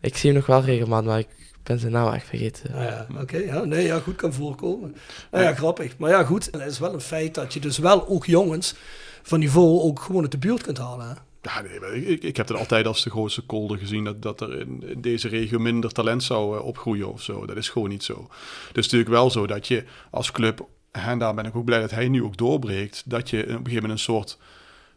Ik 0.00 0.16
zie 0.16 0.30
hem 0.30 0.38
nog 0.38 0.46
wel 0.48 0.62
regelmatig, 0.62 1.06
maar 1.08 1.18
ik 1.18 1.28
ben 1.62 1.78
zijn 1.78 1.92
naam 1.92 2.12
echt 2.12 2.26
vergeten. 2.26 2.70
Nou 2.72 2.84
ja, 2.84 3.06
oké. 3.20 3.36
ja, 3.36 3.64
nee, 3.64 3.86
ja, 3.86 3.98
goed 3.98 4.16
kan 4.16 4.32
voorkomen. 4.32 4.96
Nou 5.30 5.44
ja, 5.44 5.54
grappig. 5.54 5.96
Maar 5.98 6.10
ja, 6.10 6.24
goed. 6.24 6.48
Het 6.50 6.66
is 6.70 6.78
wel 6.78 6.92
een 6.92 7.00
feit 7.00 7.34
dat 7.34 7.52
je 7.54 7.60
dus 7.60 7.78
wel 7.78 8.08
ook 8.08 8.26
jongens 8.26 8.74
van 9.22 9.38
niveau 9.38 9.80
ook 9.80 10.00
gewoon 10.00 10.22
uit 10.22 10.30
de 10.30 10.38
buurt 10.38 10.62
kunt 10.62 10.78
halen. 10.78 11.08
Hè? 11.08 11.14
Ja, 11.42 11.60
nee, 11.60 12.06
ik, 12.06 12.22
ik 12.22 12.36
heb 12.36 12.48
het 12.48 12.56
altijd 12.56 12.86
als 12.86 13.02
de 13.02 13.10
grootste 13.10 13.40
kolder 13.42 13.78
gezien 13.78 14.04
dat, 14.04 14.22
dat 14.22 14.40
er 14.40 14.60
in, 14.60 14.82
in 14.86 15.00
deze 15.00 15.28
regio 15.28 15.58
minder 15.58 15.92
talent 15.92 16.22
zou 16.22 16.56
eh, 16.56 16.64
opgroeien 16.64 17.12
of 17.12 17.22
zo. 17.22 17.46
Dat 17.46 17.56
is 17.56 17.68
gewoon 17.68 17.88
niet 17.88 18.04
zo. 18.04 18.14
Dus 18.14 18.68
het 18.68 18.76
is 18.76 18.82
natuurlijk 18.82 19.10
wel 19.10 19.30
zo 19.30 19.46
dat 19.46 19.68
je 19.68 19.84
als 20.10 20.30
club, 20.30 20.66
en 20.90 21.18
daar 21.18 21.34
ben 21.34 21.44
ik 21.46 21.56
ook 21.56 21.64
blij 21.64 21.80
dat 21.80 21.90
hij 21.90 22.08
nu 22.08 22.22
ook 22.22 22.36
doorbreekt, 22.36 23.02
dat 23.06 23.30
je 23.30 23.42
op 23.42 23.48
een 23.48 23.54
gegeven 23.54 23.74
moment 23.74 23.92
een 23.92 23.98
soort, 23.98 24.38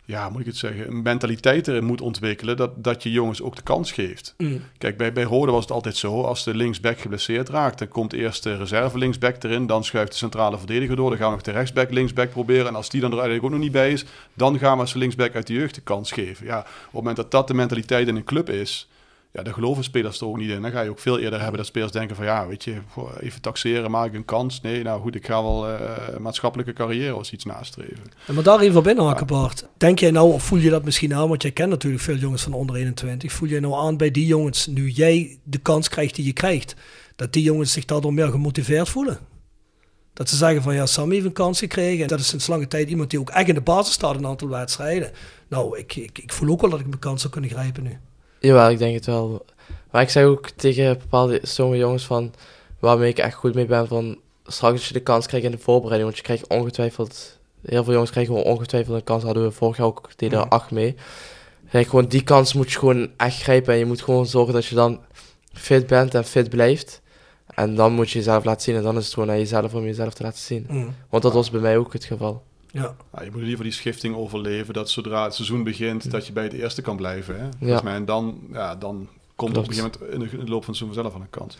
ja, 0.05 0.29
moet 0.29 0.39
ik 0.39 0.45
het 0.45 0.57
zeggen, 0.57 0.87
een 0.87 1.01
mentaliteit 1.01 1.67
erin 1.67 1.83
moet 1.83 2.01
ontwikkelen 2.01 2.57
dat, 2.57 2.83
dat 2.83 3.03
je 3.03 3.11
jongens 3.11 3.41
ook 3.41 3.55
de 3.55 3.61
kans 3.61 3.91
geeft. 3.91 4.33
Mm. 4.37 4.61
Kijk, 4.77 4.97
bij, 4.97 5.13
bij 5.13 5.23
Rode 5.23 5.51
was 5.51 5.61
het 5.61 5.71
altijd 5.71 5.95
zo, 5.95 6.21
als 6.21 6.43
de 6.43 6.55
linksback 6.55 6.99
geblesseerd 6.99 7.49
raakt, 7.49 7.79
dan 7.79 7.87
komt 7.87 8.13
eerst 8.13 8.43
de 8.43 8.57
reserve 8.57 8.97
linksback 8.97 9.43
erin, 9.43 9.67
dan 9.67 9.83
schuift 9.83 10.11
de 10.11 10.17
centrale 10.17 10.57
verdediger 10.57 10.95
door, 10.95 11.09
dan 11.09 11.17
gaan 11.17 11.27
we 11.27 11.33
nog 11.33 11.43
de 11.43 11.51
rechtsback 11.51 11.91
linksback 11.91 12.29
proberen. 12.29 12.67
En 12.67 12.75
als 12.75 12.89
die 12.89 13.01
dan 13.01 13.11
er 13.11 13.17
eigenlijk 13.17 13.45
ook 13.45 13.51
nog 13.51 13.61
niet 13.61 13.71
bij 13.71 13.91
is, 13.91 14.05
dan 14.33 14.59
gaan 14.59 14.75
we 14.75 14.81
als 14.81 14.93
linksback 14.93 15.35
uit 15.35 15.47
de 15.47 15.53
jeugd 15.53 15.75
de 15.75 15.81
kans 15.81 16.11
geven. 16.11 16.45
Ja, 16.45 16.59
op 16.59 16.65
het 16.65 16.91
moment 16.91 17.15
dat 17.15 17.31
dat 17.31 17.47
de 17.47 17.53
mentaliteit 17.53 18.07
in 18.07 18.15
een 18.15 18.23
club 18.23 18.49
is, 18.49 18.87
ja, 19.33 19.43
daar 19.43 19.53
geloven 19.53 19.83
spelers 19.83 20.19
er 20.19 20.27
ook 20.27 20.37
niet 20.37 20.49
in. 20.49 20.61
Dan 20.61 20.71
ga 20.71 20.81
je 20.81 20.89
ook 20.89 20.99
veel 20.99 21.19
eerder 21.19 21.39
hebben 21.39 21.57
dat 21.57 21.65
spelers 21.65 21.91
denken 21.91 22.15
van 22.15 22.25
ja, 22.25 22.47
weet 22.47 22.63
je, 22.63 22.77
even 23.19 23.41
taxeren, 23.41 23.91
maak 23.91 24.05
ik 24.05 24.13
een 24.13 24.25
kans. 24.25 24.61
Nee, 24.61 24.83
nou 24.83 25.01
goed, 25.01 25.15
ik 25.15 25.25
ga 25.25 25.43
wel 25.43 25.67
eh, 25.67 26.17
maatschappelijke 26.17 26.73
carrière 26.73 27.15
of 27.15 27.31
iets 27.31 27.45
nastreven. 27.45 28.03
En 28.27 28.33
maar 28.33 28.43
daar 28.43 28.59
even 28.59 28.79
op 28.79 28.87
inhaken, 28.87 29.27
Bart. 29.27 29.67
Denk 29.77 29.99
jij 29.99 30.11
nou, 30.11 30.33
of 30.33 30.43
voel 30.43 30.59
je 30.59 30.69
dat 30.69 30.83
misschien 30.83 31.13
aan, 31.13 31.27
want 31.27 31.41
jij 31.41 31.51
kent 31.51 31.69
natuurlijk 31.69 32.03
veel 32.03 32.15
jongens 32.15 32.43
van 32.43 32.53
onder 32.53 32.75
21. 32.75 33.31
Voel 33.31 33.49
jij 33.49 33.59
nou 33.59 33.73
aan 33.73 33.97
bij 33.97 34.11
die 34.11 34.25
jongens, 34.25 34.67
nu 34.67 34.89
jij 34.89 35.37
de 35.43 35.57
kans 35.57 35.89
krijgt 35.89 36.15
die 36.15 36.25
je 36.25 36.33
krijgt, 36.33 36.75
dat 37.15 37.33
die 37.33 37.43
jongens 37.43 37.71
zich 37.71 37.85
daardoor 37.85 38.13
meer 38.13 38.29
gemotiveerd 38.29 38.89
voelen? 38.89 39.19
Dat 40.13 40.29
ze 40.29 40.35
zeggen 40.35 40.61
van 40.61 40.75
ja, 40.75 40.85
Sam 40.85 41.11
heeft 41.11 41.25
een 41.25 41.33
kans 41.33 41.59
gekregen. 41.59 42.01
En 42.01 42.07
dat 42.07 42.19
is 42.19 42.27
sinds 42.27 42.47
lange 42.47 42.67
tijd 42.67 42.89
iemand 42.89 43.09
die 43.09 43.19
ook 43.19 43.29
echt 43.29 43.47
in 43.47 43.55
de 43.55 43.61
basis 43.61 43.93
staat 43.93 44.15
een 44.15 44.25
aantal 44.25 44.49
wedstrijden. 44.49 45.11
Nou, 45.47 45.77
ik, 45.77 45.95
ik, 45.95 46.19
ik 46.19 46.33
voel 46.33 46.49
ook 46.49 46.61
wel 46.61 46.69
dat 46.69 46.79
ik 46.79 46.87
mijn 46.87 46.99
kans 46.99 47.21
zou 47.21 47.33
kunnen 47.33 47.49
grijpen 47.49 47.83
nu. 47.83 47.97
Jawel, 48.47 48.69
ik 48.69 48.77
denk 48.77 48.93
het 48.93 49.05
wel. 49.05 49.45
Maar 49.91 50.01
ik 50.01 50.09
zeg 50.09 50.23
ook 50.23 50.49
tegen 50.49 50.97
bepaalde 50.97 51.39
sommige 51.41 51.79
jongens 51.79 52.05
van, 52.05 52.33
waarmee 52.79 53.09
ik 53.09 53.17
echt 53.17 53.35
goed 53.35 53.53
mee 53.53 53.65
ben, 53.65 53.87
van 53.87 54.17
straks 54.45 54.73
als 54.73 54.87
je 54.87 54.93
de 54.93 54.99
kans 54.99 55.27
krijgt 55.27 55.45
in 55.45 55.51
de 55.51 55.57
voorbereiding, 55.57 56.03
want 56.03 56.17
je 56.17 56.23
krijgt 56.23 56.47
ongetwijfeld, 56.47 57.39
heel 57.65 57.83
veel 57.83 57.93
jongens 57.93 58.11
krijgen 58.11 58.35
gewoon 58.35 58.51
ongetwijfeld 58.51 58.95
een 58.95 59.03
kans, 59.03 59.23
hadden 59.23 59.43
we 59.43 59.51
vorig 59.51 59.77
jaar 59.77 59.85
ook, 59.85 60.09
deden 60.15 60.39
er 60.39 60.47
acht 60.47 60.71
mee. 60.71 60.95
Kijk, 61.69 61.87
gewoon 61.87 62.05
die 62.05 62.23
kans 62.23 62.53
moet 62.53 62.71
je 62.71 62.79
gewoon 62.79 63.11
echt 63.17 63.41
grijpen 63.41 63.73
en 63.73 63.79
je 63.79 63.85
moet 63.85 64.01
gewoon 64.01 64.25
zorgen 64.25 64.53
dat 64.53 64.65
je 64.65 64.75
dan 64.75 64.99
fit 65.53 65.87
bent 65.87 66.15
en 66.15 66.25
fit 66.25 66.49
blijft. 66.49 67.01
En 67.47 67.75
dan 67.75 67.93
moet 67.93 68.09
je 68.09 68.17
jezelf 68.17 68.43
laten 68.43 68.61
zien 68.61 68.75
en 68.75 68.83
dan 68.83 68.97
is 68.97 69.05
het 69.05 69.13
gewoon 69.13 69.29
aan 69.29 69.37
jezelf 69.37 69.73
om 69.73 69.83
jezelf 69.83 70.13
te 70.13 70.23
laten 70.23 70.39
zien. 70.39 70.65
Mm. 70.69 70.95
Want 71.09 71.23
dat 71.23 71.33
was 71.33 71.49
bij 71.49 71.61
mij 71.61 71.77
ook 71.77 71.93
het 71.93 72.05
geval. 72.05 72.43
Ja. 72.73 72.95
Ja, 73.13 73.23
je 73.23 73.25
moet 73.25 73.25
in 73.25 73.31
ieder 73.31 73.49
geval 73.49 73.63
die 73.63 73.71
schifting 73.71 74.15
overleven, 74.15 74.73
dat 74.73 74.89
zodra 74.89 75.23
het 75.23 75.33
seizoen 75.33 75.63
begint, 75.63 76.11
dat 76.11 76.27
je 76.27 76.33
bij 76.33 76.43
het 76.43 76.53
eerste 76.53 76.81
kan 76.81 76.95
blijven. 76.95 77.39
Hè? 77.39 77.47
Volgens 77.59 77.81
mij. 77.81 77.93
En 77.95 78.05
dan, 78.05 78.39
ja, 78.51 78.75
dan 78.75 79.07
komt 79.35 79.55
er 79.55 79.61
op 79.61 79.67
een 79.67 79.73
Klopt. 79.75 79.95
gegeven 79.97 80.09
moment 80.11 80.31
in 80.33 80.37
de, 80.39 80.43
de 80.45 80.51
loop 80.51 80.63
van 80.63 80.73
het 80.73 80.83
seizoen 80.83 80.93
zelf 81.03 81.15
aan 81.15 81.21
een 81.21 81.29
kans. 81.29 81.57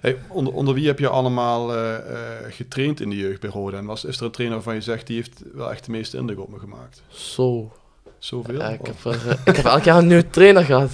Hey, 0.00 0.16
onder, 0.28 0.52
onder 0.52 0.74
wie 0.74 0.86
heb 0.86 0.98
je 0.98 1.08
allemaal 1.08 1.74
eh, 1.74 1.94
eh, 1.96 2.52
getraind 2.52 3.00
in 3.00 3.10
de 3.10 3.16
jeugd 3.16 3.40
bij 3.40 3.50
Roda? 3.50 3.78
En 3.78 3.84
was, 3.84 4.04
is 4.04 4.16
er 4.18 4.24
een 4.24 4.30
trainer 4.30 4.56
waarvan 4.56 4.74
je 4.74 4.80
zegt, 4.80 5.06
die 5.06 5.16
heeft 5.16 5.42
wel 5.54 5.70
echt 5.70 5.84
de 5.84 5.90
meeste 5.90 6.16
indruk 6.16 6.40
op 6.40 6.50
me 6.50 6.58
gemaakt? 6.58 7.02
Zo. 7.08 7.72
Zoveel? 8.18 8.58
Ja, 8.58 8.68
ik, 8.68 8.86
heb 8.86 9.04
er, 9.04 9.38
ik 9.44 9.56
heb 9.56 9.64
elk 9.64 9.82
jaar 9.82 9.98
een 9.98 10.06
nieuwe 10.06 10.30
trainer 10.30 10.64
gehad. 10.64 10.90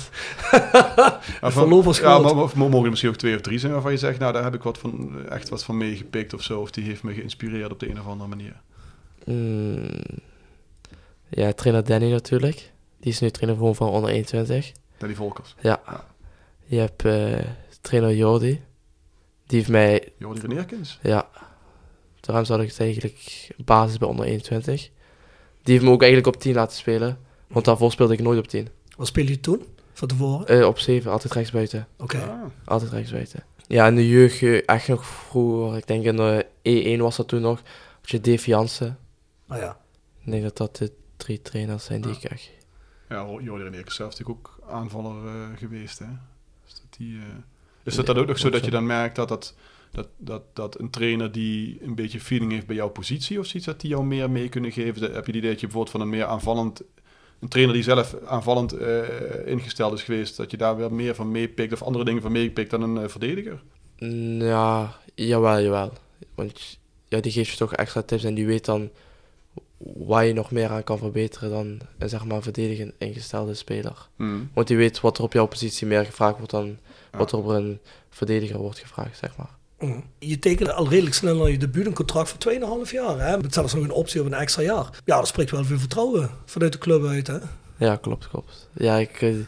Ja, 1.41 1.51
van- 1.51 1.83
was 1.83 1.99
ja, 1.99 2.19
maar, 2.19 2.35
mogen 2.57 2.83
er 2.85 2.89
misschien 2.91 3.11
ook 3.11 3.17
twee 3.17 3.35
of 3.35 3.41
drie 3.41 3.59
zijn 3.59 3.73
waarvan 3.73 3.93
je 3.93 3.99
zegt, 3.99 4.19
nou 4.19 4.33
daar 4.33 4.43
heb 4.45 4.55
ik 4.55 4.63
wat 4.63 4.79
van, 4.79 5.13
echt 5.29 5.49
wat 5.49 5.65
van 5.65 5.77
meegepikt 5.77 6.35
of 6.35 6.43
zo. 6.43 6.61
Of 6.61 6.71
die 6.71 6.85
heeft 6.85 7.03
me 7.03 7.13
geïnspireerd 7.15 7.73
op 7.73 7.81
de 7.81 7.91
een 7.91 8.01
of 8.01 8.07
andere 8.07 8.29
manier. 8.29 8.55
Mm, 9.31 9.89
ja, 11.29 11.53
trainer 11.53 11.85
Danny 11.85 12.11
natuurlijk. 12.11 12.73
Die 13.01 13.13
is 13.13 13.21
nu 13.21 13.31
trainer 13.31 13.59
gewoon 13.59 13.75
van 13.75 13.89
onder 13.89 14.11
21. 14.11 14.73
Danny 14.99 15.15
Volkers. 15.15 15.55
Ja. 15.61 15.81
Ja. 15.87 16.05
Je 16.65 16.79
hebt 16.79 17.05
eh, 17.05 17.39
trainer 17.81 18.15
Jordi. 18.15 18.61
Die 19.47 19.59
heeft 19.59 19.71
mij, 19.71 20.13
Jordi 20.19 20.41
Reneerkens. 20.41 20.99
ja, 21.03 21.29
daarom 22.21 22.45
zat 22.45 22.61
ik 22.61 22.69
het 22.69 22.81
eigenlijk 22.81 23.49
basis 23.65 23.99
bij 23.99 24.09
onder 24.09 24.27
21. 24.27 24.91
Die 25.63 25.75
heeft 25.75 25.85
me 25.87 25.91
ook 25.91 26.03
eigenlijk 26.03 26.35
op 26.35 26.41
10 26.43 26.55
laten 26.55 26.77
spelen. 26.77 27.19
Want 27.47 27.65
daarvoor 27.65 27.91
speelde 27.93 28.13
ik 28.13 28.21
nooit 28.21 28.39
op 28.39 28.47
10. 28.49 28.69
Wat 28.97 29.07
speel 29.07 29.25
je 29.27 29.41
toen? 29.41 29.65
Van 29.93 30.09
tevoren? 30.09 30.47
Eh, 30.47 30.67
op 30.67 30.79
7, 30.79 31.11
altijd 31.11 31.33
rechtsbuiten. 31.33 31.89
Oké. 31.99 32.19
Ah, 32.19 32.43
Altijd 32.65 32.91
rechtsbuiten. 32.91 33.45
Ja, 33.67 33.87
in 33.87 33.95
de 33.95 34.09
jeugd 34.09 34.43
eh, 34.43 34.63
echt 34.67 34.89
nog 34.89 35.07
vroeger. 35.07 35.77
Ik 35.77 35.87
denk 35.87 36.05
in 36.05 36.17
de 36.17 36.47
E1 36.97 37.01
was 37.01 37.17
dat 37.17 37.29
toen 37.29 37.41
nog. 37.41 37.63
Had 38.01 38.11
je 38.11 38.21
Dave 38.21 38.51
Jansen. 38.51 38.99
Nou 39.51 39.63
ja. 39.63 39.81
Ik 40.25 40.31
denk 40.31 40.43
dat 40.43 40.57
dat 40.57 40.77
de 40.77 40.93
drie 41.17 41.43
trainers 41.43 41.85
zijn 41.85 42.01
die 42.01 42.13
ik 42.13 42.25
echt... 42.25 42.51
Ja, 43.09 43.27
Jordi 43.41 43.83
zelf 43.87 44.13
is 44.13 44.19
natuurlijk 44.19 44.39
ook 44.39 44.59
aanvaller 44.69 45.27
eh, 45.27 45.59
geweest. 45.59 45.99
Hè? 45.99 46.07
Dus 46.65 46.75
dat 46.75 46.87
die, 46.97 47.19
eh, 47.19 47.25
Is 47.83 47.95
dat, 47.95 48.07
dat 48.07 48.17
ook 48.17 48.27
nog 48.27 48.39
zo 48.39 48.51
dat 48.51 48.65
je 48.65 48.71
dan 48.71 48.87
merkt 48.87 49.17
dat, 49.17 49.29
dat, 49.29 49.55
dat, 49.91 50.09
dat, 50.19 50.43
dat 50.53 50.81
een 50.81 50.91
trainer 50.91 51.33
die 51.33 51.79
een 51.83 51.95
beetje 51.95 52.21
feeling 52.21 52.53
heeft 52.53 52.67
bij 52.67 52.77
jouw 52.77 52.89
positie 52.89 53.39
of 53.39 53.47
zoiets, 53.47 53.67
dat 53.67 53.81
die 53.81 53.91
jou 53.91 54.05
meer 54.05 54.31
mee 54.31 54.49
kunnen 54.49 54.73
geven? 54.73 55.03
Heb 55.03 55.13
je 55.13 55.17
het 55.17 55.29
idee 55.29 55.51
dat 55.51 55.61
je 55.61 55.67
bijvoorbeeld 55.67 55.91
van 55.91 56.01
een 56.01 56.09
meer 56.09 56.25
aanvallend, 56.25 56.83
een 57.41 57.49
trainer 57.49 57.75
die 57.75 57.83
zelf 57.83 58.17
aanvallend 58.27 58.73
eh, 58.73 59.47
ingesteld 59.47 59.93
is 59.93 60.03
geweest, 60.03 60.37
dat 60.37 60.51
je 60.51 60.57
daar 60.57 60.77
weer 60.77 60.93
meer 60.93 61.15
van 61.15 61.31
meepikt 61.31 61.73
of 61.73 61.83
andere 61.83 62.05
dingen 62.05 62.23
van 62.23 62.33
meepikt 62.33 62.71
dan 62.71 62.83
een 62.83 63.11
verdediger? 63.11 63.63
Mm, 63.99 64.43
Ja, 64.43 64.97
jawel, 65.15 65.61
jawel. 65.61 65.93
Want 66.35 66.79
ja, 67.09 67.21
die 67.21 67.33
geeft 67.33 67.51
je 67.51 67.57
toch 67.57 67.75
extra 67.75 68.03
tips 68.03 68.25
en 68.25 68.35
die 68.35 68.47
weet 68.47 68.65
dan 68.65 68.91
waar 69.83 70.25
je 70.25 70.33
nog 70.33 70.51
meer 70.51 70.69
aan 70.69 70.85
kan 70.85 70.99
verbeteren 70.99 71.51
dan 71.51 71.79
een 71.99 72.09
zeg 72.09 72.25
maar 72.25 72.43
verdedigend 72.43 72.93
ingestelde 72.99 73.55
speler. 73.55 74.09
Hmm. 74.17 74.51
Want 74.55 74.67
die 74.67 74.77
weet 74.77 75.01
wat 75.01 75.19
er 75.19 75.25
op 75.25 75.33
jouw 75.33 75.47
positie 75.47 75.87
meer 75.87 76.05
gevraagd 76.05 76.37
wordt 76.37 76.51
dan 76.51 76.79
Ja. 77.13 77.19
wat 77.19 77.33
er 77.33 77.39
op 77.39 77.47
een 77.47 77.79
verdediger 78.11 78.59
wordt 78.59 78.79
gevraagd, 78.79 79.19
zeg 79.19 79.37
maar. 79.37 79.59
Mm. 79.79 80.05
Je 80.19 80.39
tekent 80.39 80.73
al 80.73 80.89
redelijk 80.89 81.15
snel 81.15 81.37
naar 81.37 81.51
je 81.51 81.59
debuut 81.59 81.87
een 81.87 81.95
contract 81.95 82.29
voor 82.29 82.39
2,5 82.87 82.91
jaar. 82.91 83.19
Hè? 83.21 83.39
Met 83.39 83.55
zelfs 83.55 83.75
nog 83.75 83.85
een 83.85 83.91
optie 83.91 84.21
op 84.21 84.27
een 84.27 84.35
extra 84.35 84.63
jaar. 84.63 84.91
Ja, 85.05 85.17
dat 85.17 85.27
spreekt 85.27 85.51
wel 85.51 85.65
veel 85.65 85.79
vertrouwen 85.79 86.31
vanuit 86.45 86.73
de 86.73 86.79
club 86.79 87.05
uit. 87.05 87.27
Hè? 87.27 87.39
Ja, 87.77 87.97
klopt, 87.97 88.29
klopt. 88.29 88.69
Ja, 88.73 88.97
ik, 88.97 89.23
eh, 89.23 89.39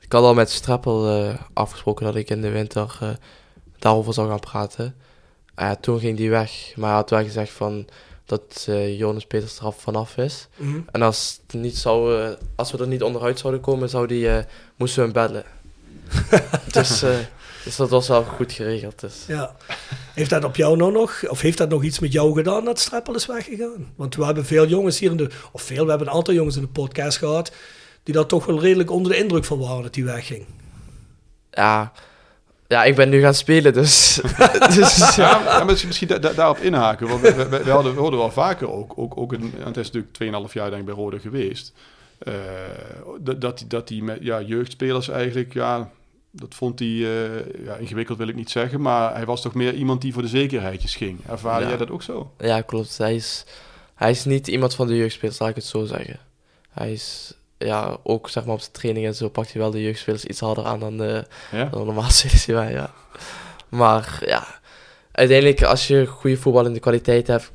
ik 0.00 0.12
had 0.12 0.22
al 0.22 0.34
met 0.34 0.50
Streppel 0.50 1.08
eh, 1.08 1.34
afgesproken 1.52 2.04
dat 2.04 2.14
ik 2.16 2.30
in 2.30 2.40
de 2.40 2.50
winter 2.50 2.98
eh, 3.00 3.08
daarover 3.78 4.14
zou 4.14 4.28
gaan 4.28 4.40
praten. 4.40 4.94
En 5.54 5.66
ja, 5.66 5.76
toen 5.76 5.98
ging 6.00 6.16
die 6.16 6.30
weg, 6.30 6.72
maar 6.76 6.88
hij 6.88 6.98
had 6.98 7.10
wel 7.10 7.22
gezegd 7.22 7.50
van 7.52 7.86
dat 8.24 8.66
eh, 8.68 8.98
Jonas 8.98 9.26
Peters 9.26 9.58
er 9.58 9.64
af 9.64 9.80
vanaf 9.80 10.16
is. 10.16 10.48
Mhm. 10.56 10.80
En 10.90 11.02
als, 11.02 11.40
het 11.46 11.60
niet 11.60 11.76
zou, 11.76 12.22
eh, 12.22 12.30
als 12.56 12.72
we 12.72 12.78
er 12.78 12.86
niet 12.86 13.02
onderuit 13.02 13.38
zouden 13.38 13.60
komen, 13.60 13.88
zou 13.88 14.06
die, 14.06 14.28
eh, 14.28 14.44
moesten 14.76 14.98
we 14.98 15.10
hem 15.10 15.26
bedden. 15.26 15.44
dus, 16.72 17.04
dus 17.64 17.76
dat 17.76 17.90
was 17.90 18.08
wel 18.08 18.24
goed 18.24 18.52
geregeld. 18.52 19.00
Dus. 19.00 19.24
Ja. 19.26 19.56
Heeft 20.14 20.30
dat 20.30 20.44
op 20.44 20.56
jou 20.56 20.76
nou 20.76 20.92
nog, 20.92 21.28
of 21.28 21.40
heeft 21.40 21.58
dat 21.58 21.68
nog 21.68 21.82
iets 21.82 21.98
met 21.98 22.12
jou 22.12 22.34
gedaan 22.34 22.64
dat 22.64 22.78
Streppel 22.78 23.14
is 23.14 23.26
weggegaan? 23.26 23.92
Want 23.96 24.14
we 24.14 24.24
hebben 24.24 24.44
veel 24.44 24.66
jongens 24.66 24.98
hier 24.98 25.10
in 25.10 25.16
de, 25.16 25.30
of 25.52 25.62
veel, 25.62 25.84
we 25.84 25.90
hebben 25.90 26.08
een 26.08 26.14
aantal 26.14 26.34
jongens 26.34 26.56
in 26.56 26.62
de 26.62 26.68
podcast 26.68 27.18
gehad, 27.18 27.52
die 28.02 28.14
daar 28.14 28.26
toch 28.26 28.46
wel 28.46 28.60
redelijk 28.60 28.90
onder 28.90 29.12
de 29.12 29.18
indruk 29.18 29.44
van 29.44 29.58
waren 29.58 29.82
dat 29.82 29.94
hij 29.94 30.04
wegging. 30.04 30.46
Ja, 31.50 31.92
ja, 32.72 32.84
ik 32.84 32.94
ben 32.94 33.08
nu 33.08 33.20
gaan 33.20 33.34
spelen, 33.34 33.72
dus... 33.72 34.20
dus 34.76 35.14
Ja, 35.16 35.40
ja, 35.44 35.64
misschien, 35.64 35.86
misschien 35.88 36.08
da- 36.08 36.18
da- 36.18 36.32
daarop 36.32 36.58
inhaken. 36.58 37.08
Want 37.08 37.20
we, 37.20 37.34
we, 37.48 37.62
we, 37.64 37.70
hadden, 37.70 37.94
we 37.94 38.00
hoorden 38.00 38.18
wel 38.18 38.30
vaker 38.30 38.72
ook, 38.72 38.92
ook, 38.96 39.16
ook 39.16 39.32
in, 39.32 39.40
en 39.58 39.66
het 39.66 39.76
is 39.76 39.90
natuurlijk 39.90 40.46
2,5 40.48 40.52
jaar 40.52 40.68
denk 40.70 40.80
ik 40.80 40.86
bij 40.86 40.94
Rode 40.94 41.18
geweest. 41.20 41.72
eh, 42.18 42.32
dat, 43.20 43.40
dat, 43.40 43.58
die, 43.58 43.66
dat 43.66 43.88
die 43.88 44.02
met 44.02 44.18
ja, 44.20 44.40
jeugdspelers 44.40 45.08
eigenlijk, 45.08 45.52
ja, 45.54 45.90
dat 46.30 46.54
vond 46.54 46.78
hij, 46.78 46.88
eh, 46.88 47.64
ja, 47.64 47.74
ingewikkeld 47.74 48.18
wil 48.18 48.28
ik 48.28 48.34
niet 48.34 48.50
zeggen, 48.50 48.80
maar 48.80 49.14
hij 49.14 49.24
was 49.24 49.42
toch 49.42 49.54
meer 49.54 49.74
iemand 49.74 50.00
die 50.00 50.12
voor 50.12 50.22
de 50.22 50.28
zekerheidjes 50.28 50.96
ging. 50.96 51.18
Ervaar 51.28 51.60
Ja. 51.62 51.68
jij 51.68 51.76
dat 51.76 51.90
ook 51.90 52.02
zo? 52.02 52.32
Ja, 52.38 52.60
klopt. 52.60 52.98
Hij 52.98 53.14
is, 53.14 53.44
hij 53.94 54.10
is 54.10 54.24
niet 54.24 54.48
iemand 54.48 54.74
van 54.74 54.86
de 54.86 54.96
jeugdspelers, 54.96 55.38
laat 55.38 55.48
ik 55.48 55.54
het 55.54 55.64
zo 55.64 55.84
zeggen. 55.84 56.18
Hij 56.70 56.92
is, 56.92 57.34
ja, 57.64 57.96
ook 58.02 58.28
zeg 58.28 58.44
maar 58.44 58.54
op 58.54 58.60
zijn 58.60 58.72
training 58.72 59.06
en 59.06 59.14
zo 59.14 59.28
pakt 59.28 59.52
hij 59.52 59.60
wel 59.62 59.70
de 59.70 59.82
jeugdspelers 59.82 60.24
iets 60.24 60.40
harder 60.40 60.64
aan 60.64 60.80
dan 60.80 60.96
de, 60.96 61.24
Ja? 61.52 61.64
dan 61.64 61.80
de 61.80 61.84
normale 61.86 62.12
die 62.46 62.54
wij, 62.54 62.72
ja. 62.72 62.90
Maar 63.68 64.18
ja, 64.26 64.46
uiteindelijk 65.12 65.62
als 65.62 65.86
je 65.86 66.06
goede 66.06 66.36
voetballende 66.36 66.80
kwaliteit 66.80 67.26
hebt, 67.26 67.52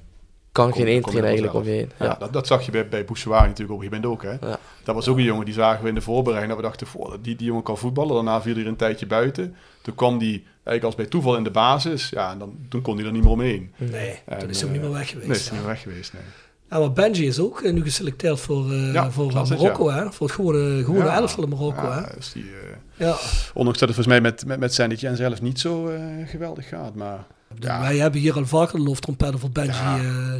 kan 0.52 0.70
Kom- 0.70 0.78
geen 0.78 0.88
één 0.88 0.96
je 0.96 1.02
trainer 1.02 1.24
er 1.24 1.30
eigenlijk 1.30 1.58
om 1.58 1.64
je 1.72 1.78
heen. 1.78 1.92
Ja, 2.00 2.06
Ja. 2.06 2.16
dat, 2.20 2.34
dat 2.34 2.48
zag 2.48 2.66
je 2.66 2.72
bij, 2.72 2.88
bij 2.88 3.06
Bouchouari 3.06 3.48
natuurlijk 3.48 3.80
op 3.80 3.84
een 3.86 3.90
gegeven 3.90 4.10
moment 4.10 4.40
ook. 4.42 4.42
Hè? 4.42 4.48
Ja. 4.50 4.60
Dat 4.84 4.96
was 4.96 5.08
ook 5.08 5.18
een 5.18 5.24
jongen 5.24 5.46
die 5.46 5.54
zagen 5.54 5.84
we 5.84 5.90
in 5.90 5.96
de 5.96 6.02
voorbereiding. 6.02 6.54
Dat 6.54 6.62
we 6.64 6.68
dachten, 6.68 6.88
"Goh, 6.88 7.14
die, 7.22 7.36
die 7.36 7.48
jongen 7.48 7.64
kan 7.64 7.78
voetballen. 7.78 8.14
Daarna 8.14 8.42
viel 8.42 8.54
hij 8.54 8.62
er 8.62 8.68
een 8.68 8.76
tijdje 8.76 9.06
buiten. 9.08 9.56
Toen 9.82 9.96
kwam 9.96 10.18
hij 10.20 10.44
eigenlijk 10.54 10.84
als 10.84 10.96
bij 10.96 11.06
toeval 11.06 11.36
in 11.38 11.44
de 11.44 11.52
basis. 11.52 12.10
Ja, 12.10 12.32
en 12.32 12.40
dan, 12.40 12.58
toen 12.70 12.82
kon 12.82 12.98
hij 12.98 13.06
er 13.06 13.12
niet 13.12 13.24
meer 13.24 13.32
omheen. 13.32 13.74
Nee, 13.78 14.20
En, 14.26 14.38
toen 14.38 14.50
is 14.50 14.58
hij 14.60 14.68
ook 14.68 14.74
niet 14.74 14.84
meer 14.84 14.92
weg 14.94 15.10
geweest. 15.10 15.28
Nee, 15.28 15.38
is 15.38 15.44
hij 15.44 15.52
niet 15.58 15.62
meer 15.66 15.72
weg 15.74 15.82
geweest. 15.82 16.14
Nee. 16.14 16.22
Ja, 16.70 16.80
maar 16.80 16.92
Benji 16.94 17.28
is 17.28 17.40
ook 17.40 17.62
eh, 17.62 17.74
nu 17.74 17.82
geselecteerd 17.82 18.40
voor, 18.40 18.72
eh, 18.72 18.94
Ja, 18.94 19.12
voor 19.12 19.38
het, 19.38 19.50
Marokko, 19.50 19.90
hè? 19.90 20.12
Voor 20.12 20.28
het 20.28 20.36
gewone, 20.36 20.84
gewone 20.84 21.06
Ja. 21.06 21.16
elftal 21.16 21.44
in 21.44 21.50
Marokko, 21.50 21.82
Ja, 21.86 22.04
hè? 22.04 22.16
dus 22.16 22.32
die, 22.32 22.44
eh, 22.44 23.08
Ja. 23.08 23.16
ondanks 23.54 23.80
dat 23.80 23.90
het 23.90 23.98
volgens 23.98 24.08
mij 24.08 24.22
met, 24.22 24.46
met, 24.46 24.60
met 24.60 24.80
en 25.04 25.16
zelf 25.18 25.42
niet 25.42 25.60
zo 25.60 25.88
eh, 25.88 26.02
geweldig 26.26 26.68
gaat. 26.68 26.96
Maar. 26.96 27.26
Wij 27.60 27.98
hebben 27.98 28.20
hier 28.22 28.36
al 28.36 28.46
vaker 28.46 28.80
loftrompetten 28.80 29.40
voor 29.40 29.50
Benji. 29.52 29.72
Eh, 29.72 30.34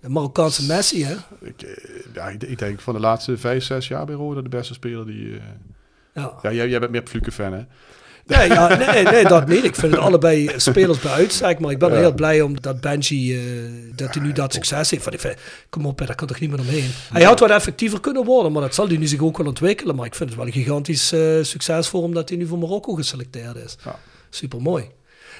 de 0.00 0.08
Marokkaanse 0.08 0.66
Messi, 0.66 1.04
hè? 1.04 1.14
ik, 1.40 1.62
eh, 1.62 1.84
ja, 2.14 2.28
ik, 2.28 2.42
ik 2.42 2.58
denk 2.58 2.80
van 2.80 2.94
de 2.94 3.00
laatste 3.00 3.36
vijf, 3.36 3.64
zes 3.64 3.88
jaar 3.88 4.06
bij 4.06 4.14
Roda 4.14 4.40
de 4.40 4.48
beste 4.48 4.74
speler 4.74 5.06
die... 5.06 5.36
eh, 5.36 5.42
Ja. 6.14 6.32
ja, 6.42 6.52
jij, 6.52 6.68
jij 6.68 6.78
bent 6.78 6.90
meer 6.92 7.02
Fluke-fan, 7.04 7.52
hè? 7.52 7.64
Nee, 8.26 8.48
ja, 8.48 8.76
nee, 8.92 9.02
nee, 9.04 9.24
dat 9.24 9.48
niet. 9.48 9.64
Ik 9.64 9.74
vind 9.74 9.92
het 9.92 10.00
allebei 10.00 10.50
spelers 10.56 10.98
bij 10.98 11.12
uitstek. 11.12 11.58
Maar 11.58 11.70
ik 11.70 11.78
ben 11.78 11.90
Ja. 11.90 11.96
heel 11.96 12.14
blij 12.14 12.40
om 12.40 12.60
dat 12.60 12.80
Benji, 12.80 13.34
eh, 13.36 13.42
dat 13.94 14.14
hij 14.14 14.22
nu 14.22 14.32
dat 14.32 14.52
succes 14.52 14.90
heeft. 14.90 15.04
Want 15.04 15.24
ik 15.24 15.36
kom 15.70 15.86
op, 15.86 15.98
daar 15.98 16.14
kan 16.14 16.26
toch 16.26 16.40
niet 16.40 16.50
meer 16.50 16.60
omheen. 16.60 16.90
Hij 17.12 17.22
had 17.22 17.40
wat 17.40 17.50
effectiever 17.50 18.00
kunnen 18.00 18.24
worden, 18.24 18.52
maar 18.52 18.62
dat 18.62 18.74
zal 18.74 18.88
hij 18.88 18.96
nu 18.96 19.06
zich 19.06 19.20
ook 19.20 19.36
wel 19.38 19.46
ontwikkelen. 19.46 19.96
Maar 19.96 20.06
ik 20.06 20.14
vind 20.14 20.28
het 20.28 20.38
wel 20.38 20.46
een 20.46 20.52
gigantisch 20.52 21.12
eh, 21.12 21.20
succes 21.42 21.88
voor 21.88 22.02
hem 22.02 22.14
dat 22.14 22.28
hij 22.28 22.38
nu 22.38 22.46
voor 22.46 22.58
Marokko 22.58 22.94
geselecteerd 22.94 23.56
is. 23.56 23.76
Ja. 23.84 23.98
Super 24.30 24.62
mooi. 24.62 24.84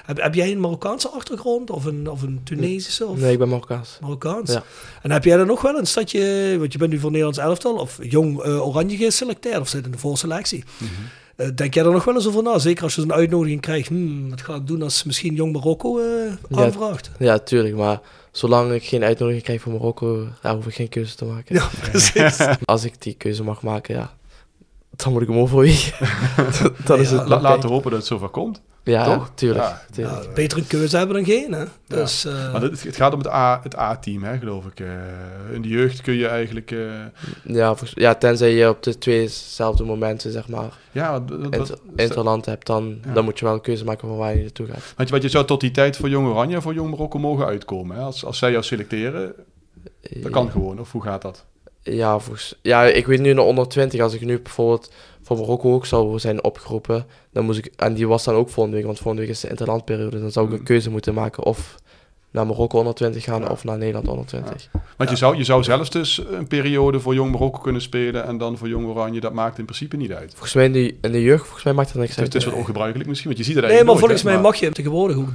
Heb, 0.05 0.21
heb 0.21 0.33
jij 0.35 0.51
een 0.51 0.59
Marokkaanse 0.59 1.09
achtergrond 1.09 1.69
of 1.69 1.85
een, 1.85 2.09
of 2.09 2.21
een 2.21 2.41
Tunesische? 2.43 3.05
Of 3.05 3.19
Nee, 3.19 3.31
ik 3.31 3.39
ben 3.39 3.49
Marokkaans. 3.49 3.97
Marokkaans? 4.01 4.51
Ja. 4.51 4.63
En 5.01 5.11
heb 5.11 5.23
jij 5.23 5.37
er 5.37 5.45
nog 5.45 5.61
wel 5.61 5.77
een 5.77 5.85
stadje, 5.87 6.55
want 6.59 6.71
je 6.73 6.77
bent 6.77 6.91
nu 6.91 6.99
voor 6.99 7.09
Nederlands 7.09 7.39
elftal 7.39 7.75
of 7.75 7.97
jong 8.01 8.41
eh, 8.43 8.67
Oranje 8.67 8.97
geselecteerd 8.97 9.59
of 9.59 9.67
zit 9.67 9.85
in 9.85 9.91
de 9.91 9.97
voorselectie. 9.97 10.63
Eh, 10.79 10.87
denk 11.55 11.73
jij 11.73 11.85
er 11.85 11.91
nog 11.91 12.03
wel 12.03 12.15
eens 12.15 12.27
over 12.27 12.43
na? 12.43 12.59
Zeker 12.59 12.83
als 12.83 12.95
je 12.95 13.01
zo'n 13.01 13.13
uitnodiging 13.13 13.61
krijgt. 13.61 13.87
Hmm, 13.87 14.29
wat 14.29 14.41
ga 14.41 14.55
ik 14.55 14.67
doen 14.67 14.81
als 14.81 15.03
misschien 15.03 15.35
Jong 15.35 15.53
Marokko 15.53 15.99
eh, 15.99 16.05
Ja. 16.49 16.63
aanvraagt? 16.63 17.11
Ja, 17.19 17.37
tuurlijk. 17.39 17.75
Maar 17.75 17.99
zolang 18.31 18.71
ik 18.71 18.83
geen 18.83 19.03
uitnodiging 19.03 19.43
krijg 19.43 19.61
voor 19.61 19.71
Marokko, 19.71 20.27
ja, 20.43 20.55
hoef 20.55 20.67
ik 20.67 20.73
geen 20.75 20.89
keuze 20.89 21.15
te 21.15 21.25
maken. 21.25 21.55
Ja, 21.55 21.69
precies. 21.81 22.37
Als 22.65 22.83
ik 22.83 23.01
die 23.01 23.13
keuze 23.13 23.43
mag 23.43 23.61
maken, 23.61 23.95
ja, 23.95 24.13
dan 24.95 25.11
moet 25.13 25.21
ik 25.21 25.27
hem 25.27 25.37
overwegen. 25.37 26.07
dat 26.85 26.99
is 26.99 27.09
Ja, 27.09 27.19
het. 27.19 27.27
La- 27.27 27.41
laten 27.41 27.67
we 27.69 27.73
hopen 27.75 27.89
dat 27.89 27.99
het 27.99 28.07
zover 28.07 28.29
komt. 28.29 28.61
Ja, 28.91 29.03
toch? 29.15 29.31
tuurlijk. 29.35 29.63
Ja. 29.63 29.81
tuurlijk. 29.91 30.23
Ja, 30.23 30.29
beter 30.33 30.57
een 30.57 30.67
keuze 30.67 30.97
hebben 30.97 31.15
dan 31.15 31.25
geen. 31.25 31.51
Hè? 31.53 31.63
Dus, 31.87 32.25
eh, 32.25 32.51
Maar 32.51 32.61
het, 32.61 32.83
het 32.83 32.95
gaat 32.95 33.13
om 33.13 33.19
het 33.19 33.27
A- 33.27 33.59
het 33.63 33.77
A-team, 33.77 34.23
hè, 34.23 34.37
geloof 34.37 34.65
ik. 34.65 34.79
Eh, 34.79 34.87
in 35.53 35.61
de 35.61 35.67
jeugd 35.67 36.01
kun 36.01 36.13
je 36.13 36.27
eigenlijk... 36.27 36.71
eh, 36.71 36.77
Ja, 37.43 37.67
volgens- 37.67 37.91
ja, 37.93 38.15
tenzij 38.15 38.53
je 38.53 38.69
op 38.69 38.83
de 38.83 38.97
tweezelfde 38.97 39.83
momenten, 39.83 40.31
zeg 40.31 40.47
maar, 40.47 40.69
ja, 40.91 41.19
dat- 41.19 41.29
dat- 41.43 41.53
inter, 41.55 41.77
interland 41.95 42.45
hebt, 42.45 42.65
dan, 42.67 42.99
Ja. 43.05 43.13
dan 43.13 43.23
moet 43.23 43.39
je 43.39 43.45
wel 43.45 43.53
een 43.53 43.61
keuze 43.61 43.83
maken 43.83 44.07
van 44.07 44.17
waar 44.17 44.35
je 44.35 44.41
naartoe 44.41 44.65
gaat. 44.67 44.93
want, 44.95 45.07
je, 45.07 45.11
want 45.11 45.23
je 45.23 45.29
zou 45.29 45.45
tot 45.45 45.61
die 45.61 45.71
tijd 45.71 45.97
voor 45.97 46.09
Jong 46.09 46.27
Oranje 46.27 46.55
en 46.55 46.61
voor 46.61 46.73
Jong 46.73 46.89
Marokko 46.89 47.19
mogen 47.19 47.45
uitkomen. 47.45 47.95
Hè? 47.95 48.01
Als, 48.01 48.25
als 48.25 48.37
zij 48.37 48.51
jou 48.51 48.63
selecteren, 48.63 49.33
dat 50.21 50.31
kan 50.31 50.51
gewoon. 50.51 50.79
Of 50.79 50.91
hoe 50.91 51.01
gaat 51.03 51.21
dat? 51.21 51.45
Ja, 51.83 52.19
volgens, 52.19 52.55
ja, 52.61 52.83
ik 52.83 53.05
weet 53.07 53.19
nu 53.19 53.33
nog 53.33 53.45
onder 53.45 53.67
20, 53.67 54.01
als 54.01 54.13
ik 54.13 54.21
nu 54.21 54.39
bijvoorbeeld 54.39 54.91
voor 55.27 55.37
Marokko 55.37 55.73
ook 55.73 55.85
zou 55.85 56.19
zijn 56.19 56.43
opgeroepen, 56.43 57.05
dan 57.31 57.45
moest 57.45 57.57
ik, 57.57 57.73
en 57.75 57.93
die 57.93 58.07
was 58.07 58.23
dan 58.23 58.35
ook 58.35 58.49
volgende 58.49 58.77
week, 58.77 58.85
want 58.85 58.97
volgende 58.97 59.21
week 59.21 59.31
is 59.31 59.39
de 59.39 59.49
interlandperiode, 59.49 60.19
dan 60.19 60.31
zou 60.31 60.45
ik 60.45 60.51
een 60.51 60.57
Mm. 60.59 60.63
keuze 60.65 60.89
moeten 60.89 61.13
maken 61.13 61.43
of 61.43 61.75
naar 62.37 62.47
Marokko 62.47 62.77
onder 62.77 62.93
20 62.93 63.23
gaan 63.23 63.41
Ja. 63.41 63.47
of 63.47 63.63
naar 63.63 63.77
Nederland 63.77 64.07
onder 64.07 64.25
20. 64.25 64.69
Want 64.97 65.09
je, 65.09 65.15
zou, 65.15 65.37
je 65.37 65.43
zou 65.43 65.63
zelfs 65.63 65.89
dus 65.89 66.21
een 66.31 66.47
periode 66.47 66.99
voor 66.99 67.13
Jong 67.13 67.31
Marokko 67.31 67.59
kunnen 67.59 67.81
spelen 67.81 68.25
en 68.25 68.37
dan 68.37 68.57
voor 68.57 68.67
Jong 68.67 68.87
Oranje. 68.87 69.19
Dat 69.19 69.33
maakt 69.33 69.57
in 69.57 69.65
principe 69.65 69.95
niet 69.97 70.11
uit. 70.11 70.31
Volgens 70.31 70.53
mij 70.53 70.65
in 70.65 70.71
de, 70.71 70.95
in 71.01 71.11
de 71.11 71.21
jeugd, 71.21 71.43
volgens 71.43 71.63
mij 71.63 71.73
maakt 71.73 71.87
dat 71.93 72.01
niks 72.01 72.09
Het 72.15 72.17
is, 72.17 72.23
uit. 72.23 72.33
het 72.33 72.41
is 72.43 72.49
wat 72.49 72.59
ongebruikelijk 72.59 73.09
misschien, 73.09 73.31
want 73.31 73.45
je 73.45 73.45
ziet 73.51 73.55
het 73.55 73.63
nee, 73.65 73.73
maar 73.83 73.85
eigenlijk 73.95 74.13
volgens 74.15 74.33
mij 74.35 74.51
mag 74.51 74.55
je 74.59 74.71
tegenwoordig 74.71 75.17
ook 75.17 75.29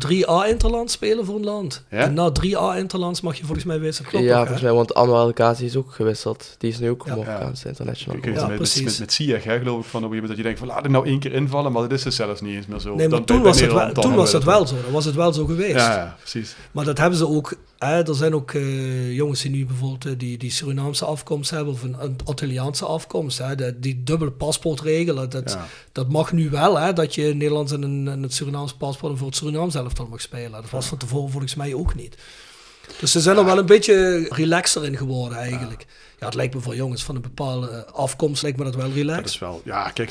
3A-interland 0.46 0.90
spelen 0.90 1.24
voor 1.24 1.34
een 1.36 1.44
land. 1.44 1.84
Ja? 1.90 1.98
En 1.98 2.14
na 2.14 2.30
3A-interlands 2.40 3.20
mag 3.20 3.36
je 3.36 3.44
volgens 3.44 3.64
mij 3.66 3.80
wisselen. 3.80 4.10
Klopt 4.10 4.24
ja, 4.24 4.32
ook, 4.32 4.40
volgens 4.42 4.62
mij, 4.62 4.72
want 4.72 4.94
Anwar 4.94 5.20
Elkazi 5.26 5.64
is 5.64 5.76
ook 5.76 5.92
gewisseld. 5.92 6.54
Die 6.58 6.70
is 6.70 6.78
nu 6.78 6.90
ook 6.90 7.02
Ja. 7.06 7.10
Marokkaanse 7.16 7.68
international. 7.68 8.20
Met, 8.24 8.34
met, 8.48 8.56
precies. 8.56 8.82
met, 8.84 8.98
met 8.98 9.12
Ziyech, 9.12 9.44
hè, 9.44 9.58
geloof 9.58 9.84
ik, 9.84 9.90
van 9.90 10.04
op 10.04 10.12
een 10.12 10.26
dat 10.26 10.36
je 10.36 10.42
denkt 10.42 10.58
van 10.58 10.68
laat 10.68 10.84
ik 10.84 10.90
nou 10.90 11.06
één 11.06 11.18
keer 11.18 11.32
invallen, 11.32 11.72
maar 11.72 11.82
dat 11.82 11.92
is 11.92 12.02
dus 12.02 12.16
zelfs 12.16 12.40
niet 12.40 12.54
eens 12.54 12.66
meer 12.66 12.78
zo. 12.80 12.88
Nee, 12.94 13.08
maar 13.08 13.16
Dan 13.16 13.24
toen 13.26 13.36
bij- 13.36 13.46
was, 13.46 13.60
het 13.60 13.72
wel, 13.72 13.92
toen 13.92 14.14
was 14.14 14.32
het 14.32 14.44
wel. 14.44 14.66
zo. 14.66 14.74
Dan 14.82 14.92
was 14.92 15.04
het 15.04 15.14
wel 15.14 15.32
zo 15.32 15.44
geweest. 15.46 15.74
Ja, 15.76 15.94
ja, 15.94 16.16
precies. 16.18 16.56
Maar 16.72 16.84
dat 16.94 17.00
hebben 17.00 17.18
ze 17.18 17.28
ook. 17.28 17.54
Hè, 17.78 18.02
er 18.08 18.14
zijn 18.14 18.34
ook 18.34 18.50
eh, 18.52 19.14
jongens 19.14 19.40
die 19.42 19.50
nu 19.50 19.66
bijvoorbeeld 19.66 20.04
eh, 20.06 20.12
die, 20.16 20.38
die 20.38 20.50
Surinaamse 20.50 21.04
afkomst 21.04 21.50
hebben 21.50 21.72
of 21.72 21.82
een, 21.82 21.96
een 21.98 22.16
Antilliaanse 22.24 22.84
afkomst. 22.84 23.38
Hè, 23.38 23.54
de- 23.54 23.80
die 23.80 24.02
dubbele 24.02 24.30
paspoortregelen, 24.30 25.30
dat, 25.30 25.50
Ja. 25.50 25.66
dat 25.92 26.08
mag 26.08 26.32
nu 26.32 26.50
wel. 26.50 26.78
Hè, 26.78 26.92
dat 26.92 27.14
je 27.14 27.22
Nederlands 27.34 27.72
en 27.72 27.82
een, 27.82 28.08
en 28.08 28.22
het 28.22 28.34
Surinaamse 28.34 28.76
paspoort 28.76 29.12
en 29.12 29.18
voor 29.18 29.26
het 29.26 29.36
Surinaams 29.36 29.74
elftal 29.74 30.06
mag 30.06 30.20
spelen. 30.20 30.50
Dat 30.62 30.70
was 30.70 30.86
van 30.86 30.98
tevoren 30.98 31.30
volgens 31.30 31.54
mij 31.54 31.74
ook 31.74 31.94
niet. 31.94 32.16
Dus 33.00 33.12
ze 33.12 33.20
zijn 33.20 33.36
er 33.36 33.44
wel 33.44 33.58
een 33.58 33.66
beetje 33.66 34.26
relaxer 34.28 34.84
in 34.84 34.96
geworden 34.96 35.38
eigenlijk. 35.38 35.86
Ja, 36.18 36.26
het 36.26 36.34
lijkt 36.34 36.54
me 36.54 36.60
voor 36.60 36.76
jongens 36.76 37.02
van 37.04 37.14
een 37.14 37.20
bepaalde 37.22 37.86
afkomst 37.86 38.42
lijkt 38.42 38.58
me 38.58 38.64
dat 38.64 38.74
wel 38.74 38.86
Dat 38.86 38.94
relaxed. 38.96 39.24
is 39.26 39.38
wel, 39.38 39.60
ja, 39.64 39.90
kijk, 39.90 40.10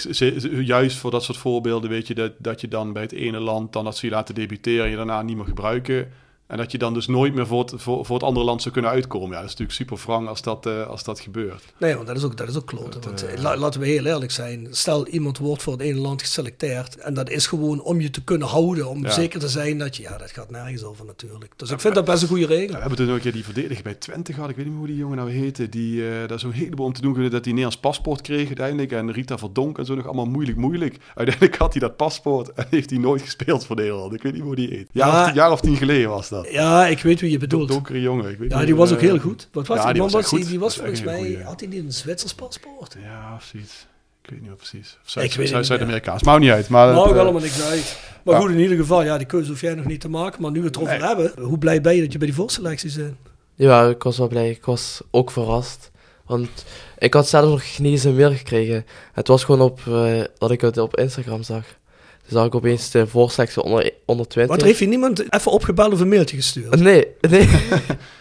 juist 0.65 0.97
voor 0.97 1.11
dat 1.11 1.23
soort 1.23 1.37
voorbeelden 1.37 1.89
weet 1.89 2.07
je 2.07 2.15
dat, 2.15 2.31
dat 2.37 2.61
je 2.61 2.67
dan 2.67 2.93
bij 2.93 3.01
het 3.01 3.11
ene 3.11 3.39
land 3.39 3.73
dan 3.73 3.83
dat 3.83 3.97
ze 3.97 4.05
je 4.05 4.11
laten 4.11 4.35
debuteren 4.35 4.83
en 4.85 4.89
je 4.91 4.95
daarna 4.97 5.21
niet 5.21 5.35
meer 5.35 5.45
gebruiken. 5.45 6.11
En 6.51 6.57
dat 6.57 6.71
je 6.71 6.77
dan 6.77 6.93
dus 6.93 7.07
nooit 7.07 7.33
meer 7.33 7.47
voor 7.47 7.59
het, 7.59 7.73
voor, 7.77 8.05
voor 8.05 8.15
het 8.15 8.25
andere 8.25 8.45
land 8.45 8.61
zou 8.61 8.73
kunnen 8.73 8.91
uitkomen. 8.91 9.29
Ja, 9.29 9.35
dat 9.41 9.43
is 9.43 9.57
natuurlijk 9.57 9.77
super 9.77 9.97
wrang 10.05 10.27
als 10.27 10.41
dat, 10.41 10.65
eh, 10.65 10.87
als 10.87 11.03
dat 11.03 11.19
gebeurt. 11.19 11.63
Nee, 11.77 11.95
want 11.95 12.07
dat 12.07 12.17
is 12.17 12.23
ook, 12.23 12.37
dat 12.37 12.49
is 12.49 12.55
ook 12.55 12.65
kloten. 12.67 13.01
Want, 13.01 13.23
eh, 13.25 13.33
eh, 13.33 13.41
la- 13.41 13.57
laten 13.57 13.79
we 13.79 13.87
heel 13.87 14.05
eerlijk 14.05 14.31
zijn. 14.31 14.67
Stel, 14.71 15.07
iemand 15.07 15.37
wordt 15.37 15.63
voor 15.63 15.73
het 15.73 15.81
ene 15.81 15.99
land 15.99 16.21
geselecteerd. 16.21 16.95
En 16.97 17.13
dat 17.13 17.29
is 17.29 17.47
gewoon 17.47 17.81
om 17.81 18.01
je 18.01 18.09
te 18.09 18.23
kunnen 18.23 18.47
houden. 18.47 18.89
Om 18.89 19.03
Ja. 19.03 19.09
zeker 19.11 19.39
te 19.39 19.49
zijn 19.49 19.77
dat 19.77 19.95
je... 19.95 20.03
Ja, 20.03 20.17
dat 20.17 20.31
gaat 20.31 20.49
nergens 20.49 20.83
over 20.83 21.05
natuurlijk. 21.05 21.51
Dus 21.55 21.69
ik 21.71 21.79
vind 21.79 21.95
dat 21.95 22.05
best 22.05 22.21
een 22.21 22.27
goede 22.27 22.45
regel. 22.45 22.65
Ja, 22.67 22.73
we 22.73 22.79
hebben 22.79 22.97
toen 22.97 23.09
ook 23.09 23.15
een 23.15 23.21
keer 23.21 23.31
die 23.31 23.43
verdediger 23.43 23.83
bij 23.83 23.93
Twente 23.93 24.33
gehad. 24.33 24.49
Ik 24.49 24.55
weet 24.55 24.65
niet 24.65 24.73
meer 24.73 24.83
hoe 24.83 24.91
die 24.93 25.01
jongen 25.01 25.17
nou 25.17 25.31
heette. 25.31 25.69
Die 25.69 26.09
eh, 26.09 26.27
daar 26.27 26.39
zo'n 26.39 26.51
heleboel 26.51 26.85
om 26.85 26.93
te 26.93 27.01
doen 27.01 27.13
kunnen 27.13 27.31
dat 27.31 27.43
hij 27.45 27.53
Nederlands 27.53 27.81
paspoort 27.81 28.21
kreeg 28.21 28.47
uiteindelijk. 28.47 28.91
En 28.91 29.11
Rita 29.11 29.37
Verdonk 29.37 29.77
en 29.77 29.85
zo 29.85 29.95
nog 29.95 30.05
allemaal 30.05 30.25
moeilijk, 30.25 30.57
moeilijk. 30.57 30.97
Uiteindelijk 31.15 31.57
had 31.57 31.71
hij 31.73 31.81
dat 31.81 31.95
paspoort 31.95 32.53
en 32.53 32.65
heeft 32.69 32.89
hij 32.89 32.99
nooit 32.99 33.21
gespeeld 33.21 33.65
voor 33.65 33.75
Nederland. 33.75 34.13
Ik 34.13 34.23
weet 34.23 34.33
niet 34.33 34.41
hoe 34.41 34.55
die 34.55 34.67
heet. 34.69 34.87
Jaar, 34.91 35.27
of, 35.29 35.33
jaar 35.35 35.51
of 35.51 35.61
tien 35.61 35.75
geleden 35.77 36.09
was 36.09 36.29
dat. 36.29 36.40
Ja, 36.51 36.87
ik 36.87 36.99
weet 37.01 37.19
wie 37.21 37.31
je 37.31 37.37
bedoelt. 37.37 37.67
Donkere 37.67 38.01
jongen. 38.01 38.29
Ik 38.31 38.37
weet 38.37 38.51
Ja, 38.51 38.65
die 38.65 38.75
was 38.75 38.93
ook 38.93 39.01
heel 39.01 39.19
goed. 39.19 39.47
Wat 39.51 39.67
was 39.67 39.77
ja, 39.77 39.83
die, 39.83 39.93
die 39.93 40.01
man 40.01 40.11
was 40.11 40.29
die, 40.29 40.39
goed. 40.39 40.47
die 40.49 40.59
was 40.59 40.75
volgens 40.75 41.03
mij... 41.03 41.17
goeie. 41.17 41.43
Had 41.43 41.59
hij 41.59 41.69
niet 41.69 41.83
een 41.83 41.91
Zwitsers 41.93 42.33
paspoort? 42.33 42.95
Ja, 43.03 43.33
of 43.35 43.43
zoiets. 43.43 43.87
Ik 44.23 44.29
weet 44.29 44.39
niet 44.39 44.47
meer 44.49 44.57
precies. 44.57 44.97
Of 45.05 45.09
Ik 45.09 45.15
weet 45.15 45.29
het 45.31 45.37
niet 45.39 45.47
Zuid- 45.47 45.51
meer. 45.53 45.63
Zuid-Amerikaans. 45.65 46.23
Maakt 46.23 46.39
niet 46.39 46.51
uit. 46.51 46.69
Maar 46.69 46.87
het, 46.87 46.97
ook 46.97 47.05
eh, 47.07 47.11
helemaal 47.17 47.41
niks 47.41 47.61
uit. 47.61 47.97
Maar 48.23 48.35
ja. 48.35 48.41
goed, 48.41 48.49
in 48.51 48.59
ieder 48.59 48.77
geval, 48.77 49.03
ja, 49.03 49.17
die 49.17 49.27
keuze 49.27 49.49
hoef 49.49 49.61
jij 49.61 49.73
nog 49.75 49.85
niet 49.85 50.01
te 50.01 50.09
maken. 50.09 50.41
Maar 50.41 50.51
nu 50.51 50.59
we 50.59 50.65
het 50.65 50.75
erover 50.75 50.97
Nee. 50.97 51.07
hebben, 51.07 51.31
hoe 51.43 51.57
blij 51.57 51.81
ben 51.81 51.95
je 51.95 52.01
dat 52.01 52.11
je 52.11 52.17
bij 52.17 52.27
die 52.27 52.35
voorselectie 52.35 52.91
bent? 52.95 53.15
Ja, 53.55 53.87
ik 53.87 54.03
was 54.03 54.17
wel 54.17 54.27
blij. 54.27 54.49
Ik 54.49 54.65
was 54.65 55.01
ook 55.11 55.31
verrast. 55.31 55.91
Want 56.25 56.49
ik 56.97 57.13
had 57.13 57.27
zelf 57.27 57.49
nog 57.49 57.63
niet 57.79 57.91
eens 57.91 58.03
een 58.03 58.15
mail 58.15 58.31
gekregen. 58.35 58.85
Het 59.13 59.27
was 59.27 59.43
gewoon 59.43 59.61
op, 59.61 59.79
eh, 59.87 60.21
dat 60.37 60.51
ik 60.51 60.61
het 60.61 60.77
op 60.77 60.97
Instagram 60.97 61.43
zag. 61.43 61.63
Zag 62.31 62.45
ik 62.45 62.55
opeens 62.55 62.91
de 62.91 63.07
voorselectie 63.07 63.63
onder, 63.63 63.91
onder 64.05 64.27
20. 64.27 64.55
Wat 64.55 64.65
heeft 64.65 64.79
je 64.79 64.87
niemand 64.87 65.33
even 65.33 65.51
opgebeld 65.51 65.93
of 65.93 65.99
een 65.99 66.09
mailtje 66.09 66.35
gestuurd? 66.35 66.79
Nee, 66.79 67.07
nee. 67.29 67.49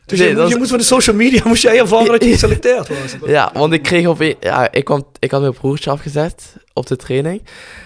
Dus 0.06 0.18
Nee, 0.18 0.28
je, 0.28 0.34
dat 0.34 0.48
je 0.48 0.56
moest 0.56 0.70
van 0.70 0.78
de 0.78 0.84
social 0.84 1.16
media 1.16 1.42
moest 1.44 1.62
jij 1.62 1.78
ervaren 1.78 2.06
dat 2.06 2.24
je 2.24 2.30
geselecteerd 2.38 2.88
was. 2.88 3.16
Ja, 3.26 3.50
want 3.54 3.72
ik 3.72 3.82
kreeg 3.82 4.06
op 4.06 4.34
ja, 4.40 4.72
ik, 4.72 4.84
kwam, 4.84 5.06
ik 5.18 5.30
had 5.30 5.40
mijn 5.40 5.52
broertje 5.52 5.90
afgezet 5.90 6.56
op 6.72 6.86
de 6.86 6.96
training. 6.96 7.42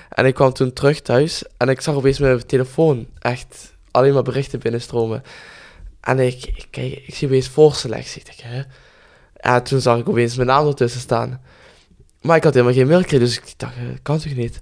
En 0.09 0.27
ik 0.27 0.35
kwam 0.35 0.53
toen 0.53 0.73
terug 0.73 1.01
thuis 1.01 1.43
en 1.57 1.69
ik 1.69 1.81
zag 1.81 1.95
opeens 1.95 2.19
mijn 2.19 2.47
telefoon 2.47 3.07
echt 3.19 3.75
alleen 3.91 4.13
maar 4.13 4.23
berichten 4.23 4.59
binnenstromen. 4.59 5.23
En 6.01 6.19
ik, 6.19 6.45
ik, 6.45 6.67
kijk, 6.71 7.03
ik 7.07 7.15
zie 7.15 7.29
opeens 7.29 7.49
voorselectie. 7.49 8.21
Ik 8.21 8.27
denk, 8.27 8.55
hè? 8.55 8.63
Ja, 9.51 9.61
toen 9.61 9.81
zag 9.81 9.99
ik 9.99 10.09
opeens 10.09 10.37
mijn 10.37 10.49
naam 10.49 10.67
ertussen 10.67 11.01
staan. 11.01 11.41
Maar 12.21 12.37
ik 12.37 12.45
had 12.45 12.55
helemaal 12.55 12.75
geen 12.75 12.87
mail 12.87 13.01
gekregen, 13.01 13.27
dus 13.27 13.37
ik 13.37 13.55
dacht, 13.57 13.77
eh, 13.77 13.83
kan 14.03 14.19
toch 14.19 14.35
niet? 14.35 14.61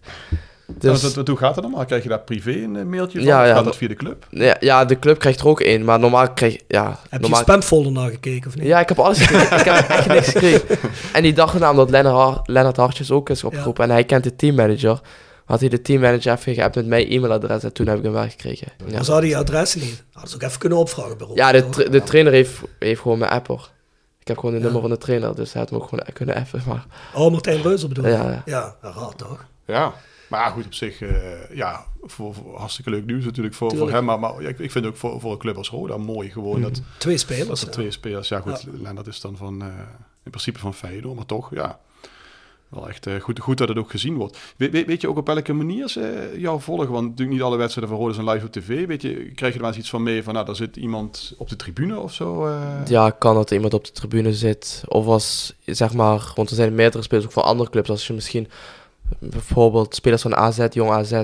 Dus, 0.78 1.02
wat- 1.02 1.14
wat- 1.14 1.28
hoe 1.28 1.36
gaat 1.36 1.54
dat 1.54 1.64
normaal? 1.64 1.84
Krijg 1.84 2.02
je 2.02 2.08
daar 2.08 2.20
privé 2.20 2.50
een 2.50 2.76
eh, 2.76 2.84
mailtje 2.84 3.18
van? 3.18 3.26
Ja, 3.26 3.42
Of 3.48 3.48
gaat 3.54 3.64
dat 3.64 3.76
via 3.76 3.88
de 3.88 3.94
club? 3.94 4.26
ja, 4.30 4.56
ja, 4.60 4.84
de 4.84 4.98
club 4.98 5.18
krijgt 5.18 5.40
er 5.40 5.46
ook 5.48 5.60
één, 5.60 5.84
maar 5.84 5.98
normaal 5.98 6.32
krijg 6.32 6.56
ja, 6.68 6.98
Heb 7.08 7.22
je 7.24 7.28
je 7.28 7.34
spamfolder 7.36 7.92
nagekeken 7.92 8.48
of 8.48 8.56
niet? 8.56 8.64
Ja, 8.66 8.80
ik 8.80 8.88
heb 8.88 8.98
alles 8.98 9.18
gekregen. 9.20 9.58
ik 9.58 9.64
heb 9.64 9.88
echt 9.88 10.08
niks 10.08 10.28
gekregen. 10.32 10.78
En 11.12 11.22
die 11.22 11.32
dag 11.32 11.54
erna, 11.54 11.70
omdat 11.70 11.90
Lennart, 11.90 12.16
Har- 12.16 12.40
Lennart 12.44 12.76
Hartjes 12.76 13.10
ook 13.10 13.30
is 13.30 13.44
opgeroepen 13.44 13.84
en 13.84 13.90
hij 13.90 14.04
kent 14.04 14.24
de 14.24 14.36
teammanager, 14.36 15.00
had 15.44 15.60
hij 15.60 15.68
de 15.68 15.82
teammanager 15.82 16.32
even 16.32 16.54
geappt 16.54 16.74
met 16.74 16.86
mijn 16.86 17.10
e-mailadres 17.10 17.62
en 17.62 17.72
toen 17.72 17.86
heb 17.86 17.96
ik 17.98 18.02
hem 18.04 18.12
wel 18.12 18.28
gekregen. 18.28 18.66
Ja, 18.86 18.92
Maar 18.92 19.04
hadden 19.06 19.28
je 19.28 19.36
adres 19.36 19.74
niet. 19.74 20.04
Hadden 20.12 20.30
ze 20.30 20.36
ook 20.36 20.42
even 20.42 20.58
kunnen 20.58 20.78
opvragen 20.78 21.18
bij 21.18 21.26
Rob, 21.26 21.36
ja 21.36 21.52
de, 21.52 21.68
tra- 21.68 21.88
de 21.88 22.02
trainer 22.02 22.32
heeft, 22.32 22.52
heeft 22.78 23.00
gewoon 23.00 23.18
mijn 23.18 23.30
app 23.30 23.46
hoor. 23.46 23.70
Ik 24.20 24.28
heb 24.28 24.36
gewoon 24.38 24.50
de 24.50 24.56
Ja. 24.58 24.64
nummer 24.64 24.80
van 24.82 24.90
de 24.90 24.98
trainer, 24.98 25.34
dus 25.34 25.52
hij 25.52 25.62
had 25.62 25.70
me 25.70 25.76
ook 25.76 25.88
gewoon 25.88 26.04
kunnen 26.12 26.34
appen. 26.34 26.62
Maar 26.66 26.86
Oh, 27.14 27.30
Martijn 27.32 27.62
Reuzer 27.62 27.88
bedoel 27.88 28.04
je? 28.06 28.10
Ja, 28.12 28.30
ja. 28.30 28.42
Ja, 28.44 28.90
raar 28.90 29.14
toch? 29.16 29.44
Ja, 29.66 29.92
maar 30.32 30.50
goed, 30.50 30.64
op 30.66 30.74
zich, 30.74 31.00
eh, 31.00 31.56
ja, 31.56 31.84
voor, 32.02 32.34
voor 32.34 32.56
hartstikke 32.58 32.90
leuk 32.90 33.06
nieuws 33.06 33.24
natuurlijk 33.24 33.54
voor, 33.54 33.76
voor 33.76 33.90
hem. 33.90 34.04
Maar, 34.04 34.18
maar 34.20 34.42
ja, 34.42 34.48
ik, 34.48 34.58
ik 34.58 34.70
vind 34.70 34.86
ook 34.86 34.96
voor, 34.96 35.20
voor 35.20 35.32
een 35.32 35.38
club 35.38 35.56
als 35.56 35.70
Roda 35.70 35.96
mooi 35.96 36.30
gewoon 36.30 36.52
Mhm. 36.60 36.62
dat, 36.62 36.82
Twee 36.98 37.16
spelers. 37.18 37.48
dat 37.48 37.60
er 37.60 37.66
ja. 37.66 37.72
twee 37.72 37.90
spelers, 37.90 38.28
ja 38.28 38.40
goed, 38.40 38.66
Lennart 38.82 39.06
is 39.06 39.20
dan 39.20 39.36
van, 39.36 39.62
eh, 39.62 39.66
in 40.24 40.30
principe 40.30 40.58
van 40.58 40.74
Feyenoord, 40.74 41.16
maar 41.16 41.26
toch, 41.26 41.54
ja, 41.54 41.78
wel 42.68 42.88
echt 42.88 43.06
eh, 43.06 43.20
goed, 43.20 43.38
goed 43.40 43.58
dat 43.58 43.68
het 43.68 43.78
ook 43.78 43.90
gezien 43.90 44.14
wordt. 44.16 44.38
We, 44.56 44.70
weet, 44.70 44.86
weet 44.86 45.00
je 45.00 45.08
ook 45.08 45.16
op 45.18 45.26
welke 45.26 45.52
manier 45.52 45.88
ze 45.88 46.34
jou 46.36 46.60
volgen? 46.60 46.90
Want 46.90 47.04
natuurlijk 47.08 47.30
niet 47.36 47.42
alle 47.46 47.56
wedstrijden 47.56 47.94
van 47.94 48.02
Roda 48.04 48.14
zijn 48.14 48.28
live 48.28 48.46
op 48.46 48.52
tv. 48.52 48.86
Weet 48.86 49.02
je, 49.02 49.14
krijg 49.34 49.52
je 49.52 49.58
er 49.58 49.58
wel 49.64 49.68
eens 49.68 49.78
iets 49.78 49.90
van 49.90 50.02
mee 50.02 50.22
van, 50.22 50.34
nou, 50.34 50.46
daar 50.46 50.56
zit 50.56 50.76
iemand 50.76 51.34
op 51.38 51.48
de 51.48 51.56
tribune 51.56 51.98
of 51.98 52.12
zo? 52.12 52.46
eh? 52.46 52.80
ja, 52.86 53.10
kan 53.10 53.34
dat 53.34 53.50
iemand 53.50 53.74
op 53.74 53.84
de 53.84 53.90
tribune 53.92 54.34
zit. 54.34 54.84
Of 54.88 55.06
als, 55.06 55.54
zeg 55.66 55.92
maar, 55.92 56.32
want 56.34 56.50
er 56.50 56.56
zijn 56.56 56.74
meerdere 56.74 57.02
spelers 57.02 57.26
ook 57.26 57.32
van 57.32 57.44
andere 57.44 57.70
clubs. 57.70 57.90
Als 57.90 58.06
je 58.06 58.12
misschien 58.12 58.48
bijvoorbeeld 59.18 59.94
spelers 59.94 60.22
van 60.22 60.36
AZ, 60.36 60.66
Jong 60.70 60.90
AZ. 60.90 61.22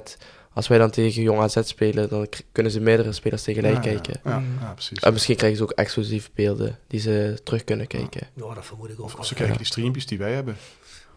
Als 0.52 0.68
wij 0.68 0.78
dan 0.78 0.90
tegen 0.90 1.22
Jong 1.22 1.40
AZ 1.40 1.56
spelen, 1.62 2.08
dan 2.08 2.26
kunnen 2.52 2.72
ze 2.72 2.80
meerdere 2.80 3.12
spelers 3.12 3.42
tegelijk 3.42 3.84
Ja, 3.84 3.90
ja, 3.90 3.98
kijken. 3.98 4.20
Ja, 4.24 4.42
ja, 4.60 4.72
precies. 4.72 4.98
En 4.98 5.12
misschien 5.12 5.36
krijgen 5.36 5.58
ze 5.58 5.64
ook 5.64 5.70
exclusieve 5.70 6.28
beelden 6.34 6.78
die 6.86 7.00
ze 7.00 7.38
terug 7.44 7.64
kunnen 7.64 7.86
kijken. 7.86 8.26
Nou, 8.34 8.54
dat 8.54 8.66
vermoed 8.66 8.90
ik 8.90 9.00
ook. 9.00 9.18
Of, 9.18 9.26
ze 9.26 9.34
krijgen 9.34 9.56
die 9.56 9.66
streampjes 9.66 10.06
die 10.06 10.18
wij 10.18 10.32
hebben. 10.32 10.56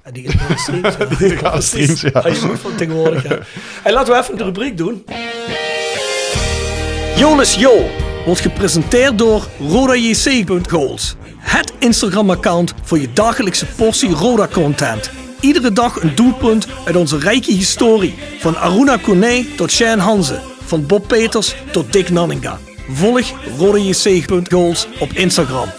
En 0.01 0.13
die 0.13 0.29
streams. 0.55 0.95
ja. 0.97 1.05
Die 1.17 1.35
Precies. 1.35 1.97
streams, 1.97 2.39
ja. 2.39 2.47
moet 2.47 2.59
van 2.59 2.75
tegenwoordig, 2.75 3.23
ja. 3.23 3.39
Hey, 3.83 3.93
laten 3.93 4.13
we 4.13 4.19
even 4.19 4.37
de 4.37 4.43
rubriek 4.43 4.77
doen. 4.77 5.05
Jolis 7.15 7.55
Jo 7.55 7.89
wordt 8.25 8.41
gepresenteerd 8.41 9.17
door 9.17 9.47
RodaJC.goals. 9.59 11.15
Het 11.37 11.73
Instagram-account 11.79 12.73
voor 12.83 12.99
je 12.99 13.13
dagelijkse 13.13 13.65
portie 13.65 14.09
Roda-content. 14.09 15.20
Iedere 15.41 15.71
dag 15.71 16.01
een 16.01 16.15
doelpunt 16.15 16.67
uit 16.85 16.95
onze 16.95 17.17
rijke 17.17 17.51
historie. 17.51 18.13
Van 18.39 18.57
Aruna 18.57 18.97
Kone 18.97 19.45
tot 19.55 19.71
Shane 19.71 20.01
Hanze. 20.01 20.39
Van 20.59 20.85
Bob 20.85 21.07
Peters 21.07 21.55
tot 21.71 21.93
Dick 21.93 22.09
Nanninga. 22.09 22.59
Volg 22.89 23.31
RodaJC.goals 23.57 24.87
op 24.99 25.11
Instagram. 25.11 25.69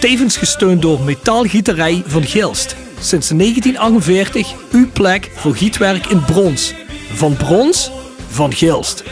Tevens 0.00 0.36
gesteund 0.36 0.82
door 0.82 1.00
Metaalgieterij 1.00 2.02
van 2.06 2.24
Gilst. 2.24 2.76
sinds 3.00 3.28
1948 3.28 4.54
uw 4.72 4.90
plek 4.92 5.30
voor 5.34 5.56
gietwerk 5.56 6.06
in 6.06 6.24
brons. 6.24 6.74
Van 7.12 7.36
brons, 7.36 7.90
van 8.28 8.52
Gilst. 8.52 9.02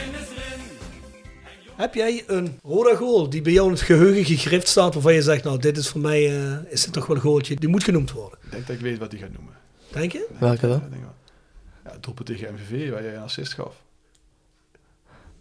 Heb 1.77 1.95
jij 1.95 2.25
een 2.27 2.59
Roda 2.63 2.95
goal 2.95 3.31
die 3.31 3.43
bij 3.43 3.53
jou 3.53 3.67
in 3.67 3.73
het 3.73 3.83
geheugen 3.83 4.25
gegrift 4.25 4.69
staat 4.69 4.95
waarvan 4.95 5.15
je 5.15 5.23
zegt, 5.23 5.45
nou 5.45 5.59
dit 5.59 5.77
is 5.77 5.89
voor 5.89 6.01
mij, 6.01 6.37
eh, 6.37 6.53
is 6.69 6.85
het 6.85 6.93
toch 6.93 7.07
wel 7.07 7.17
een 7.17 7.23
goaltje, 7.23 7.57
die 7.57 7.69
moet 7.69 7.85
genoemd 7.85 8.13
worden. 8.13 8.39
Ik 8.45 8.51
denk 8.51 8.67
dat 8.67 8.77
ik 8.77 8.83
weet 8.83 8.99
wat 8.99 9.11
hij 9.11 9.21
gaat 9.21 9.33
noemen. 9.33 9.66
Denk 9.97 10.13
je? 10.13 10.27
Welke 10.39 10.69
dan? 10.69 10.83
Ja, 11.85 11.91
het 11.93 12.03
doelpunt 12.03 12.27
tegen 12.29 12.55
MVV, 12.55 12.91
waar 12.91 13.03
jij 13.03 13.15
een 13.15 13.23
assist 13.23 13.55
gaf. 13.55 13.73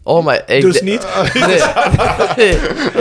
Oh, 0.02 0.24
maar 0.24 0.42
ik... 0.50 0.60
Dus 0.62 0.80
niet? 0.80 1.04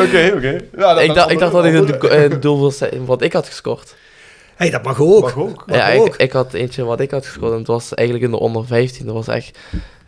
Oké, 0.04 0.32
oké. 0.36 0.58
Ja, 0.78 1.00
ik, 1.00 1.14
dacht, 1.14 1.32
ik 1.32 1.40
dacht 1.40 1.52
dat 1.52 1.66
ik 1.66 1.74
een, 1.74 1.86
do- 1.86 2.08
een 2.10 2.40
doel 2.40 2.60
wil 2.60 2.74
wat 3.06 3.22
ik 3.22 3.34
had 3.34 3.46
gescoord. 3.48 3.96
hey, 4.56 4.70
dat 4.70 4.84
mag 4.84 5.02
ook. 5.02 5.22
Mag 5.22 5.38
ook. 5.38 5.64
Mag 5.68 5.76
ja, 5.78 5.96
ook. 5.96 6.08
ik, 6.08 6.16
ik 6.16 6.32
had 6.32 6.54
eentje 6.54 6.84
wat 6.84 7.00
ik 7.00 7.12
had 7.12 7.26
gescoord 7.26 7.52
en 7.52 7.58
het 7.58 7.68
was 7.68 7.94
eigenlijk 7.94 8.28
in 8.28 8.34
de 8.38 8.40
onder 8.44 8.66
15. 8.66 9.06
Dat 9.06 9.16
was 9.16 9.28
echt... 9.28 9.58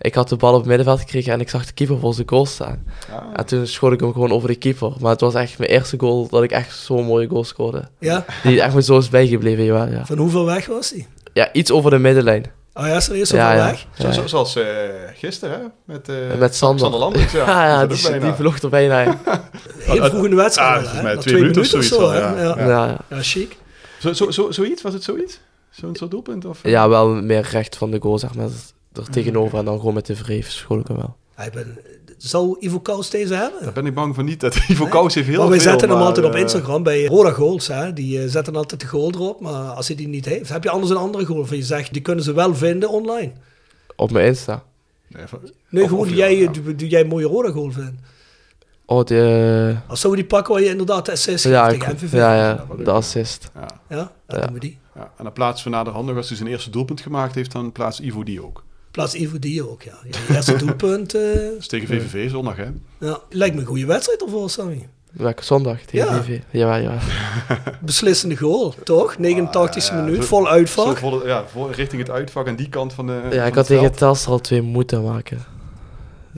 Ik 0.02 0.16
had 0.16 0.30
de 0.30 0.36
bal 0.36 0.52
op 0.54 0.58
het 0.60 0.68
middenveld 0.68 1.00
gekregen 1.00 1.34
en 1.34 1.39
ik 1.39 1.50
zag 1.50 1.66
de 1.66 1.74
keeper 1.74 2.00
voor 2.00 2.14
zijn 2.14 2.30
goal 2.30 2.45
staan. 2.45 2.84
Ah. 3.12 3.24
En 3.34 3.45
toen 3.45 3.68
schoot 3.68 3.91
ik 3.93 4.00
hem 4.00 4.14
gewoon 4.14 4.32
over 4.32 4.48
de 4.48 4.56
keeper. 4.56 4.91
Maar 5.00 5.12
het 5.12 5.22
was 5.22 5.34
echt 5.34 5.58
mijn 5.58 5.72
eerste 5.72 6.00
goal 6.00 6.28
dat 6.30 6.43
ik 6.43 6.52
echt 6.52 6.78
zo'n 6.78 7.06
mooie 7.06 7.28
goal 7.28 7.43
scoorde. 7.43 7.88
Ja? 8.00 8.26
Die 8.43 8.62
echt 8.62 8.74
me 8.74 8.82
zo 8.82 8.98
is 8.98 9.10
bijgebleven, 9.10 9.64
ja. 9.64 9.86
Ja, 9.86 10.06
Van 10.06 10.18
hoeveel 10.18 10.45
weg 10.45 10.66
was 10.66 10.91
die? 10.91 11.08
Ja 11.38 11.53
iets 11.53 11.71
over 11.71 11.91
de 11.91 11.97
middenlijn. 11.97 12.45
Oh 12.73 12.88
ja, 12.88 12.99
serieus, 12.99 13.29
zo 13.29 13.35
Ja, 13.35 13.47
ver 13.49 13.57
ja. 13.57 13.65
weg? 13.65 13.85
Zo, 13.99 14.11
zo- 14.11 14.27
zoals 14.27 14.55
eh, 14.55 14.65
gisteren, 15.15 15.59
hè? 15.59 15.65
Met, 15.85 16.09
eh 16.09 16.15
Met 16.39 16.55
Sander. 16.55 16.91
Sander 16.91 17.19
ja. 17.33 17.45
Ja, 17.47 17.65
ja, 17.67 17.85
Dat 17.85 17.97
die, 17.97 18.19
die 18.19 18.33
vloog 18.33 18.61
er 18.61 18.69
bijna 18.69 19.01
in. 19.01 19.17
Heel 19.79 20.05
vroeg 20.09 20.23
in 20.23 20.29
de 20.29 20.35
wedstrijd 20.35 20.88
Ah, 20.88 21.01
Na 21.03 21.17
twee 21.17 21.35
minuten 21.35 21.61
of 21.61 21.67
zoiets 21.67 21.88
zo, 21.89 21.99
al, 22.01 22.09
hè? 22.09 22.19
ja. 22.19 22.35
Ja. 22.41 22.57
Ja, 22.59 22.65
ja. 22.67 22.97
Ja, 23.09 23.17
chic. 23.21 23.57
Zo, 23.99 24.13
zo, 24.13 24.31
zo, 24.31 24.51
zoiets? 24.51 24.81
Was 24.81 24.93
het 24.93 25.03
zoiets? 25.03 25.39
Zo'n 25.69 25.95
soort 25.95 26.11
doelpunt? 26.11 26.45
Of? 26.45 26.59
ja, 26.63 26.89
wel 26.89 27.07
meer 27.09 27.47
recht 27.51 27.77
van 27.77 27.91
de 27.91 27.99
goal, 28.01 28.19
zeg 28.19 28.33
maar. 28.35 28.47
Er 28.93 29.09
tegenover 29.09 29.57
en 29.57 29.65
dan 29.65 29.77
gewoon 29.79 29.93
met 29.93 30.05
de 30.05 30.15
vreef 30.15 30.51
schoot 30.51 30.79
ik 30.79 30.88
hem 30.88 30.97
wel. 30.97 31.15
Hij 31.35 31.49
ben, 31.53 31.77
zou 32.18 32.55
Ivo 32.59 32.80
Kous 32.80 33.09
deze 33.09 33.34
hebben? 33.36 33.63
Daar 33.63 33.74
ben 33.74 33.86
ik 33.86 33.93
bang 33.93 34.15
van 34.15 34.26
niet. 34.26 34.39
Dat 34.39 34.55
Ivo 34.68 34.86
Kous 34.86 35.15
heeft 35.15 35.28
heel 35.28 35.39
maar 35.39 35.49
wij 35.49 35.59
veel, 35.59 35.70
zetten 35.70 35.89
hem 35.89 35.97
altijd 36.01 36.26
op 36.26 36.34
eh, 36.34 36.39
Instagram 36.39 36.84
bij 36.84 37.05
Roda 37.05 37.32
Goals. 37.32 37.68
Hè? 37.68 37.93
Die 37.93 38.22
eh, 38.22 38.30
zetten 38.30 38.55
altijd 38.55 38.82
de 38.82 38.88
goal 38.88 39.11
erop. 39.11 39.39
Maar 39.41 39.53
als 39.72 39.88
hij 39.88 39.95
die 39.95 40.07
niet 40.07 40.26
heeft, 40.26 40.49
heb 40.49 40.63
je 40.63 40.70
anders 40.70 40.91
een 40.91 40.97
andere 40.97 41.26
goal 41.26 41.45
van 41.45 41.57
je 41.57 41.63
zegt, 41.63 41.93
die 41.93 42.01
kunnen 42.01 42.24
ze 42.24 42.34
wel 42.34 42.55
vinden 42.55 42.89
online. 42.89 43.32
Op 43.95 44.11
mijn 44.11 44.26
Insta. 44.26 44.63
Nee, 45.07 45.28
van- 45.28 45.39
Nee, 45.70 45.84
Of- 45.84 45.89
gewoon 45.89 46.03
of 46.03 46.09
die 46.09 46.18
jij, 46.18 46.38
ja. 46.38 46.51
die, 46.51 46.76
die 46.76 46.89
jij 46.89 47.01
een 47.01 47.07
mooie 47.07 47.26
Roda 47.28 47.51
goal 47.51 47.72
vindt. 47.72 48.01
Oh, 48.86 49.05
de... 49.05 49.76
Als 49.88 49.99
zou 49.99 50.13
we 50.13 50.20
die 50.20 50.28
pakken 50.30 50.53
waar 50.53 50.63
je 50.63 50.70
inderdaad 50.70 51.05
de 51.05 51.11
assist 51.11 51.43
Ja, 51.43 51.68
tegen 51.70 51.93
MVV. 51.95 52.13
ja, 52.13 52.36
Ja, 52.36 52.65
de 52.84 52.91
assist. 52.91 53.51
ja, 53.55 53.68
Ja, 53.89 54.11
dan 54.28 54.39
Ja. 54.39 54.45
doen 54.45 54.53
we 54.53 54.59
die. 54.59 54.78
ja. 54.95 55.11
En 55.18 55.24
dan 55.24 55.34
plaatsen 55.34 55.70
we 55.72 55.76
naderhand 55.78 56.05
nog, 56.05 56.15
als 56.15 56.28
hij 56.28 56.38
zijn 56.38 56.49
eerste 56.49 56.70
doelpunt 56.70 57.01
gemaakt 57.01 57.36
heeft, 57.36 57.51
dan 57.51 57.72
plaatst 57.72 57.99
Ivo 57.99 58.24
die 58.24 58.43
ook. 58.45 58.63
Plaats 58.98 59.16
Ivo 59.16 59.39
die 59.39 59.70
ook, 59.70 59.82
ja. 59.82 59.93
eerste 60.36 60.56
doelpunt. 60.66 61.12
Dat 61.12 61.22
is 61.60 61.68
tegen 61.68 61.88
VVV 61.88 62.30
zondag, 62.30 62.56
hè? 62.56 62.66
ja, 63.00 63.20
lijkt 63.30 63.56
me 63.56 63.62
een 63.62 63.68
goede 63.68 63.86
wedstrijd 63.86 64.22
ervoor, 64.22 64.50
Sammy. 64.50 64.88
Welke 65.12 65.43
zondag 65.43 65.80
tegen 65.82 66.08
Ja. 66.14 66.24
VV? 66.24 66.39
Ja, 66.52 66.76
ja. 66.76 66.98
Beslissende 67.82 68.38
goal, 68.38 68.74
toch? 68.84 69.16
89e 69.16 69.20
Ah, 69.52 69.95
minuut, 69.95 70.16
zo- 70.22 70.22
vol 70.28 70.48
uitvak. 70.48 71.00
ja, 71.26 71.43
voor, 71.52 71.72
richting 71.72 72.02
het 72.02 72.12
uitvak 72.12 72.48
en 72.48 72.56
die 72.56 72.70
kant 72.70 72.93
van 72.93 73.08
de 73.08 73.14
Ja, 73.14 73.20
van 73.22 73.32
ik 73.32 73.43
het 73.43 73.56
had 73.56 73.66
tegen. 73.68 73.91
Telstar 73.95 74.32
al 74.34 74.39
twee 74.41 74.62
moeten 74.62 75.04
maken. 75.04 75.43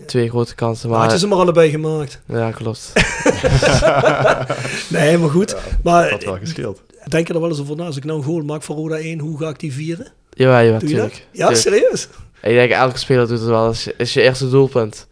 Twee 0.05 0.29
grote 0.29 0.55
kansen, 0.55 0.89
Maar 0.89 0.97
had 0.97 1.05
je 1.05 1.11
maar... 1.11 1.19
ze 1.19 1.27
maar 1.27 1.37
allebei 1.37 1.69
gemaakt. 1.69 2.21
Ja, 2.27 2.51
klopt. 2.51 2.91
Nee, 4.89 5.17
maar 5.17 5.29
goed. 5.29 5.55
maar 5.83 6.01
Dat 6.03 6.11
had 6.11 6.23
wel 6.23 6.37
gescheeld. 6.37 6.81
denk 7.07 7.27
je 7.27 7.33
er 7.33 7.39
wel 7.39 7.49
eens 7.49 7.59
over 7.59 7.75
na? 7.75 7.85
Als 7.85 7.97
ik 7.97 8.03
nou 8.03 8.17
een 8.17 8.25
goal 8.25 8.41
maak 8.41 8.63
voor 8.63 8.75
Roda 8.75 8.95
1, 8.97 9.19
hoe 9.19 9.37
ga 9.39 9.49
ik 9.49 9.59
die 9.59 9.73
vieren? 9.73 10.07
Ja, 10.29 10.59
ja, 10.59 10.79
Doe 10.79 10.89
je 10.89 10.95
dat? 10.95 11.03
natuurlijk. 11.03 11.27
Ja, 11.31 11.53
serieus? 11.55 12.07
Ik 12.41 12.53
denk 12.53 12.71
elke 12.71 12.97
speler 12.97 13.27
doet 13.27 13.39
het 13.39 13.47
wel. 13.47 13.63
Dat 13.65 13.73
is, 13.73 13.87
is 13.87 14.13
je 14.13 14.21
eerste 14.21 14.49
doelpunt. 14.49 15.07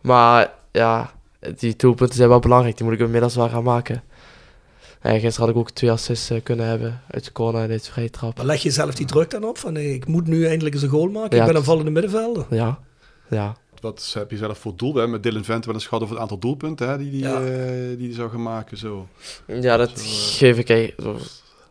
Maar 0.00 0.52
ja, 0.72 1.12
die 1.58 1.76
doelpunten 1.76 2.16
zijn 2.16 2.28
wel 2.28 2.38
belangrijk. 2.38 2.76
Die 2.76 2.84
moet 2.86 2.94
ik 2.94 3.00
inmiddels 3.00 3.34
wel 3.36 3.48
gaan 3.48 3.62
maken. 3.62 4.02
En 5.00 5.20
gisteren 5.20 5.40
had 5.40 5.48
ik 5.56 5.60
ook 5.60 5.70
twee 5.70 5.90
assists 5.90 6.30
eh, 6.30 6.42
kunnen 6.42 6.66
hebben. 6.66 7.02
Uit 7.10 7.24
de 7.24 7.32
corner 7.32 7.62
en 7.62 7.70
uit 7.70 7.84
de 7.84 7.90
vrije 7.90 8.10
trap. 8.10 8.36
Maar 8.36 8.46
leg 8.46 8.62
je 8.62 8.70
zelf 8.70 8.94
die 8.94 9.06
druk 9.06 9.30
dan 9.30 9.44
op? 9.44 9.58
Van 9.58 9.72
nee, 9.72 9.94
ik 9.94 10.06
moet 10.06 10.26
nu 10.26 10.46
eindelijk 10.46 10.74
eens 10.74 10.84
een 10.84 10.88
goal 10.88 11.08
maken. 11.08 11.36
Ja, 11.36 11.42
ik 11.42 11.48
ben 11.48 11.56
een 11.58 11.64
vallende 11.66 11.90
middenvelder. 11.90 12.46
Ja, 12.50 12.78
ja. 13.30 13.56
Wat 13.80 14.10
heb 14.14 14.30
je 14.30 14.36
zelf 14.36 14.58
voor 14.58 14.72
doel? 14.76 14.94
Hè? 14.94 15.06
Met 15.06 15.22
Dylan 15.22 15.44
Vente 15.44 15.66
wel 15.66 15.74
eens 15.76 15.86
gehad 15.86 16.02
over 16.02 16.14
het 16.14 16.22
aantal 16.22 16.38
doelpunten 16.38 16.88
hè? 16.88 16.98
die 16.98 17.10
die, 17.10 17.20
Ja. 17.20 17.40
eh, 17.44 17.86
die 17.88 17.96
die 17.96 18.14
zou 18.14 18.30
gaan 18.30 18.42
maken. 18.42 18.76
Zo. 18.76 19.08
Ja, 19.46 19.76
dat 19.76 19.98
Zo, 19.98 20.04
eh, 20.04 20.10
geef 20.36 20.58
ik... 20.58 20.68
Een 20.68 21.18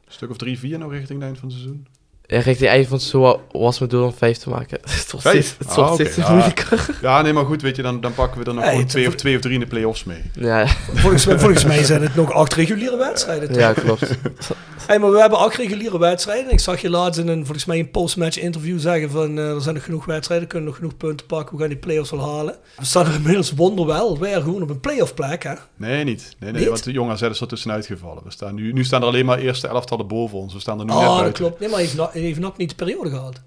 stuk 0.08 0.30
of 0.30 0.38
drie, 0.38 0.60
vier 0.60 0.80
nog 0.80 0.92
richting 0.92 1.20
het 1.20 1.28
eind 1.28 1.40
van 1.40 1.48
het 1.50 1.58
seizoen. 1.58 1.88
Ja, 2.30 2.36
richting 2.36 2.58
het 2.60 2.68
eind 2.70 2.88
van 2.88 2.98
het 2.98 3.06
seizoen 3.06 3.38
was 3.52 3.80
mijn 3.80 3.92
doel 3.92 4.04
om 4.06 4.14
vijf 4.14 4.38
te 4.38 4.50
maken. 4.50 4.80
het 4.82 5.12
wordt 5.12 5.28
Vijf? 5.28 5.46
steeds, 5.46 5.70
het 5.70 5.78
Ah, 5.78 5.94
steeds 5.94 6.18
moeilijker. 6.30 6.86
Ja, 7.02 7.22
nee, 7.22 7.34
maar 7.34 7.46
goed, 7.46 7.62
weet 7.62 7.76
je, 7.76 7.82
dan, 7.82 8.02
dan 8.02 8.14
pakken 8.14 8.40
we 8.40 8.46
er 8.46 8.54
nog 8.54 8.64
Hey, 8.64 8.84
twee 8.86 9.08
of, 9.08 9.16
twee 9.16 9.36
of 9.36 9.42
drie 9.42 9.54
in 9.54 9.60
de 9.60 9.66
play-offs 9.68 10.04
mee. 10.04 10.22
Ja. 10.34 10.68
Volgens, 10.94 11.26
mij- 11.26 11.40
volgens 11.40 11.64
mij 11.66 11.84
zijn 11.84 12.02
het 12.02 12.16
nog 12.16 12.32
acht 12.32 12.54
reguliere 12.54 12.98
wedstrijden. 12.98 13.54
ja, 13.54 13.74
klopt. 13.74 14.18
Hey, 14.88 15.00
maar 15.00 15.12
we 15.12 15.20
hebben 15.20 15.40
acht 15.40 15.56
reguliere 15.56 16.00
wedstrijden. 16.00 16.52
Ik 16.52 16.60
zag 16.60 16.82
je 16.82 16.90
laatst 16.90 17.20
in 17.20 17.28
een, 17.28 17.44
volgens 17.46 17.66
mij 17.66 17.80
een 17.80 17.92
postmatch 17.92 18.38
interview 18.40 18.80
zeggen 18.80 19.10
van 19.10 19.38
eh, 19.38 19.50
er 19.50 19.62
zijn 19.62 19.76
nog 19.76 19.84
genoeg 19.84 20.06
wedstrijden, 20.06 20.48
kunnen 20.48 20.68
nog 20.68 20.78
genoeg 20.78 20.98
punten 20.98 21.26
pakken, 21.26 21.56
we 21.56 21.60
gaan 21.62 21.70
die 21.70 21.78
play-offs 21.80 22.12
wel 22.12 22.36
halen. 22.36 22.56
We 22.78 22.86
staan 22.86 23.06
er 23.06 23.14
inmiddels 23.14 23.52
wonderwel 23.52 24.18
weer 24.20 24.42
gewoon 24.42 24.62
op 24.62 24.70
een 24.70 24.80
play-off 24.80 25.14
plek, 25.14 25.44
hè? 25.44 25.54
Nee, 25.76 26.04
niet. 26.04 26.36
Nee, 26.40 26.52
nee, 26.52 26.60
Niet? 26.62 26.70
want 26.70 26.84
de 26.84 26.92
jonge 26.92 27.12
AZ 27.12 27.22
is 27.22 27.42
er 27.42 27.48
tussenuit 27.48 27.86
gevallen. 27.86 28.24
We 28.24 28.32
staan 28.32 28.56
nu, 28.56 28.74
nu 28.74 28.84
staan 28.84 29.02
er 29.02 29.08
alleen 29.08 29.26
maar 29.26 29.38
eerste 29.40 29.68
elftallen 29.68 30.08
boven 30.08 30.38
ons. 30.38 30.54
We 30.54 30.60
staan 30.60 30.80
er 30.80 30.86
nu 30.86 30.92
net 30.92 31.00
Oh, 31.02 31.08
dat 31.08 31.18
buiten. 31.20 31.44
klopt. 31.44 31.60
Nee, 31.60 31.70
maar 31.70 31.84
nog, 31.96 32.14
heeft 32.22 32.40
nog 32.40 32.58
niet 32.58 32.70
de 32.70 32.76
periode 32.76 33.10
gehad. 33.10 33.42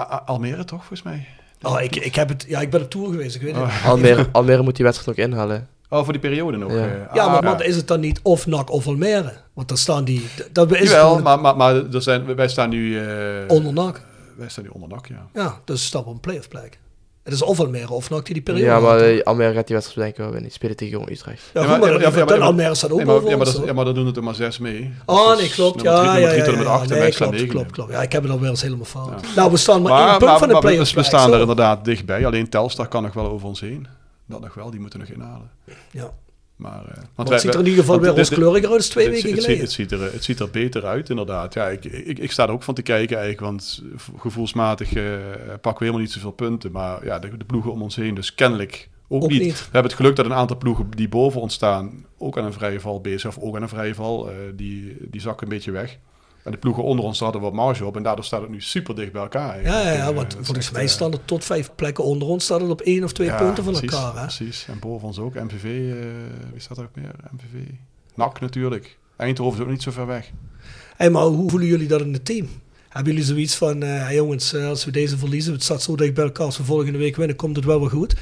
A- 0.00 0.22
Almere 0.26 0.64
toch, 0.64 0.78
volgens 0.78 1.02
mij? 1.02 1.26
Oh, 1.62 1.80
ik, 1.80 1.96
ik, 1.96 2.14
heb 2.14 2.28
het, 2.28 2.44
ja, 2.48 2.60
ik 2.60 2.70
ben 2.70 2.82
op 2.82 2.90
tour 2.90 3.10
geweest, 3.10 3.34
ik 3.34 3.42
weet 3.42 3.54
het. 3.54 3.62
Oh. 3.64 3.86
Almere, 3.90 4.28
Almere 4.32 4.62
moet 4.62 4.76
die 4.76 4.84
wedstrijd 4.84 5.16
nog 5.18 5.26
inhalen. 5.26 5.68
Oh, 5.88 6.02
voor 6.04 6.12
die 6.12 6.22
periode 6.22 6.56
nog. 6.56 6.72
Ja. 6.72 6.76
eh. 6.78 7.14
Ja, 7.14 7.24
Ah, 7.24 7.32
maar, 7.32 7.42
maar 7.42 7.64
is 7.64 7.76
het 7.76 7.88
dan 7.88 8.00
niet 8.00 8.20
of 8.22 8.46
NAC 8.46 8.70
of 8.70 8.86
Almere? 8.86 9.32
Want 9.52 9.68
dan 9.68 9.76
staan 9.76 10.04
die... 10.04 10.26
Dat 10.52 10.72
is 10.72 10.90
Jawel, 10.90 11.08
gewoon 11.08 11.22
maar, 11.22 11.40
maar, 11.40 11.56
maar 11.56 11.74
er 11.74 12.02
zijn, 12.02 12.34
wij 12.34 12.48
staan 12.48 12.68
nu... 12.68 12.98
eh, 12.98 13.44
onder 13.48 13.72
NAC. 13.72 14.02
Wij 14.36 14.48
staan 14.48 14.64
nu 14.64 14.70
onder 14.72 14.88
nak, 14.88 15.06
ja. 15.06 15.26
Ja, 15.34 15.60
dus 15.64 15.84
staan 15.86 16.04
op 16.04 16.12
een 16.14 16.20
play-off 16.20 16.48
plek. 16.48 16.78
Het 17.24 17.32
is 17.32 17.42
of 17.42 17.60
Almere 17.60 17.92
of 17.92 18.10
NAC 18.10 18.24
die 18.24 18.34
die 18.34 18.42
periode 18.42 18.66
Ja, 18.66 18.80
maar 18.80 18.98
eh, 19.00 19.22
Almere 19.22 19.54
gaat 19.54 19.66
die 19.66 19.76
wedstrijd 19.76 20.00
denk 20.00 20.10
ik 20.10 20.16
wel 20.16 20.26
winnen. 20.26 20.42
Die 20.48 20.52
spelen 20.52 20.76
tegen 20.76 20.92
Jong 20.98 21.10
Utrecht. 21.10 21.42
Ja, 21.54 21.60
Ja, 21.60 21.60
goed, 21.60 21.68
maar- 21.68 21.78
maar, 21.78 21.88
ja, 21.88 21.94
ja, 22.08 22.10
ja, 22.10 22.24
maar- 22.24 22.26
dan 22.26 22.40
Almere 22.42 22.74
staat 22.74 22.90
ook 22.90 22.96
Nee, 22.96 23.06
maar, 23.06 23.14
boven 23.14 23.30
ja, 23.30 23.36
maar, 23.36 23.44
ons, 23.46 23.54
dat, 23.54 23.58
hoor. 23.60 23.70
ja, 23.70 23.74
maar 23.76 23.84
dan 23.84 23.94
doen 23.94 24.06
het 24.06 24.16
er 24.16 24.22
maar 24.22 24.34
zes 24.34 24.58
mee. 24.58 24.92
Oh, 25.06 25.36
nee, 25.36 25.50
klopt. 25.50 25.82
Ja, 25.82 26.16
ja, 26.16 26.28
drie 26.28 26.42
ja, 26.44 26.50
met 26.50 26.60
ja, 26.60 26.70
acht 26.72 26.82
en 26.82 26.88
nee, 26.90 26.98
wij 26.98 27.10
staan 27.10 27.26
klopt, 27.28 27.32
negen. 27.42 27.48
klopt, 27.54 27.70
klopt. 27.72 27.92
Ja, 27.92 28.02
ik 28.02 28.12
heb 28.12 28.22
het 28.22 28.32
alweer 28.32 28.48
eens 28.50 28.62
helemaal 28.62 28.84
fout. 28.84 29.22
Nou, 29.36 29.50
we 29.50 29.56
staan 29.56 29.82
maar, 29.82 29.92
Maar, 29.92 30.08
één 30.08 30.18
punt 30.18 30.30
maar, 30.30 30.38
van 30.38 30.46
de 30.48 30.52
maar 30.52 30.62
we, 30.62 30.68
play-offs 30.68 30.92
we 30.92 31.02
staan 31.02 31.32
er 31.32 31.40
inderdaad 31.40 31.84
dichtbij. 31.84 32.26
Alleen 32.26 32.48
Telstar 32.48 32.88
kan 32.88 33.02
nog 33.02 33.12
wel 33.12 33.30
over 33.30 33.46
ons 33.48 33.60
heen. 33.60 33.86
Dat 34.26 34.40
nog 34.40 34.54
wel, 34.54 34.70
die 34.70 34.80
moeten 34.80 34.98
nog 34.98 35.08
inhalen. 35.08 35.50
Ja. 35.90 36.10
Maar, 36.56 36.72
eh, 36.88 36.94
want 36.94 37.06
Maar 37.16 37.24
wij- 37.26 37.32
het 37.34 37.40
ziet 37.40 37.54
er 37.54 37.60
in 37.60 37.66
ieder 37.66 37.80
geval 37.80 38.00
weer 38.00 38.14
rooskleuriger 38.16 38.68
uit 38.68 38.76
als 38.76 38.88
twee 38.88 39.04
het, 39.04 39.14
weken 39.14 39.30
het, 39.30 39.40
geleden. 39.40 39.62
Het, 39.64 39.72
ziet 39.72 39.92
er, 39.92 40.12
het 40.12 40.24
ziet 40.24 40.40
er 40.40 40.50
beter 40.50 40.84
uit, 40.84 41.10
inderdaad. 41.10 41.54
Ja, 41.54 41.68
ik, 41.68 41.84
ik, 41.84 42.18
ik 42.18 42.32
sta 42.32 42.42
er 42.46 42.50
ook 42.50 42.62
van 42.62 42.74
te 42.74 42.82
kijken 42.82 43.16
eigenlijk, 43.18 43.46
want 43.46 43.82
gevoelsmatig 44.18 44.92
eh, 44.94 45.02
pakken 45.46 45.72
we 45.72 45.78
helemaal 45.78 46.00
niet 46.00 46.12
zoveel 46.12 46.30
punten. 46.30 46.72
Maar 46.72 47.04
ja, 47.04 47.18
de, 47.18 47.36
de 47.36 47.44
ploegen 47.44 47.72
om 47.72 47.82
ons 47.82 47.96
heen, 47.96 48.14
dus 48.14 48.34
kennelijk 48.34 48.88
ook, 49.08 49.22
Ook 49.22 49.30
niet. 49.30 49.42
niet. 49.42 49.56
We 49.58 49.62
hebben 49.62 49.82
het 49.82 49.94
geluk 49.94 50.16
dat 50.16 50.24
een 50.24 50.32
aantal 50.34 50.56
ploegen 50.58 50.86
die 50.90 51.08
boven 51.08 51.40
ons 51.40 51.54
staan 51.54 52.04
ook 52.18 52.38
aan 52.38 52.44
een 52.44 52.52
vrije 52.52 52.80
val 52.80 53.00
bezig 53.00 53.20
zijn, 53.20 53.36
of 53.36 53.42
ook 53.42 53.56
aan 53.56 53.62
een 53.62 53.68
vrije 53.68 53.94
val. 53.94 54.30
eh, 54.30 54.34
die, 54.54 54.96
die 55.00 55.20
zakken 55.20 55.46
een 55.46 55.52
beetje 55.52 55.70
weg. 55.70 55.98
En 56.44 56.50
de 56.50 56.56
ploegen 56.58 56.82
onder 56.82 57.04
ons 57.04 57.18
hadden 57.18 57.40
wat 57.40 57.52
marge 57.52 57.84
op 57.84 57.96
en 57.96 58.02
daardoor 58.02 58.24
staat 58.24 58.40
het 58.40 58.50
nu 58.50 58.60
super 58.60 58.94
dicht 58.94 59.12
bij 59.12 59.22
elkaar. 59.22 59.62
Ja, 59.62 59.80
ja, 59.80 59.92
ja, 59.92 60.08
Eh, 60.08 60.14
want 60.14 60.32
het 60.32 60.40
is 60.40 60.46
volgens 60.46 60.70
mij 60.70 60.82
eh, 60.82 60.88
staan 60.88 61.12
er 61.12 61.24
tot 61.24 61.44
vijf 61.44 61.70
plekken 61.74 62.04
onder 62.04 62.28
ons, 62.28 62.44
staan 62.44 62.62
er 62.62 62.68
op 62.68 62.80
één 62.80 63.04
of 63.04 63.12
twee 63.12 63.26
ja, 63.26 63.36
punten 63.36 63.64
van 63.64 63.72
precies, 63.72 63.92
elkaar. 63.92 64.14
Hè? 64.14 64.20
Precies, 64.20 64.66
en 64.68 64.78
boven 64.78 65.06
ons 65.06 65.18
ook. 65.18 65.34
MVV, 65.34 65.64
eh, 65.64 65.96
wie 66.52 66.60
staat 66.60 66.78
er 66.78 66.84
ook 66.84 66.94
meer? 66.94 67.14
MVV. 67.32 67.64
NAC 68.14 68.40
natuurlijk. 68.40 68.98
Eindhoven 69.16 69.58
is 69.58 69.64
ook 69.64 69.70
niet 69.70 69.82
zo 69.82 69.90
ver 69.90 70.06
weg. 70.06 70.30
Hey, 70.96 71.10
maar 71.10 71.22
hoe 71.22 71.50
voelen 71.50 71.68
jullie 71.68 71.88
dat 71.88 72.00
in 72.00 72.12
het 72.12 72.24
team? 72.24 72.48
Hebben 72.88 73.12
jullie 73.12 73.28
zoiets 73.28 73.54
van, 73.54 73.80
hey 73.80 74.14
jongens, 74.14 74.54
als 74.54 74.84
we 74.84 74.90
deze 74.90 75.18
verliezen, 75.18 75.52
het 75.52 75.62
staat 75.62 75.82
zo 75.82 75.96
dicht 75.96 76.14
bij 76.14 76.24
elkaar, 76.24 76.46
als 76.46 76.56
we 76.56 76.64
volgende 76.64 76.98
week 76.98 77.16
winnen, 77.16 77.36
komt 77.36 77.56
het 77.56 77.64
wel 77.64 77.80
weer 77.80 77.90
goed? 77.90 78.14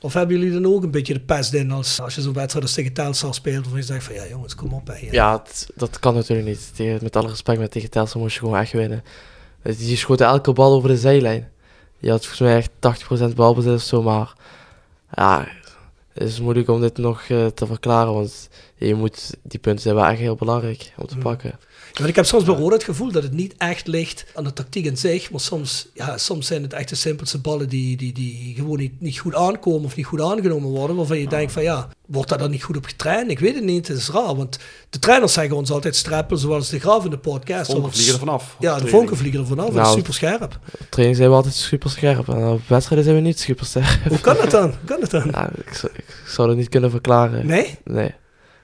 Of 0.00 0.12
hebben 0.12 0.38
jullie 0.38 0.60
dan 0.60 0.72
ook 0.74 0.82
een 0.82 0.90
beetje 0.90 1.12
de 1.12 1.20
pest 1.20 1.52
in 1.54 1.70
als, 1.70 2.00
als 2.00 2.14
je 2.14 2.20
zo'n 2.20 2.32
wedstrijd 2.32 2.64
als 2.64 2.74
tegen 2.74 2.92
Telstar 2.92 3.34
speelt, 3.34 3.66
of 3.66 3.74
je 3.74 3.82
zegt 3.82 4.04
van, 4.04 4.14
ja 4.14 4.26
jongens, 4.26 4.54
kom 4.54 4.72
op. 4.72 4.86
Hè, 4.86 5.08
Ja, 5.10 5.32
het- 5.42 5.70
dat 5.74 5.98
kan 5.98 6.14
natuurlijk 6.14 6.48
niet. 6.48 6.70
Tegen, 6.74 6.98
met 7.02 7.16
alle 7.16 7.28
respect, 7.28 7.58
met 7.58 7.70
tegen 7.70 7.90
Telstar 7.90 8.20
moest 8.20 8.34
je 8.34 8.40
gewoon 8.40 8.58
echt 8.58 8.72
winnen. 8.72 9.02
Die 9.62 9.96
schoten 9.96 10.26
elke 10.26 10.52
bal 10.52 10.72
over 10.72 10.88
de 10.88 10.96
zijlijn. 10.98 11.48
Je 11.98 12.10
had 12.10 12.20
volgens 12.20 12.40
mij 12.40 12.56
echt 12.56 12.70
80% 12.78 13.34
balbezit 13.34 13.74
of 13.74 13.82
zo, 13.82 14.02
maar 14.02 14.32
ja, 15.14 15.48
het 16.12 16.28
is 16.28 16.40
moeilijk 16.40 16.68
om 16.68 16.80
dit 16.80 16.96
nog 16.96 17.22
eh, 17.28 17.46
te 17.46 17.66
verklaren, 17.66 18.12
want 18.14 18.48
je 18.76 18.94
moet, 18.94 19.34
die 19.42 19.58
punten 19.60 19.82
zijn 19.82 19.94
wel 19.94 20.04
echt 20.06 20.18
heel 20.18 20.34
belangrijk 20.34 20.92
om 20.96 21.06
te 21.06 21.14
Mm. 21.14 21.22
pakken. 21.22 21.58
Want 21.98 22.10
ik 22.10 22.16
heb 22.16 22.24
soms 22.26 22.44
bij 22.44 22.54
Roda 22.54 22.74
het 22.74 22.84
gevoel 22.84 23.12
dat 23.12 23.22
het 23.22 23.32
niet 23.32 23.54
echt 23.56 23.86
ligt 23.86 24.24
aan 24.34 24.44
de 24.44 24.52
tactiek 24.52 24.84
in 24.84 24.96
zich. 24.96 25.30
Maar 25.30 25.40
soms, 25.40 25.88
ja, 25.94 26.18
soms 26.18 26.46
zijn 26.46 26.62
het 26.62 26.72
echt 26.72 26.88
de 26.88 26.94
simpelste 26.94 27.38
ballen 27.38 27.68
die, 27.68 27.96
die, 27.96 28.12
die 28.12 28.52
gewoon 28.56 28.78
niet, 28.78 29.00
niet 29.00 29.18
goed 29.18 29.34
aankomen 29.34 29.84
of 29.84 29.96
niet 29.96 30.06
goed 30.06 30.20
aangenomen 30.20 30.68
worden. 30.68 30.96
Waarvan 30.96 31.18
je 31.18 31.28
denkt 31.28 31.52
van 31.52 31.62
ja, 31.62 31.88
wordt 32.06 32.28
daar 32.28 32.38
dan 32.38 32.50
niet 32.50 32.62
goed 32.62 32.76
op 32.76 32.84
getraind? 32.84 33.30
Ik 33.30 33.38
weet 33.38 33.54
het 33.54 33.64
niet, 33.64 33.88
het 33.88 33.96
is 33.96 34.08
raar. 34.10 34.34
Want 34.36 34.58
de 34.90 34.98
trainers 34.98 35.32
zeggen 35.32 35.56
ons 35.56 35.70
altijd 35.70 35.96
streppen 35.96 36.38
zoals 36.38 36.68
de 36.68 36.78
Graaf 36.80 37.04
in 37.04 37.10
de 37.10 37.18
podcast. 37.18 37.66
Vonken 37.70 37.88
Of- 37.88 37.92
vliegen 37.94 38.12
er 38.12 38.18
vanaf. 38.18 38.56
Ja, 38.58 38.78
de 38.78 38.86
vonken 38.86 39.16
vliegen 39.16 39.40
er 39.40 39.46
vanaf. 39.46 39.66
Dat 39.66 39.74
is 39.74 39.80
Nou, 39.82 39.96
super 39.96 40.14
scherp. 40.14 40.58
Op 40.80 40.86
training 40.90 41.18
zijn 41.18 41.30
we 41.30 41.36
altijd 41.36 41.54
super 41.54 41.90
scherp 41.90 42.28
en 42.28 42.46
op 42.46 42.60
wedstrijden 42.68 43.04
zijn 43.06 43.16
we 43.16 43.22
niet 43.26 43.40
super 43.40 43.66
sterk. 43.66 44.00
Hoe 44.08 44.20
kan 44.20 44.36
dat 44.36 44.50
dan? 44.50 44.68
Hoe 44.68 44.78
kan 44.84 45.00
dat 45.00 45.10
dan? 45.10 45.28
Ja, 45.30 45.50
ik, 45.66 45.74
zou, 45.74 45.92
ik 45.96 46.04
zou 46.26 46.48
dat 46.48 46.56
niet 46.56 46.68
kunnen 46.68 46.90
verklaren. 46.90 47.46
Nee? 47.46 47.78
Nee. 47.84 48.14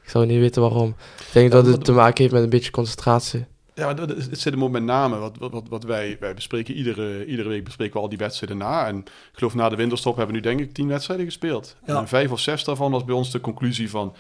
Ik 0.05 0.11
zou 0.11 0.27
niet 0.27 0.39
weten 0.39 0.63
waarom. 0.63 0.95
Ik 1.19 1.33
denk 1.33 1.51
dat 1.51 1.67
het 1.67 1.85
te 1.85 1.93
maken 1.93 2.23
heeft 2.23 2.35
met 2.35 2.43
een 2.43 2.51
beetje 2.51 2.71
concentratie. 2.71 3.45
Ja, 3.75 3.95
het 3.95 4.41
zit 4.41 4.53
hem 4.53 4.65
ook 4.65 4.71
met 4.71 4.83
name. 4.83 5.19
Wat, 5.19 5.37
wat, 5.39 5.63
wat, 5.69 5.85
wij, 5.85 6.17
wij 6.21 6.35
bespreken 6.35 6.75
iedere, 6.75 7.27
iedere 7.27 7.49
week 7.49 7.65
bespreken 7.65 7.95
we 7.95 8.01
al 8.01 8.09
die 8.09 8.19
wedstrijden 8.19 8.57
na. 8.57 8.87
En 8.87 8.99
ik 8.99 9.33
geloof 9.33 9.55
na 9.55 9.69
de 9.69 9.77
winterstop 9.77 10.17
hebben 10.17 10.35
we 10.35 10.41
nu 10.41 10.47
denk 10.49 10.61
ik 10.61 10.75
tien 10.75 10.89
wedstrijden 10.89 11.27
gespeeld. 11.27 11.77
Ja. 11.87 11.99
En 11.99 12.09
vijf 12.09 12.31
of 12.31 12.41
zes 12.41 12.65
daarvan 12.65 12.91
was 12.91 13.05
bij 13.05 13.15
ons 13.15 13.31
de 13.31 13.41
conclusie 13.41 13.91
van... 13.91 14.15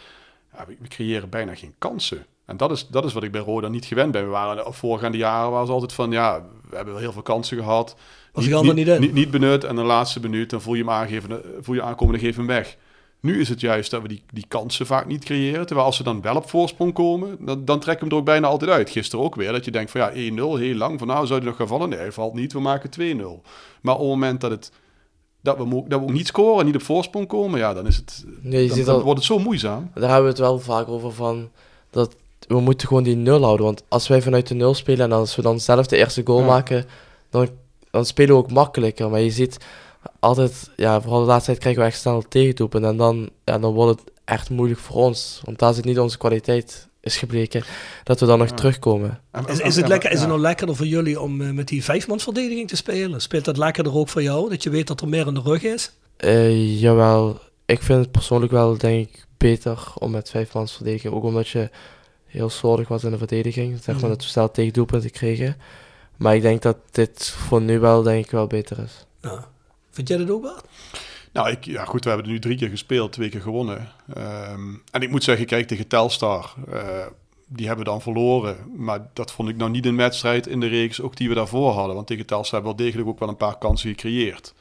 Ja, 0.56 0.64
we, 0.66 0.76
we 0.80 0.88
creëren 0.88 1.28
bijna 1.28 1.54
geen 1.54 1.74
kansen. 1.78 2.26
En 2.44 2.56
dat 2.56 2.70
is, 2.70 2.86
dat 2.88 3.04
is 3.04 3.12
wat 3.12 3.22
ik 3.22 3.32
bij 3.32 3.40
Roda 3.40 3.68
niet 3.68 3.84
gewend 3.84 4.12
ben. 4.12 4.24
We 4.24 4.30
waren 4.30 4.64
de 4.64 4.72
voorgaande 4.72 5.18
jaren 5.18 5.50
waren 5.50 5.66
ze 5.66 5.72
altijd 5.72 5.92
van... 5.92 6.10
Ja, 6.10 6.44
we 6.68 6.76
hebben 6.76 6.94
wel 6.94 7.02
heel 7.02 7.12
veel 7.12 7.22
kansen 7.22 7.56
gehad. 7.56 7.96
Er 8.34 8.74
niet 8.74 8.88
in. 8.88 9.00
Niet, 9.00 9.12
niet 9.12 9.30
benut 9.30 9.64
en 9.64 9.76
de 9.76 9.82
laatste 9.82 10.20
minuut 10.20 10.50
dan 10.50 10.60
voel 10.60 10.74
je 10.74 10.80
hem 10.80 10.90
aangeven, 10.90 11.42
voel 11.60 11.74
je 11.74 11.82
aankomen 11.82 12.14
en 12.14 12.20
geef 12.20 12.36
hem 12.36 12.46
weg. 12.46 12.76
Nu 13.24 13.40
is 13.40 13.48
het 13.48 13.60
juist 13.60 13.90
dat 13.90 14.02
we 14.02 14.08
die, 14.08 14.22
die 14.32 14.44
kansen 14.48 14.86
vaak 14.86 15.06
niet 15.06 15.24
creëren. 15.24 15.66
Terwijl 15.66 15.86
als 15.86 15.96
ze 15.96 16.02
dan 16.02 16.20
wel 16.20 16.36
op 16.36 16.48
voorsprong 16.50 16.92
komen, 16.92 17.36
dan, 17.40 17.64
dan 17.64 17.80
trekken 17.80 18.08
we 18.08 18.08
hem 18.08 18.08
er 18.12 18.18
ook 18.18 18.24
bijna 18.32 18.46
altijd 18.46 18.70
uit. 18.70 18.90
Gisteren 18.90 19.24
ook 19.24 19.34
weer, 19.34 19.52
dat 19.52 19.64
je 19.64 19.70
denkt 19.70 19.90
van 19.90 20.00
ja, 20.00 20.10
1-0, 20.10 20.14
heel 20.60 20.74
lang. 20.74 20.98
Van 20.98 21.08
nou, 21.08 21.26
zou 21.26 21.38
hij 21.38 21.48
nog 21.48 21.56
gaan 21.58 21.66
vallen? 21.68 21.88
Nee, 21.88 22.10
valt 22.10 22.34
niet, 22.34 22.52
we 22.52 22.60
maken 22.60 22.90
2-0. 22.90 22.94
Maar 23.80 23.94
op 23.94 24.00
het 24.00 24.08
moment 24.08 24.40
dat, 24.40 24.50
het, 24.50 24.72
dat, 25.40 25.56
we, 25.56 25.64
dat 25.88 26.00
we 26.00 26.06
ook 26.06 26.12
niet 26.12 26.26
scoren, 26.26 26.64
niet 26.66 26.74
op 26.74 26.82
voorsprong 26.82 27.26
komen, 27.26 27.58
ja, 27.58 27.74
dan, 27.74 27.86
is 27.86 27.96
het, 27.96 28.24
Nee, 28.40 28.62
je 28.62 28.68
dan, 28.68 28.84
dan 28.84 28.94
al, 28.94 29.02
wordt 29.02 29.18
het 29.18 29.28
zo 29.28 29.38
moeizaam. 29.38 29.90
daar 29.94 30.02
hebben 30.04 30.22
we 30.22 30.28
het 30.28 30.38
wel 30.38 30.58
vaak 30.58 30.88
over 30.88 31.12
van 31.12 31.50
dat 31.90 32.16
we 32.48 32.60
moeten 32.60 32.88
gewoon 32.88 33.02
die 33.02 33.16
nul 33.16 33.42
houden. 33.42 33.66
Want 33.66 33.82
als 33.88 34.08
wij 34.08 34.22
vanuit 34.22 34.46
de 34.46 34.54
nul 34.54 34.74
spelen 34.74 35.04
en 35.06 35.12
als 35.12 35.36
we 35.36 35.42
dan 35.42 35.60
zelf 35.60 35.86
de 35.86 35.96
eerste 35.96 36.22
goal 36.24 36.40
Ja. 36.40 36.46
maken, 36.46 36.84
dan, 37.30 37.48
dan 37.90 38.04
spelen 38.06 38.34
we 38.34 38.40
ook 38.42 38.50
makkelijker. 38.50 39.10
Maar 39.10 39.20
je 39.20 39.30
ziet 39.30 39.58
altijd, 40.20 40.70
ja, 40.76 41.00
vooral 41.00 41.20
de 41.20 41.26
laatste 41.26 41.46
tijd 41.50 41.58
krijgen 41.58 41.82
we 41.82 41.88
echt 41.88 42.00
snel 42.00 42.24
tegendoepen. 42.28 42.84
En 42.84 42.96
dan, 42.96 43.30
ja, 43.44 43.58
dan 43.58 43.72
wordt 43.72 44.00
het 44.00 44.10
echt 44.24 44.50
moeilijk 44.50 44.80
voor 44.80 44.96
ons. 44.96 45.40
Want 45.44 45.58
daar 45.58 45.74
zit 45.74 45.84
niet 45.84 45.98
onze 45.98 46.18
kwaliteit, 46.18 46.88
is 47.00 47.16
gebleken, 47.16 47.62
dat 48.04 48.20
we 48.20 48.26
dan 48.26 48.38
nog 48.38 48.48
Ja. 48.48 48.54
terugkomen. 48.54 49.20
En- 49.30 49.46
Is, 49.46 49.58
is, 49.60 49.76
het 49.76 49.88
lekker, 49.88 50.10
is 50.10 50.18
het 50.20 50.28
nou 50.28 50.40
lekkerder 50.40 50.76
voor 50.76 50.86
jullie 50.86 51.20
om 51.20 51.40
eh, 51.42 51.50
met 51.50 51.68
die 51.68 51.84
vijfmansverdediging 51.84 52.68
te 52.68 52.76
spelen? 52.76 53.20
Speelt 53.20 53.44
dat 53.44 53.56
lekkerder 53.56 53.94
ook 53.94 54.08
voor 54.08 54.22
jou? 54.22 54.48
Dat 54.50 54.62
je 54.62 54.70
weet 54.70 54.86
dat 54.86 55.00
er 55.00 55.08
meer 55.08 55.26
in 55.26 55.34
de 55.34 55.40
rug 55.40 55.62
is? 55.62 55.92
Eh, 56.16 56.80
jawel, 56.80 57.38
ik 57.66 57.82
vind 57.82 58.00
het 58.00 58.10
persoonlijk 58.10 58.52
wel, 58.52 58.78
denk 58.78 59.08
ik, 59.08 59.26
beter 59.38 59.92
om 59.98 60.10
met 60.10 60.30
vijf 60.30 60.54
man 60.54 60.66
te 60.66 60.72
verdedigen. 60.72 61.12
Ook 61.12 61.24
omdat 61.24 61.48
je 61.48 61.70
heel 62.26 62.50
slordig 62.50 62.88
was 62.88 63.04
in 63.04 63.10
de 63.10 63.18
verdediging. 63.18 63.82
Zeg 63.82 64.00
maar 64.00 64.10
dat 64.10 64.22
we 64.22 64.28
snel 64.28 64.50
tegen 64.50 64.72
doelpunten 64.72 65.10
kregen. 65.10 65.56
Maar 66.16 66.34
ik 66.34 66.42
denk 66.42 66.62
dat 66.62 66.76
dit 66.90 67.28
voor 67.28 67.60
nu 67.62 67.78
wel, 67.78 68.02
denk 68.02 68.24
ik, 68.24 68.30
wel 68.30 68.46
beter 68.46 68.78
is. 68.78 69.06
Ja. 69.22 69.48
Vind 69.94 70.08
jij 70.08 70.16
dat 70.16 70.30
ook 70.30 70.42
wel? 70.42 70.56
Nou, 71.32 71.50
ik, 71.50 71.64
ja 71.64 71.84
goed, 71.84 72.02
we 72.04 72.08
hebben 72.10 72.26
er 72.26 72.32
nu 72.32 72.38
drie 72.40 72.56
keer 72.56 72.68
gespeeld, 72.68 73.12
twee 73.12 73.28
keer 73.28 73.40
gewonnen. 73.40 73.88
Ehm, 74.14 74.74
en 74.90 75.02
ik 75.02 75.10
moet 75.10 75.24
zeggen, 75.24 75.46
kijk, 75.46 75.66
tegen 75.66 75.86
Telstar, 75.88 76.54
eh, 76.72 77.06
die 77.46 77.66
hebben 77.66 77.84
we 77.84 77.90
dan 77.90 78.02
verloren. 78.02 78.56
Maar 78.76 79.06
dat 79.12 79.32
vond 79.32 79.48
ik 79.48 79.56
nou 79.56 79.70
niet 79.70 79.86
een 79.86 79.96
wedstrijd 79.96 80.46
in 80.46 80.60
de 80.60 80.66
reeks, 80.66 81.00
ook 81.00 81.16
die 81.16 81.28
we 81.28 81.34
daarvoor 81.34 81.72
hadden. 81.72 81.94
Want 81.94 82.06
tegen 82.06 82.26
Telstar 82.26 82.52
hebben 82.60 82.70
we 82.70 82.76
wel 82.76 82.86
degelijk 82.86 83.08
ook 83.10 83.18
wel 83.18 83.28
een 83.28 83.36
paar 83.36 83.58
kansen 83.58 83.88
gecreëerd. 83.90 84.54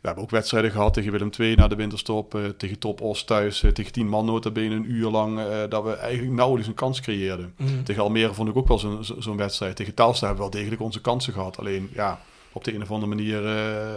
We 0.00 0.10
hebben 0.10 0.24
ook 0.24 0.30
wedstrijden 0.30 0.70
gehad 0.70 0.94
tegen 0.94 1.12
Willem 1.12 1.30
II 1.38 1.54
na 1.54 1.68
de 1.68 1.74
winterstop, 1.76 2.34
eh, 2.34 2.40
tegen 2.44 2.78
Top 2.78 3.00
Os 3.00 3.24
thuis, 3.24 3.62
eh, 3.62 3.70
tegen 3.70 3.92
10 3.92 4.08
man 4.08 4.24
notabene 4.24 4.74
een 4.74 4.90
uur 4.90 5.10
lang, 5.10 5.40
dat 5.68 5.84
we 5.84 5.92
eigenlijk 5.96 6.34
nauwelijks 6.34 6.68
een 6.68 6.74
kans 6.74 7.00
creëerden. 7.00 7.54
Tegen 7.84 8.02
Almere 8.02 8.34
vond 8.34 8.48
ik 8.48 8.56
ook 8.56 8.68
wel 8.68 8.78
zo'n 8.78 9.04
zo- 9.04 9.20
zo'n 9.20 9.36
wedstrijd. 9.36 9.76
Tegen 9.76 9.94
Telstar 9.94 10.28
hebben 10.28 10.44
we 10.46 10.50
wel 10.50 10.60
degelijk 10.60 10.82
onze 10.82 11.00
kansen 11.00 11.32
gehad. 11.32 11.58
Alleen, 11.58 11.90
ja, 11.92 12.20
op 12.54 12.64
de 12.64 12.74
een 12.74 12.82
of 12.82 12.90
andere 12.90 13.14
manier 13.14 13.46
eh, 13.46 13.92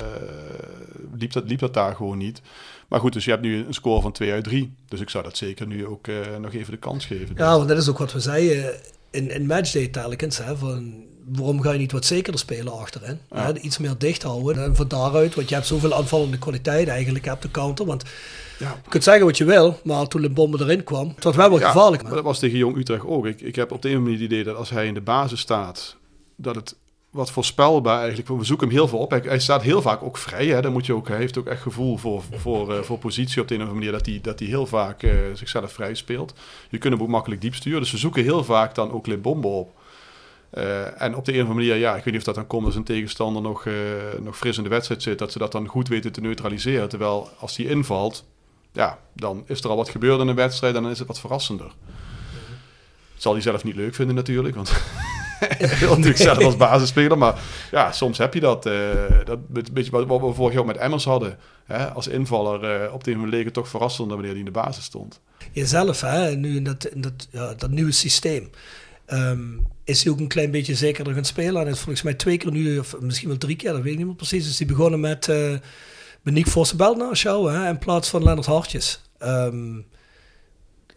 liep, 1.17 1.31
dat, 1.31 1.43
liep 1.47 1.59
dat 1.59 1.73
daar 1.73 1.95
gewoon 1.95 2.17
niet. 2.17 2.41
Maar 2.87 2.99
goed, 2.99 3.13
dus 3.13 3.25
je 3.25 3.31
hebt 3.31 3.43
nu 3.43 3.65
een 3.65 3.73
score 3.73 4.01
van 4.01 4.11
2 4.11 4.31
uit 4.31 4.43
3. 4.43 4.71
Dus 4.87 4.99
ik 4.99 5.09
zou 5.09 5.23
dat 5.23 5.37
zeker 5.37 5.67
nu 5.67 5.85
ook 5.85 6.07
eh, 6.07 6.15
nog 6.41 6.53
even 6.53 6.71
de 6.71 6.77
kans 6.79 7.05
geven. 7.05 7.35
Ja, 7.35 7.55
want 7.57 7.67
dat 7.67 7.77
is 7.77 7.89
ook 7.89 7.97
wat 7.97 8.13
we 8.13 8.19
zeiden 8.19 8.73
in, 9.09 9.31
in 9.31 9.45
matchday 9.45 9.87
telkens. 9.87 10.37
Hè, 10.37 10.57
van, 10.57 10.93
waarom 11.25 11.61
ga 11.61 11.71
je 11.71 11.77
niet 11.79 11.91
wat 11.91 12.05
zekerder 12.05 12.39
spelen 12.39 12.79
achterin? 12.79 13.19
Ja. 13.31 13.45
Hè, 13.45 13.59
iets 13.59 13.77
meer 13.77 13.95
dicht 13.97 14.23
houden. 14.23 14.63
En 14.63 14.75
van 14.75 14.87
daaruit, 14.87 15.35
want 15.35 15.49
je 15.49 15.55
hebt 15.55 15.67
zoveel 15.67 15.93
aanvallende 15.93 16.37
kwaliteit 16.39 16.87
eigenlijk 16.87 17.25
op 17.31 17.41
de 17.41 17.51
counter. 17.51 17.85
Want 17.85 18.03
Ja. 18.59 18.79
je 18.83 18.89
kunt 18.89 19.03
zeggen 19.03 19.25
wat 19.25 19.37
je 19.37 19.45
wil, 19.45 19.79
maar 19.83 20.07
toen 20.07 20.21
Limbombe 20.21 20.57
erin 20.59 20.83
kwam, 20.83 21.11
het 21.15 21.23
was 21.23 21.35
wel 21.35 21.49
wel 21.49 21.59
Ja, 21.59 21.67
gevaarlijk. 21.71 22.03
Maar 22.03 22.13
dat 22.13 22.23
was 22.23 22.39
tegen 22.39 22.57
Jong 22.57 22.77
Utrecht 22.77 23.05
ook. 23.05 23.25
Ik, 23.25 23.41
ik 23.41 23.55
heb 23.55 23.71
op 23.71 23.81
de 23.81 23.89
een 23.89 24.01
manier 24.01 24.13
het 24.15 24.23
idee 24.25 24.43
dat 24.43 24.55
als 24.55 24.69
hij 24.69 24.87
in 24.87 24.93
de 24.93 25.01
basis 25.01 25.39
staat, 25.39 25.95
dat 26.35 26.55
het 26.55 26.75
wat 27.09 27.31
voorspelbaar 27.31 27.99
eigenlijk. 27.99 28.27
We 28.27 28.43
zoeken 28.43 28.67
hem 28.67 28.75
heel 28.75 28.87
veel 28.87 28.99
op. 28.99 29.11
Hij, 29.11 29.39
staat 29.39 29.61
heel 29.61 29.81
vaak 29.81 30.03
ook 30.03 30.17
vrij. 30.17 30.45
Hè. 30.47 30.61
Dan 30.61 30.71
moet 30.71 30.85
je 30.85 30.93
ook, 30.93 31.07
hij 31.07 31.17
heeft 31.17 31.37
ook 31.37 31.45
echt 31.45 31.61
gevoel 31.61 31.97
voor, 31.97 32.23
voor, 32.31 32.73
eh, 32.73 32.81
voor 32.81 32.97
positie 32.97 33.41
op 33.41 33.47
de 33.47 33.55
een 33.55 33.61
of 33.61 33.67
andere 33.67 33.85
manier. 33.85 33.99
Dat 33.99 34.13
hij, 34.13 34.19
dat 34.21 34.39
hij 34.39 34.47
heel 34.47 34.65
vaak 34.65 35.03
eh, 35.03 35.11
zichzelf 35.33 35.71
vrij 35.71 35.95
speelt. 35.95 36.33
Je 36.69 36.77
kunt 36.77 36.93
hem 36.93 37.01
ook 37.01 37.09
makkelijk 37.09 37.41
diep 37.41 37.55
sturen. 37.55 37.79
Dus 37.79 37.91
we 37.91 37.97
zoeken 37.97 38.23
heel 38.23 38.43
vaak 38.43 38.75
dan 38.75 38.91
ook 38.91 39.07
Limbombe 39.07 39.47
op. 39.47 39.75
Eh, 40.49 41.01
en 41.01 41.15
op 41.15 41.25
de 41.25 41.33
een 41.33 41.41
of 41.41 41.47
andere 41.49 41.65
manier, 41.65 41.75
ja, 41.75 41.89
ik 41.95 42.03
weet 42.03 42.05
niet 42.05 42.17
of 42.17 42.23
dat 42.23 42.35
dan 42.35 42.47
komt 42.47 42.65
als 42.65 42.75
een 42.75 42.83
tegenstander 42.83 43.41
nog, 43.41 43.67
nog 44.21 44.37
fris 44.37 44.57
in 44.57 44.63
de 44.63 44.69
wedstrijd 44.69 45.03
zit, 45.03 45.19
dat 45.19 45.31
ze 45.31 45.37
dat 45.37 45.51
dan 45.51 45.67
goed 45.67 45.87
weten 45.87 46.11
te 46.11 46.21
neutraliseren. 46.21 46.89
Terwijl 46.89 47.29
als 47.39 47.55
die 47.55 47.69
invalt, 47.69 48.25
ja, 48.71 48.99
dan 49.13 49.43
is 49.45 49.63
er 49.63 49.69
al 49.69 49.75
wat 49.75 49.89
gebeurd 49.89 50.19
in 50.19 50.27
een 50.27 50.35
wedstrijd 50.35 50.75
en 50.75 50.81
dan 50.81 50.91
is 50.91 50.99
het 50.99 51.07
wat 51.07 51.19
verrassender. 51.19 51.71
Zal 53.15 53.33
hij 53.33 53.41
zelf 53.41 53.63
niet 53.63 53.75
leuk 53.75 53.95
vinden 53.95 54.15
natuurlijk, 54.15 54.55
want 54.55 54.71
natuurlijk 55.81 56.17
zelf 56.17 56.43
als 56.43 56.57
basisspeler. 56.57 57.17
Maar 57.17 57.41
ja, 57.71 57.91
soms 57.91 58.17
heb 58.17 58.33
je 58.33 58.39
dat. 58.39 58.65
eh, 58.65 58.73
dat 59.25 59.39
een 59.53 59.65
beetje 59.73 59.91
wat 59.91 60.21
we 60.21 60.33
vorig 60.33 60.53
jaar 60.53 60.65
met 60.65 60.77
Emmers 60.77 61.05
hadden. 61.05 61.37
Hè? 61.65 61.85
Als 61.87 62.07
invaller 62.07 62.83
eh, 62.83 62.93
op 62.93 63.03
de 63.03 63.11
een 63.11 63.29
leek 63.29 63.49
toch 63.49 63.67
verrassender 63.67 64.13
wanneer 64.13 64.31
hij 64.31 64.39
in 64.39 64.45
de 64.45 64.51
basis 64.51 64.83
stond. 64.83 65.19
Jezelf, 65.51 66.01
hè, 66.01 66.35
nu 66.35 66.55
in 66.55 66.63
dat, 66.63 66.89
dat, 66.95 67.27
ja, 67.31 67.53
dat 67.53 67.69
nieuwe 67.69 67.91
systeem. 67.91 68.49
ehm, 69.05 69.39
is 69.83 70.03
hij 70.03 70.13
ook 70.13 70.19
een 70.19 70.27
klein 70.27 70.51
beetje 70.51 70.75
zekerder 70.75 71.13
gaan 71.13 71.25
spelen. 71.25 71.61
En 71.61 71.67
is 71.67 71.79
volgens 71.79 72.01
mij 72.01 72.13
twee 72.13 72.37
keer 72.37 72.51
nu, 72.51 72.79
of 72.79 72.95
misschien 72.99 73.27
wel 73.27 73.37
drie 73.37 73.55
keer, 73.55 73.71
dat 73.71 73.81
weet 73.81 73.91
ik 73.91 73.97
niet 73.97 74.07
meer 74.07 74.15
precies. 74.15 74.47
Is 74.49 74.57
hij 74.57 74.67
begonnen 74.67 74.99
met 74.99 75.27
uh, 75.27 75.53
Beniek 76.21 76.47
Vossenbel 76.47 76.95
naast 76.95 77.21
jou, 77.23 77.51
hè, 77.51 77.69
in 77.69 77.77
plaats 77.77 78.09
van 78.09 78.23
Lennart 78.23 78.47
Hartjes. 78.47 79.01
Ehm, 79.17 79.75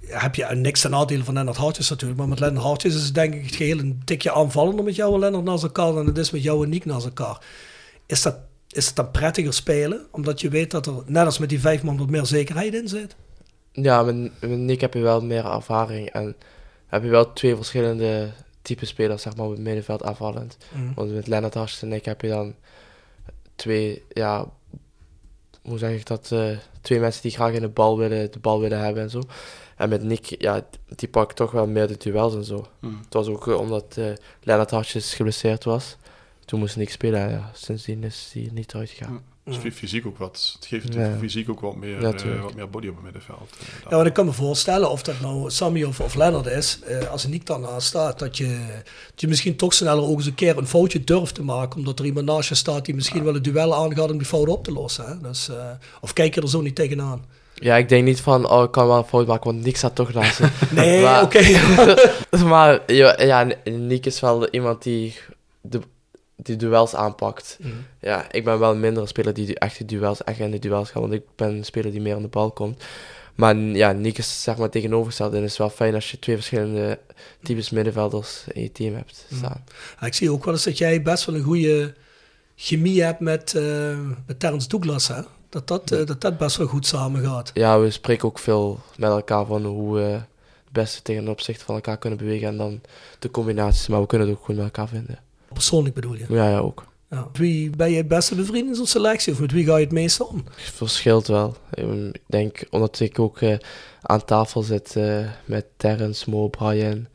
heb 0.07 0.35
je 0.35 0.45
niks 0.45 0.81
ten 0.81 0.91
nadele 0.91 1.25
van 1.25 1.35
Lennart 1.35 1.57
Hartjes 1.57 1.89
natuurlijk. 1.89 2.19
Maar 2.21 2.29
met 2.29 2.41
Lennart 2.41 2.65
Hartjes 2.65 2.95
is 2.95 3.05
het 3.05 3.15
denk 3.15 3.35
ik 3.35 3.45
het 3.45 3.55
geheel 3.55 3.79
een 3.79 4.03
tikje 4.05 4.33
aanvallender 4.33 4.85
met 4.85 4.97
jou 4.97 5.15
en 5.15 5.21
Lennart 5.21 5.45
naast 5.45 5.63
elkaar 5.63 5.93
dan 5.93 6.07
het 6.07 6.19
is 6.19 6.31
met 6.31 6.43
jou 6.43 6.65
en 6.65 6.71
Niek 6.71 6.85
naast 6.85 7.05
elkaar. 7.05 7.45
Is 8.07 8.23
dat, 8.23 8.37
is 8.69 8.87
het 8.87 8.97
dan 8.97 9.11
prettiger 9.11 9.55
spelen? 9.55 10.07
Omdat 10.11 10.41
je 10.41 10.49
weet 10.49 10.71
dat 10.71 10.87
er, 10.87 10.95
net 11.07 11.25
als 11.25 11.39
met 11.39 11.49
die 11.49 11.61
vijf 11.61 11.83
man, 11.83 11.99
wat 11.99 12.11
meer 12.11 12.27
zekerheid 12.27 12.75
in 12.75 12.89
zit? 12.89 13.17
Ja, 13.73 14.03
met, 14.03 14.17
met 14.41 14.59
Nick 14.59 14.81
heb 14.81 14.95
je 14.95 15.01
wel 15.01 15.21
meer 15.21 15.45
ervaring 15.45 16.09
en 16.09 16.37
heb 16.87 17.03
je 17.03 17.09
wel 17.09 17.33
twee 17.33 17.57
verschillende 17.57 18.31
type 18.63 18.87
spelers, 18.87 19.23
zeg 19.23 19.37
maar, 19.37 19.47
op 19.47 19.53
het 19.53 19.61
middenveld 19.61 20.03
aanvallend. 20.03 20.57
Mm. 20.73 20.93
Want 20.95 21.15
met 21.15 21.27
Lennart 21.27 21.55
Hartjes 21.55 21.83
en 21.83 21.93
ik 21.93 22.05
heb 22.05 22.21
je 22.21 22.29
dan 22.29 22.55
twee, 23.55 24.03
ja, 24.13 24.47
hoe 25.63 25.79
zeg 25.79 25.93
ik 25.93 26.07
dat, 26.07 26.31
uh, 26.33 26.57
twee 26.81 27.01
mensen 27.01 27.23
die 27.23 27.31
graag 27.31 27.53
in 27.53 27.61
de 27.61 27.69
bal 27.69 27.99
willen, 27.99 28.33
de 28.33 28.39
bal 28.39 28.61
willen 28.61 28.81
hebben 28.81 29.03
en 29.03 29.11
zo. 29.11 29.23
En 29.81 29.89
met 29.89 30.03
Nick, 30.03 30.35
ja, 30.39 30.67
die 30.97 31.09
pakt 31.09 31.37
toch 31.37 31.51
wel 31.51 31.67
meer 31.67 31.87
de 31.87 31.97
duels 31.97 32.35
en 32.35 32.45
zo. 32.45 32.67
Mm. 32.81 32.99
Het 33.05 33.15
was 33.15 33.27
ook 33.27 33.47
uh, 33.47 33.59
omdat 33.59 33.97
uh, 33.99 34.13
Lennart 34.43 34.71
Hartjes 34.71 35.15
geblesseerd 35.15 35.65
was. 35.65 35.97
Toen 36.45 36.59
moest 36.59 36.77
Nick 36.77 36.91
spelen 36.91 37.21
en 37.21 37.31
ja, 37.31 37.51
sindsdien 37.55 38.05
is 38.05 38.31
hij 38.33 38.51
niet 38.53 38.73
eruit 38.73 38.91
gegaan. 38.91 39.13
Mm. 39.13 39.23
Dus 39.45 39.75
fysiek 39.75 40.07
ook 40.07 40.19
wat, 40.19 40.53
het 40.55 40.67
geeft 40.67 40.95
ja. 40.95 41.17
fysiek 41.19 41.51
ook 41.51 41.61
wat 41.61 41.77
meer, 41.77 42.01
ja, 42.01 42.41
wat 42.41 42.55
meer 42.55 42.71
body 42.71 42.89
op 42.89 42.95
het 42.95 43.05
middenveld. 43.05 43.57
ja, 43.83 43.97
want 43.97 44.07
ik 44.07 44.13
kan 44.13 44.25
me 44.25 44.33
voorstellen 44.33 44.91
of 44.91 45.03
dat 45.03 45.21
nou 45.21 45.51
Sammy 45.51 45.83
of, 45.83 46.01
of 46.01 46.15
Lennart 46.15 46.47
is, 46.47 46.81
als 47.11 47.27
Nick 47.27 47.47
daarnaast 47.47 47.87
staat, 47.87 48.19
dat 48.19 48.37
je, 48.37 48.67
dat 49.11 49.21
je 49.21 49.29
misschien 49.29 49.57
toch 49.57 49.75
sneller 49.75 50.05
ook 50.05 50.17
eens 50.17 50.27
een 50.27 50.35
keer 50.35 50.59
een 50.59 50.67
foutje 50.67 51.05
durft 51.05 51.35
te 51.35 51.43
maken, 51.43 51.79
omdat 51.79 51.99
er 51.99 52.05
iemand 52.05 52.27
naast 52.27 52.49
je 52.49 52.55
staat 52.55 52.85
die 52.85 52.95
misschien 52.95 53.25
wel 53.25 53.35
een 53.35 53.43
duel 53.43 53.75
aangaat 53.75 54.11
om 54.11 54.19
die 54.19 54.27
fout 54.27 54.49
op 54.49 54.65
te 54.65 54.73
lossen. 54.73 55.07
Hè? 55.07 55.21
Dus, 55.21 55.49
uh, 55.49 55.71
of 56.01 56.13
kijk 56.13 56.35
je 56.35 56.41
er 56.41 56.49
zo 56.49 56.61
niet 56.61 56.75
tegenaan? 56.75 57.25
Ja, 57.61 57.77
ik 57.77 57.89
denk 57.89 58.05
niet 58.05 58.21
van, 58.21 58.51
oh, 58.51 58.63
ik 58.63 58.71
kan 58.71 58.87
wel 58.87 58.97
een 58.97 59.05
fout 59.05 59.27
maken, 59.27 59.51
want 59.53 59.65
Nick 59.65 59.77
staat 59.77 59.95
toch 59.95 60.13
naast 60.13 60.41
nee, 60.71 61.23
oké. 61.23 61.61
Maar 62.47 62.83
ja, 62.87 63.23
ja, 63.23 63.47
Nick 63.65 64.07
is 64.07 64.21
wel 64.21 64.49
iemand 64.49 64.83
die 64.83 65.19
de, 65.61 65.81
die 66.37 66.57
duels 66.57 66.95
aanpakt. 66.95 67.59
Mm. 67.61 67.73
Ja, 68.01 68.33
ik 68.33 68.45
ben 68.45 68.59
wel 68.59 68.71
een 68.71 68.81
mindere 68.81 69.07
speler 69.07 69.35
die 69.35 69.59
echt 69.59 69.79
de 69.79 69.85
duels, 69.85 70.25
echt 70.25 70.39
in 70.39 70.51
de 70.51 70.59
duels 70.59 70.91
gaat, 70.91 71.03
want 71.03 71.13
ik 71.13 71.23
ben 71.37 71.49
een 71.49 71.65
speler 71.65 71.91
die 71.91 72.01
meer 72.01 72.15
aan 72.15 72.23
de 72.23 72.29
bal 72.29 72.51
komt. 72.51 72.83
Maar 73.35 73.57
ja, 73.57 73.93
Nick 73.93 74.19
is 74.19 74.43
zeg 74.43 74.57
maar 74.57 74.71
tegenovergesteld. 74.71 75.35
En 75.35 75.43
het 75.43 75.51
is 75.51 75.59
wel 75.59 75.71
fijn 75.71 75.95
als 75.95 76.11
je 76.11 76.19
twee 76.19 76.37
verschillende 76.37 76.99
types 77.43 77.71
middenvelders 77.71 78.45
in 78.53 78.63
je 78.63 78.73
team 78.73 78.95
hebt 78.95 79.27
staan. 79.37 79.65
Ja, 80.01 80.07
ik 80.07 80.15
zie 80.15 80.31
ook 80.31 80.45
wel 80.45 80.55
eens 80.55 80.65
dat 80.65 80.79
jij 80.79 81.03
best 81.03 81.25
wel 81.25 81.35
een 81.35 81.43
goede 81.43 81.95
chemie 82.57 83.03
hebt 83.03 83.21
met, 83.21 83.55
eh 83.55 83.99
met 84.27 84.41
Terrence 84.41 84.69
Douglas. 84.69 85.09
Hè? 85.09 85.21
Dat, 85.51 85.69
dat, 85.69 85.91
eh, 85.91 86.07
dat 86.07 86.21
dat 86.21 86.39
best 86.39 86.57
wel 86.57 86.67
goed 86.67 86.87
samen 86.87 87.25
gaat. 87.25 87.51
Ja, 87.55 87.81
we 87.81 87.91
spreken 87.91 88.29
ook 88.29 88.39
veel 88.39 88.81
met 88.97 89.11
elkaar 89.11 89.47
van 89.47 89.65
hoe 89.65 89.95
we 89.95 90.01
het 90.01 90.73
beste 90.73 91.03
tegen 91.03 91.29
opzichte 91.29 91.65
van 91.65 91.75
elkaar 91.75 91.99
kunnen 91.99 92.19
bewegen. 92.19 92.49
En 92.49 92.57
dan 92.57 92.81
de 93.19 93.31
combinaties. 93.31 93.87
Maar 93.87 94.01
we 94.01 94.07
kunnen 94.07 94.29
het 94.29 94.37
ook 94.37 94.45
goed 94.45 94.55
met 94.55 94.65
elkaar 94.65 94.89
vinden. 94.89 95.19
Persoonlijk 95.53 95.95
bedoel 95.95 96.15
je. 96.15 96.25
Ja, 96.29 96.49
ja, 96.49 96.59
ook. 96.59 96.85
Ja. 97.11 97.29
Wie 97.33 97.71
ben 97.71 97.91
je 97.91 97.97
het 97.97 98.09
beste 98.09 98.35
bevriend 98.35 98.69
in 98.69 98.75
zo'n 98.75 98.87
selectie? 98.87 99.33
Of 99.33 99.41
met 99.41 99.53
wie 99.53 99.65
ga 99.65 99.77
je 99.77 99.85
het 99.85 99.93
meest 99.93 100.21
om? 100.21 100.45
Het 100.55 100.75
verschilt 100.75 101.27
wel. 101.27 101.57
Ik 101.71 102.21
denk, 102.27 102.67
omdat 102.71 103.01
ik 103.01 103.19
ook 103.19 103.41
eh, 103.41 103.59
aan 104.03 104.25
tafel 104.25 104.63
zit 104.63 104.97
eh, 104.97 105.27
met 105.45 105.67
Terrence, 105.77 106.31
Mo, 106.31 106.49
Brian, 106.49 107.07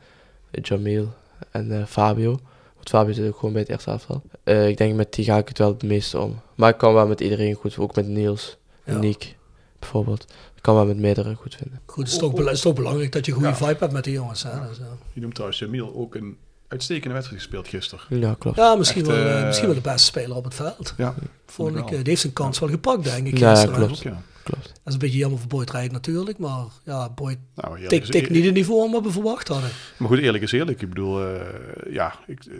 Jamil 0.50 1.12
en 1.50 1.88
Fabio. 1.88 2.38
Want 2.86 3.04
Fabio 3.04 3.14
zit 3.22 3.28
ook 3.32 3.38
gewoon 3.38 3.52
bij 3.52 3.62
het 3.62 3.70
eerste 3.70 3.90
elftal. 3.90 4.22
Eh, 4.44 4.68
ik 4.68 4.76
denk 4.76 4.94
met 4.94 5.12
die 5.12 5.24
ga 5.24 5.36
ik 5.36 5.48
het 5.48 5.58
wel 5.58 5.68
het 5.72 5.82
meeste 5.82 6.18
om. 6.20 6.40
Maar 6.54 6.70
ik 6.70 6.76
kan 6.78 6.94
wel 6.94 7.06
met 7.06 7.20
iedereen 7.20 7.54
goed, 7.54 7.78
ook 7.78 7.94
met 7.94 8.06
Niels 8.06 8.56
en 8.84 8.94
Ja. 8.94 9.00
Nick 9.00 9.36
bijvoorbeeld. 9.78 10.22
Ik 10.54 10.62
kan 10.62 10.74
wel 10.74 10.86
met 10.86 10.96
meerdere 10.96 11.34
goed 11.34 11.54
vinden. 11.54 11.80
Goed, 11.86 12.04
het 12.04 12.12
is 12.12 12.18
toch, 12.18 12.32
bela- 12.34 12.44
het 12.46 12.56
is 12.56 12.60
toch 12.62 12.74
belangrijk 12.74 13.12
dat 13.12 13.26
je 13.26 13.32
een 13.32 13.38
goede 13.38 13.54
vibe 13.54 13.76
hebt 13.78 13.92
met 13.92 14.04
die 14.04 14.12
jongens. 14.12 14.42
Hè? 14.42 14.50
Dus, 14.68 14.76
ja. 14.78 14.84
Je 15.12 15.20
noemt 15.20 15.34
trouwens 15.34 15.60
Jamil 15.60 15.94
ook 15.94 16.14
een 16.14 16.36
uitstekende 16.68 17.14
wedstrijd 17.14 17.42
gespeeld 17.42 17.68
gisteren. 17.68 18.04
Ja, 18.20 18.34
klopt. 18.38 18.56
Ja, 18.56 18.74
misschien, 18.74 19.00
Echt, 19.06 19.10
wel, 19.10 19.26
eh, 19.26 19.38
eh, 19.40 19.46
misschien 19.46 19.66
wel 19.66 19.76
de 19.76 19.82
beste 19.82 20.06
speler 20.06 20.36
op 20.36 20.44
het 20.44 20.54
veld. 20.54 20.94
Ja, 20.96 21.14
Vond 21.46 21.76
ik 21.76 21.84
eh, 21.84 21.88
die 21.90 22.02
heeft 22.04 22.20
zijn 22.20 22.32
kans 22.32 22.58
wel 22.58 22.68
gepakt, 22.68 23.04
denk 23.04 23.26
ik. 23.26 23.38
Ja, 23.38 23.64
klopt. 23.66 23.90
Ook, 23.92 23.96
ja. 23.96 24.22
Klopt. 24.50 24.66
Dat 24.66 24.80
is 24.84 24.92
een 24.92 24.98
beetje 24.98 25.18
jammer 25.18 25.38
voor 25.38 25.48
Boyd 25.48 25.70
Rijden 25.70 25.92
natuurlijk, 25.92 26.38
maar 26.38 26.64
ja, 26.84 27.10
Boyd 27.10 27.38
Nou, 27.54 27.78
eerlijk 27.78 28.04
tik, 28.04 28.30
niet 28.30 28.44
het 28.44 28.54
niveau 28.54 28.82
om 28.82 28.92
wat 28.92 29.02
we 29.02 29.10
verwacht 29.10 29.48
hadden. 29.48 29.70
Maar 29.96 30.08
goed, 30.08 30.18
eerlijk 30.18 30.44
is 30.44 30.52
eerlijk. 30.52 30.82
Ik 30.82 30.88
bedoel, 30.88 31.26
eh, 31.26 31.92
ja, 31.92 32.14
ik, 32.26 32.44
eh, 32.44 32.54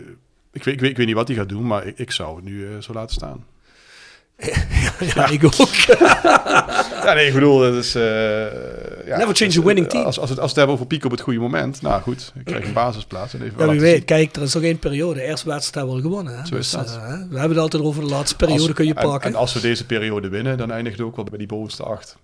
ik, 0.51 0.63
weet, 0.63 0.73
ik, 0.73 0.79
weet, 0.79 0.89
ik 0.89 0.97
weet 0.97 1.05
niet 1.05 1.15
wat 1.15 1.27
hij 1.27 1.37
gaat 1.37 1.49
doen, 1.49 1.67
maar 1.67 1.87
ik, 1.87 1.97
ik 1.97 2.11
zou 2.11 2.35
het 2.35 2.45
nu 2.45 2.67
eh, 2.67 2.81
zo 2.81 2.93
laten 2.93 3.15
staan. 3.15 3.45
Ja, 5.15 5.27
ik 5.29 5.43
ook. 5.43 5.67
Ja, 7.07 7.13
nee, 7.13 7.27
ik 7.27 7.33
bedoel, 7.33 7.59
dat 7.59 7.73
is... 7.73 7.95
eh, 7.95 8.01
ja, 9.05 9.17
Never 9.17 9.35
change 9.35 9.57
a 9.59 9.61
winning 9.61 9.89
team. 9.89 10.03
Als, 10.05 10.19
als, 10.19 10.25
we 10.27 10.31
het, 10.33 10.39
als 10.41 10.49
het 10.49 10.57
hebben 10.57 10.75
over 10.75 10.87
piek 10.87 11.05
op 11.05 11.11
het 11.11 11.21
goede 11.21 11.39
moment, 11.39 11.81
nou 11.81 12.01
goed, 12.01 12.31
ik 12.39 12.45
krijg 12.45 12.65
een 12.65 12.73
basisplaats. 12.73 13.33
En 13.33 13.41
even 13.41 13.51
Ja, 13.53 13.57
wel 13.65 13.69
wie 13.71 13.79
weet, 13.79 14.05
kijk, 14.05 14.35
er 14.35 14.41
is 14.41 14.53
nog 14.53 14.63
één 14.63 14.79
periode. 14.79 15.21
Eerste 15.21 15.49
wedstrijd 15.49 15.75
hebben 15.87 15.95
we 15.95 16.01
al 16.01 16.09
gewonnen. 16.09 16.37
Hè? 16.39 16.45
Zo 16.45 16.55
is 16.55 16.69
Dus, 16.69 16.71
dat. 16.71 16.95
eh, 16.95 17.07
we 17.07 17.39
hebben 17.39 17.49
het 17.49 17.57
altijd 17.57 17.83
over 17.83 18.01
de 18.03 18.09
laatste 18.09 18.35
periode 18.35 18.61
Als- 18.61 18.71
kun 18.73 18.85
je 18.85 18.93
en- 18.93 19.05
pakken. 19.09 19.29
En, 19.29 19.35
als 19.35 19.53
we 19.53 19.59
deze 19.59 19.85
periode 19.85 20.29
winnen, 20.29 20.57
dan 20.57 20.71
eindigt 20.71 20.97
het 20.97 21.07
ook 21.07 21.15
wel 21.15 21.25
bij 21.25 21.37
die 21.37 21.47
bovenste 21.47 21.83
acht. 21.83 22.17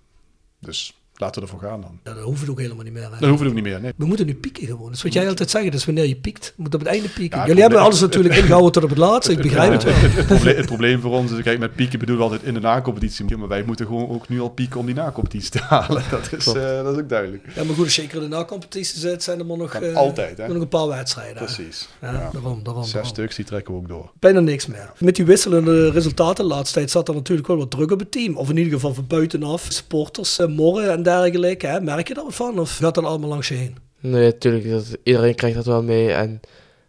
Dus 0.60 0.94
laten 1.16 1.42
we 1.42 1.48
ervoor 1.48 1.68
gaan 1.68 1.80
dan. 1.80 1.98
Ja, 2.04 2.14
dat 2.14 2.22
hoeft 2.22 2.40
het 2.40 2.50
ook 2.50 2.60
helemaal 2.60 2.84
niet 2.84 2.92
meer. 2.92 3.08
Dan 3.20 3.28
hoeven 3.28 3.38
we 3.46 3.48
ook 3.48 3.54
niet 3.54 3.64
meer, 3.64 3.80
nee. 3.80 3.92
We 3.96 4.04
moeten 4.06 4.26
nu 4.26 4.34
pieken 4.34 4.66
gewoon. 4.66 4.86
Dat 4.86 4.94
is 4.94 5.02
wat 5.02 5.12
jij 5.12 5.28
altijd 5.28 5.50
zegt, 5.50 5.64
dat 5.64 5.74
is 5.74 5.84
wanneer 5.84 6.06
je 6.06 6.16
piekt. 6.16 6.52
Moet 6.56 6.74
op 6.74 6.80
het 6.80 6.88
einde 6.88 7.08
pieken. 7.08 7.38
Ja, 7.38 7.46
Jullie 7.46 7.60
hebben 7.62 7.80
alles 7.80 8.00
natuurlijk 8.00 8.34
ingehouden 8.40 8.72
tot 8.72 8.82
op 8.82 8.88
het 8.88 8.98
laatste. 8.98 9.32
Ik 9.32 9.42
begrijp 9.42 9.72
het 9.72 9.82
wel. 9.82 9.92
Het, 9.94 10.26
probleem, 10.26 10.56
het 10.56 10.66
probleem 10.66 11.00
voor 11.00 11.10
ons 11.12 11.32
is, 11.32 11.42
kijk, 11.42 11.58
met 11.58 11.74
pieken 11.74 11.98
bedoelen 11.98 12.24
we 12.26 12.30
altijd 12.32 12.48
in 12.48 12.54
de 12.54 12.60
nacompetitie. 12.60 13.36
Maar 13.36 13.48
wij 13.48 13.62
moeten 13.66 13.86
gewoon 13.86 14.08
ook 14.10 14.28
nu 14.28 14.40
al 14.40 14.48
pieken 14.48 14.80
om 14.80 14.86
die 14.86 14.94
nacompetitie 14.94 15.50
te 15.50 15.58
halen. 15.68 16.02
Dat 16.10 16.32
is, 16.32 16.46
eh, 16.46 16.82
dat 16.82 16.94
is 16.94 17.00
ook 17.02 17.08
duidelijk. 17.08 17.42
Ja, 17.54 17.64
maar 17.64 17.74
goed, 17.74 17.92
zeker 17.92 18.22
in 18.22 18.30
de 18.30 18.36
na-competitie 18.36 18.98
zit, 18.98 19.22
zijn 19.22 19.38
er 19.38 19.46
maar 19.46 19.56
nog, 19.56 19.74
eh, 19.74 19.96
altijd, 19.96 20.38
hè? 20.38 20.48
nog 20.48 20.62
een 20.62 20.68
paar 20.68 20.88
wedstrijden. 20.88 21.34
Precies. 21.44 21.88
Ja, 22.00 22.12
Ja. 22.12 22.30
daarom, 22.32 22.62
daarom, 22.62 22.84
Zes 22.84 23.08
stuks, 23.08 23.36
die 23.36 23.44
trekken 23.44 23.74
we 23.74 23.80
ook 23.80 23.88
door. 23.88 24.10
Bijna 24.18 24.40
niks 24.40 24.66
meer. 24.66 24.92
Met 24.98 25.16
die 25.16 25.24
wisselende 25.24 25.90
resultaten 25.90 26.44
de 26.48 26.50
laatste 26.54 26.74
tijd 26.78 26.90
zat 26.90 27.08
er 27.08 27.14
natuurlijk 27.14 27.48
wel 27.48 27.56
wat 27.56 27.70
druk 27.70 27.90
op 27.90 27.98
het 27.98 28.10
team. 28.12 28.36
Of 28.36 28.48
in 28.50 28.56
ieder 28.56 28.72
geval 28.72 28.94
van 28.94 29.06
buitenaf. 29.08 29.66
Supporters, 29.68 30.38
eh, 30.38 30.46
morren 30.46 30.90
en 30.92 31.02
dergelijke. 31.04 31.66
Hè? 31.66 31.80
Merk 31.80 32.08
je 32.08 32.14
daar 32.14 32.24
wat 32.24 32.34
van? 32.34 32.58
Of 32.58 32.76
gaat 32.76 32.94
dat 32.94 33.04
allemaal 33.04 33.28
langs 33.28 33.48
je 33.48 33.54
heen? 33.54 33.76
Nee, 34.00 34.24
natuurlijk. 34.24 34.70
Dat, 34.70 34.96
iedereen 35.02 35.34
krijgt 35.34 35.56
dat 35.56 35.66
wel 35.66 35.82
mee. 35.82 36.12
En, 36.12 36.40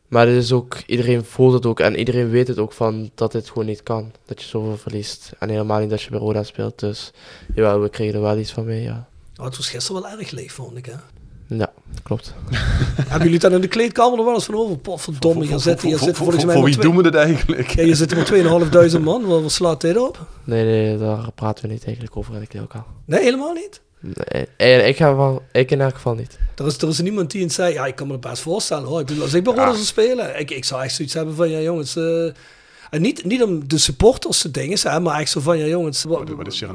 maar 0.07 0.27
het 0.27 0.35
is 0.35 0.51
ook, 0.51 0.77
iedereen 0.85 1.25
voelt 1.25 1.53
het 1.53 1.65
ook. 1.65 1.79
En 1.79 1.97
iedereen 1.97 2.29
weet 2.29 2.47
het 2.47 2.57
ook 2.57 2.73
van 2.73 3.11
dat 3.15 3.31
dit 3.31 3.49
gewoon 3.49 3.65
niet 3.65 3.83
kan. 3.83 4.11
Dat 4.25 4.41
je 4.41 4.47
zoveel 4.47 4.77
verliest. 4.77 5.31
En 5.39 5.49
helemaal 5.49 5.79
niet 5.79 5.89
dat 5.89 6.01
je 6.01 6.09
bij 6.09 6.19
Roda 6.19 6.43
speelt. 6.43 6.79
Dus 6.79 7.11
jawel, 7.55 7.81
we 7.81 7.89
kregen 7.89 8.15
er 8.15 8.21
wel 8.21 8.37
iets 8.37 8.51
van 8.51 8.65
mee, 8.65 8.81
ja. 8.81 9.07
Nou, 9.35 9.47
het 9.47 9.57
was 9.57 9.69
gisteren 9.69 10.01
wel 10.01 10.11
erg 10.11 10.31
leeg, 10.31 10.51
vond 10.51 10.77
ik. 10.77 10.85
Hè? 10.85 10.93
Ja, 11.47 11.71
klopt. 12.03 12.33
Hebben 13.09 13.23
jullie 13.23 13.39
dan 13.39 13.51
in 13.51 13.61
de 13.61 13.67
kleedkamer 13.67 14.19
er 14.19 14.25
wel 14.25 14.33
eens 14.33 14.45
van 14.45 14.55
over? 14.55 14.77
Potverdomme, 14.77 15.45
hier 15.45 15.59
zitten, 15.59 15.87
hier 15.87 15.97
zitten 15.97 16.15
volgens 16.15 16.37
voor, 16.37 16.45
mij 16.45 16.55
voor 16.55 16.65
wie 16.65 16.77
doen 16.77 16.95
we 16.95 17.03
dit 17.03 17.15
eigenlijk? 17.15 17.69
Ja, 17.69 17.83
je 17.83 17.95
zit 17.95 18.15
met 18.15 18.33
2.500 18.97 19.01
man. 19.01 19.25
Wat, 19.25 19.41
wat 19.41 19.51
slaat 19.51 19.81
dit 19.81 19.97
op? 19.97 20.27
Nee, 20.43 20.63
nee, 20.63 20.97
daar 20.97 21.31
praten 21.31 21.65
we 21.65 21.71
niet 21.71 21.85
eigenlijk 21.85 22.17
over 22.17 22.33
in 22.33 22.39
de 22.39 22.47
kleedkamer. 22.47 22.87
Nee, 23.05 23.23
helemaal 23.23 23.53
niet. 23.53 23.81
Nee, 23.99 24.47
eh, 24.57 24.87
ik, 24.87 24.95
ga 24.95 25.15
wel, 25.15 25.43
ik 25.51 25.71
in 25.71 25.81
elk 25.81 25.93
geval 25.93 26.13
niet. 26.15 26.37
Er 26.55 26.65
is, 26.65 26.77
er 26.77 26.87
is 26.87 26.99
niemand 27.01 27.31
die 27.31 27.49
zei, 27.49 27.73
ja, 27.73 27.85
ik 27.85 27.95
kan 27.95 28.07
me 28.07 28.13
dat 28.19 28.29
best 28.31 28.41
voorstellen 28.41 28.87
hoor. 28.87 28.99
Ik 28.99 29.05
bedoel, 29.05 29.23
als 29.23 29.33
ik 29.33 29.43
bij 29.43 29.55
zou 29.55 29.75
spelen, 29.77 30.39
ik, 30.39 30.51
ik 30.51 30.65
zou 30.65 30.83
echt 30.83 30.95
zoiets 30.95 31.13
hebben 31.13 31.35
van, 31.35 31.49
ja 31.49 31.59
jongens, 31.59 31.95
eh, 31.95 32.25
en 32.89 33.01
niet, 33.01 33.23
niet 33.25 33.43
om 33.43 33.67
de 33.67 33.77
supporters 33.77 34.41
te 34.41 34.51
dingen, 34.51 34.79
hè, 34.81 34.99
maar 34.99 35.19
echt 35.19 35.29
zo 35.31 35.39
van, 35.39 35.57
ja 35.57 35.65
jongens, 35.65 36.03
wa- 36.03 36.23
Wat- 36.23 36.29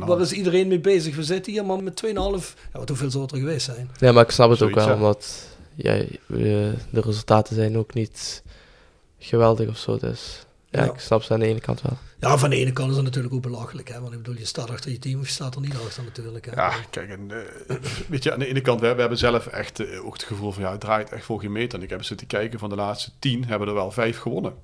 wat 0.07 0.21
is 0.21 0.33
iedereen 0.33 0.69
mee 0.69 0.81
bezig? 0.81 1.17
We 1.17 1.23
zitten 1.23 1.53
hier 1.53 1.65
maar 1.65 1.83
met 1.83 1.97
2,5, 1.97 2.55
ja, 2.73 2.79
wat 2.79 2.89
hoeveel 2.89 3.11
zou 3.11 3.23
het 3.23 3.33
er 3.33 3.39
geweest 3.39 3.65
zijn? 3.65 3.91
Nee, 3.99 4.13
maar 4.13 4.25
ik 4.25 4.31
snap 4.31 4.51
het 4.51 4.63
ook 4.63 4.75
wel, 4.75 4.87
ja. 4.89 4.95
omdat 4.95 5.47
ja, 5.75 6.03
we- 6.27 6.73
de 6.91 7.01
resultaten 7.01 7.55
zijn 7.55 7.79
ook 7.79 7.95
niet 7.95 8.43
geweldig 9.19 9.69
of 9.69 9.77
zo. 9.79 9.97
Dus 9.99 10.47
ja, 10.71 10.85
Ja. 10.85 10.93
ik 10.93 11.01
snap 11.01 11.23
ze 11.23 11.33
aan 11.33 11.41
de 11.41 11.47
ene 11.47 11.61
kant 11.61 11.83
wel. 11.83 11.99
Ja, 12.19 12.39
van 12.39 12.51
de 12.51 12.57
ene 12.57 12.73
kant 12.73 12.91
is 12.91 12.97
het 12.97 13.05
natuurlijk 13.05 13.35
ook 13.35 13.43
belachelijk, 13.43 13.89
hè, 13.89 14.01
want 14.01 14.13
ik 14.13 14.19
bedoel, 14.23 14.39
je 14.39 14.45
staat 14.45 14.71
achter 14.71 14.91
je 14.91 14.99
team 14.99 15.21
of 15.21 15.27
je 15.27 15.33
staat 15.33 15.55
er 15.55 15.61
niet 15.61 15.75
achter 15.87 16.03
natuurlijk. 16.05 16.45
Hè. 16.47 16.53
Ja, 16.53 16.75
kijk, 16.91 17.11
en, 17.11 17.31
eh, 17.31 17.77
weet 18.09 18.23
je, 18.23 18.33
aan 18.33 18.39
de 18.39 18.47
ene 18.47 18.61
kant, 18.61 18.81
we, 18.81 18.95
we 18.95 19.01
hebben 19.01 19.19
zelf 19.19 19.47
echt 19.47 19.81
eh, 19.81 20.05
ook 20.07 20.13
het 20.13 20.23
gevoel 20.23 20.53
van, 20.53 20.63
ja, 20.63 20.71
het 20.71 20.81
draait 20.81 21.11
echt 21.11 21.25
voor 21.25 21.41
geen 21.41 21.53
meter. 21.53 21.79
En 21.79 21.85
ik 21.85 21.91
heb 21.91 22.05
zitten 22.05 22.27
kijken, 22.27 22.59
van 22.59 22.69
de 22.69 22.75
laatste 22.77 23.11
tien 23.19 23.45
hebben 23.45 23.69
er 23.69 23.75
wel 23.75 23.91
vijf 23.91 24.19
gewonnen. 24.19 24.55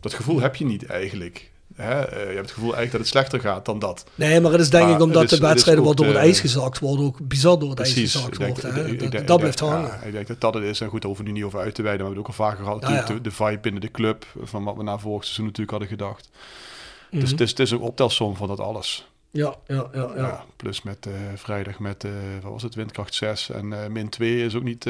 Dat 0.00 0.14
gevoel 0.14 0.40
heb 0.40 0.56
je 0.56 0.64
niet 0.64 0.86
eigenlijk. 0.86 1.50
Hè? 1.74 2.00
Eh, 2.00 2.18
je 2.20 2.24
hebt 2.26 2.38
het 2.40 2.50
gevoel 2.50 2.74
eigenlijk 2.74 2.90
dat 2.90 3.00
het 3.00 3.08
slechter 3.08 3.40
gaat 3.40 3.64
dan 3.64 3.78
dat. 3.78 4.04
Nee, 4.14 4.40
maar 4.40 4.52
het 4.52 4.60
is 4.60 4.70
denk 4.70 4.84
Maar 4.86 4.94
ik 4.94 5.00
omdat 5.02 5.22
is- 5.24 5.30
de 5.30 5.38
wedstrijden 5.38 5.84
wat 5.84 5.96
door 5.96 6.06
het 6.06 6.14
de- 6.14 6.20
ijs 6.20 6.40
gezakt 6.40 6.78
worden, 6.78 7.04
ook 7.06 7.28
bizar 7.28 7.58
door 7.58 7.70
het 7.70 7.78
ijs 7.80 7.92
gezakt 7.92 8.36
wordt. 8.36 8.62
Hè. 8.62 8.86
ik- 8.88 9.02
ik 9.02 9.26
Dat, 9.26 9.38
blijft 9.38 9.60
hangen. 9.60 9.88
ja, 9.88 10.00
ik 10.02 10.12
denk 10.12 10.26
dat 10.26 10.40
dat 10.40 10.54
het 10.54 10.62
is. 10.62 10.80
En 10.80 10.88
goed, 10.88 11.00
daar 11.00 11.10
hoeven 11.10 11.24
we 11.24 11.30
nu 11.30 11.36
niet 11.36 11.46
over 11.46 11.60
uit 11.60 11.74
te 11.74 11.82
wijden. 11.82 12.00
Maar 12.06 12.14
we 12.14 12.20
hebben 12.20 12.32
het 12.34 12.48
ook 12.48 12.58
al 12.58 12.64
vaker 12.66 12.88
gehad. 12.88 13.08
Ja. 13.08 13.20
De 13.22 13.30
vibe 13.30 13.58
binnen 13.60 13.80
de 13.80 13.90
club. 13.90 14.26
Van 14.42 14.64
wat 14.64 14.76
we 14.76 14.82
na 14.82 14.98
vorig 14.98 15.22
seizoen 15.24 15.44
natuurlijk 15.44 15.70
hadden 15.70 15.88
gedacht. 15.88 16.30
Dus 17.10 17.20
Mhm. 17.22 17.30
het 17.30 17.40
is, 17.40 17.50
het 17.50 17.58
is 17.60 17.70
een 17.70 17.80
optelsom 17.80 18.36
van 18.36 18.48
dat 18.48 18.60
alles. 18.60 19.08
Ja, 19.30 19.54
ja, 19.66 19.88
ja. 19.92 20.10
ja. 20.16 20.22
Ja, 20.22 20.44
plus 20.56 20.82
met 20.82 21.06
eh, 21.06 21.12
vrijdag 21.34 21.78
met, 21.78 22.04
eh, 22.04 22.10
wat 22.42 22.52
was 22.52 22.62
het, 22.62 22.74
windkracht 22.74 23.14
6 23.14 23.50
en 23.50 23.72
eh, 23.72 23.88
min 23.90 24.08
2 24.08 24.44
is 24.44 24.54
ook 24.54 24.62
niet 24.62 24.84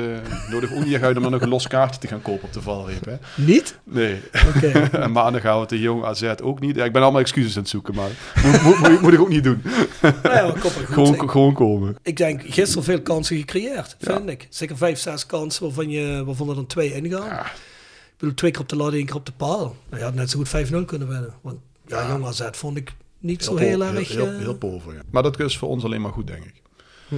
nodig. 0.50 1.02
Uit 1.02 1.16
om 1.16 1.22
dan 1.22 1.32
nog 1.32 1.40
een 1.40 1.48
los 1.48 1.66
kaartje 1.66 2.00
te 2.00 2.06
gaan 2.06 2.22
kopen 2.22 2.44
op 2.44 2.52
de 2.52 2.62
valreep. 2.62 3.04
Hè? 3.04 3.16
Niet? 3.36 3.78
Nee. 3.84 4.20
Oké. 4.56 4.68
en 5.02 5.12
maandag 5.12 5.42
gaan 5.42 5.60
we 5.60 5.66
tegen 5.66 5.84
Jong 5.84 6.04
AZ 6.04 6.34
ook 6.42 6.60
niet. 6.60 6.76
Ja, 6.76 6.84
ik 6.84 6.92
ben 6.92 7.02
allemaal 7.02 7.20
excuses 7.20 7.54
aan 7.56 7.62
het 7.62 7.70
zoeken, 7.70 7.94
maar 7.94 8.10
moet, 8.44 8.62
moet, 8.62 8.78
moet, 8.88 9.00
moet 9.00 9.12
ik 9.12 9.20
ook 9.20 9.28
niet 9.28 9.44
doen. 9.44 9.62
Nou 10.02 10.14
ja, 10.22 10.52
gewoon, 10.56 11.14
Ik- 11.14 11.30
gewoon 11.30 11.54
komen. 11.54 11.96
Ik 12.02 12.16
denk 12.16 12.42
gisteren 12.44 12.84
veel 12.84 13.02
kansen 13.02 13.36
gecreëerd, 13.36 13.96
vind 14.00 14.28
ik. 14.28 14.46
Zeker 14.50 14.76
vijf, 14.76 14.98
zes 14.98 15.26
kansen 15.26 15.62
waarvan, 15.62 15.90
je, 15.90 16.22
waarvan 16.24 16.48
er 16.48 16.54
dan 16.54 16.66
twee 16.66 16.94
ingaan. 16.94 17.38
Ik 17.46 18.24
bedoel, 18.24 18.34
twee 18.34 18.50
keer 18.50 18.60
op 18.60 18.68
de 18.68 18.76
lat, 18.76 18.92
één 18.92 19.06
keer 19.06 19.14
op 19.14 19.26
de 19.26 19.32
paal. 19.36 19.76
Nou, 19.88 19.98
je 19.98 20.02
had 20.04 20.14
net 20.14 20.30
zo 20.30 20.38
goed 20.38 20.48
5-0 20.48 20.84
kunnen 20.86 21.08
winnen. 21.08 21.34
Want 21.40 21.56
ja, 21.86 22.00
Ja. 22.00 22.08
Jong 22.08 22.24
AZ 22.26 22.42
vond 22.52 22.76
ik 22.76 22.92
niet 23.18 23.44
zo 23.44 23.56
Heel, 23.56 23.82
erg... 23.82 24.08
Heel, 24.08 24.24
heel, 24.24 24.34
eh, 24.34 24.38
heel 24.38 24.56
pover, 24.56 24.94
ja. 24.94 25.02
Maar 25.10 25.22
dat 25.22 25.40
is 25.40 25.58
voor 25.58 25.68
ons 25.68 25.84
alleen 25.84 26.00
maar 26.00 26.12
goed, 26.12 26.26
denk 26.26 26.44
ik. 26.44 26.62
Hm. 27.08 27.14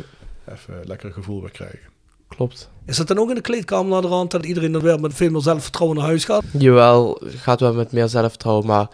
Even 0.53 0.74
een 0.74 0.86
lekker 0.86 1.12
gevoel 1.12 1.40
weer 1.40 1.51
krijgen. 1.51 1.88
Klopt. 2.28 2.70
Is 2.86 2.96
dat 2.96 3.09
dan 3.09 3.18
ook 3.18 3.28
in 3.28 3.34
de 3.34 3.40
kleedkamer 3.40 3.90
naar 3.90 4.01
de 4.01 4.09
rand 4.09 4.30
dat 4.30 4.44
iedereen 4.46 4.72
dan 4.72 4.82
weer 4.82 5.01
met 5.01 5.14
veel 5.14 5.30
meer 5.30 5.40
zelfvertrouwen 5.40 5.98
naar 5.98 6.07
huis 6.07 6.24
gaat? 6.24 6.44
Jawel, 6.59 7.20
het 7.24 7.34
gaat 7.34 7.61
wel 7.61 7.74
met 7.74 7.92
meer 7.92 8.09
zelfvertrouwen, 8.09 8.66
maar 8.66 8.88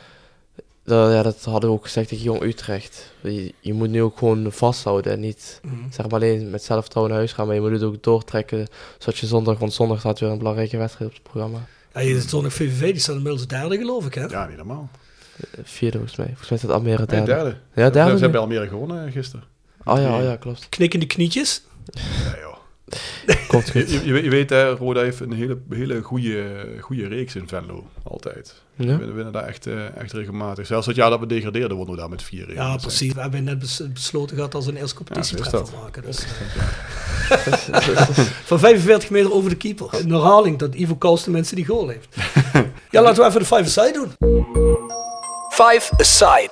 dat, 0.84 1.12
ja, 1.12 1.22
dat 1.22 1.44
hadden 1.44 1.70
we 1.70 1.76
ook 1.76 1.84
gezegd 1.84 2.09
tegen 2.09 2.24
Jong 2.24 2.42
Utrecht. 2.42 3.12
Je, 3.22 3.54
je 3.61 3.72
moet 3.72 3.90
nu 3.90 4.02
ook 4.02 4.18
gewoon 4.18 4.52
vasthouden 4.52 5.12
en 5.12 5.20
niet 5.20 5.61
zeg 5.90 6.09
maar 6.09 6.14
alleen 6.20 6.50
met 6.50 6.62
zelfvertrouwen 6.62 7.12
naar 7.12 7.22
huis 7.22 7.34
gaan, 7.34 7.46
maar 7.46 7.54
je 7.54 7.61
moet 7.61 7.70
het 7.70 7.82
ook 7.82 8.02
doortrekken, 8.02 8.66
zodat 8.98 9.18
je 9.18 9.26
zondag, 9.26 9.59
want 9.59 9.72
zondag 9.72 9.98
staat 9.98 10.20
weer 10.20 10.30
een 10.30 10.38
belangrijke 10.38 10.76
wedstrijd 10.76 11.11
op 11.11 11.16
het 11.16 11.26
programma. 11.26 11.66
Ja, 11.94 12.00
je 12.00 12.20
zit 12.20 12.30
zondag 12.30 12.52
VVV, 12.52 12.92
die 12.92 13.00
staat 13.00 13.16
inmiddels 13.16 13.46
derde 13.46 13.76
geloof 13.76 14.07
ik, 14.07 14.14
hè? 14.14 14.24
Ja, 14.24 14.46
niet 14.46 14.57
normaal. 14.57 14.90
Eh, 15.41 15.61
Vierde 15.64 15.97
volgens 15.99 16.16
mij. 16.18 16.26
Volgens 16.26 16.49
mij 16.49 16.59
staat 16.59 16.70
Almere 16.70 16.97
Nee, 16.97 17.07
derde. 17.07 17.26
derde. 17.26 17.51
Ja, 17.74 17.84
Ze 17.87 17.91
derde. 17.93 18.18
hebben 18.20 18.41
Almere 18.41 18.68
gewonnen 18.68 19.07
eh, 19.07 19.12
gisteren. 19.12 19.45
Oh 19.84 19.99
ja, 20.01 20.16
oh 20.18 20.22
ja, 20.22 20.37
klopt. 20.37 20.66
Knikkende 20.68 21.07
knietjes. 21.07 21.62
Ja, 21.84 22.37
joh. 22.41 22.55
Komt 23.49 23.66
Je, 23.66 23.72
goed. 23.72 23.91
je, 23.91 24.05
je 24.07 24.12
weet- 24.12 24.24
je 24.24 24.30
weet, 24.30 24.51
hè, 24.51 24.70
Roda 24.70 25.01
heeft 25.01 25.20
een 25.20 25.32
hele, 25.32 25.59
hele 25.70 26.03
goede, 26.03 26.64
goede 26.80 27.09
reeks 27.09 27.34
in 27.37 27.49
Venlo. 27.49 27.87
Altijd. 28.03 28.62
Ja. 28.74 28.99
We 28.99 29.12
winnen 29.12 29.32
daar 29.32 29.45
echt, 29.45 29.66
eh, 29.66 29.97
echt 29.97 30.12
regelmatig. 30.12 30.66
Zelfs 30.66 30.87
dat 30.87 30.95
jaar 30.97 31.11
dat 31.11 31.20
we 31.20 31.26
degradeerden, 31.26 31.76
wonnen 31.76 31.95
we 31.95 32.01
daar 32.01 32.11
met 32.11 32.22
4 32.22 32.53
Ja, 32.55 32.76
precies. 32.76 33.12
We 33.12 33.20
hebben 33.20 33.45
net 33.45 33.59
bes- 33.59 33.93
besloten 33.93 34.37
gehad 34.37 34.55
als 34.55 34.66
een 34.66 34.76
eerste 34.76 34.97
competitie 34.97 35.37
Ja, 35.37 35.43
te 35.45 35.51
dat. 35.51 35.72
maken. 35.82 36.03
Dus, 36.03 36.18
van 38.51 38.59
45 38.59 39.11
meter 39.11 39.32
over 39.32 39.51
de 39.51 39.57
keeper. 39.57 39.89
Een 39.93 40.11
herhaling 40.11 40.59
dat 40.59 40.74
Ivo 40.74 40.97
Kals 40.97 41.24
de 41.24 41.30
mensen 41.30 41.57
die 41.57 41.66
goal 41.66 41.89
heeft. 41.89 42.09
ja, 42.91 43.03
laten 43.03 43.22
we 43.22 43.28
even 43.28 43.41
de 43.41 43.47
five-a-side 43.47 43.93
doen. 44.18 44.34
Five 45.57 45.90
Aside. 45.96 46.50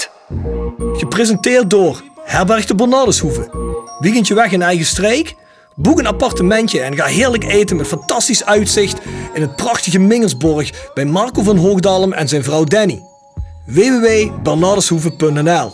Gepresenteerd 0.93 1.71
door 1.71 2.03
Herberg 2.25 2.65
de 2.65 2.75
Bernardeshoeve. 2.75 3.51
Weekendje 3.99 4.35
weg 4.35 4.53
in 4.53 4.63
eigen 4.63 4.87
streek? 4.87 5.35
Boek 5.75 5.99
een 5.99 6.07
appartementje 6.07 6.81
en 6.81 6.97
ga 6.97 7.05
heerlijk 7.05 7.45
eten 7.45 7.77
met 7.77 7.87
fantastisch 7.87 8.45
uitzicht 8.45 8.99
in 9.35 9.41
het 9.41 9.57
prachtige 9.57 9.99
Mingersborg 9.99 10.91
bij 10.95 11.05
Marco 11.05 11.43
van 11.43 11.57
Hoogdalem 11.57 12.13
en 12.13 12.29
zijn 12.29 12.45
vrouw 12.45 12.65
Danny. 12.65 13.03
www.bernardeshoeve.nl 13.67 15.73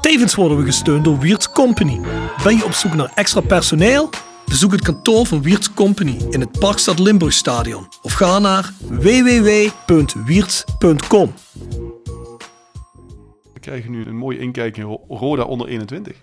Tevens 0.00 0.34
worden 0.34 0.58
we 0.58 0.64
gesteund 0.64 1.04
door 1.04 1.18
Wiert's 1.18 1.50
Company. 1.50 2.00
Ben 2.42 2.56
je 2.56 2.64
op 2.64 2.72
zoek 2.72 2.94
naar 2.94 3.12
extra 3.14 3.40
personeel? 3.40 4.10
Bezoek 4.46 4.72
het 4.72 4.82
kantoor 4.82 5.26
van 5.26 5.42
Wiert's 5.42 5.74
Company 5.74 6.16
in 6.30 6.40
het 6.40 6.58
Parkstad 6.58 6.98
Limburgstadion 6.98 7.88
of 8.02 8.12
ga 8.12 8.38
naar 8.38 8.72
www.wierts.com. 8.88 11.32
We 13.62 13.68
krijgen 13.70 13.90
nu 13.90 14.04
een 14.06 14.16
mooie 14.16 14.38
inkijk 14.38 14.76
in 14.76 14.82
Ro- 14.84 15.04
Roda 15.08 15.42
onder 15.42 15.66
21. 15.68 16.16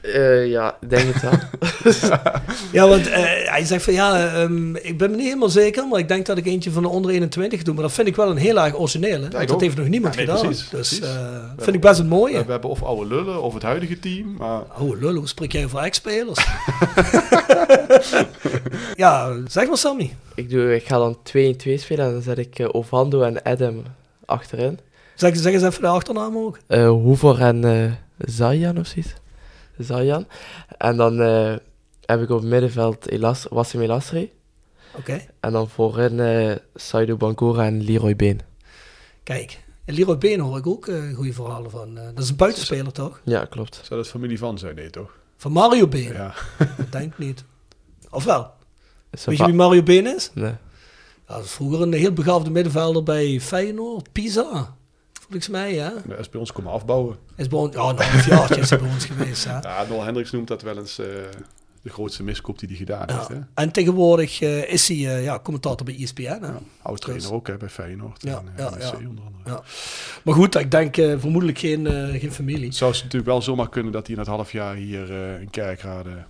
Eh, 0.00 0.46
ja, 0.50 0.76
ik 0.80 0.90
denk 0.90 1.12
het 1.14 1.22
wel. 1.22 1.32
Ja, 2.72 2.88
want 2.88 3.08
eh, 3.08 3.22
hij 3.44 3.64
zegt 3.64 3.84
van 3.84 3.92
ja, 3.92 4.26
ehm, 4.34 4.76
ik 4.76 4.98
ben 4.98 5.10
me 5.10 5.16
niet 5.16 5.24
helemaal 5.26 5.48
zeker, 5.48 5.86
maar 5.88 5.98
ik 5.98 6.08
denk 6.08 6.26
dat 6.26 6.38
ik 6.38 6.46
eentje 6.46 6.70
van 6.70 6.82
de 6.82 6.88
onder 6.88 7.10
21 7.10 7.62
doe. 7.62 7.74
Maar 7.74 7.82
dat 7.82 7.92
vind 7.92 8.08
ik 8.08 8.16
wel 8.16 8.30
een 8.30 8.36
heel 8.36 8.60
erg 8.60 8.78
origineel. 8.78 9.12
Hè? 9.14 9.20
Want 9.20 9.32
dat 9.32 9.50
ook. 9.52 9.60
heeft 9.60 9.76
nog 9.76 9.88
niemand 9.88 10.14
Ja, 10.14 10.20
nee, 10.20 10.28
gedaan. 10.30 10.46
precies, 10.46 10.68
dus 10.68 10.88
precies. 10.98 11.00
eh, 11.16 11.44
vind 11.58 11.74
ik 11.76 11.80
best 11.82 12.00
een 12.00 12.08
mooie. 12.08 12.44
We 12.44 12.50
hebben 12.52 12.70
of 12.70 12.82
oude 12.82 13.06
lullen 13.14 13.42
of 13.42 13.54
het 13.54 13.62
huidige 13.62 13.98
team. 13.98 14.34
Maar 14.38 14.60
Oh, 14.80 15.00
lul, 15.00 15.14
hoe 15.14 15.28
spreek 15.28 15.52
jij 15.52 15.64
over 15.64 15.78
ex-spelers? 15.78 16.46
ja, 18.94 19.36
zeg 19.46 19.66
maar 19.68 19.76
Sammy. 19.78 20.14
ik, 20.34 20.50
doe, 20.50 20.74
ik 20.74 20.86
ga 20.86 20.98
dan 20.98 21.16
2 21.22 21.46
in 21.46 21.56
2 21.56 21.78
spelen 21.78 22.06
en 22.06 22.12
dan 22.12 22.22
zet 22.22 22.38
ik 22.38 22.68
Ovando 22.72 23.22
en 23.22 23.42
Adam 23.42 23.82
achterin. 24.24 24.78
Zeg, 25.22 25.36
zeg 25.36 25.52
eens 25.52 25.62
even 25.62 25.80
de 25.80 25.86
achternaam 25.86 26.36
ook. 26.36 26.58
Eh 26.66 26.88
Hoever 26.88 27.40
en 27.40 27.64
eh 27.64 27.92
Zayan 28.18 28.78
of 28.78 28.86
zoiets. 28.86 29.12
Zayan. 29.78 30.26
En 30.78 30.96
dan 30.96 31.20
eh, 31.20 31.54
heb 32.04 32.20
ik 32.22 32.30
op 32.30 32.40
het 32.40 32.48
middenveld 32.48 33.08
Elas 33.08 33.46
Wassim 33.50 33.80
Elasri. 33.80 34.32
Oké, 34.96 35.20
En 35.40 35.52
dan 35.52 35.68
voorin 35.68 36.20
eh 36.20 36.56
Saido 36.74 37.16
Bangura 37.16 37.64
en 37.64 37.82
Leroy 37.84 38.16
Been. 38.16 38.40
kijk. 39.22 39.64
En 39.84 39.94
Leroy 39.94 40.18
Been 40.18 40.40
hoor 40.40 40.56
ik 40.58 40.66
ook 40.66 40.90
goede 41.14 41.32
verhalen 41.32 41.70
van. 41.70 41.94
Dat 41.94 42.18
is 42.24 42.28
een 42.28 42.36
buitenspeler 42.36 42.92
toch? 42.92 43.20
Ja, 43.24 43.44
klopt. 43.44 43.80
zou 43.84 44.00
dat 44.00 44.08
familie 44.10 44.38
van 44.38 44.58
zijn? 44.58 44.74
Nee, 44.74 44.90
toch? 44.90 45.10
Van 45.36 45.52
Mario 45.52 45.86
Been? 45.88 46.12
Ja. 46.12 46.34
Dat 46.76 46.92
denk 46.92 47.12
ik 47.12 47.18
niet. 47.18 47.44
Of 48.10 48.24
wel? 48.24 48.50
Is 49.10 49.24
Weet 49.24 49.38
je 49.38 49.44
wie 49.44 49.54
Mario 49.54 49.82
Been 49.82 50.06
is? 50.14 50.30
Nee. 50.34 50.54
Ja, 51.28 51.34
dat 51.36 51.44
is 51.44 51.50
vroeger 51.50 51.80
een 51.82 51.92
heel 51.92 52.12
begaafde 52.12 52.50
middenvelder 52.50 53.02
bij 53.02 53.40
Feyenoord, 53.40 54.12
Pisa. 54.12 54.74
Volgens 55.32 55.52
mij, 55.52 55.74
ja. 55.74 55.92
Is 56.18 56.28
bij 56.28 56.40
ons 56.40 56.52
komen 56.52 56.72
afbouwen. 56.72 57.16
Is 57.36 57.48
bij 57.48 57.58
ons, 57.58 57.74
ja, 57.74 57.88
een 57.88 58.22
jaartje 58.26 58.60
is 58.60 58.68
bij 58.68 58.80
ons 58.80 59.04
geweest. 59.04 59.44
Hè. 59.44 59.58
Ja, 59.68 59.84
Noel 59.88 60.02
Hendricks 60.02 60.30
noemt 60.30 60.48
dat 60.48 60.62
wel 60.62 60.78
eens 60.78 60.98
eh, 60.98 61.06
de 61.82 61.90
grootste 61.90 62.22
miskoop 62.22 62.58
die 62.58 62.68
hij 62.68 62.76
gedaan 62.76 63.10
heeft. 63.10 63.28
Hè? 63.28 63.38
En 63.54 63.70
tegenwoordig 63.72 64.40
eh, 64.40 64.72
is 64.72 64.88
hij 64.88 64.96
eh, 64.96 65.24
ja, 65.24 65.40
commentator 65.40 65.86
bij 65.86 65.96
ESPN. 66.00 66.22
Hè. 66.22 66.50
Oud 66.82 67.00
trainer 67.00 67.26
Dus- 67.26 67.36
ook 67.36 67.46
hè, 67.46 67.56
bij 67.56 67.68
Feyenoord. 67.68 68.22
Ja, 68.22 68.38
en, 68.38 68.52
ja, 68.56 68.72
ja. 68.78 68.92
onder 69.08 69.24
andere. 69.24 69.44
Ja. 69.44 69.62
Maar 70.24 70.34
goed, 70.34 70.54
ik 70.54 70.70
denk 70.70 70.96
eh, 70.96 71.18
vermoedelijk 71.18 71.58
geen, 71.58 71.86
geen 72.20 72.32
familie. 72.32 72.66
Het 72.66 72.76
zou 72.76 72.92
natuurlijk 72.92 73.24
wel 73.24 73.42
zomaar 73.42 73.68
kunnen 73.68 73.92
dat 73.92 74.06
hij 74.06 74.14
in 74.14 74.20
het 74.20 74.30
half 74.30 74.52
jaar 74.52 74.74
hier 74.74 75.10
in 75.40 75.50
Kerkrade... 75.50 76.24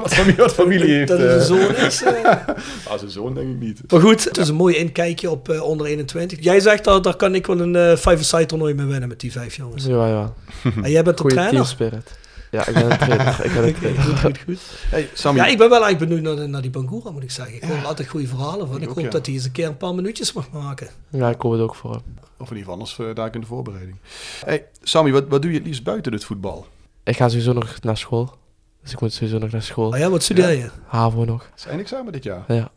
wat, 0.04 0.14
familie, 0.14 0.36
wat 0.36 0.54
familie 0.54 0.90
heeft. 0.94 1.08
Dat 1.08 1.18
het 1.18 1.28
eh. 1.28 1.34
een 1.34 1.42
zoon 1.42 1.74
is. 1.76 2.02
eh. 2.02 2.14
Ah, 2.88 2.98
zijn 2.98 3.10
zoon 3.10 3.34
denk 3.34 3.48
ik 3.50 3.58
niet. 3.60 3.80
Maar 3.92 4.00
goed, 4.00 4.24
het 4.24 4.36
is 4.38 4.48
een 4.48 4.54
mooi 4.54 4.76
inkijkje 4.76 5.30
op 5.30 5.48
eh, 5.48 5.62
onder 5.62 5.86
21. 5.86 6.38
Jij 6.42 6.60
zegt 6.60 6.84
dat 6.84 7.04
daar 7.04 7.16
kan 7.16 7.34
ik 7.34 7.46
wel 7.46 7.60
een 7.60 7.76
eh 7.76 7.96
five-a-side 7.96 8.46
toernooi 8.46 8.74
mee 8.74 8.86
winnen 8.86 9.08
met 9.08 9.20
die 9.20 9.32
vijf 9.32 9.56
jongens. 9.56 9.84
Ja, 9.84 10.06
ja. 10.06 10.32
En 10.82 10.90
jij 10.90 11.02
bent 11.02 11.18
de 11.18 11.24
trainer? 11.24 11.50
teamspirit. 11.52 12.18
Ja, 12.50 12.66
ik 12.66 12.74
ben 12.74 12.90
een 12.90 12.98
trainer. 12.98 13.44
Ik 13.44 13.52
ben 13.52 13.64
een 13.66 13.74
trainer. 13.74 14.02
Goed, 14.02 14.18
goed, 14.20 14.38
goed. 14.38 14.58
Hey, 14.88 15.08
Sammy, 15.12 15.40
Ja, 15.40 15.46
ik 15.46 15.58
ben 15.58 15.68
wel 15.70 15.82
eigenlijk 15.84 16.12
benieuwd 16.12 16.36
naar, 16.36 16.48
naar 16.48 16.62
die 16.62 16.70
Bangura, 16.70 17.10
moet 17.10 17.22
ik 17.22 17.30
zeggen. 17.30 17.54
Ik 17.54 17.62
hoor 17.62 17.76
er 17.76 17.84
altijd 17.86 18.08
goede 18.08 18.26
verhalen 18.26 18.66
van. 18.66 18.76
Ik 18.76 18.82
Ik 18.82 18.88
ook, 18.88 18.94
hoop 18.94 19.04
ja. 19.04 19.10
dat 19.10 19.26
hij 19.26 19.34
eens 19.34 19.44
een 19.44 19.52
keer 19.52 19.66
een 19.66 19.76
paar 19.76 19.94
minuutjes 19.94 20.32
mag 20.32 20.50
maken. 20.50 20.88
Ja, 21.08 21.28
ik 21.30 21.40
hoop 21.40 21.52
het 21.52 21.60
ook 21.60 21.74
voor 21.74 21.90
hem. 21.90 22.00
of 22.38 22.50
in 22.50 22.56
ieder 22.56 22.58
geval 22.58 22.72
anders 22.72 22.98
eh, 22.98 23.06
daar 23.14 23.34
in 23.34 23.40
de 23.40 23.46
voorbereiding. 23.46 23.96
Hey, 24.44 24.64
Sammy, 24.82 25.12
wat, 25.12 25.24
wat 25.28 25.42
doe 25.42 25.50
je 25.50 25.56
het 25.56 25.66
liefst 25.66 25.82
buiten 25.84 26.12
het 26.12 26.24
voetbal? 26.24 26.66
Ik 27.04 27.16
ga 27.16 27.28
sowieso 27.28 27.52
nog 27.52 27.80
naar 27.80 27.96
school. 27.96 28.34
Dus 28.82 28.92
ik 28.92 29.00
moet 29.00 29.12
sowieso 29.12 29.38
nog 29.38 29.50
naar 29.50 29.62
school. 29.62 29.90
Maar 29.90 29.98
ja, 29.98 30.10
wat 30.10 30.22
studeer 30.22 30.50
je? 30.50 30.70
HAVO 30.86 31.24
nog. 31.24 31.42
Het 31.50 31.58
is 31.58 31.66
eindexamen 31.66 32.12
dit 32.12 32.24
jaar. 32.24 32.44
Ja. 32.48 32.70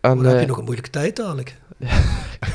En, 0.00 0.10
Oh, 0.10 0.16
dan 0.16 0.24
heb 0.24 0.34
je 0.34 0.40
eh, 0.40 0.48
nog 0.48 0.56
een 0.56 0.64
moeilijke 0.64 0.90
tijd 0.90 1.16
dadelijk. 1.16 1.56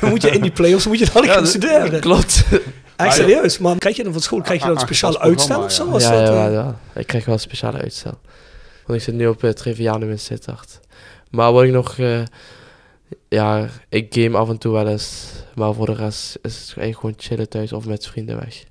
Dan 0.00 0.10
moet 0.10 0.22
je 0.22 0.30
in 0.30 0.40
die 0.40 0.50
play-offs 0.52 0.86
moet 0.86 0.98
je 0.98 1.10
dan 1.12 1.24
gaan 1.24 1.46
studeren. 1.46 2.00
Klopt. 2.00 2.44
Echt 2.96 3.14
serieus. 3.14 3.58
Maar 3.58 3.78
krijg 3.78 3.96
je 3.96 4.02
dan 4.02 4.12
van 4.12 4.22
school 4.22 4.40
krijg 4.40 4.60
je 4.60 4.66
dan 4.66 4.74
een 4.74 4.80
speciaal 4.82 5.20
Aangepast 5.20 5.50
uitstel 5.50 5.92
of 5.92 6.02
zo? 6.02 6.14
ja, 6.14 6.24
dat, 6.24 6.34
ja, 6.34 6.46
eh? 6.46 6.52
ja, 6.52 6.78
Ik 6.94 7.06
krijg 7.06 7.24
wel 7.24 7.34
een 7.34 7.40
speciale 7.40 7.78
uitstel. 7.78 8.20
Want 8.86 8.98
ik 8.98 9.04
zit 9.04 9.14
nu 9.14 9.26
op 9.26 9.40
het 9.40 9.56
Trivianum 9.56 10.10
in 10.10 10.18
Sittard. 10.18 10.80
Maar 11.30 11.52
wat 11.52 11.62
ik 11.62 11.70
nog... 11.70 11.98
eh, 11.98 12.22
ja, 13.28 13.68
ik 13.88 14.14
game 14.14 14.36
af 14.38 14.48
en 14.48 14.58
toe 14.58 14.72
wel 14.72 14.88
eens. 14.88 15.22
Maar 15.54 15.74
voor 15.74 15.86
de 15.86 15.94
rest 15.94 16.38
is 16.42 16.54
het 16.54 16.76
eigenlijk 16.76 16.98
gewoon 16.98 17.14
chillen 17.18 17.48
thuis 17.48 17.72
of 17.72 17.86
met 17.86 18.06
vrienden 18.06 18.38
weg. 18.40 18.64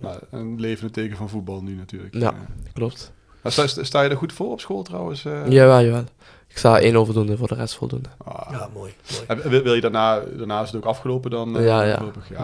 Nou, 0.00 0.18
een 0.30 0.60
levende 0.60 0.92
teken 0.92 1.16
van 1.16 1.28
voetbal 1.28 1.62
nu 1.62 1.74
natuurlijk. 1.74 2.14
Ja. 2.14 2.32
Eh, 2.32 2.38
Klopt. 2.72 3.12
maar 3.42 3.52
sta, 3.52 3.66
sta 3.66 4.02
je 4.02 4.08
er 4.10 4.16
goed 4.16 4.32
voor 4.32 4.50
op 4.50 4.60
school 4.60 4.82
trouwens? 4.82 5.24
eh? 5.24 5.48
Jawel, 5.48 5.80
jawel. 5.84 6.04
Ik 6.48 6.58
sta 6.58 6.78
één 6.80 6.94
voldoende, 6.94 7.36
voor 7.36 7.48
de 7.48 7.54
rest 7.54 7.74
voldoende. 7.74 8.08
Ah. 8.24 8.48
Ja, 8.50 8.68
mooi. 8.74 8.94
mooi. 9.12 9.24
En 9.26 9.50
Wil, 9.50 9.62
wil 9.62 9.74
je 9.74 9.80
daarna, 9.80 10.20
daarna 10.36 10.60
is 10.62 10.66
het 10.66 10.76
ook 10.76 10.84
afgelopen 10.84 11.30
dan? 11.30 11.58
eh, 11.58 11.64
Ja, 11.66 11.82
ja. 11.82 11.98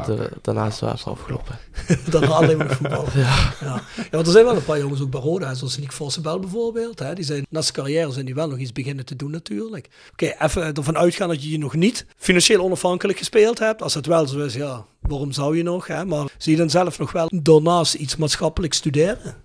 De- 0.06 0.30
daarna 0.42 0.66
is 0.66 0.72
het 0.72 0.80
wel 0.80 0.92
even 0.92 1.10
afgelopen. 1.12 1.58
Dan 2.10 2.28
alleen 2.32 2.56
maar 2.56 2.70
voetbal. 2.76 3.04
Ja. 3.14 3.52
Ja. 3.60 3.80
want 4.10 4.26
er 4.26 4.32
zijn 4.32 4.44
wel 4.44 4.56
een 4.56 4.64
paar 4.64 4.78
jongens 4.78 5.00
ook 5.02 5.10
bij 5.10 5.20
Roda, 5.20 5.54
zoals 5.54 5.78
Nick 5.78 5.92
Vossenbel 5.92 6.38
bijvoorbeeld. 6.38 6.98
Hè. 6.98 7.14
Die 7.14 7.24
zijn 7.24 7.46
na 7.48 7.60
zijn 7.60 7.74
carrière 7.74 8.12
zijn 8.12 8.24
die 8.26 8.34
wel 8.34 8.48
nog 8.48 8.58
iets 8.58 8.72
beginnen 8.72 9.04
te 9.04 9.16
doen 9.16 9.30
natuurlijk. 9.30 9.88
Oké, 10.12 10.34
even 10.38 10.74
ervan 10.74 10.96
uitgaan 10.96 11.28
dat 11.28 11.42
je 11.42 11.50
je 11.50 11.58
nog 11.58 11.74
niet 11.74 12.06
financieel 12.16 12.62
onafhankelijk 12.64 13.18
gespeeld 13.18 13.58
hebt. 13.58 13.82
Als 13.82 13.94
het 13.94 14.06
wel 14.06 14.26
zo 14.26 14.38
is, 14.38 14.54
ja, 14.54 14.84
waarom 15.00 15.32
zou 15.32 15.56
je 15.56 15.62
nog? 15.62 15.86
Hè? 15.86 16.04
Maar 16.04 16.26
zie 16.38 16.52
je 16.52 16.58
dan 16.58 16.70
zelf 16.70 16.98
nog 16.98 17.12
wel 17.12 17.26
daarnaast 17.34 17.94
iets 17.94 18.16
maatschappelijk 18.16 18.72
studeren? 18.74 19.42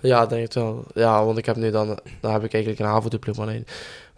Ja, 0.00 0.26
denk 0.26 0.42
het 0.42 0.54
wel. 0.54 0.84
Ja, 0.94 1.24
want 1.24 1.38
ik 1.38 1.46
heb 1.46 1.56
nu 1.56 1.70
dan... 1.70 1.98
Dan 2.20 2.32
heb 2.32 2.44
ik 2.44 2.52
eigenlijk 2.52 2.82
een 2.82 2.88
HAVO-diploma. 2.88 3.44
Nee. 3.44 3.64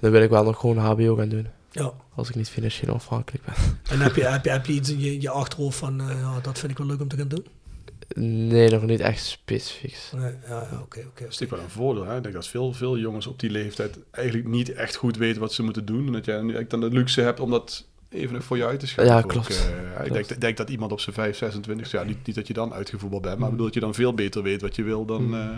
Dan 0.00 0.10
wil 0.10 0.22
ik 0.22 0.30
wel 0.30 0.44
nog 0.44 0.60
gewoon 0.60 0.76
HBO 0.76 1.14
gaan 1.14 1.28
doen. 1.28 1.46
Ja. 1.70 1.92
Als 2.14 2.28
ik 2.28 2.34
niet 2.34 2.48
financieel 2.48 2.94
afhankelijk 2.94 3.44
ben. 3.44 3.54
En 3.90 4.00
heb 4.00 4.14
je, 4.14 4.24
heb 4.24 4.44
je, 4.44 4.50
heb 4.50 4.66
je 4.66 4.72
iets 4.72 4.90
in 4.90 5.00
je, 5.00 5.20
je 5.20 5.30
achterhoofd 5.30 5.78
van, 5.78 6.00
eh, 6.00 6.20
ja, 6.20 6.40
dat 6.40 6.58
vind 6.58 6.72
ik 6.72 6.78
wel 6.78 6.86
leuk 6.86 7.00
om 7.00 7.08
te 7.08 7.16
gaan 7.16 7.28
doen? 7.28 7.46
Nee, 8.48 8.70
nog 8.70 8.82
niet 8.82 9.00
echt 9.00 9.24
specifiek. 9.24 9.98
Nee, 10.16 10.32
ja, 10.48 10.68
oké, 10.72 10.80
oké. 10.80 11.00
Dat 11.00 11.32
is 11.32 11.38
natuurlijk 11.38 11.50
wel 11.50 11.60
een 11.60 11.70
voordeel. 11.70 12.04
Hè? 12.04 12.16
Ik 12.16 12.22
denk 12.22 12.34
dat 12.34 12.48
veel, 12.48 12.72
veel 12.72 12.98
jongens 12.98 13.26
op 13.26 13.40
die 13.40 13.50
leeftijd 13.50 13.98
eigenlijk 14.10 14.48
niet 14.48 14.72
echt 14.72 14.96
goed 14.96 15.16
weten 15.16 15.40
wat 15.40 15.52
ze 15.52 15.62
moeten 15.62 15.84
doen. 15.84 16.06
En 16.06 16.12
dat 16.12 16.24
jij 16.24 16.34
nu 16.34 16.40
eigenlijk 16.40 16.70
dan 16.70 16.80
de 16.80 16.90
luxe 16.90 17.20
hebt 17.20 17.40
om 17.40 17.50
dat 17.50 17.86
even 18.12 18.34
nog 18.34 18.44
voor 18.44 18.56
je 18.56 18.66
uit 18.66 18.80
te 18.80 18.86
schrijven. 18.86 19.16
Ja, 19.16 19.22
klopt. 19.22 19.70
Eh, 19.96 20.06
ik 20.06 20.12
denk, 20.12 20.40
denk 20.40 20.56
dat 20.56 20.70
iemand 20.70 20.92
op 20.92 21.00
zijn 21.00 21.14
5, 21.14 21.36
26, 21.36 21.90
ja, 21.90 22.02
niet, 22.02 22.26
niet 22.26 22.36
dat 22.36 22.46
je 22.46 22.52
dan 22.52 22.72
uitgevoetbald 22.72 23.22
bent, 23.22 23.38
maar 23.38 23.44
ik 23.44 23.50
bedoel 23.50 23.66
dat 23.66 23.74
je 23.74 23.80
dan 23.80 23.94
veel 23.94 24.14
beter 24.14 24.42
weet 24.42 24.60
wat 24.60 24.76
je 24.76 24.82
wil 24.82 25.04
dan 25.04 25.34
eh, 25.34 25.48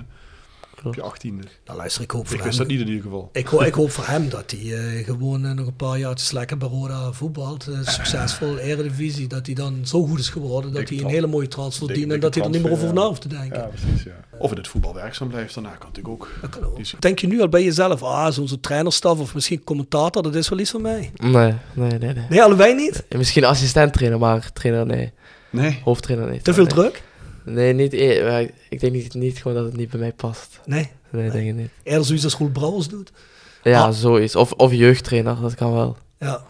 op 0.86 0.94
je 0.94 1.02
achttiende. 1.02 1.42
Nou, 1.66 1.78
luister, 1.78 2.02
ik 2.02 2.10
hoop 2.10 2.24
voor 2.26 2.30
Ik 2.36 2.38
hem. 2.40 2.46
wist 2.46 2.58
dat 2.58 2.66
niet 2.68 2.80
in 2.80 2.86
ieder 2.86 3.02
geval. 3.02 3.28
Ik, 3.32 3.46
ho 3.46 3.60
ik 3.62 3.74
hoop 3.74 3.90
voor 3.90 4.06
hem 4.06 4.28
dat 4.28 4.50
hij 4.50 4.60
eh, 4.98 5.04
gewoon 5.04 5.44
eh, 5.46 5.52
nog 5.52 5.66
een 5.66 5.76
paar 5.76 5.98
jaartjes 5.98 6.30
lekker 6.30 6.56
bij 6.58 6.68
Roda 6.68 7.12
voetbalt. 7.12 7.66
eh, 7.66 7.78
succesvol 7.82 8.58
Eredivisie. 8.58 9.26
Dat 9.26 9.46
hij 9.46 9.54
dan 9.54 9.78
zo 9.84 10.04
goed 10.06 10.18
is 10.18 10.28
geworden 10.28 10.72
dat 10.72 10.88
hij 10.88 10.98
een 10.98 11.06
hele 11.06 11.26
mooie 11.26 11.48
transfer 11.48 11.86
dikke- 11.86 12.00
dient. 12.00 12.12
En 12.12 12.20
dat 12.20 12.34
hij 12.34 12.44
er 12.44 12.50
niet 12.50 12.62
meer 12.62 12.72
over 12.72 12.92
na 12.92 13.06
hoeft 13.06 13.20
te 13.20 13.28
denken. 13.28 13.58
Ja, 13.58 13.64
precies. 13.66 14.02
Ja. 14.02 14.10
Of 14.38 14.50
in 14.50 14.56
het 14.56 14.68
voetbal 14.68 14.94
werkzaam 14.94 15.28
blijft, 15.28 15.54
daarna 15.54 15.70
kan 15.70 15.88
natuurlijk 15.88 16.14
ook. 16.14 16.28
Dat 16.40 16.50
kan 16.50 16.64
ook. 16.64 16.74
Die 16.74 16.84
is- 16.84 16.94
Denk 16.98 17.18
je 17.18 17.26
nu 17.26 17.40
al 17.40 17.48
bij 17.48 17.64
jezelf, 17.64 18.02
ah, 18.02 18.32
zo'n 18.32 18.48
zo'n 18.48 18.60
trainerstaf 18.60 19.18
of 19.18 19.34
misschien 19.34 19.64
commentator, 19.64 20.22
dat 20.22 20.34
is 20.34 20.48
wel 20.48 20.58
iets 20.58 20.70
voor 20.70 20.80
mij. 20.80 21.12
Nee, 21.14 21.32
nee, 21.32 21.98
nee, 21.98 21.98
nee. 21.98 22.24
Nee, 22.28 22.42
allebei 22.42 22.74
niet? 22.74 23.04
Misschien 23.16 23.44
assistent 23.44 23.92
trainer, 23.92 24.18
maar 24.18 24.52
trainer 24.52 24.86
nee. 24.86 25.12
Nee. 25.50 25.80
Hoofdtrainer 25.84 26.28
nee. 26.28 26.40
Te 26.42 26.54
veel 26.54 26.64
nee. 26.64 26.72
druk? 26.74 27.02
Nee, 27.44 27.72
niet, 27.72 27.92
e- 27.92 28.38
ik- 28.40 28.54
ik 28.68 28.80
denk 28.80 28.92
niet, 28.92 29.14
niet 29.14 29.38
gewoon 29.38 29.56
dat 29.56 29.64
het 29.66 29.76
niet 29.76 29.90
bij 29.90 30.00
mij 30.00 30.12
past. 30.12 30.60
Nee. 30.66 30.90
Nee, 31.10 31.30
denk 31.30 31.48
ik 31.48 31.54
niet. 31.54 31.70
Eerder 31.82 32.04
zoiets 32.04 32.24
als 32.24 32.34
Roel 32.34 32.50
Brouwers 32.50 32.88
doet. 32.88 33.12
Ja, 33.62 33.82
Ah. 33.86 33.92
zoiets. 33.92 34.36
Of, 34.36 34.52
of 34.52 34.72
jeugdtrainer, 34.72 35.40
dat 35.40 35.54
kan 35.54 35.72
wel. 35.72 35.96
Ja. 36.18 36.44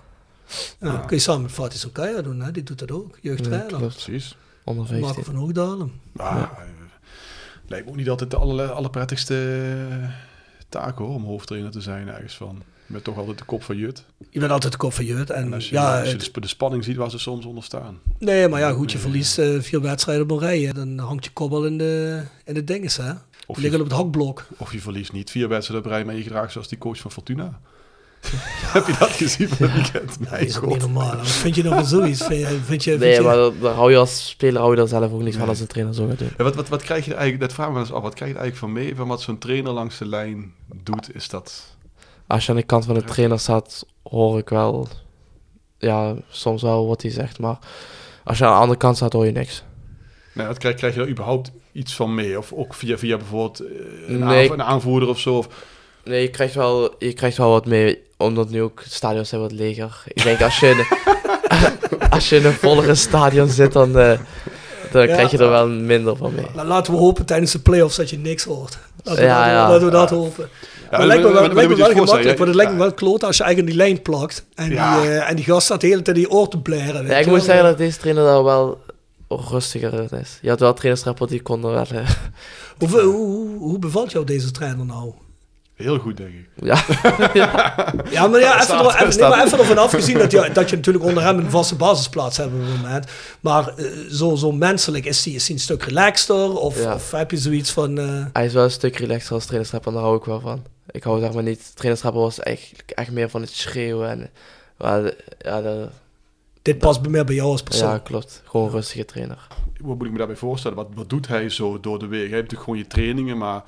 Ja, 0.80 0.96
kun 0.96 1.16
je 1.16 1.22
samen 1.22 1.42
met 1.42 1.50
Fatih 1.52 1.78
Sokaya 1.80 2.22
doen, 2.22 2.40
hè? 2.40 2.50
die 2.52 2.62
doet 2.62 2.78
dat 2.78 2.90
ook. 2.90 3.12
Ja, 3.14 3.18
Jeugdtrainer. 3.30 3.66
klopt. 3.66 3.92
Precies. 4.04 4.36
Onder 4.64 4.84
Marco 4.84 5.04
15. 5.04 5.24
van 5.24 5.34
Hoogdalen. 5.34 5.92
Maar 6.12 6.36
eh, 6.42 6.48
lijkt 7.66 7.84
me 7.84 7.90
ook 7.90 7.96
niet 7.98 8.08
altijd 8.08 8.30
de 8.30 8.36
alle, 8.36 8.66
allerprettigste 8.66 9.64
eh, 9.90 10.08
taak 10.68 10.98
hoor, 10.98 11.08
om 11.14 11.24
hoofdtrainer 11.24 11.70
te 11.70 11.80
zijn 11.80 12.08
ergens 12.08 12.34
van. 12.36 12.62
Je 12.86 12.92
bent 12.92 13.04
toch 13.04 13.16
altijd 13.18 13.38
de 13.38 13.44
kop 13.44 13.62
van 13.62 13.76
Jut. 13.76 14.04
Je 14.30 14.38
bent 14.40 14.52
altijd 14.52 14.72
de 14.72 14.78
kop 14.78 14.92
van 14.92 15.04
Jut. 15.04 15.30
En, 15.30 15.42
En 15.44 15.52
als 15.54 15.68
je, 15.68 15.74
ja, 15.74 15.98
als 16.00 16.08
je 16.10 16.16
het- 16.16 16.34
de, 16.34 16.46
spanning 16.48 16.84
ziet 16.84 16.96
waar 16.96 17.10
ze 17.10 17.18
soms 17.18 17.44
onder 17.44 17.64
staan. 17.64 17.98
nee, 18.18 18.48
maar 18.48 18.60
ja, 18.60 18.72
goed, 18.72 18.92
je 18.92 18.98
verliest 18.98 19.38
eh, 19.38 19.60
vier 19.60 19.80
wedstrijden 19.80 20.22
op 20.24 20.30
een 20.30 20.38
rij. 20.38 20.72
Dan 20.72 20.98
hangt 20.98 21.24
je 21.24 21.30
kobbel 21.32 21.64
in 21.66 21.78
de, 21.78 22.22
in 22.44 22.54
de 22.54 22.64
dinges, 22.64 22.96
hè. 22.96 23.10
Of 23.46 23.54
Die 23.54 23.62
liggen 23.64 23.80
op 23.80 23.86
het 23.88 23.96
hakblok. 23.96 24.46
of 24.56 24.72
je 24.72 24.80
verliest 24.80 25.12
niet 25.12 25.30
vier 25.30 25.48
wedstrijden 25.48 25.86
op 25.86 25.92
rij, 25.92 26.04
maar 26.04 26.14
je 26.14 26.22
gedraagt 26.22 26.52
zoals 26.52 26.68
die 26.68 26.78
coach 26.78 26.98
van 26.98 27.10
Fortuna. 27.10 27.60
Heb 28.74 28.86
je 28.86 28.94
dat 28.98 29.10
gezien 29.10 29.48
van 29.48 29.68
het 29.68 29.74
weekend? 29.92 30.18
Dat 30.18 30.30
Mijn 30.30 30.46
is 30.46 30.56
god. 30.56 30.68
niet 30.68 30.78
normaal. 30.78 31.16
Wat 31.16 31.28
vind 31.28 31.54
je 31.54 31.62
nou 31.62 31.74
van 31.74 31.86
zoiets? 31.86 32.22
Vind 32.24 32.40
je, 32.40 32.46
vind 32.64 32.84
je, 32.84 32.90
vind 32.90 33.00
Nee, 33.02 33.12
je- 33.14 33.20
maar 33.20 33.36
dat- 33.36 33.60
daar 33.60 33.74
hou 33.74 33.90
je 33.90 33.96
als 33.96 34.28
speler 34.28 34.60
hou 34.60 34.74
je 34.76 34.80
er 34.82 34.88
zelf 34.88 35.12
ook 35.12 35.22
niet 35.22 35.30
van 35.32 35.40
Nee. 35.40 35.48
als 35.50 35.60
een 35.60 35.66
trainer 35.66 35.94
zo 35.94 36.06
gaat 36.08 36.18
doen. 36.18 36.30
Ja, 36.36 36.44
wat, 36.44 36.54
wat, 36.54 36.68
wat 36.68 36.82
krijg 36.82 37.04
je 37.04 37.10
er 37.10 37.16
eigenlijk, 37.16 37.46
dat 37.48 37.54
vraag 37.56 37.66
me 37.66 37.72
wel 37.72 37.82
eens 37.82 37.92
af, 37.92 38.02
wat 38.02 38.14
krijg 38.14 38.30
je 38.30 38.36
er 38.36 38.42
eigenlijk 38.42 38.72
van 38.74 38.82
mee 38.84 38.96
van 38.96 39.08
wat 39.08 39.20
zo'n 39.22 39.38
trainer 39.38 39.72
langs 39.72 39.98
de 39.98 40.06
lijn 40.06 40.52
doet? 40.82 41.14
Is 41.14 41.28
dat... 41.28 41.76
Als 42.26 42.44
je 42.46 42.50
aan 42.50 42.56
de 42.56 42.62
kant 42.62 42.84
van 42.84 42.94
de 42.94 43.04
trainer 43.04 43.38
staat, 43.38 43.86
hoor 44.02 44.38
ik 44.38 44.48
wel, 44.48 44.88
ja, 45.78 46.14
soms 46.30 46.62
wel 46.62 46.86
wat 46.86 47.02
hij 47.02 47.10
zegt. 47.10 47.38
Maar 47.38 47.58
als 48.24 48.38
je 48.38 48.44
aan 48.44 48.52
de 48.52 48.58
andere 48.60 48.78
kant 48.78 48.96
staat, 48.96 49.12
hoor 49.12 49.26
je 49.26 49.32
niks. 49.32 49.64
Nou, 50.32 50.48
dat 50.48 50.58
krijg, 50.58 50.74
krijg 50.76 50.94
je 50.94 51.00
er 51.00 51.08
überhaupt 51.08 51.50
iets 51.72 51.94
van 51.94 52.14
mee? 52.14 52.38
Of 52.38 52.52
ook 52.52 52.74
via, 52.74 52.98
via 52.98 53.16
bijvoorbeeld 53.16 53.60
eh, 53.60 53.66
een, 54.08 54.18
Nee. 54.18 54.40
aanv- 54.42 54.50
een 54.52 54.62
aanvoerder 54.62 55.08
of 55.08 55.18
zo? 55.18 55.36
Of, 55.36 55.48
Nee, 56.04 56.22
je 56.22 56.30
krijgt 56.30 56.54
wel, 56.54 56.94
je 56.98 57.12
krijgt 57.12 57.36
wel 57.36 57.50
wat 57.50 57.66
mee, 57.66 58.02
omdat 58.16 58.50
nu 58.50 58.62
ook 58.62 58.82
stadions 58.88 59.28
zijn 59.28 59.40
wat 59.40 59.52
leger. 59.52 60.02
Ik 60.06 60.22
denk 60.22 60.40
als 60.42 60.60
je 60.60 60.66
in, 60.68 60.86
als 62.10 62.28
je 62.28 62.36
in 62.36 62.44
een 62.44 62.52
vollere 62.52 62.94
stadion 62.94 63.48
zit, 63.48 63.72
dan, 63.72 63.98
eh, 63.98 64.18
dan 64.90 65.06
Ja. 65.06 65.12
krijg 65.14 65.30
je 65.30 65.38
er 65.38 65.48
wel 65.48 65.68
minder 65.68 66.16
van 66.16 66.34
mee. 66.34 66.46
Nou, 66.54 66.66
laten 66.68 66.92
we 66.92 66.98
hopen 66.98 67.24
tijdens 67.26 67.52
de 67.52 67.58
playoffs 67.58 67.96
dat 67.96 68.10
je 68.10 68.18
niks 68.18 68.44
hoort. 68.44 68.78
Laten 69.02 69.22
we, 69.22 69.28
Ja, 69.28 69.38
dat, 69.44 69.52
ja. 69.54 69.68
laten 69.68 69.84
we 69.86 69.90
dat 69.92 70.10
hopen. 70.10 70.48
Maar 70.90 70.98
het 71.00 71.08
lijkt 71.08 71.22
me 71.22 71.32
wel, 71.32 71.40
maar- 71.40 71.54
maar 71.54 71.54
lijkt 71.54 71.54
me 71.54 71.68
moet 71.68 71.76
je 71.76 71.82
wel 71.82 71.90
je 71.90 71.96
voorstellen, 71.96 72.22
gemakkelijk, 72.24 72.38
want 72.38 72.48
het 72.48 72.56
lijkt 72.56 72.72
me 72.72 72.78
ja. 72.78 72.84
wel 72.84 72.94
kloot 72.94 73.24
als 73.24 73.36
je 73.36 73.42
eigenlijk 73.42 73.72
die 73.76 73.82
lijn 73.84 74.02
plakt. 74.02 74.44
En, 74.54 74.70
Ja. 74.70 75.00
die, 75.00 75.10
eh, 75.10 75.30
en 75.30 75.36
die 75.36 75.44
gast 75.44 75.64
staat 75.64 75.80
de 75.80 75.86
hele 75.86 76.02
tijd 76.02 76.16
die 76.16 76.30
oor 76.30 76.48
te 76.48 76.58
blaren. 76.58 77.02
weet 77.02 77.10
Ja, 77.10 77.16
ik 77.16 77.26
moet 77.26 77.42
zeggen 77.42 77.64
dat 77.64 77.78
deze 77.78 77.98
trainer 77.98 78.24
daar 78.24 78.44
wel 78.44 78.78
rustiger 79.28 80.12
is. 80.20 80.38
Je 80.42 80.48
had 80.48 80.60
wel 80.60 80.74
trainersrapport 80.74 81.30
die 81.30 81.42
konden 81.42 81.70
wel... 81.72 81.84
Hoe, 82.78 82.88
hoe, 82.88 83.00
hoe, 83.02 83.58
hoe 83.58 83.78
bevalt 83.78 84.12
jou 84.12 84.24
deze 84.24 84.50
trainer 84.50 84.86
nou? 84.86 85.12
Heel 85.74 85.98
goed, 85.98 86.16
denk 86.16 86.28
ik. 86.34 86.48
ja. 86.54 86.84
Ja, 88.10 88.26
maar, 88.26 88.40
ja, 88.40 88.52
even, 88.52 88.64
Staat- 88.64 88.94
er, 88.94 89.06
even, 89.06 89.20
nee, 89.20 89.28
maar 89.28 89.44
even 89.46 89.58
ervan 89.58 89.78
afgezien 89.78 90.18
dat 90.18 90.30
je, 90.30 90.50
dat 90.52 90.70
je 90.70 90.76
natuurlijk 90.76 91.04
onder 91.04 91.22
hem 91.22 91.38
een 91.38 91.50
vaste 91.50 91.74
basisplaats 91.74 92.36
hebt 92.36 92.52
op 92.54 92.60
het 92.60 92.68
moment. 92.82 93.06
Maar 93.40 93.68
eh, 93.76 93.84
zo, 94.10 94.34
zo 94.34 94.52
menselijk, 94.52 95.04
is 95.04 95.24
hij 95.24 95.34
is 95.34 95.46
hij 95.46 95.56
een 95.56 95.62
stuk 95.62 95.82
relaxter? 95.82 96.56
Of, 96.56 96.82
Ja. 96.82 96.94
of 96.94 97.10
heb 97.10 97.30
je 97.30 97.36
zoiets 97.36 97.70
van... 97.70 97.98
eh, 97.98 98.24
Hij 98.32 98.44
is 98.44 98.52
wel 98.52 98.64
een 98.64 98.70
stuk 98.70 98.96
relaxer 98.96 99.34
als 99.34 99.44
trainersrapper 99.44 99.88
en 99.90 99.94
daar 99.96 100.04
hou 100.06 100.16
ik 100.18 100.24
wel 100.24 100.40
van. 100.40 100.62
Ik 100.90 101.02
hou 101.02 101.20
zeg 101.20 101.32
maar 101.32 101.42
niet... 101.42 101.70
Trainersrapper 101.76 102.20
was 102.20 102.38
eigenlijk 102.40 102.90
echt 102.90 103.10
meer 103.10 103.30
van 103.30 103.40
het 103.40 103.50
schreeuwen 103.50 104.08
en... 104.10 104.30
Maar, 104.78 105.02
ja, 105.38 105.60
de, 105.62 105.88
dit 106.62 106.78
past 106.78 107.02
bij 107.02 107.10
meer 107.10 107.24
bij 107.24 107.34
jou 107.34 107.50
als 107.50 107.62
persoon. 107.62 107.88
ja, 107.90 107.98
klopt. 107.98 108.42
Gewoon 108.44 108.66
een 108.66 108.72
rustige 108.72 109.04
trainer. 109.04 109.46
Wat 109.80 109.96
moet 109.96 110.06
ik 110.06 110.12
me 110.12 110.18
daarbij 110.18 110.36
voorstellen? 110.36 110.76
Wat, 110.76 110.86
wat 110.94 111.08
doet 111.10 111.28
hij 111.28 111.48
zo 111.48 111.80
door 111.80 111.98
de 111.98 112.06
week? 112.06 112.20
Hij 112.30 112.38
heeft 112.38 112.42
natuurlijk 112.42 112.62
gewoon 112.62 112.78
je 112.78 112.86
trainingen, 112.86 113.38
maar 113.38 113.62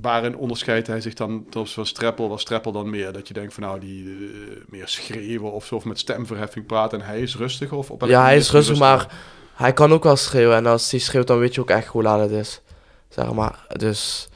waarin 0.00 0.36
onderscheidt 0.36 0.86
hij 0.86 1.00
zich 1.00 1.14
dan 1.14 1.28
ten 1.28 1.60
opzichte 1.60 1.74
van 1.74 1.86
Streppel? 1.86 2.28
Was 2.28 2.40
Streppel 2.40 2.72
dan 2.72 2.90
meer 2.90 3.12
dat 3.12 3.28
je 3.28 3.34
denkt 3.34 3.54
van 3.54 3.62
nou, 3.62 3.80
die 3.80 4.04
eh, 4.04 4.56
meer 4.68 4.88
schreeuwen 4.88 5.52
of 5.52 5.66
zo, 5.66 5.74
of 5.74 5.84
met 5.84 5.98
stemverheffing 5.98 6.66
praten 6.66 7.00
en 7.00 7.06
hij 7.06 7.20
is 7.20 7.36
rustig? 7.36 7.72
Of 7.72 7.90
op 7.90 8.04
Ja, 8.04 8.22
hij 8.22 8.36
is 8.36 8.50
rustig, 8.50 8.78
rustig? 8.78 8.78
maar 8.88 9.18
hij 9.54 9.72
kan 9.72 9.92
ook 9.92 10.04
wel 10.04 10.16
schreeuwen. 10.16 10.56
En 10.56 10.66
als 10.66 10.90
hij 10.90 11.00
schreeuwt, 11.00 11.26
dan 11.26 11.38
weet 11.38 11.54
je 11.54 11.60
ook 11.60 11.70
echt 11.70 11.86
hoe 11.86 12.02
laat 12.02 12.20
het 12.20 12.30
is. 12.30 12.60
Zeg 13.08 13.32
maar. 13.32 13.66
Dus 13.76 14.28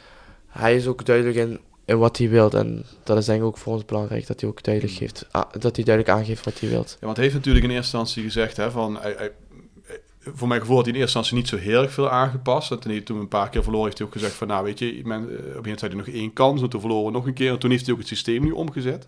hij 0.48 0.76
is 0.76 0.86
ook 0.86 1.04
duidelijk 1.04 1.36
in, 1.36 1.60
in 1.84 1.98
wat 1.98 2.16
hij 2.16 2.28
wil. 2.28 2.50
En 2.50 2.84
dat 3.04 3.18
is 3.18 3.24
denk 3.24 3.40
ik 3.40 3.46
ook 3.46 3.58
voor 3.58 3.72
ons 3.72 3.84
belangrijk, 3.84 4.26
dat 4.26 4.40
hij 4.40 4.48
ook 4.50 4.62
duidelijk, 4.62 4.94
geeft, 4.94 5.26
ah, 5.30 5.52
dat 5.58 5.76
hij 5.76 5.84
duidelijk 5.84 6.16
aangeeft 6.18 6.44
wat 6.44 6.60
hij 6.60 6.68
wil. 6.68 6.84
Ja, 6.88 6.94
want 7.00 7.16
hij 7.16 7.24
heeft 7.24 7.36
natuurlijk 7.36 7.64
in 7.64 7.70
eerste 7.70 7.96
instantie 7.96 8.22
gezegd 8.22 8.56
hè, 8.56 8.70
van... 8.70 8.98
Hij, 9.00 9.14
hij- 9.18 9.32
voor 10.24 10.48
mijn 10.48 10.60
gevoel 10.60 10.76
had 10.76 10.84
hij 10.84 10.94
in 10.94 11.00
eerste 11.00 11.18
instantie 11.18 11.36
niet 11.36 11.62
zo 11.62 11.68
heel 11.70 11.82
erg 11.82 11.92
veel 11.92 12.10
aangepast. 12.10 12.70
En 12.70 12.78
toen 12.78 13.02
toen 13.02 13.18
een 13.18 13.28
paar 13.28 13.48
keer 13.48 13.62
verloren 13.62 13.86
heeft 13.86 13.98
hij 13.98 14.06
ook 14.06 14.12
gezegd 14.12 14.34
van... 14.34 14.46
Nou 14.48 14.64
weet 14.64 14.78
je, 14.78 15.00
men, 15.04 15.18
eh, 15.18 15.24
op 15.24 15.30
een 15.30 15.36
gegeven 15.36 15.54
moment 15.54 15.80
zei 15.80 15.92
hij 15.92 16.00
nog 16.00 16.14
één 16.14 16.32
kans. 16.32 16.62
En 16.62 16.68
toen 16.68 16.80
verloren 16.80 17.12
nog 17.12 17.26
een 17.26 17.32
keer. 17.32 17.50
En 17.50 17.58
toen 17.58 17.70
heeft 17.70 17.84
hij 17.84 17.92
ook 17.92 18.00
het 18.00 18.08
systeem 18.08 18.42
nu 18.42 18.50
omgezet. 18.50 19.06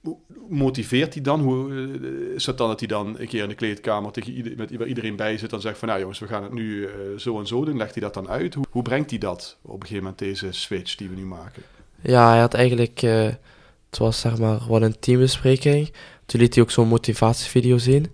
Hoe 0.00 0.16
motiveert 0.48 1.14
hij 1.14 1.22
dan? 1.22 1.40
Hoe 1.40 1.70
eh, 1.70 2.34
is 2.34 2.44
dan 2.44 2.56
dat 2.56 2.78
hij 2.78 2.88
dan 2.88 3.18
een 3.18 3.26
keer 3.26 3.42
in 3.42 3.48
de 3.48 3.54
kleedkamer 3.54 4.12
tegen 4.12 4.54
met, 4.56 4.76
waar 4.76 4.86
iedereen 4.86 5.16
bij 5.16 5.38
zit... 5.38 5.50
dan 5.50 5.60
zegt 5.60 5.78
van 5.78 5.88
nou 5.88 6.00
jongens, 6.00 6.18
we 6.18 6.26
gaan 6.26 6.42
het 6.42 6.52
nu 6.52 6.84
eh, 6.84 6.92
zo 7.16 7.38
en 7.38 7.46
zo 7.46 7.64
doen. 7.64 7.76
Legt 7.76 7.94
hij 7.94 8.02
dat 8.02 8.14
dan 8.14 8.28
uit? 8.28 8.56
Hoe, 8.70 8.82
brengt 8.82 9.10
hij 9.10 9.18
dat 9.18 9.56
op 9.62 9.72
een 9.72 9.80
gegeven 9.80 10.02
moment, 10.02 10.18
deze 10.18 10.52
switch 10.52 10.94
die 10.94 11.08
we 11.08 11.14
nu 11.14 11.24
maken? 11.24 11.62
Ja, 12.00 12.28
hij 12.28 12.40
had 12.40 12.54
eigenlijk, 12.54 13.00
het 13.00 13.98
was 13.98 14.20
zeg 14.20 14.38
maar 14.38 14.60
wel 14.68 14.82
een 14.82 14.98
teambespreking. 14.98 15.92
Toen 16.26 16.40
liet 16.40 16.54
hij 16.54 16.62
ook 16.62 16.70
zo'n 16.70 16.88
motivatievideo 16.88 17.78
zien. 17.78 18.12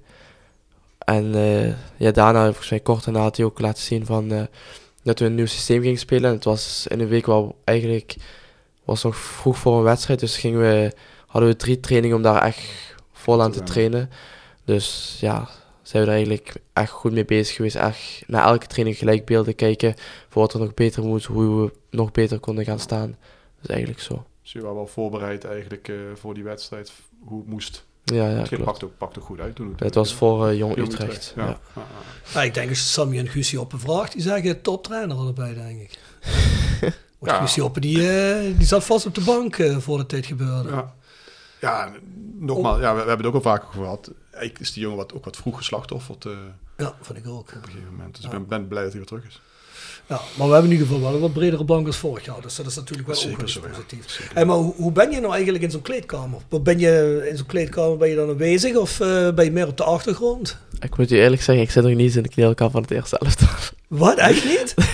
En 1.11 1.35
eh, 1.35 1.75
ja, 1.97 2.11
daarna, 2.11 2.45
volgens 2.45 2.71
mij 2.71 2.81
kort 2.81 3.05
daarna, 3.05 3.21
had 3.21 3.37
hij 3.37 3.47
ook 3.47 3.61
laten 3.61 3.83
zien 3.83 4.07
van, 4.07 4.33
eh, 4.33 4.43
dat 5.03 5.19
we 5.19 5.25
een 5.25 5.35
nieuw 5.35 5.47
systeem 5.47 5.83
gingen 5.83 5.99
spelen. 5.99 6.31
En 6.31 6.35
het 6.35 6.45
was 6.45 6.87
in 6.87 7.01
een 7.01 7.09
week 7.09 7.27
wel 7.27 7.57
eigenlijk, 7.65 8.17
was 8.85 9.03
nog 9.03 9.17
vroeg 9.17 9.59
voor 9.59 9.77
een 9.77 9.83
wedstrijd. 9.83 10.21
Dus 10.21 10.37
gingen 10.37 10.61
we, 10.61 10.93
hadden 11.27 11.51
we 11.51 11.57
drie 11.57 11.81
trainingen 11.81 12.17
om 12.17 12.23
daar 12.23 12.43
echt 12.43 12.95
vol 13.13 13.43
aan 13.43 13.53
te 13.53 13.63
trainen. 13.63 14.11
Dus 14.65 15.17
ja, 15.21 15.49
zijn 15.83 16.03
we 16.03 16.09
er 16.09 16.15
eigenlijk 16.15 16.55
echt 16.73 16.91
goed 16.91 17.13
mee 17.13 17.25
bezig 17.25 17.57
geweest. 17.57 17.77
Echt 17.77 18.23
na 18.27 18.45
elke 18.45 18.67
training 18.67 18.97
gelijk 18.97 19.25
beelden 19.25 19.55
kijken 19.55 19.95
voor 20.29 20.43
wat 20.43 20.53
er 20.53 20.61
nog 20.61 20.75
beter 20.75 21.03
moet, 21.03 21.25
hoe 21.25 21.63
we 21.63 21.73
nog 21.91 22.11
beter 22.11 22.39
konden 22.39 22.65
gaan 22.65 22.81
staan. 22.81 23.17
Is 23.63 23.69
eigenlijk 23.69 24.01
zo. 24.01 24.25
Dus 24.43 24.53
je 24.53 24.61
was 24.61 24.75
wel 24.75 24.87
voorbereid 24.87 25.45
eigenlijk 25.45 25.89
eh, 25.89 25.97
voor 26.15 26.35
die 26.35 26.45
wedstrijd, 26.45 26.93
hoe 27.25 27.39
het 27.39 27.49
moest. 27.49 27.89
Ja, 28.11 28.29
ja 28.29 28.37
Het 28.39 28.49
klopt. 28.49 28.65
pakt 28.65 28.85
ook, 28.85 28.93
pakt 28.99 29.19
ook 29.19 29.25
goed 29.25 29.41
uit 29.41 29.55
toen. 29.55 29.75
Het 29.77 29.95
was 29.95 30.15
voor 30.15 30.49
eh, 30.49 30.57
Jong 30.59 30.77
Jong 30.77 30.89
Utrecht. 30.93 31.33
Ja. 31.37 31.43
Ja. 31.43 31.49
Ja, 31.49 31.59
ja. 31.75 31.83
Ja, 32.35 32.43
ik 32.43 32.55
denk 32.55 32.69
als 32.69 32.79
je 32.79 32.85
Sammy 32.85 33.19
en 33.19 33.29
Guusje 33.29 33.61
op 33.61 33.73
vraagt, 33.77 34.13
die 34.13 34.23
zeggen 34.23 34.61
toptrainer 34.63 35.27
erbij, 35.27 35.55
denk 35.55 35.81
ik. 35.81 35.99
Want 37.19 37.33
Ja. 37.33 37.39
Guusje 37.39 37.65
Oppen, 37.65 37.81
die, 37.83 38.11
eh, 38.11 38.57
die 38.59 38.67
zat 38.67 38.85
vast 38.85 39.07
op 39.07 39.15
de 39.15 39.21
bank 39.25 39.57
eh 39.59 39.77
voordat 39.79 40.11
dit 40.11 40.27
gebeurde. 40.27 40.69
Ja. 40.71 40.95
Ja, 41.61 41.91
nogmaals, 42.39 42.81
ja, 42.81 42.95
we, 42.95 43.01
we 43.03 43.09
hebben 43.09 43.27
het 43.27 43.27
ook 43.27 43.45
al 43.45 43.51
vaker 43.51 43.69
gehad. 43.73 44.11
Eigenlijk 44.31 44.61
is 44.63 44.73
die 44.73 44.83
jongen 44.83 44.97
wat, 44.99 45.15
ook 45.15 45.25
wat 45.25 45.37
vroeg 45.37 45.57
geslachtofferd 45.57 46.25
eh, 46.25 46.33
Ja, 46.77 46.95
vind 47.01 47.19
ik 47.19 47.27
ook. 47.29 47.39
op 47.41 47.55
een 47.55 47.63
gegeven 47.65 47.91
moment. 47.97 48.15
Dus 48.15 48.25
Ja. 48.25 48.31
ik 48.31 48.39
ben, 48.39 48.47
ben 48.49 48.69
blij 48.69 48.83
dat 48.83 48.91
hij 48.93 49.01
weer 49.01 49.09
terug 49.11 49.27
is. 49.27 49.41
Ja, 50.11 50.21
maar 50.37 50.47
we 50.47 50.53
hebben 50.53 50.71
in 50.71 50.77
ieder 50.79 50.87
geval 50.87 51.03
wel 51.03 51.15
een 51.15 51.21
wat 51.21 51.33
bredere 51.33 51.65
bank 51.65 51.87
als 51.87 51.97
vorig 51.97 52.25
jaar. 52.25 52.41
Dus 52.41 52.57
dat 52.57 52.67
is 52.67 52.77
natuurlijk 52.77 53.09
wel 53.09 53.17
Zeker 53.17 53.41
ook 53.41 53.49
zo, 53.49 53.61
positief. 53.61 54.05
Zeker. 54.07 54.35
Hey, 54.35 54.45
maar 54.45 54.57
hoe, 54.57 54.75
hoe 54.77 54.93
ben 54.93 55.11
je 55.11 55.21
nou 55.21 55.33
eigenlijk 55.33 55.65
in 55.65 55.71
zo'n 55.71 55.83
kleedkamer? 55.83 56.39
Ben 56.63 56.79
je 56.79 57.27
in 57.31 57.37
zo'n 57.37 57.47
kleedkamer 57.47 57.97
ben 57.97 58.09
je 58.09 58.15
dan 58.15 58.29
aanwezig 58.29 58.77
of 58.77 59.01
eh, 59.01 59.29
ben 59.35 59.45
je 59.45 59.51
meer 59.51 59.67
op 59.67 59.77
de 59.77 59.85
achtergrond? 59.85 60.57
Ik 60.81 60.97
moet 60.97 61.11
u 61.11 61.19
eerlijk 61.19 61.43
zeggen, 61.43 61.65
ik 61.65 61.71
zit 61.71 61.83
nog 61.83 61.93
niet 61.93 62.01
eens 62.01 62.17
in 62.17 62.23
de 62.23 62.29
kleedkamer 62.29 62.73
van 62.73 62.83
het 62.83 62.91
eerste 62.91 63.19
elftal. 63.19 63.49
Wat, 63.89 64.17
echt 64.19 64.45
niet? 64.45 64.75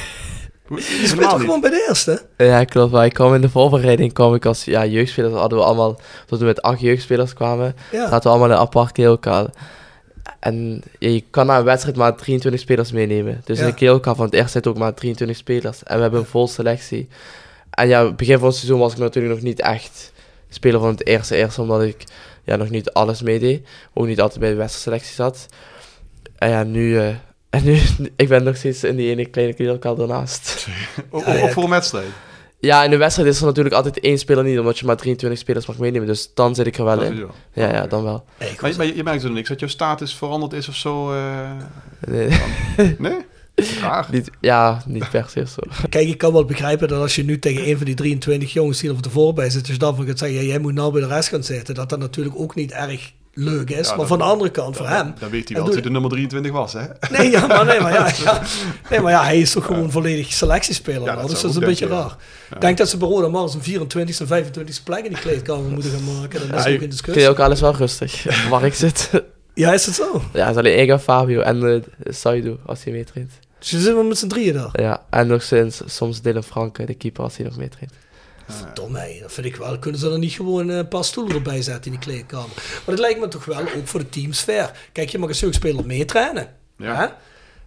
Je 0.68 1.06
speelt 1.06 1.30
toch 1.30 1.40
gewoon 1.40 1.60
bij 1.60 1.70
de 1.70 1.84
eerste? 1.88 2.22
ja, 2.36 2.64
klopt. 2.64 2.92
Maar 2.92 3.04
ik 3.04 3.12
kwam 3.12 3.34
in 3.34 3.40
de 3.40 3.48
voorbereiding, 3.48 4.12
kwam 4.12 4.34
ik 4.34 4.46
als 4.46 4.64
ja, 4.64 4.86
jeugdspeler. 4.86 5.32
Hadden 5.32 5.58
we 5.58 5.64
allemaal, 5.64 6.00
tot 6.26 6.38
we 6.38 6.44
met 6.44 6.62
acht 6.62 6.80
jeugdspelers 6.80 7.32
kwamen, 7.32 7.74
Ja. 7.92 8.08
zaten 8.08 8.22
we 8.22 8.28
allemaal 8.28 8.48
in 8.48 8.54
een 8.54 8.60
apart 8.60 8.92
kleedkamer. 8.92 9.50
En 10.40 10.82
ja, 10.98 11.08
je 11.08 11.24
kan 11.30 11.46
na 11.46 11.58
een 11.58 11.64
wedstrijd 11.64 11.96
maar 11.96 12.16
23 12.16 12.60
spelers 12.60 12.92
meenemen. 12.92 13.40
Dus 13.44 13.58
Ja. 13.58 13.66
in 13.66 13.74
de 13.78 14.00
van 14.02 14.24
het 14.24 14.34
eerste 14.34 14.68
ook 14.68 14.78
maar 14.78 14.94
23 14.94 15.36
spelers. 15.36 15.82
En 15.82 15.96
we 15.96 16.02
hebben 16.02 16.20
een 16.20 16.26
vol 16.26 16.48
selectie. 16.48 17.08
En 17.70 17.88
ja, 17.88 18.12
begin 18.12 18.38
van 18.38 18.46
het 18.48 18.56
seizoen 18.56 18.78
was 18.78 18.92
ik 18.92 18.98
natuurlijk 18.98 19.34
nog 19.34 19.42
niet 19.44 19.60
echt 19.60 20.12
speler 20.48 20.80
van 20.80 20.88
het 20.88 21.06
eerste 21.06 21.36
eerste, 21.36 21.60
omdat 21.62 21.82
ik 21.82 22.04
ja, 22.44 22.56
nog 22.56 22.70
niet 22.70 22.90
alles 22.92 23.22
meedeed. 23.22 23.66
Ook 23.94 24.06
niet 24.06 24.20
altijd 24.20 24.40
bij 24.40 24.50
de 24.50 24.56
wedstrijdselectie 24.56 25.14
zat. 25.14 25.46
En 26.38 26.48
ja, 26.50 26.62
nu, 26.62 26.98
eh, 26.98 27.08
en 27.50 27.64
nu 27.64 27.80
ik 28.16 28.28
ben 28.28 28.42
nog 28.44 28.56
steeds 28.56 28.84
in 28.84 28.96
die 28.96 29.10
ene 29.10 29.26
kleine 29.26 29.54
kleedkamer 29.54 30.00
ernaast. 30.00 30.66
Ook, 31.10 31.24
Ja, 31.26 31.34
ja. 31.36 31.42
ook 31.42 31.50
voor 31.50 31.62
een 31.64 31.70
wedstrijd. 31.70 32.06
Ja, 32.58 32.84
in 32.84 32.90
de 32.90 32.96
wedstrijd 32.96 33.28
is 33.28 33.40
er 33.40 33.46
natuurlijk 33.46 33.74
altijd 33.74 34.00
één 34.00 34.18
speler 34.18 34.44
niet, 34.44 34.58
omdat 34.58 34.78
je 34.78 34.86
maar 34.86 34.96
23 34.96 35.38
spelers 35.40 35.66
mag 35.66 35.78
meenemen. 35.78 36.06
Dus 36.06 36.30
dan 36.34 36.54
zit 36.54 36.66
ik 36.66 36.76
er 36.78 36.84
wel 36.84 36.96
Dat 36.98 37.04
in. 37.10 37.26
Ja, 37.52 37.72
ja, 37.72 37.86
dan 37.86 38.02
wel. 38.02 38.24
Hey, 38.38 38.48
Maar, 38.48 38.60
was- 38.60 38.76
maar 38.76 38.86
je, 38.86 38.96
je 38.96 39.02
merkt 39.02 39.22
er 39.22 39.30
niks 39.30 39.48
dat 39.48 39.60
jouw 39.60 39.68
status 39.68 40.14
veranderd 40.14 40.52
is 40.52 40.68
of 40.68 40.74
zo? 40.74 41.12
eh, 41.12 41.50
Nee, 42.08 42.28
nee? 42.98 43.16
Raar. 43.80 44.06
niet, 44.10 44.30
ja, 44.40 44.82
niet 44.86 45.10
per 45.10 45.26
se 45.28 45.46
zo. 45.46 45.86
Kijk, 45.88 46.08
ik 46.08 46.18
kan 46.18 46.32
wel 46.32 46.44
begrijpen 46.44 46.88
dat 46.88 47.00
als 47.00 47.14
je 47.14 47.24
nu 47.24 47.38
tegen 47.38 47.68
een 47.68 47.76
van 47.76 47.86
die 47.86 47.94
23 47.94 48.52
jongens 48.52 48.80
die 48.80 48.90
er 48.90 48.96
van 49.02 49.10
voorbij 49.12 49.50
zit, 49.50 49.64
dus 49.64 49.72
je 49.74 49.78
dan 49.80 49.96
van 49.96 50.06
gaat 50.06 50.18
zeggen, 50.18 50.38
ja, 50.38 50.44
jij 50.44 50.58
moet 50.58 50.74
nou 50.74 50.92
bij 50.92 51.00
de 51.00 51.06
rest 51.06 51.28
gaan 51.28 51.42
zitten, 51.42 51.74
dat 51.74 51.88
dat 51.88 51.98
natuurlijk 51.98 52.36
ook 52.38 52.54
niet 52.54 52.72
erg 52.72 53.12
leuk 53.38 53.70
is. 53.70 53.88
Ja, 53.88 53.96
maar 53.96 54.06
van 54.06 54.18
de 54.18 54.24
andere 54.24 54.50
kant, 54.50 54.76
voor 54.76 54.86
Dan, 54.86 54.94
hem. 54.94 55.14
dan 55.18 55.30
weet 55.30 55.48
hij 55.48 55.48
En 55.48 55.54
wel 55.54 55.64
dat 55.64 55.72
hij 55.74 55.82
de 55.82 55.90
nummer 55.90 56.10
23 56.10 56.52
was, 56.52 56.72
hè? 56.72 56.82
Nee, 57.10 57.30
ja, 57.30 57.46
maar, 57.46 57.64
nee, 57.64 57.80
maar, 57.80 57.92
ja, 57.92 58.10
ja. 58.24 58.42
nee, 58.90 59.00
maar 59.00 59.12
ja, 59.12 59.24
hij 59.24 59.38
is 59.40 59.52
toch 59.52 59.64
gewoon 59.64 59.90
volledig 59.90 60.32
selectiespeler. 60.32 61.00
Ja, 61.00 61.06
nou, 61.06 61.20
dat 61.20 61.30
dus 61.30 61.40
dat 61.40 61.50
is 61.50 61.56
een 61.56 61.64
beetje 61.64 61.86
raar. 61.86 62.16
ja. 62.50 62.54
Ik 62.54 62.60
denk 62.60 62.78
dat 62.78 62.88
ze 62.88 62.96
bij 62.96 63.08
Roda 63.08 63.28
Mars 63.28 63.54
een 63.54 63.62
24 63.62 64.20
e 64.20 64.26
25 64.26 64.76
e 64.76 64.80
plek 64.84 65.04
in 65.04 65.10
die 65.12 65.20
kleedkamer 65.20 65.70
moeten 65.70 65.90
gaan 65.90 66.14
maken. 66.20 66.48
Dat 66.48 66.58
is 66.58 66.64
Ja, 66.64 66.70
ook 66.70 66.76
in 66.76 66.82
Ik 66.82 66.90
discussie. 66.90 67.22
vind 67.24 67.38
ook 67.38 67.44
alles 67.44 67.60
wel 67.60 67.74
rustig, 67.74 68.24
waar 68.50 68.64
ik 68.64 68.74
zit. 68.74 69.10
Ja, 69.54 69.72
is 69.72 69.86
het 69.86 69.94
zo? 69.94 70.22
Ja, 70.32 70.40
het 70.46 70.50
is 70.50 70.56
alleen 70.56 70.78
ik 70.78 70.88
en 70.88 71.00
Fabio 71.00 71.40
en 71.40 71.62
uh, 71.62 71.80
Saido, 72.04 72.58
als 72.66 72.84
hij 72.84 72.92
meetraint. 72.92 73.30
Dus 73.58 73.70
je 73.70 73.80
zit 73.80 73.94
wel 73.94 74.04
met 74.04 74.18
z'n 74.18 74.26
drieën 74.26 74.52
daar. 74.54 74.80
Ja, 74.80 75.02
en 75.10 75.26
nog 75.26 75.42
sinds, 75.42 75.82
soms 75.86 76.20
Dylan 76.22 76.42
Franke, 76.42 76.84
de 76.84 76.94
keeper, 76.94 77.22
als 77.22 77.36
hij 77.36 77.46
nog 77.46 77.56
meetraint. 77.56 77.92
Dom, 78.74 78.94
hé. 78.94 79.18
Dat 79.20 79.32
vind 79.32 79.46
ik 79.46 79.56
wel. 79.56 79.78
Kunnen 79.78 80.00
ze 80.00 80.10
er 80.10 80.18
niet 80.18 80.32
gewoon 80.32 80.70
eh, 80.70 80.76
een 80.76 80.88
paar 80.88 81.04
stoelen 81.04 81.34
erbij 81.36 81.62
zetten 81.62 81.92
in 81.92 81.98
die 81.98 82.08
kleedkamer? 82.08 82.50
Maar 82.56 82.82
dat 82.94 82.98
lijkt 82.98 83.20
me 83.20 83.28
toch 83.28 83.44
wel 83.44 83.60
ook 83.60 83.86
voor 83.86 84.00
de 84.00 84.08
teamsfeer. 84.08 84.70
Kijk, 84.92 85.08
je 85.08 85.18
mag 85.18 85.28
een 85.28 85.34
jeugdspeler 85.34 85.86
meetrainen. 85.86 86.48
Ja. 86.78 86.96
Hè? 86.96 87.06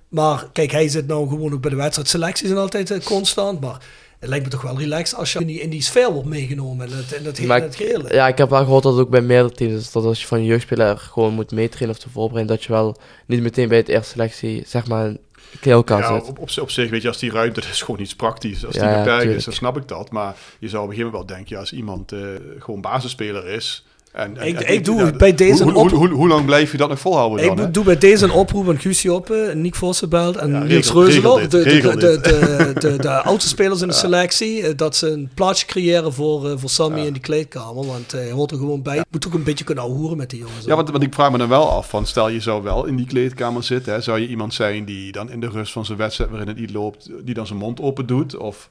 Maar 0.09 0.47
kijk, 0.53 0.71
hij 0.71 0.87
zit 0.89 1.07
nou 1.07 1.27
gewoon 1.29 1.53
ook 1.53 1.61
bij 1.61 1.69
de 1.69 1.75
wedstrijdselecties 1.75 2.49
en 2.49 2.57
altijd 2.57 2.91
eh, 2.91 2.99
constant. 3.03 3.59
Maar 3.59 3.77
Het 4.19 4.29
lijkt 4.29 4.45
me 4.45 4.51
toch 4.51 4.61
wel 4.61 4.79
relaxed 4.79 5.17
als 5.17 5.33
je 5.33 5.39
in 5.39 5.47
die, 5.47 5.61
in 5.61 5.69
die 5.69 5.81
sfeer 5.81 6.11
wordt 6.11 6.27
meegenomen 6.27 6.87
en 6.91 6.97
het, 6.97 7.13
en 7.13 7.25
het, 7.25 7.37
hele, 7.37 7.53
het 7.53 7.75
gehele. 7.75 8.13
Ja, 8.13 8.27
ik 8.27 8.37
heb 8.37 8.49
wel 8.49 8.63
gehoord 8.63 8.83
dat 8.83 8.93
het 8.93 9.01
ook 9.01 9.09
bij 9.09 9.21
meerdere 9.21 9.53
teams 9.55 9.73
is. 9.73 9.91
Dat 9.91 10.03
als 10.05 10.21
je 10.21 10.27
van 10.27 10.37
een 10.37 10.45
jeugdspeler 10.45 10.97
gewoon 10.97 11.33
moet 11.33 11.51
meetrainen 11.51 11.95
of 11.95 12.01
te 12.01 12.09
voorbereiden, 12.09 12.55
dat 12.55 12.65
je 12.65 12.71
wel 12.71 12.97
niet 13.25 13.41
meteen 13.41 13.67
bij 13.67 13.77
het 13.77 13.87
eerste 13.87 14.09
selectie, 14.11 14.63
zeg 14.67 14.87
maar, 14.87 15.13
Ja, 15.61 16.15
op, 16.15 16.39
op, 16.39 16.57
op 16.59 16.71
zich, 16.71 16.89
weet 16.89 17.01
je, 17.01 17.07
als 17.07 17.17
die 17.17 17.31
ruimte, 17.31 17.59
dat 17.61 17.69
is 17.69 17.81
gewoon 17.85 18.01
iets 18.01 18.15
praktisch. 18.15 18.65
Als 18.65 18.75
Ja, 18.75 18.87
die 18.87 19.03
beperkt 19.03 19.35
is, 19.35 19.43
dan 19.43 19.53
snap 19.53 19.77
ik 19.77 19.87
dat. 19.87 20.11
Maar 20.11 20.35
je 20.59 20.69
zou 20.69 20.83
op 20.83 20.89
een 20.89 20.95
gegeven 20.95 21.11
moment 21.11 21.29
wel 21.29 21.37
denken, 21.37 21.55
ja, 21.55 21.61
als 21.61 21.73
iemand 21.73 22.11
eh, 22.11 22.19
gewoon 22.59 22.81
basisspeler 22.81 23.47
is... 23.47 23.83
En, 24.11 24.37
en, 24.37 24.47
Ik- 24.47 24.59
en- 24.59 24.73
ik 24.73 24.85
doe 24.85 25.11
bij 25.11 25.35
deze 25.35 25.63
hoe, 25.63 25.71
een 25.71 25.77
hoe, 25.77 25.83
op- 25.83 25.89
hoe, 25.89 26.07
hoe, 26.07 26.09
hoe 26.17 26.27
lang 26.27 26.45
blijf 26.45 26.71
je 26.71 26.77
dat 26.77 26.89
nog 26.89 26.99
volhouden 26.99 27.47
dan? 27.55 27.65
Ik 27.65 27.73
doe 27.73 27.83
bij 27.83 27.97
deze 27.97 28.25
een 28.25 28.31
oproep 28.31 28.69
aan 28.69 28.79
Guusje 28.79 29.13
Oppen, 29.13 29.61
Nick 29.61 29.75
Vossenbelt 29.75 30.35
en 30.37 30.51
Ja, 30.51 30.63
Niels 30.63 30.87
de, 30.93 31.47
de, 31.49 31.87
de, 31.97 32.19
de, 32.21 32.73
de, 32.79 32.97
de 32.97 33.09
oudste 33.21 33.49
spelers 33.49 33.81
in 33.81 33.87
de 33.87 33.93
selectie, 34.05 34.61
eh, 34.67 34.73
dat 34.77 34.95
ze 34.95 35.09
een 35.09 35.29
plaatsje 35.33 35.65
creëren 35.65 36.13
voor, 36.13 36.49
eh, 36.49 36.57
voor 36.57 36.69
Sammy 36.69 37.05
in 37.05 37.13
die 37.13 37.21
kleedkamer. 37.21 37.85
Want 37.85 38.13
eh, 38.13 38.19
hij 38.19 38.31
hoort 38.31 38.51
er 38.51 38.57
gewoon 38.57 38.81
bij. 38.81 38.95
Je 38.95 39.05
moet 39.11 39.27
ook 39.27 39.33
een 39.33 39.43
beetje 39.43 39.63
kunnen 39.63 39.83
hoeren 39.83 40.17
met 40.17 40.29
die 40.29 40.39
jongens. 40.39 40.65
Ja, 40.65 40.75
want, 40.75 40.89
want 40.89 41.03
ik 41.03 41.13
vraag 41.13 41.31
me 41.31 41.37
dan 41.37 41.49
wel 41.49 41.69
af 41.69 41.89
van, 41.89 42.05
stel 42.05 42.29
je 42.29 42.39
zou 42.39 42.63
wel 42.63 42.85
in 42.85 42.95
die 42.95 43.07
kleedkamer 43.07 43.63
zitten, 43.63 43.93
hè, 43.93 44.01
zou 44.01 44.19
je 44.19 44.27
iemand 44.27 44.53
zijn 44.53 44.85
die 44.85 45.11
dan 45.11 45.31
in 45.31 45.39
de 45.39 45.49
rust 45.49 45.71
van 45.71 45.85
zijn 45.85 45.97
wedstrijd 45.97 46.29
waarin 46.29 46.47
het 46.47 46.57
niet 46.57 46.71
loopt, 46.73 47.09
die 47.23 47.33
dan 47.33 47.47
zijn 47.47 47.59
mond 47.59 47.81
open 47.81 48.05
doet? 48.05 48.37
Of 48.37 48.69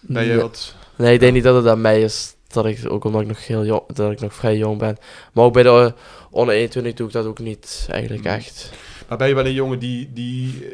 ben 0.00 0.22
je 0.24 0.28
Nee. 0.28 0.40
wat... 0.40 0.74
Nee, 0.96 1.12
ik 1.14 1.20
denk 1.20 1.32
niet 1.32 1.42
dat 1.44 1.54
het 1.54 1.66
aan 1.66 1.80
mij 1.80 2.02
is. 2.02 2.34
Dat 2.52 2.66
ik, 2.66 2.78
ook 2.88 3.04
omdat 3.04 3.20
ik 3.20 3.26
nog, 3.26 3.46
heel 3.46 3.64
jong, 3.64 3.82
dat 3.92 4.10
ik 4.12 4.20
nog 4.20 4.34
vrij 4.34 4.56
jong 4.56 4.78
ben. 4.78 4.96
Maar 5.32 5.44
ook 5.44 5.52
bij 5.52 5.62
de 5.62 5.68
eh, 5.68 6.02
onder 6.30 6.54
21 6.54 6.94
doe 6.94 7.06
ik 7.06 7.12
dat 7.12 7.26
ook 7.26 7.38
niet 7.38 7.86
eigenlijk 7.90 8.24
Mm. 8.24 8.30
echt. 8.30 8.70
Maar 9.08 9.18
ben 9.18 9.28
je 9.28 9.34
wel 9.34 9.46
een 9.46 9.52
jongen 9.52 9.78
die, 9.78 10.10
die, 10.12 10.66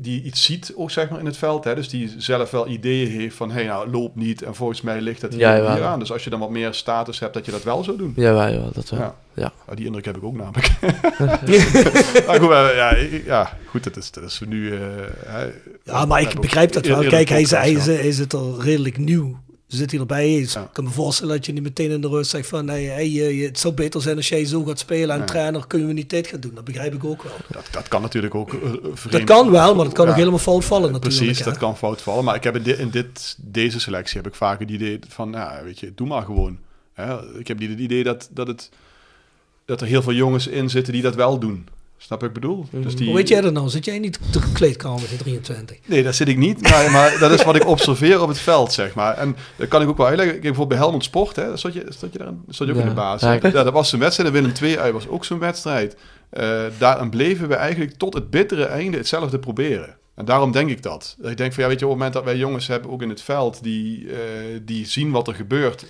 die 0.00 0.22
iets 0.22 0.44
ziet, 0.44 0.72
ook 0.76 0.90
zeg 0.90 1.10
maar 1.10 1.18
in 1.18 1.26
het 1.26 1.36
veld, 1.36 1.64
hè? 1.64 1.74
dus 1.74 1.88
die 1.88 2.14
zelf 2.18 2.50
wel 2.50 2.68
ideeën 2.68 3.08
heeft 3.10 3.36
van, 3.36 3.48
hé 3.48 3.54
hey, 3.54 3.64
nou, 3.64 3.90
loop 3.90 4.16
niet 4.16 4.42
en 4.42 4.54
volgens 4.54 4.80
mij 4.80 5.00
ligt 5.00 5.20
dat 5.20 5.30
hier, 5.32 5.40
Ja, 5.40 5.78
aan. 5.80 5.98
Dus 5.98 6.12
als 6.12 6.24
je 6.24 6.30
dan 6.30 6.40
wat 6.40 6.50
meer 6.50 6.74
status 6.74 7.18
hebt, 7.20 7.34
dat 7.34 7.44
je 7.44 7.50
dat 7.50 7.62
wel 7.62 7.84
zou 7.84 7.96
doen. 7.96 8.12
Ja, 8.16 8.32
wel, 8.32 8.48
ja, 8.48 8.68
dat 8.72 8.90
wel. 8.90 9.00
Ja. 9.00 9.14
Ja. 9.34 9.52
Ja, 9.68 9.74
die 9.74 9.86
indruk 9.86 10.04
heb 10.04 10.16
ik 10.16 10.24
ook 10.24 10.36
namelijk. 10.36 10.70
maar 12.26 12.40
goed, 12.40 12.50
ja, 12.50 12.96
ja, 13.24 13.58
goed, 13.66 13.84
dat 13.84 13.96
is, 13.96 14.10
dat 14.10 14.24
is 14.24 14.40
nu... 14.46 14.72
eh, 14.74 14.80
Ja, 15.84 16.04
maar 16.04 16.20
ik 16.20 16.40
begrijp 16.40 16.72
dat 16.72 16.86
wel. 16.86 17.02
Kijk, 17.04 17.28
hij, 17.28 17.40
is- 17.40 17.50
hij, 17.50 17.72
is- 17.72 17.86
hij 17.86 18.12
zit 18.12 18.32
er 18.32 18.58
redelijk 18.58 18.98
nieuw. 18.98 19.36
Zit 19.72 19.90
hij 19.90 20.00
erbij? 20.00 20.38
Dus 20.40 20.52
Ja. 20.52 20.62
Ik 20.62 20.68
kan 20.72 20.84
me 20.84 20.90
voorstellen 20.90 21.34
dat 21.36 21.46
je 21.46 21.52
niet 21.52 21.62
meteen 21.62 21.90
in 21.90 22.00
de 22.00 22.08
rust 22.08 22.30
zegt 22.30 22.48
van... 22.48 22.68
Hey, 22.68 22.82
hey, 22.84 23.04
eh, 23.04 23.38
je- 23.40 23.46
het 23.46 23.58
zou 23.58 23.74
beter 23.74 24.02
zijn 24.02 24.16
als 24.16 24.28
jij 24.28 24.44
zo 24.44 24.64
gaat 24.64 24.78
spelen 24.78 25.20
en 25.20 25.26
trainer 25.26 25.66
kunnen 25.66 25.88
we 25.88 25.94
niet 25.94 26.08
tijd 26.08 26.26
gaan 26.26 26.40
doen. 26.40 26.54
Dat 26.54 26.64
begrijp 26.64 26.94
ik 26.94 27.04
ook 27.04 27.22
wel. 27.22 27.32
Dat, 27.50 27.68
dat 27.70 27.88
kan 27.88 28.02
natuurlijk 28.02 28.34
ook 28.34 28.52
eh, 28.52 28.60
Dat 28.72 28.80
vreemd- 28.94 29.24
kan 29.24 29.50
wel, 29.50 29.74
maar 29.74 29.84
dat 29.84 29.94
kan 29.94 30.04
Ja. 30.04 30.10
ook 30.10 30.16
helemaal 30.18 30.38
fout 30.38 30.64
vallen 30.64 30.92
natuurlijk. 30.92 31.20
Precies, 31.22 31.38
hè. 31.38 31.44
dat 31.44 31.58
kan 31.58 31.76
fout 31.76 32.02
vallen. 32.02 32.24
Maar 32.24 32.34
ik 32.34 32.44
heb 32.44 32.56
in, 32.56 32.62
dit, 32.62 32.78
in 32.78 32.90
dit, 32.90 33.36
deze 33.40 33.80
selectie 33.80 34.16
heb 34.16 34.26
ik 34.26 34.34
vaak 34.34 34.58
het 34.60 34.70
idee 34.70 34.98
van, 35.08 35.30
ja, 35.32 35.60
weet 35.64 35.80
je, 35.80 35.92
doe 35.94 36.06
maar 36.06 36.22
gewoon. 36.22 36.58
Hè? 36.92 37.38
Ik 37.38 37.48
heb 37.48 37.58
niet 37.58 37.70
het 37.70 37.78
idee 37.78 38.04
dat, 38.04 38.28
dat, 38.32 38.46
het, 38.46 38.70
dat 39.64 39.80
er 39.80 39.86
heel 39.86 40.02
veel 40.02 40.12
jongens 40.12 40.46
in 40.46 40.70
zitten 40.70 40.92
die 40.92 41.02
dat 41.02 41.14
wel 41.14 41.38
doen. 41.38 41.66
Snap 42.04 42.20
je 42.20 42.26
wat 42.26 42.36
ik 42.36 42.42
bedoel? 42.42 42.66
Dus 42.82 42.96
die, 42.96 43.06
Hoe 43.06 43.16
weet 43.16 43.28
jij 43.28 43.40
dat 43.40 43.52
nou? 43.52 43.68
Zit 43.68 43.84
jij 43.84 43.98
niet 43.98 44.18
op 44.26 44.32
de 44.32 44.52
kleedkamer 44.52 45.00
met 45.00 45.08
de 45.10 45.16
23? 45.16 45.78
Nee, 45.86 46.02
dat 46.02 46.14
zit 46.14 46.28
ik 46.28 46.36
niet. 46.36 46.60
Maar, 46.70 46.90
maar 46.90 47.18
dat 47.18 47.30
is 47.30 47.44
wat 47.44 47.56
ik 47.56 47.66
observeer 47.66 48.22
op 48.22 48.28
het 48.28 48.38
veld, 48.38 48.72
zeg 48.72 48.94
maar. 48.94 49.16
En 49.18 49.36
dat 49.56 49.68
kan 49.68 49.82
ik 49.82 49.88
ook 49.88 49.96
wel 49.96 50.06
uitleggen. 50.06 50.36
Ik 50.36 50.42
heb 50.42 50.52
bijvoorbeeld 50.52 50.68
bij 50.78 50.78
Helmond 50.88 51.04
Sport, 51.04 51.36
hè, 51.36 51.56
stond 51.56 51.74
je, 51.74 51.80
je, 51.80 52.18
daar, 52.18 52.32
stond 52.48 52.68
je 52.70 52.74
ook 52.74 52.80
Ja. 52.80 52.82
in 52.82 52.88
de 52.88 52.94
basis. 53.00 53.52
Ja, 53.52 53.62
dat 53.64 53.72
was 53.72 53.88
zijn 53.88 54.00
wedstrijd. 54.00 54.28
En 54.28 54.34
Willem 54.42 54.52
II 54.62 54.78
uit 54.78 54.92
was 54.92 55.08
ook 55.08 55.24
zo'n 55.24 55.38
wedstrijd. 55.38 55.96
Eh 56.30 56.60
daarin 56.78 57.10
bleven 57.10 57.48
we 57.48 57.54
eigenlijk 57.54 57.92
tot 57.96 58.14
het 58.14 58.30
bittere 58.30 58.64
einde 58.64 58.96
hetzelfde 58.96 59.38
proberen. 59.38 59.96
En 60.14 60.24
daarom 60.24 60.52
denk 60.52 60.70
ik 60.70 60.82
dat. 60.82 61.16
Ik 61.22 61.36
denk 61.36 61.52
van, 61.52 61.62
ja, 61.62 61.68
weet 61.68 61.78
je, 61.78 61.84
op 61.84 61.90
het 61.90 61.98
moment 62.00 62.12
dat 62.12 62.24
wij 62.24 62.36
jongens 62.36 62.66
hebben, 62.66 62.90
ook 62.90 63.02
in 63.02 63.08
het 63.08 63.22
veld, 63.22 63.62
die, 63.62 64.06
eh, 64.12 64.18
die 64.62 64.86
zien 64.86 65.10
wat 65.10 65.28
er 65.28 65.34
gebeurt. 65.34 65.84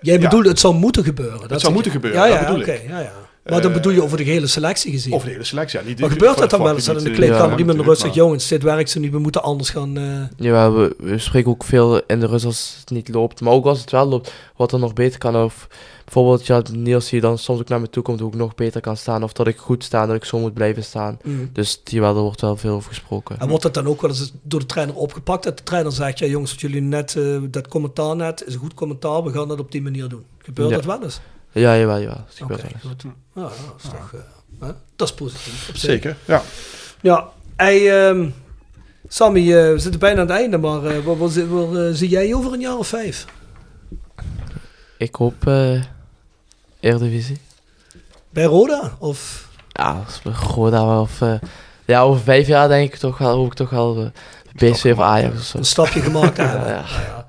Jij 0.00 0.14
Ja. 0.14 0.20
bedoelt, 0.20 0.46
het 0.46 0.60
zou 0.60 0.74
moeten 0.74 1.04
gebeuren. 1.04 1.40
Dat 1.48 1.48
zou 1.48 1.60
zeg 1.60 1.72
moeten 1.72 1.92
je. 1.92 1.98
gebeuren, 1.98 2.22
Ja, 2.28 2.28
dat 2.38 2.46
bedoel 2.46 2.60
oké. 2.60 2.72
ik. 2.72 2.88
ja, 2.88 3.00
ja. 3.00 3.12
Maar 3.44 3.60
dan 3.60 3.70
Eh, 3.70 3.76
bedoel 3.76 3.92
je 3.92 4.02
over 4.02 4.16
de 4.16 4.22
hele 4.22 4.46
selectie 4.46 4.90
gezien. 4.92 5.12
Of 5.12 5.24
de 5.24 5.30
hele 5.30 5.44
selectie. 5.44 5.78
Ja, 5.80 5.84
niet, 5.86 6.00
maar 6.00 6.10
gebeurt 6.10 6.38
dat 6.38 6.50
dan 6.50 6.62
wel 6.62 6.74
eens 6.74 6.84
dat 6.84 6.96
in 6.98 7.04
de 7.04 7.10
kleedkamer 7.10 7.58
iemand 7.58 7.78
in 7.78 7.82
de 7.82 7.88
rust 7.88 8.00
zegt... 8.00 8.14
natuurlijk, 8.14 8.16
jongens, 8.16 8.48
dit 8.48 8.62
werkt 8.62 8.90
zo 8.90 9.00
niet, 9.00 9.12
we 9.12 9.18
moeten 9.18 9.42
anders 9.42 9.70
gaan... 9.70 9.96
eh, 9.96 10.22
Ja, 10.46 10.72
we, 10.72 10.94
we 10.98 11.18
spreken 11.18 11.50
ook 11.50 11.64
veel 11.64 12.00
in 12.06 12.20
de 12.20 12.26
rust 12.26 12.44
als 12.44 12.76
het 12.80 12.90
niet 12.90 13.08
loopt. 13.08 13.40
Maar 13.40 13.52
ook 13.52 13.64
als 13.66 13.80
het 13.80 13.90
wel 13.90 14.06
loopt, 14.06 14.32
wat 14.56 14.72
er 14.72 14.78
nog 14.78 14.92
beter 14.92 15.18
kan. 15.18 15.36
Of 15.36 15.68
bijvoorbeeld, 16.04 16.46
ja, 16.46 16.62
Niels 16.72 17.08
die 17.08 17.20
dan 17.20 17.38
soms 17.38 17.60
ook 17.60 17.68
naar 17.68 17.80
me 17.80 17.90
toe 17.90 18.02
komt, 18.02 18.20
hoe 18.20 18.28
ik 18.28 18.34
nog 18.38 18.54
beter 18.54 18.80
kan 18.80 18.96
staan. 18.96 19.22
Of 19.22 19.32
dat 19.32 19.46
ik 19.46 19.56
goed 19.56 19.84
sta, 19.84 20.06
dat 20.06 20.16
ik 20.16 20.24
zo 20.24 20.38
moet 20.38 20.54
blijven 20.54 20.84
staan. 20.84 21.18
mm. 21.24 21.50
Dus 21.52 21.80
die 21.84 22.00
wel, 22.00 22.16
er 22.16 22.22
wordt 22.22 22.40
wel 22.40 22.56
veel 22.56 22.74
over 22.74 22.88
gesproken. 22.88 23.38
En 23.38 23.48
wordt 23.48 23.62
dat 23.62 23.74
dan 23.74 23.86
ook 23.86 24.00
wel 24.00 24.10
eens 24.10 24.32
door 24.42 24.60
de 24.60 24.66
trainer 24.66 24.94
opgepakt? 24.96 25.44
Dat 25.44 25.56
de 25.58 25.64
trainer 25.64 25.92
zegt, 25.92 26.18
ja 26.18 26.26
jongens, 26.26 26.50
wat 26.50 26.60
jullie 26.60 26.80
net, 26.80 27.16
eh, 27.16 27.38
dat 27.50 27.68
commentaar 27.68 28.16
net, 28.16 28.44
is 28.46 28.54
een 28.54 28.60
goed 28.60 28.74
commentaar, 28.74 29.22
we 29.24 29.30
gaan 29.32 29.48
dat 29.48 29.60
op 29.60 29.72
die 29.72 29.82
manier 29.82 30.08
doen. 30.08 30.22
Gebeurt 30.38 30.68
Ja. 30.70 30.74
dat 30.76 30.84
wel 30.84 31.02
eens? 31.02 31.20
Ja, 31.52 31.76
jawel, 31.76 32.00
jawel. 32.00 32.24
Dat 32.48 32.62
eens. 32.62 32.72
goed. 32.86 33.02
Ja, 33.02 33.10
ja, 33.34 33.42
dat 33.42 33.74
is 33.82 33.88
toch... 33.90 34.10
hè? 34.60 34.70
dat 34.96 35.08
is 35.08 35.14
positief. 35.14 35.68
op 35.68 35.76
zich. 35.76 35.90
Zeker, 35.90 36.16
ja. 36.24 36.42
Ja, 37.00 37.28
hey, 37.56 38.06
ehm, 38.08 38.28
Sammy, 39.08 39.40
eh, 39.40 39.72
we 39.72 39.78
zitten 39.78 40.00
bijna 40.00 40.20
aan 40.20 40.26
het 40.28 40.36
einde, 40.36 40.58
maar 40.58 41.02
waar, 41.18 41.28
zi- 41.30 41.46
waar, 41.46 41.86
eh, 41.86 41.94
zie 41.94 42.08
jij 42.08 42.34
over 42.34 42.52
een 42.52 42.60
jaar 42.60 42.76
of 42.76 42.86
vijf? 42.88 43.24
Ik 44.98 45.14
hoop 45.14 45.46
eh 45.46 45.82
Eredivisie. 46.80 47.38
Bij 48.30 48.44
Roda? 48.44 48.96
Of... 48.98 49.48
Ja, 49.68 50.02
als 50.06 50.22
we 50.22 50.30
Roda 50.54 51.00
of... 51.00 51.20
ja, 51.84 52.00
over 52.00 52.22
vijf 52.22 52.46
jaar 52.46 52.68
denk 52.68 52.92
ik 52.92 52.98
toch 52.98 53.18
wel, 53.18 53.36
hoop 53.36 53.46
ik 53.46 53.54
toch 53.54 53.70
wel 53.70 54.10
BSV 54.54 54.90
of 54.96 55.00
Ajax 55.04 55.34
of 55.36 55.42
zo. 55.44 55.58
een 55.58 55.64
stapje 55.64 56.00
gemaakt 56.00 56.36
hebben. 56.46 56.68
Ja, 56.68 56.84
ja. 57.06 57.21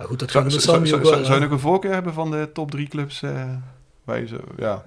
Ja, 0.00 0.06
Nou 0.06 0.08
goed, 0.08 0.18
dat 0.18 0.30
Zou, 0.30 0.42
gaan 0.42 0.52
we 0.52 0.56
met 0.56 0.64
zou, 0.64 0.74
Sammy 0.76 0.88
zou, 0.88 1.00
ook 1.00 1.06
zou, 1.06 1.16
wel. 1.16 1.26
zou 1.26 1.38
je 1.38 1.44
nog 1.44 1.54
een 1.54 1.62
voorkeur 1.62 1.92
hebben 1.92 2.12
van 2.14 2.30
de 2.30 2.50
top 2.52 2.70
drie 2.70 2.88
clubs? 2.88 3.22
eh 3.22 3.44
waar 4.04 4.20
je 4.20 4.26
zo, 4.26 4.36
ja. 4.56 4.82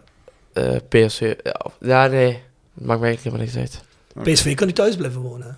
Eh, 0.53 0.75
PSV, 0.89 1.33
ja, 1.79 2.07
nee. 2.07 2.41
Maakt 2.73 2.99
mij 2.99 3.09
eigenlijk 3.09 3.23
helemaal 3.23 3.39
niks 3.39 3.55
uit. 3.57 3.83
PSV 4.23 4.55
kan 4.55 4.67
niet 4.67 4.75
thuis 4.75 4.95
blijven 4.95 5.21
wonen. 5.21 5.57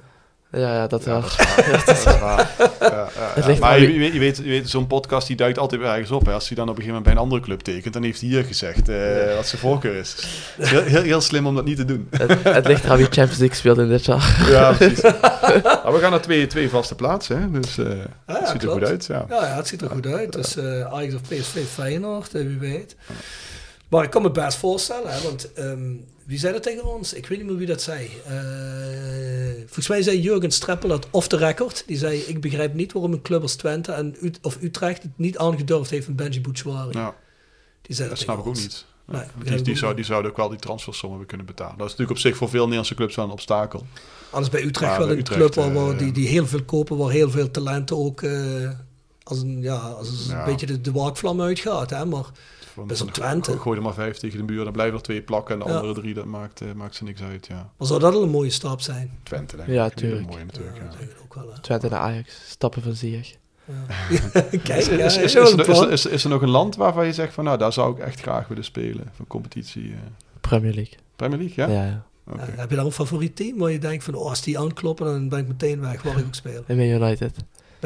Ja, 0.52 0.74
ja, 0.74 0.88
dat 0.88 1.04
wel. 1.04 1.22
dat 1.86 1.88
is 1.88 2.04
waar. 2.04 2.52
Ja, 2.58 2.76
ja, 2.80 3.08
Het 3.16 3.44
ja. 3.44 3.48
ligt 3.50 3.60
Maar 3.60 3.80
je, 3.80 4.20
weet, 4.20 4.38
je 4.38 4.44
weet, 4.44 4.70
zo'n 4.70 4.88
podcast 4.88 5.28
die 5.28 5.36
duikt 5.36 5.58
altijd 5.58 5.82
weer 5.82 5.90
ergens 5.90 6.12
op. 6.12 6.26
Hè. 6.26 6.34
Als 6.34 6.48
hij 6.48 6.56
dan 6.56 6.70
op 6.70 6.76
een 6.76 6.82
gegeven 6.82 6.96
moment 6.98 7.04
bij 7.04 7.14
een 7.14 7.30
andere 7.30 7.42
club 7.42 7.60
tekent, 7.60 7.94
dan 7.94 8.04
heeft 8.04 8.20
hij 8.20 8.30
hier 8.30 8.44
gezegd 8.44 8.90
eh, 8.90 9.36
wat 9.36 9.48
zijn 9.48 9.62
voorkeur 9.62 9.96
is. 9.96 10.16
Heel, 10.62 10.82
heel, 10.82 11.02
heel 11.02 11.22
slim 11.22 11.48
om 11.48 11.56
dat 11.56 11.66
niet 11.66 11.78
te 11.78 11.86
doen. 11.86 12.08
het, 12.10 12.44
het 12.44 12.68
ligt 12.68 12.84
eraan 12.84 12.98
wie 12.98 13.06
Champions 13.06 13.38
League 13.38 13.58
speelt 13.58 13.78
in 13.78 13.88
dit 13.90 14.06
jaar. 14.06 14.46
Ja, 14.50 14.72
precies. 14.74 15.02
maar 15.02 15.94
we 15.94 16.00
gaan 16.00 16.12
naar 16.12 16.22
twee, 16.22 16.48
twee 16.48 16.70
vaste 16.70 16.96
plaatsen, 16.96 17.42
hè. 17.42 17.60
dus 17.60 17.78
eh 17.78 17.86
ja, 18.28 18.40
het 18.40 18.48
ziet 18.48 18.62
er 18.62 18.68
klopt. 18.68 18.82
goed 18.82 18.90
uit. 18.90 19.06
Ja. 19.06 19.26
Ja, 19.30 19.48
ja, 19.48 19.56
het 19.56 19.68
ziet 19.68 19.82
er 19.82 19.90
goed 19.90 20.06
uit. 20.06 20.34
Dus 20.34 20.58
eh 20.58 20.94
Ajax 20.94 21.14
of 21.14 21.22
PSV 21.22 21.66
Feyenoord, 21.74 22.32
wie 22.32 22.58
weet. 22.60 22.96
Maar 23.90 24.04
ik 24.04 24.10
kan 24.10 24.22
me 24.22 24.32
best 24.32 24.58
voorstellen, 24.58 25.12
hè, 25.12 25.22
want 25.22 25.54
ehm, 25.54 25.94
wie 26.26 26.40
zei 26.40 26.54
dat 26.54 26.64
tegen 26.64 26.84
ons? 26.96 27.14
Ik 27.14 27.28
weet 27.28 27.38
niet 27.38 27.48
meer 27.48 27.58
wie 27.58 27.68
dat 27.68 27.82
zei. 27.82 28.10
Eh, 28.26 28.34
volgens 29.66 29.88
mij 29.88 30.02
zei 30.02 30.22
Jurgen 30.22 30.52
Streppel 30.52 30.90
dat 30.90 31.08
off 31.12 31.28
the 31.28 31.38
record. 31.38 31.84
Die 31.88 31.98
zei, 31.98 32.20
ik 32.20 32.42
begrijp 32.42 32.74
niet 32.74 32.92
waarom 32.94 33.14
een 33.14 33.22
club 33.22 33.42
als 33.42 33.56
Twente 33.56 33.92
en 33.92 34.16
Ut 34.22 34.40
of 34.42 34.58
Utrecht 34.62 35.04
het 35.04 35.12
niet 35.16 35.38
aangedurfd 35.38 35.90
heeft 35.90 36.06
van 36.06 36.16
Benji 36.16 36.42
Bouchouari. 36.42 36.98
Ja, 36.98 37.16
Die 37.82 37.96
zei 37.96 38.10
dat 38.10 38.18
dat 38.18 38.26
snap 38.26 38.38
ik 38.38 38.42
ook 38.42 38.48
ons. 38.48 38.62
niet. 38.62 38.86
Nee, 39.08 39.24
die, 39.44 39.62
die, 39.62 39.76
zou, 39.78 39.96
die 39.96 40.06
zouden 40.06 40.32
ook 40.32 40.38
wel 40.38 40.50
die 40.50 40.60
transfersom 40.60 41.10
hebben 41.10 41.28
kunnen 41.28 41.46
betalen. 41.46 41.78
Dat 41.78 41.86
is 41.86 41.92
natuurlijk 41.92 42.18
op 42.20 42.24
zich 42.26 42.38
voor 42.38 42.50
veel 42.50 42.62
Nederlandse 42.62 42.96
clubs 42.96 43.16
wel 43.16 43.26
een 43.26 43.32
obstakel. 43.32 43.86
Anders 44.30 44.52
bij 44.54 44.64
Utrecht 44.64 44.90
Maar 44.92 44.98
wel 44.98 45.08
bij 45.08 45.16
een 45.16 45.22
Utrecht, 45.22 45.40
club 45.54 45.74
waar, 45.74 45.92
eh, 45.92 45.98
die, 45.98 46.12
die 46.12 46.28
heel 46.28 46.48
veel 46.48 46.64
kopen, 46.64 46.98
waar 46.98 47.10
heel 47.12 47.30
veel 47.30 47.52
talenten 47.52 47.98
ook 47.98 48.22
eh, 48.22 48.70
als 49.24 49.40
een, 49.42 49.62
ja, 49.62 49.76
als 49.78 50.08
een 50.10 50.36
Ja. 50.36 50.46
beetje 50.46 50.66
de, 50.66 50.82
de 50.82 50.92
waakvlam 50.92 51.42
uitgaat. 51.42 51.90
Hè? 51.90 52.06
Maar 52.06 52.26
Best 52.84 53.00
van- 53.00 53.08
op 53.08 53.14
Twente. 53.14 53.58
Gooi 53.60 53.78
er 53.78 53.84
maar 53.84 53.94
vijf 53.94 54.18
tegen 54.18 54.38
de 54.38 54.54
muur, 54.54 54.64
dan 54.64 54.74
blijven 54.74 54.96
er 54.98 55.02
twee 55.04 55.22
plakken. 55.22 55.56
En 55.60 55.66
de 55.66 55.72
Ja. 55.72 55.76
andere 55.80 55.94
drie, 56.02 56.14
dat 56.14 56.26
maakt, 56.26 56.62
eh, 56.62 56.68
maakt 56.76 56.96
ze 56.96 57.04
niks 57.04 57.22
uit. 57.22 57.48
Ja. 57.48 57.70
Maar 57.78 57.88
zou 57.88 58.00
dat 58.00 58.14
al 58.14 58.24
een 58.24 58.30
mooie 58.30 58.50
stap 58.50 58.82
zijn? 58.82 59.12
Twente, 59.24 59.56
denk 59.56 59.70
Ja, 59.70 59.86
ik. 59.86 59.98
Die 59.98 60.08
tuurlijk. 60.08 60.30
Mooi 60.30 60.44
natuurlijk, 60.46 60.78
ja. 60.78 61.06
Ook 61.24 61.34
wel. 61.34 61.54
Twente 61.62 61.90
naar 61.90 62.00
Ajax, 62.00 62.42
stappen 62.50 62.82
van 62.82 62.94
Ziyech. 62.94 63.36
Kijk, 64.64 64.86
Is, 64.86 65.34
ja, 65.34 65.40
er, 66.24 66.30
nog 66.30 66.42
een 66.42 66.50
land 66.50 66.76
waarvan 66.76 67.06
je 67.06 67.14
zegt 67.14 67.34
van 67.34 67.44
nou, 67.44 67.58
daar 67.58 67.74
zou 67.74 67.92
ik 67.94 68.00
echt 68.00 68.22
graag 68.22 68.48
willen 68.48 68.64
spelen? 68.64 69.10
Van 69.16 69.28
competitie. 69.28 69.92
eh, 69.92 69.98
Premier 70.42 70.74
League. 70.74 70.94
Premier 71.16 71.38
League, 71.40 71.66
ja? 71.68 71.74
Ja, 71.74 71.86
ja. 71.86 72.06
Ja, 72.38 72.46
heb 72.56 72.70
je 72.70 72.76
dan 72.76 72.86
een 72.86 72.92
favoriet 72.92 73.36
team 73.36 73.58
waar 73.58 73.72
je 73.72 73.80
denkt 73.80 74.04
van, 74.04 74.14
oh, 74.16 74.30
als 74.30 74.42
die 74.42 74.60
aankloppen, 74.60 75.06
dan 75.06 75.30
ben 75.30 75.40
ik 75.40 75.48
meteen 75.48 75.80
weg 75.82 76.02
waar 76.02 76.18
ik 76.20 76.26
ook 76.26 76.36
speel? 76.36 76.64
En 76.68 76.78
Man 76.78 76.86
United. 76.86 77.36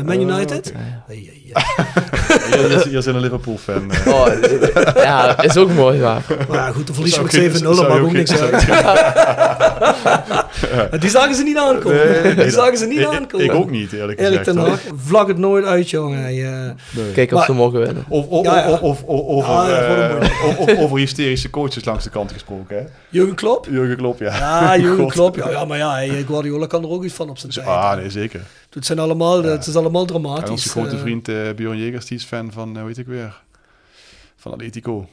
Bij 0.06 0.16
Man 0.18 0.26
Oh, 0.32 0.36
United? 0.38 0.74
Ja, 1.08 1.16
ja. 1.54 2.84
Hier 2.90 3.02
zit 3.02 3.06
een 3.16 3.20
Liverpool-fan. 3.20 3.92
eh. 3.92 4.14
Oh, 4.14 4.28
eh, 4.28 4.94
ja, 5.04 5.42
is 5.42 5.58
ook 5.58 5.72
mooi, 5.74 6.00
maar... 6.00 6.22
Maar 6.48 6.58
ja, 6.58 6.72
goed, 6.72 6.86
dan 6.86 6.96
verliezen 6.96 7.24
met 7.24 7.34
7-0, 7.34 7.38
ik- 7.38 7.64
dat 7.64 7.76
zou 7.76 7.88
maakt 7.88 8.00
je 8.00 8.06
ook 8.06 8.12
niks 8.12 8.38
uit. 8.40 8.62
ik- 10.92 11.02
Die 11.02 11.10
zagen 11.10 11.36
ze 11.36 11.44
niet 11.44 11.58
aankomen. 11.58 11.98
Nee, 12.12 12.22
nee, 12.22 12.36
die 12.36 12.50
zagen 12.52 12.78
ze 12.78 12.86
niet 12.86 13.00
ik- 13.00 13.06
aankomen. 13.08 13.46
Ik 13.46 13.54
ook 13.54 13.70
niet, 13.70 13.94
eerlijk 13.94 14.20
gezegd. 14.22 14.44
ten 14.44 14.58
hoor. 14.58 14.68
Hag, 14.68 14.80
vlag 15.06 15.28
het 15.28 15.38
nooit 15.38 15.66
uit, 15.66 15.90
jongen. 15.90 16.26
Eh. 16.28 16.72
Kijk 17.14 17.32
of 17.32 17.38
Maar- 17.38 17.46
ze 17.46 17.54
mogen 17.54 17.80
winnen. 17.80 18.06
Of, 18.10 18.26
of, 18.28 18.46
Ja, 18.46 18.58
ja. 18.60 18.70
of, 18.72 18.80
of, 18.82 19.04
of- 19.04 19.46
over, 19.48 19.54
Ja, 19.54 20.76
eh, 20.78 20.92
hysterische 20.94 21.50
coaches 21.50 21.86
langs 21.86 22.04
de 22.04 22.10
kant 22.10 22.32
gesproken, 22.32 22.78
hè? 22.78 22.84
Jurgen 23.10 23.36
Klopp? 23.36 23.68
Jurgen 23.70 23.98
Klopp, 23.98 24.20
ja. 24.20 24.36
Ja, 24.38 24.78
Jurgen. 24.78 25.08
Klopp. 25.18 25.36
Ja, 25.36 25.50
ja, 25.50 25.66
maar 25.66 25.78
ja, 25.78 26.00
Guardiola 26.28 26.66
kan 26.66 26.84
er 26.84 26.90
ook 26.90 27.04
iets 27.04 27.14
van 27.14 27.30
op 27.30 27.38
zijn 27.38 27.52
tijd. 27.52 27.66
Ah, 27.68 27.96
nee, 27.96 28.10
zeker. 28.10 28.42
Het 28.70 28.86
zijn 28.86 29.00
allemaal, 29.00 29.44
Ja. 29.44 29.50
het 29.50 29.66
is 29.68 29.76
allemaal 29.76 30.02
En 30.02 30.08
dramatisch. 30.08 30.50
onze 30.50 30.70
grote 30.70 30.96
eh. 30.96 31.02
vriend 31.02 31.28
eh 31.28 31.36
Björn 31.56 31.78
Jegers, 31.78 32.06
die 32.06 32.18
is 32.18 32.24
fan 32.24 32.52
van, 32.52 32.70
eh, 32.74 32.80
hoe 32.80 32.88
heet 32.88 32.98
ik 32.98 33.08
weer? 33.08 33.42
Van 34.36 34.52
Atletico. 34.52 35.08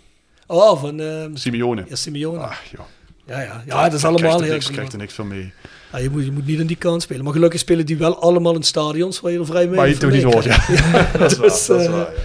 Oh, 0.46 0.80
van 0.80 1.00
Simeone. 1.34 1.84
ja, 1.88 1.96
Simeone. 1.96 2.38
Ah, 2.38 2.56
joh. 2.70 2.84
Ja, 3.26 3.40
ja. 3.40 3.62
ja, 3.66 3.82
dat 3.84 3.92
is 3.92 4.04
allemaal 4.04 4.20
krijgt 4.20 4.38
er 4.40 4.44
heel 4.44 4.54
niks, 4.54 4.70
krijgt 4.70 4.92
er 4.92 4.98
niks 4.98 5.14
van 5.14 5.28
mee. 5.28 5.52
Ja, 5.92 5.98
je, 5.98 6.10
moet, 6.10 6.24
je 6.24 6.32
moet 6.32 6.46
niet 6.46 6.58
in 6.60 6.66
die 6.66 6.76
kant 6.76 7.02
spelen. 7.02 7.24
Maar 7.24 7.32
gelukkig 7.32 7.60
spelen 7.60 7.86
die 7.86 7.96
wel 7.96 8.20
allemaal 8.20 8.54
in 8.54 8.62
stadions 8.62 9.20
waar 9.20 9.32
je 9.32 9.38
er 9.38 9.46
vrij 9.46 9.66
mee 9.66 9.76
Maar 9.76 9.88
je 9.88 9.96
toch 9.96 10.10
niet 10.10 10.22
hoort, 10.22 10.44
ja. 10.50 10.56
dat 11.18 11.30
is 11.30 11.38
waar, 11.38 11.48
Dus, 11.48 11.66
dat 11.66 11.80
is 11.80 11.86
eh, 11.86 11.92
waar, 11.92 12.00
ja. 12.00 12.20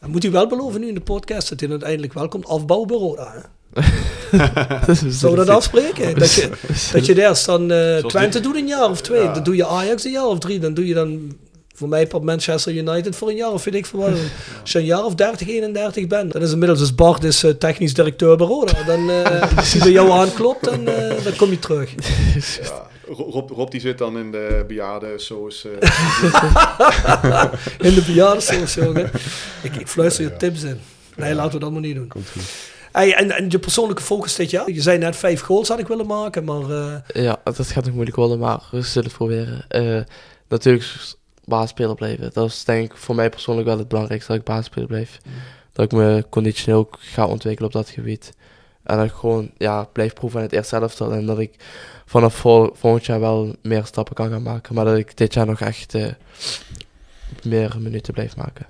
Dan 0.00 0.10
moet 0.10 0.24
u 0.24 0.30
wel 0.30 0.46
beloven 0.46 0.80
nu 0.80 0.88
in 0.88 0.94
de 0.94 1.00
podcast 1.00 1.48
dat 1.48 1.60
hij 1.60 1.70
uiteindelijk 1.70 2.12
wel 2.12 2.28
komt 2.28 2.46
afbouwbureau 2.46 3.16
daar. 3.16 3.50
Zullen 5.08 5.38
we 5.38 5.44
dat 5.44 5.48
afspreken? 5.56 6.18
Dat 6.18 6.32
je, 6.32 6.50
dat 6.92 7.06
je 7.06 7.14
daar 7.14 7.42
dan 7.46 7.68
Zoals 7.68 8.02
Twente 8.12 8.40
doet 8.40 8.56
een 8.56 8.66
jaar 8.66 8.90
of 8.90 9.00
twee. 9.00 9.22
Ja. 9.22 9.32
Dan 9.32 9.42
doe 9.42 9.56
je 9.56 9.66
Ajax 9.66 10.04
een 10.04 10.10
jaar 10.12 10.26
of 10.26 10.38
drie. 10.38 10.58
Dan 10.58 10.74
doe 10.74 10.86
je 10.86 10.94
dan 10.94 11.36
voor 11.76 11.88
mij 11.88 12.08
op 12.12 12.24
Manchester 12.24 12.74
United 12.74 13.16
voor 13.16 13.28
een 13.28 13.36
jaar 13.36 13.50
of 13.52 13.64
weet 13.64 13.74
ik 13.74 13.86
veel 13.86 13.98
wat. 14.00 14.08
Als 14.60 14.72
je 14.72 14.78
een 14.78 14.84
jaar 14.84 15.04
of 15.04 15.14
30, 15.14 15.48
31 15.48 16.06
bent. 16.06 16.32
Dan 16.32 16.42
is 16.42 16.52
inmiddels 16.52 16.78
dus 16.80 16.94
Bart 16.94 17.24
is, 17.24 17.42
eh, 17.44 17.50
technisch 17.50 17.94
directeur 17.94 18.36
bij 18.36 18.46
Roda. 18.46 18.82
Dan 18.86 19.10
eh, 19.10 19.56
als 19.56 19.72
hij 19.72 19.80
bij 19.80 19.90
jou 19.92 20.10
aanklopt, 20.10 20.64
dan, 20.64 20.88
eh, 20.88 21.24
dan 21.24 21.36
kom 21.36 21.50
je 21.50 21.58
terug. 21.58 21.90
Ja, 22.62 22.86
Ro- 23.08 23.30
Rob, 23.30 23.50
Rob 23.50 23.70
die 23.70 23.80
zit 23.80 23.98
dan 23.98 24.18
in 24.18 24.30
de 24.30 24.64
bejaardensoos. 24.68 25.64
eh 25.64 25.88
In 27.78 27.94
de 27.94 28.02
bejaardensoos, 28.06 28.74
jongen. 28.74 29.10
Ik, 29.62 29.76
ik 29.76 29.88
fluister 29.88 30.24
je 30.24 30.36
tips 30.36 30.62
in. 30.62 30.80
Nee, 31.16 31.34
laten 31.34 31.52
we 31.52 31.58
dat 31.58 31.70
maar 31.72 31.80
niet 31.80 31.94
doen. 31.94 32.08
Komt 32.08 32.28
goed. 32.32 32.42
Hey, 32.94 33.14
en, 33.14 33.30
en 33.30 33.50
je 33.50 33.58
persoonlijke 33.58 34.02
focus 34.02 34.34
dit 34.34 34.50
jaar? 34.50 34.70
Je 34.70 34.80
zei 34.82 34.98
net 34.98 35.16
vijf 35.16 35.40
goals 35.40 35.68
had 35.68 35.78
ik 35.78 35.86
willen 35.88 36.06
maken, 36.06 36.44
maar... 36.44 36.70
eh, 36.70 37.22
Ja, 37.24 37.40
dat 37.44 37.66
gaat 37.66 37.84
nog 37.84 37.92
moeilijk 37.94 38.16
worden, 38.16 38.38
maar 38.38 38.62
we 38.70 38.82
zullen 38.82 39.08
het 39.08 39.16
proberen. 39.16 39.64
Eh, 39.68 40.00
natuurlijk 40.48 40.84
basisspeler 41.44 41.94
blijven. 41.94 42.30
Dat 42.32 42.48
is 42.48 42.64
denk 42.64 42.90
ik 42.92 42.96
voor 42.98 43.14
mij 43.14 43.28
persoonlijk 43.28 43.66
wel 43.68 43.78
het 43.78 43.88
belangrijkste, 43.88 44.30
dat 44.30 44.40
ik 44.40 44.46
basisspeler 44.46 44.88
blijf. 44.88 45.18
Dat 45.72 45.84
ik 45.84 45.92
me 45.92 46.24
conditioneel 46.30 46.78
ook 46.78 46.96
ga 47.00 47.26
ontwikkelen 47.26 47.68
op 47.68 47.74
dat 47.76 47.88
gebied. 47.88 48.32
En 48.82 48.96
dat 48.96 49.06
ik 49.06 49.12
gewoon 49.12 49.50
ja, 49.58 49.84
blijf 49.84 50.12
proeven 50.12 50.38
aan 50.38 50.44
het 50.46 50.54
eerste 50.54 50.76
elftal. 50.76 51.12
En 51.12 51.26
dat 51.26 51.38
ik 51.38 51.54
vanaf 52.06 52.34
vol- 52.34 52.70
volgend 52.74 53.04
jaar 53.06 53.20
wel 53.20 53.54
meer 53.62 53.84
stappen 53.84 54.14
kan 54.14 54.30
gaan 54.30 54.42
maken. 54.42 54.74
Maar 54.74 54.84
dat 54.84 54.96
ik 54.96 55.16
dit 55.16 55.34
jaar 55.34 55.46
nog 55.46 55.60
echt 55.60 55.94
eh, 55.94 56.06
meer 57.44 57.76
minuten 57.78 58.12
blijf 58.12 58.36
maken. 58.36 58.66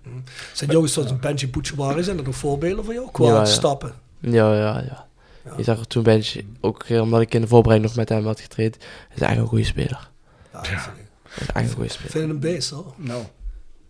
zijn 0.52 0.70
jongens 0.70 0.92
zoals 0.92 1.10
een 1.10 1.20
Benji 1.20 1.48
Bouchouari, 1.48 2.02
zijn 2.02 2.16
dat 2.16 2.26
ook 2.26 2.34
voorbeelden 2.34 2.84
voor 2.84 2.94
jou? 2.94 3.08
Qua 3.12 3.26
Ja, 3.26 3.34
ja. 3.34 3.44
stappen. 3.44 4.02
Ja, 4.32 4.54
ja, 4.54 4.78
ja. 4.80 5.06
Ja. 5.44 5.52
Je 5.56 5.62
zag 5.62 5.78
er 5.78 5.86
toen 5.86 6.02
Bench, 6.02 6.34
ook 6.60 6.82
eh, 6.82 7.00
omdat 7.00 7.20
ik 7.20 7.34
in 7.34 7.40
de 7.40 7.46
voorbereiding 7.46 7.88
nog 7.90 7.98
met 8.00 8.08
hem 8.08 8.26
had 8.26 8.40
getraind, 8.40 8.76
is 8.76 8.82
eigenlijk 9.08 9.40
een 9.40 9.46
goede 9.46 9.64
speler. 9.64 10.10
Ja, 10.52 10.58
dat 10.58 10.64
Is 10.64 10.70
eigenlijk 10.70 11.04
een 11.56 11.68
goede 11.70 11.84
Ik 11.84 11.90
speler. 11.90 12.10
vind 12.10 12.30
een 12.30 12.40
beest 12.40 12.70
hoor. 12.70 12.94
Nou. 12.96 13.22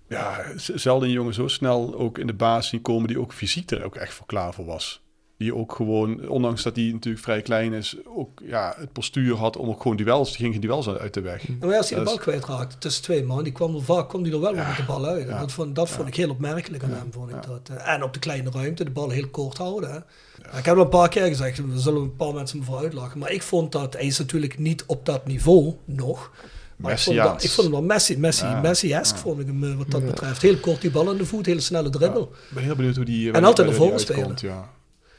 Ja, 0.08 0.44
zelden 0.56 1.08
een 1.08 1.14
jongen 1.14 1.34
zo 1.34 1.48
snel 1.48 1.94
ook 1.94 2.18
in 2.18 2.26
de 2.26 2.34
basis 2.34 2.70
zien 2.70 2.82
komen 2.82 3.08
die 3.08 3.20
ook 3.20 3.32
fysiek 3.32 3.70
er 3.70 3.84
ook 3.84 3.94
echt 3.96 4.14
voor 4.14 4.26
klaar 4.26 4.54
voor 4.54 4.64
was. 4.64 5.02
Die 5.36 5.54
ook 5.54 5.74
gewoon, 5.74 6.28
ondanks 6.28 6.62
dat 6.62 6.76
hij 6.76 6.90
natuurlijk 6.92 7.24
vrij 7.24 7.42
klein 7.42 7.72
is, 7.72 7.96
ook 8.16 8.40
ja, 8.44 8.74
het 8.78 8.92
postuur 8.92 9.34
had 9.36 9.56
om 9.56 9.68
ook 9.68 9.82
gewoon 9.82 9.96
duels, 9.96 10.28
die 10.28 10.36
ging 10.36 10.52
geen 10.52 10.60
duels 10.60 10.88
uit 10.88 11.14
de 11.14 11.20
weg. 11.20 11.48
En 11.48 11.58
maar 11.60 11.76
als 11.76 11.90
hij 11.90 11.98
de 11.98 12.04
Dat 12.04 12.14
bal 12.14 12.22
kwijtraakte 12.22 12.78
tussen 12.78 13.02
twee 13.02 13.24
man, 13.24 13.44
die 13.44 13.52
kwam 13.52 13.74
er 13.74 13.82
vaak 13.82 14.08
kwam 14.08 14.22
die 14.22 14.32
er 14.32 14.40
wel 14.40 14.54
Ja, 14.54 14.68
met 14.68 14.76
de 14.76 14.82
bal 14.82 15.04
uit. 15.06 15.28
Ja, 15.28 15.38
dat 15.38 15.52
vond, 15.52 15.74
dat 15.74 15.88
vond 15.88 16.02
ja. 16.02 16.08
ik 16.08 16.16
heel 16.16 16.30
opmerkelijk 16.30 16.82
aan 16.82 16.90
Ja, 16.90 16.96
hem. 16.96 17.12
Vond 17.12 17.30
ik 17.30 17.34
ja. 17.44 17.50
dat. 17.50 17.68
eh. 17.78 17.92
En 17.94 18.02
op 18.02 18.12
de 18.12 18.18
kleine 18.18 18.50
ruimte 18.50 18.84
de 18.84 18.90
bal 18.90 19.10
heel 19.10 19.28
kort 19.28 19.58
houden. 19.58 20.04
Ik 20.58 20.64
heb 20.64 20.76
al 20.76 20.82
een 20.82 20.88
paar 20.88 21.08
keer 21.08 21.26
gezegd, 21.26 21.58
er 21.58 21.64
zullen 21.74 22.02
een 22.02 22.16
paar 22.16 22.34
mensen 22.34 22.58
me 22.58 22.64
voor 22.64 22.78
uitlachen. 22.78 23.18
Maar 23.18 23.30
ik 23.32 23.42
vond 23.42 23.72
dat, 23.72 23.92
hij 23.92 24.06
is 24.06 24.18
natuurlijk 24.18 24.58
niet 24.58 24.84
op 24.86 25.06
dat 25.06 25.26
niveau 25.26 25.74
nog. 25.84 26.30
Maar 26.76 26.92
ik 26.92 26.98
vond, 26.98 27.16
dat, 27.16 27.42
ik 27.44 27.50
vond 27.50 27.66
hem 27.66 27.76
wel 27.76 27.82
Messi, 27.86 28.18
Messi, 28.18 28.44
Ja, 28.44 28.60
Messi-esque 28.60 29.16
ja. 29.16 29.22
vond 29.22 29.40
ik 29.40 29.46
hem 29.46 29.64
eh, 29.64 29.74
wat 29.76 29.90
dat 29.90 30.04
betreft. 30.06 30.42
Heel 30.42 30.56
kort 30.56 30.80
die 30.80 30.90
bal 30.90 31.08
aan 31.08 31.16
de 31.16 31.26
voet, 31.26 31.46
hele 31.46 31.60
snelle 31.60 31.90
dribbel. 31.90 32.22
Ik 32.22 32.54
ben 32.54 32.62
heel 32.62 32.76
benieuwd 32.76 32.96
hoe 32.96 33.04
die... 33.04 33.32
En 33.32 33.44
altijd 33.44 33.68
naar 33.68 33.76
naar 33.78 33.86
voren 33.86 34.00
spelen. 34.00 34.34
Ja. 34.40 34.70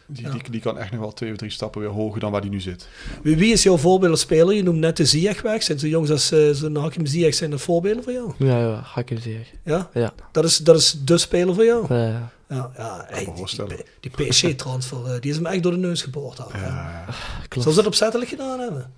Die, 0.07 0.25
Ja. 0.25 0.31
Die, 0.31 0.49
die 0.51 0.61
kan 0.61 0.77
echt 0.77 0.91
nog 0.91 0.99
wel 0.99 1.13
twee 1.13 1.31
of 1.31 1.37
drie 1.37 1.49
stappen 1.49 1.81
weer 1.81 1.89
hoger 1.89 2.19
dan 2.19 2.31
waar 2.31 2.41
die 2.41 2.49
nu 2.49 2.61
zit. 2.61 2.87
Wie, 3.23 3.35
wie 3.37 3.51
is 3.53 3.63
jouw 3.63 3.77
voorbeeld 3.77 4.11
als 4.11 4.19
speler? 4.21 4.55
Je 4.55 4.63
noemt 4.63 4.79
net 4.79 4.97
de 4.97 5.05
Ziyech 5.05 5.41
weg. 5.41 5.63
Zijn 5.63 5.79
zo 5.79 5.87
jongens 5.87 6.11
als 6.11 6.31
eh, 6.31 6.49
zo'n 6.51 6.75
Hakim 6.75 7.05
Ziyech 7.05 7.33
zijn 7.35 7.51
er 7.51 7.59
voorbeelden 7.59 8.03
voor 8.03 8.13
jou? 8.13 8.31
Ja, 8.37 8.59
ja, 8.59 8.81
Hakim 8.83 9.17
Ziyech. 9.19 9.51
Ja? 9.63 9.89
Ja. 9.93 10.13
Dat 10.31 10.43
is, 10.43 10.57
dat 10.57 10.75
is 10.75 10.97
de 11.05 11.17
speler 11.17 11.55
voor 11.55 11.65
jou? 11.65 11.93
Ja, 11.93 12.07
ja. 12.07 12.31
Ja, 12.49 12.71
ja 12.77 13.07
die, 13.13 13.33
die, 13.67 13.85
die 13.99 14.27
PSG-transfer, 14.27 15.05
eh, 15.05 15.21
die 15.21 15.31
is 15.31 15.37
hem 15.37 15.45
echt 15.45 15.63
door 15.63 15.71
de 15.71 15.77
neus 15.77 16.01
geboord. 16.01 16.37
Ja, 16.53 17.05
klopt. 17.47 17.53
Zou 17.53 17.69
ze 17.69 17.75
dat 17.75 17.85
opzettelijk 17.85 18.29
gedaan 18.29 18.59
hebben? 18.59 18.91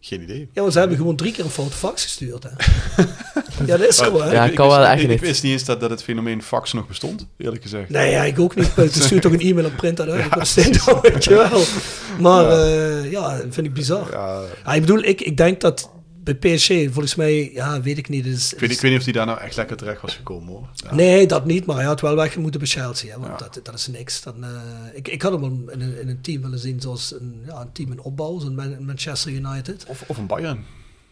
Geen 0.00 0.22
idee. 0.22 0.48
Ja, 0.52 0.60
want 0.60 0.72
ze 0.72 0.78
hebben 0.78 0.96
gewoon 0.96 1.16
drie 1.16 1.32
keer 1.32 1.44
een 1.44 1.50
foute 1.50 1.76
fax 1.76 2.02
gestuurd. 2.02 2.42
Hè. 2.42 2.50
ja, 3.66 3.76
dat 3.76 3.88
is 3.88 3.96
zo, 3.96 4.20
hè? 4.20 4.32
Ja, 4.32 4.44
ik, 4.44 4.54
kan 4.54 4.66
wist, 4.66 4.78
wel 4.78 4.86
echt 4.86 5.02
ik, 5.02 5.20
wist 5.20 5.42
niet 5.42 5.52
eens 5.52 5.64
dat, 5.64 5.80
dat 5.80 5.90
het 5.90 6.02
fenomeen 6.02 6.42
fax 6.42 6.72
nog 6.72 6.86
bestond, 6.86 7.26
eerlijk 7.36 7.62
gezegd. 7.62 7.88
Nee, 7.88 8.10
ja, 8.10 8.22
ik 8.22 8.38
ook 8.38 8.54
niet. 8.54 8.72
Je 8.76 8.88
stuurt 8.90 9.22
toch 9.22 9.32
een 9.32 9.40
e-mail 9.40 9.66
en 9.66 9.74
print 9.74 9.96
dat 9.96 10.08
uit. 10.08 10.24
Ik 10.24 10.44
steeds 10.44 10.88
al, 10.88 11.00
weet 11.00 11.24
je 11.24 11.34
wel. 11.34 11.62
Maar 12.18 12.44
ja, 12.44 13.04
ja 13.04 13.36
dat 13.36 13.46
vind 13.50 13.66
ik 13.66 13.74
bizar. 13.74 14.08
Ja, 14.10 14.42
Ja, 14.64 14.72
ik 14.72 14.80
bedoel, 14.80 15.02
ik, 15.02 15.20
ik 15.20 15.36
denk 15.36 15.60
dat 15.60 15.90
bij 16.24 16.34
PSG, 16.34 16.66
volgens 16.68 17.14
mij, 17.14 17.50
ja, 17.52 17.80
weet 17.80 17.98
ik 17.98 18.08
niet. 18.08 18.26
Is, 18.26 18.52
ik, 18.52 18.60
weet, 18.60 18.70
ik 18.70 18.80
weet 18.80 18.90
niet 18.90 18.98
of 19.00 19.04
hij 19.04 19.14
daar 19.14 19.26
nou 19.26 19.40
echt 19.40 19.56
lekker 19.56 19.76
terecht 19.76 20.00
was 20.02 20.14
gekomen 20.14 20.48
hoor. 20.52 20.68
Ja. 20.74 20.94
Nee, 20.94 21.26
dat 21.26 21.44
niet, 21.44 21.66
maar 21.66 21.76
hij 21.76 21.84
had 21.84 22.00
wel 22.00 22.14
weg 22.16 22.36
moeten 22.36 22.60
bij 22.60 22.68
Chelsea. 22.68 23.10
Hè, 23.12 23.18
want 23.20 23.40
Ja. 23.40 23.48
dat, 23.52 23.64
dat 23.64 23.74
is 23.74 23.86
niks. 23.86 24.22
Dan, 24.22 24.44
eh, 24.44 24.50
ik, 24.92 25.08
ik 25.08 25.22
had 25.22 25.32
hem 25.32 25.40
wel 25.40 25.50
in 25.72 25.80
een, 25.80 26.00
in 26.00 26.08
een 26.08 26.20
team 26.20 26.42
willen 26.42 26.58
zien 26.58 26.80
zoals 26.80 27.14
een, 27.20 27.42
ja, 27.46 27.60
een 27.60 27.72
team 27.72 27.92
in 27.92 28.00
opbouw, 28.00 28.38
zo'n 28.38 28.54
Man- 28.54 28.84
Manchester 28.84 29.32
United. 29.32 29.84
Of, 29.88 30.04
of 30.06 30.16
een 30.18 30.26
Bayern. 30.26 30.64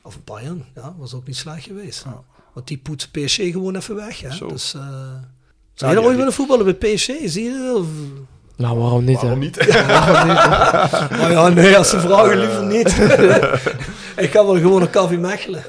Of 0.02 0.14
een 0.14 0.22
Bayern, 0.24 0.64
ja, 0.74 0.94
was 0.98 1.14
ook 1.14 1.26
niet 1.26 1.36
slecht 1.36 1.64
geweest. 1.64 2.02
Ja. 2.04 2.22
Want 2.54 2.68
die 2.68 2.78
poetst 2.78 3.10
PSG 3.10 3.36
gewoon 3.36 3.76
even 3.76 3.94
weg. 3.94 4.20
Hè? 4.20 4.30
Zo. 4.32 4.46
Dus, 4.48 4.74
eh 4.74 4.80
zou 4.80 4.92
Ja, 5.74 5.88
je 5.90 5.94
die- 5.96 6.04
ooit 6.06 6.16
willen 6.16 6.32
voetballen 6.32 6.64
bij 6.64 6.94
PSG? 6.94 7.10
Zie 7.24 7.42
je 7.44 7.58
dat? 7.72 7.76
Of- 7.76 7.86
Nou, 8.56 8.78
waarom 8.78 9.04
niet? 9.04 9.20
Waarom 9.20 9.40
hè? 9.40 9.44
niet? 9.44 9.56
Maar 11.18 11.30
ja, 11.30 11.48
nee, 11.48 11.76
als 11.76 11.88
ze 11.90 12.00
vragen 12.00 12.38
liever 12.38 12.64
niet. 12.64 12.96
ik 14.18 14.30
ga 14.30 14.44
wel 14.46 14.54
gewoon 14.56 14.82
een 14.82 14.90
koffie 14.90 15.18
mechelen. 15.18 15.62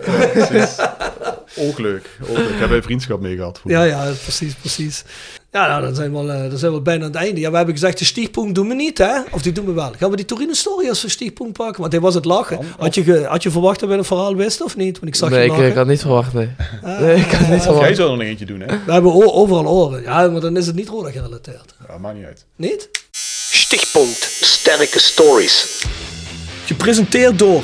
Ongeluk. 1.55 2.09
Ongeluk. 2.27 2.49
Ik 2.49 2.59
heb 2.59 2.69
een 2.71 2.83
vriendschap 2.83 3.19
mee 3.21 3.35
gehad. 3.35 3.59
Ja, 3.63 3.83
ja, 3.83 4.11
precies, 4.23 4.53
precies. 4.53 5.03
Ja, 5.51 5.67
nou, 5.67 5.81
dan 5.81 5.95
zijn 5.95 6.11
we, 6.13 6.23
wel, 6.23 6.31
eh, 6.43 6.49
dan 6.49 6.57
zijn 6.57 6.73
we 6.73 6.81
bijna 6.81 7.03
aan 7.05 7.11
het 7.11 7.19
einde. 7.19 7.39
Ja, 7.41 7.49
we 7.51 7.55
hebben 7.57 7.73
gezegd, 7.75 7.99
de 7.99 8.05
stiefpunt 8.05 8.55
doen 8.55 8.67
we 8.67 8.73
niet, 8.73 8.97
hè? 8.97 9.19
Of 9.31 9.41
die 9.41 9.51
doen 9.51 9.65
we 9.65 9.71
wel. 9.71 9.91
Gaan 9.97 10.09
we 10.09 10.15
die 10.15 10.25
Torino-story 10.25 10.89
als 10.89 11.01
we 11.01 11.09
stiefpunt 11.09 11.53
pakken? 11.53 11.79
Want 11.81 11.91
hij 11.93 12.01
was 12.01 12.13
het 12.13 12.25
lachen. 12.25 12.59
Had 12.77 12.95
je, 12.95 13.03
ge- 13.03 13.25
had 13.29 13.43
je 13.43 13.51
verwacht 13.51 13.79
dat 13.79 13.89
we 13.89 13.95
een 13.95 14.03
verhaal 14.03 14.35
wisten 14.35 14.65
of 14.65 14.75
niet? 14.75 14.99
Want 14.99 15.07
ik 15.11 15.15
zag 15.15 15.29
nee, 15.29 15.39
je 15.39 15.45
ik, 15.45 15.51
lachen. 15.51 15.67
ik 15.67 15.75
had 15.75 15.87
niet 15.87 16.01
verwacht, 16.01 16.33
nee. 16.33 16.49
Ah, 16.83 16.99
Nee, 16.99 17.15
ik 17.15 17.31
had 17.31 17.39
niet 17.39 17.49
Jij 17.49 17.59
verwacht. 17.61 17.95
zou 17.95 18.11
er 18.11 18.17
nog 18.17 18.25
eentje 18.25 18.45
doen, 18.45 18.59
hè? 18.59 18.65
We 18.85 18.91
hebben 18.91 19.13
o- 19.13 19.31
overal 19.33 19.67
oren. 19.67 20.01
Ja, 20.01 20.27
maar 20.27 20.41
dan 20.41 20.57
is 20.57 20.67
het 20.67 20.75
niet 20.75 20.89
Roda 20.89 21.11
gerelateerd. 21.11 21.73
Ja, 21.87 21.97
maakt 21.97 22.15
niet 22.15 22.25
uit. 22.25 22.45
Niet? 22.55 22.89
Stichtpunt 23.51 24.17
Sterke 24.41 24.99
Stories. 24.99 25.85
Gepresenteerd 26.65 27.39
door, 27.39 27.63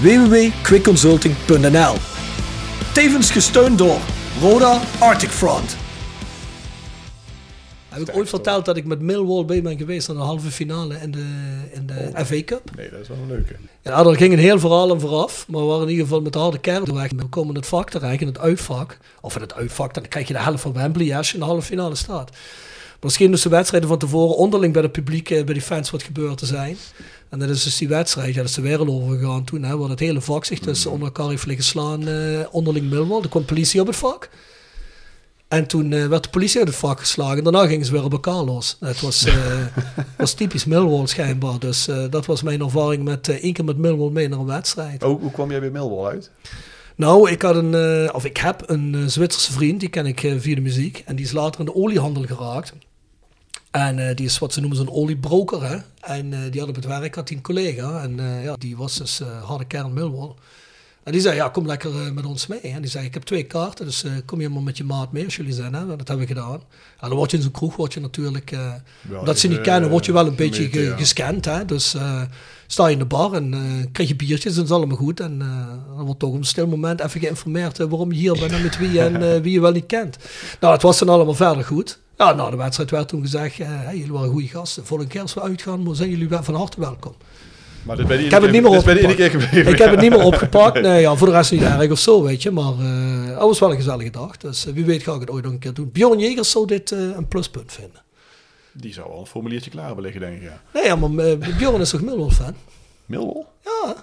www.quickconsulting.nl 0.00 1.94
Tevens 2.92 3.30
gesteund 3.30 3.78
door 3.78 3.98
Roda 4.40 4.80
Arctic 4.98 5.30
Front. 5.30 5.76
Heb 7.88 8.08
ik 8.08 8.16
ooit 8.16 8.28
verteld 8.28 8.64
dat 8.64 8.76
ik 8.76 8.84
met 8.84 9.00
Millwall 9.00 9.44
bij 9.44 9.62
ben 9.62 9.78
geweest 9.78 10.08
aan 10.08 10.16
de 10.16 10.22
halve 10.22 10.50
finale 10.50 10.94
in 10.94 11.10
de, 11.10 11.26
in 11.72 11.86
de 11.86 12.10
FA 12.24 12.42
Cup? 12.44 12.70
Nee, 12.76 12.90
dat 12.90 13.00
is 13.00 13.08
wel 13.08 13.16
een 13.16 13.26
leuke. 13.26 13.56
Ja, 13.82 14.02
daar 14.02 14.16
ging 14.16 14.32
een 14.32 14.38
heel 14.38 14.58
verhaal 14.58 14.90
aan 14.90 15.00
vooraf, 15.00 15.44
maar 15.48 15.60
we 15.60 15.66
waren 15.66 15.82
in 15.82 15.90
ieder 15.90 16.04
geval 16.04 16.20
met 16.20 16.32
de 16.32 16.38
harde 16.38 16.58
kern 16.58 16.94
weg. 16.94 17.10
We 17.16 17.24
komen 17.28 17.48
in 17.48 17.60
het 17.60 17.66
vak 17.66 17.90
terecht, 17.90 18.20
in 18.20 18.26
het 18.26 18.38
uitvak. 18.38 18.98
Of 19.20 19.34
in 19.34 19.40
het 19.40 19.54
uitvak, 19.54 19.94
dan 19.94 20.08
krijg 20.08 20.26
je 20.26 20.32
de 20.32 20.40
helft 20.40 20.62
van 20.62 20.72
Wembley 20.72 21.16
als 21.16 21.28
je 21.28 21.34
in 21.34 21.40
de 21.40 21.46
halve 21.46 21.66
finale 21.66 21.94
staat. 21.94 22.30
Maar 23.00 23.10
scheen 23.10 23.30
dus 23.30 23.42
de 23.42 23.48
wedstrijden 23.48 23.88
van 23.88 23.98
tevoren 23.98 24.36
onderling 24.36 24.72
bij 24.72 24.82
het 24.82 24.92
publiek, 24.92 25.30
eh, 25.30 25.44
bij 25.44 25.54
die 25.54 25.62
fans 25.62 25.90
wat 25.90 26.02
gebeurd 26.02 26.38
te 26.38 26.46
zijn. 26.46 26.76
En 27.28 27.38
dat 27.38 27.48
is 27.48 27.62
dus 27.62 27.76
die 27.76 27.88
wedstrijd, 27.88 28.34
ja, 28.34 28.40
dat 28.40 28.48
is 28.48 28.54
de 28.54 28.62
wereld 28.62 28.88
overgegaan 28.88 29.44
toen, 29.44 29.62
hè, 29.62 29.76
waar 29.76 29.88
het 29.88 30.00
hele 30.00 30.20
vak 30.20 30.44
zich 30.44 30.58
dus 30.58 30.86
onder 30.86 31.06
elkaar 31.06 31.28
heeft 31.28 31.46
liggen 31.46 31.64
slaan, 31.64 32.08
eh, 32.08 32.40
onderling 32.50 32.90
Millwall. 32.90 33.22
Er 33.22 33.28
kwam 33.28 33.44
politie 33.44 33.80
op 33.80 33.86
het 33.86 33.96
vak. 33.96 34.30
En 35.48 35.66
toen 35.66 35.92
eh, 35.92 36.06
werd 36.06 36.22
de 36.22 36.30
politie 36.30 36.58
uit 36.58 36.68
het 36.68 36.76
vak 36.76 37.00
geslagen. 37.00 37.44
Daarna 37.44 37.66
gingen 37.66 37.86
ze 37.86 37.92
weer 37.92 38.04
op 38.04 38.12
elkaar 38.12 38.42
los. 38.42 38.76
Het 38.80 39.00
was, 39.00 39.24
eh, 39.24 39.34
was 40.16 40.32
typisch 40.32 40.64
Millwall 40.64 41.06
schijnbaar. 41.06 41.58
Dus 41.58 41.88
dat 42.10 42.26
was 42.26 42.42
mijn 42.42 42.60
ervaring 42.60 43.04
met 43.04 43.28
één 43.28 43.52
keer 43.52 43.64
met 43.64 43.78
Millwall 43.78 44.10
mee 44.10 44.28
naar 44.28 44.38
een 44.38 44.46
wedstrijd. 44.46 45.02
Oh, 45.02 45.20
hoe 45.20 45.30
kwam 45.30 45.50
jij 45.50 45.60
bij 45.60 45.70
Millwall 45.70 46.10
uit? 46.12 46.30
Nou, 46.96 47.30
ik 47.30 47.42
had 47.42 47.54
een, 47.56 47.74
eh, 47.74 48.14
of 48.14 48.24
ik 48.24 48.36
heb 48.36 48.62
een 48.66 48.94
eh, 48.94 49.00
Zwitserse 49.06 49.52
vriend, 49.52 49.80
die 49.80 49.88
ken 49.88 50.06
ik 50.06 50.22
eh, 50.22 50.34
via 50.38 50.54
de 50.54 50.60
muziek. 50.60 51.02
En 51.06 51.16
die 51.16 51.24
is 51.24 51.32
later 51.32 51.60
in 51.60 51.66
de 51.66 51.74
oliehandel 51.74 52.22
geraakt. 52.22 52.72
En 53.70 54.14
die 54.14 54.26
is 54.26 54.38
wat 54.38 54.52
ze 54.52 54.60
noemen 54.60 54.78
zo'n 54.78 54.90
oliebroker. 54.90 55.68
Hè? 55.68 55.76
En 56.00 56.50
die 56.50 56.60
had 56.60 56.68
op 56.68 56.74
het 56.74 56.84
werk 56.86 57.14
had 57.14 57.28
hij 57.28 57.36
een 57.36 57.42
collega. 57.42 58.02
En 58.02 58.16
ja, 58.42 58.54
die 58.58 58.76
was 58.76 58.96
dus 58.96 59.20
harde 59.44 59.64
kern 59.64 59.92
Millwall. 59.92 60.34
En 61.02 61.12
die 61.12 61.20
zei, 61.20 61.34
ja, 61.36 61.48
kom 61.48 61.66
lekker 61.66 61.90
met 62.14 62.24
ons 62.26 62.46
mee. 62.46 62.60
En 62.60 62.80
die 62.82 62.90
zei, 62.90 63.04
ik 63.06 63.14
heb 63.14 63.22
twee 63.22 63.42
kaarten, 63.42 63.84
dus 63.86 64.04
kom 64.24 64.40
je 64.40 64.48
maar 64.48 64.62
met 64.62 64.76
je 64.76 64.84
maat 64.84 65.12
mee 65.12 65.24
als 65.24 65.36
jullie 65.36 65.52
zijn. 65.52 65.74
Hè? 65.74 65.86
Dat 65.86 66.08
hebben 66.08 66.26
we 66.26 66.34
gedaan. 66.34 66.60
En 67.00 67.08
dan 67.08 67.16
word 67.16 67.30
je 67.30 67.36
in 67.36 67.42
zo'n 67.42 67.52
kroeg, 67.52 67.76
word 67.76 67.94
je 67.94 68.00
natuurlijk... 68.00 68.50
eh 68.52 68.72
Wel 69.00 69.24
dat 69.24 69.38
ze 69.38 69.48
niet 69.48 69.60
kennen, 69.60 69.90
word 69.90 70.04
je 70.06 70.12
wel 70.12 70.26
een 70.26 70.34
beetje 70.34 70.68
ge- 70.68 70.80
ja. 70.80 70.96
gescand. 70.96 71.44
Hè? 71.44 71.64
Dus 71.64 71.96
sta 72.66 72.86
je 72.86 72.92
in 72.92 72.98
de 72.98 73.04
bar 73.04 73.32
en 73.32 73.54
eh, 73.54 73.60
krijg 73.92 74.08
je 74.08 74.16
biertjes 74.16 74.56
en 74.56 74.62
is 74.62 74.70
allemaal 74.70 74.96
goed. 74.96 75.20
En 75.20 75.36
eh, 75.40 75.96
dan 75.96 76.04
wordt 76.04 76.20
toch 76.20 76.30
op 76.30 76.36
een 76.36 76.44
stil 76.44 76.66
moment 76.66 77.00
even 77.00 77.20
geïnformeerd 77.20 77.80
eh, 77.80 77.86
waarom 77.86 78.12
je 78.12 78.18
hier 78.18 78.32
bent 78.32 78.52
en 78.52 78.62
met 78.62 78.78
wie 78.78 79.00
en 79.00 79.42
wie 79.42 79.52
je 79.52 79.60
wel 79.60 79.72
niet 79.72 79.86
kent. 79.86 80.16
Nou, 80.60 80.72
het 80.72 80.82
was 80.82 80.98
dan 80.98 81.08
allemaal 81.08 81.34
verder 81.34 81.64
goed. 81.64 81.98
Ja, 82.16 82.32
na 82.32 82.50
de 82.50 82.56
wedstrijd 82.56 82.90
werd 82.90 83.08
toen 83.08 83.20
gezegd, 83.20 83.56
hey, 83.58 83.96
jullie 83.96 84.12
waren 84.12 84.30
goede 84.30 84.48
gasten. 84.48 84.86
Volgende 84.86 85.12
keer 85.12 85.22
als 85.22 85.34
we 85.34 85.42
uitgaan, 85.42 85.96
zijn 85.96 86.10
jullie 86.10 86.28
van 86.30 86.54
harte 86.54 86.80
welkom. 86.80 87.14
Maar 87.82 87.96
dit 87.96 88.06
ben 88.06 88.18
je 88.18 88.24
Ik 88.24 88.30
heb 88.30 88.42
het 88.42 88.50
niet 88.50 88.62
meer 88.62 88.70
opgepakt. 88.70 89.30
gebleven. 89.30 89.72
Ik 89.72 89.78
heb 89.78 89.90
het 89.90 90.00
niet 90.00 90.10
meer 90.10 90.24
opgepakt. 90.32 90.80
Nee, 90.80 91.00
ja, 91.00 91.14
voor 91.14 91.26
de 91.26 91.32
rest 91.32 91.52
niet 91.52 91.62
erg 91.62 91.90
of 91.90 91.98
zo, 91.98 92.22
weet 92.22 92.42
je. 92.42 92.50
Maar 92.50 92.72
dat 93.28 93.40
was 93.40 93.58
wel 93.58 93.70
een 93.70 93.76
gezellige 93.76 94.10
dag. 94.10 94.36
Dus 94.36 94.64
wie 94.64 94.84
weet 94.84 95.02
ga 95.02 95.14
ik 95.14 95.20
het 95.20 95.30
ooit 95.30 95.44
nog 95.44 95.52
een 95.52 95.58
keer 95.58 95.74
doen. 95.74 95.90
Bjorn 95.92 96.18
Jegers 96.18 96.50
zou 96.50 96.66
dit 96.66 96.90
een 96.90 97.28
pluspunt 97.28 97.72
vinden. 97.72 98.04
Die 98.76 98.92
zou 98.92 99.10
al 99.10 99.20
een 99.20 99.26
formuliertje 99.26 99.70
klaar 99.70 99.86
hebben 99.86 100.04
liggen, 100.04 100.20
denk 100.20 100.36
ik. 100.36 100.42
Ja. 100.42 100.60
Nee, 100.74 100.84
ja, 100.84 100.96
maar 100.96 101.24
eh, 101.26 101.56
Bjorn 101.58 101.80
is 101.80 101.90
toch 101.90 102.00
Millwall-fan? 102.02 102.54
Millwall? 103.06 103.44
Ja. 103.64 103.94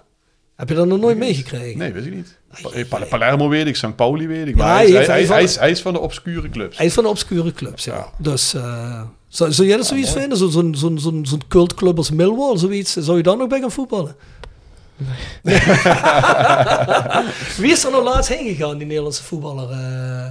Heb 0.56 0.70
je 0.70 0.76
dat 0.76 0.88
nog 0.88 1.00
nooit 1.00 1.18
meegekregen? 1.18 1.78
Nee, 1.78 1.92
weet 1.94 2.06
ik 2.06 2.14
niet. 2.14 2.38
Pa- 2.62 2.70
eh, 2.70 2.88
Pa- 2.90 3.06
Palermo 3.10 3.50
weet 3.50 3.68
ik, 3.68 3.76
St. 3.76 3.96
Pauli 3.96 4.28
weet 4.28 4.48
ik. 4.48 4.56
Maar 4.56 4.68
Ja, 4.68 4.74
hij, 4.76 4.86
is, 4.86 4.92
hij 4.94 5.06
hij, 5.06 5.16
heeft- 5.18 5.28
hij, 5.30 5.36
hij 5.38 5.44
is, 5.44 5.52
is 5.52 5.58
hij, 5.60 5.72
is, 5.72 5.82
van 5.82 5.94
de 5.94 6.00
obscure 6.00 6.50
clubs. 6.50 6.78
Hij 6.78 6.86
is 6.86 6.94
van 6.94 7.04
de 7.04 7.10
obscure 7.10 7.52
clubs, 7.54 7.84
ja. 7.84 7.96
Ja. 7.96 8.10
Dus 8.18 8.54
uh, 8.54 9.02
zou, 9.28 9.52
zou 9.52 9.68
jij 9.68 9.78
dat 9.78 9.86
zoiets 9.86 10.12
vinden? 10.12 10.38
Zo'n 10.38 10.52
zo, 10.52 10.72
zo, 10.74 10.96
zo, 10.98 11.20
zo'n 11.24 11.42
cultclub 11.48 11.98
als 11.98 12.12
Millwall, 12.12 12.58
zoiets? 12.58 12.94
Zou 12.94 13.18
je 13.18 13.24
daar 13.24 13.38
nog 13.38 13.48
bij 13.48 13.60
gaan 13.60 13.72
voetballen? 13.72 14.16
Nee. 15.44 15.60
Wie 17.58 17.72
is 17.72 17.84
er 17.84 17.92
nou 17.92 18.04
laatst 18.04 18.30
heen 18.34 18.48
gegaan, 18.56 18.78
die 18.78 18.88
Nederlandse 18.88 19.24
voetballer? 19.24 19.70
Uh, 19.70 20.28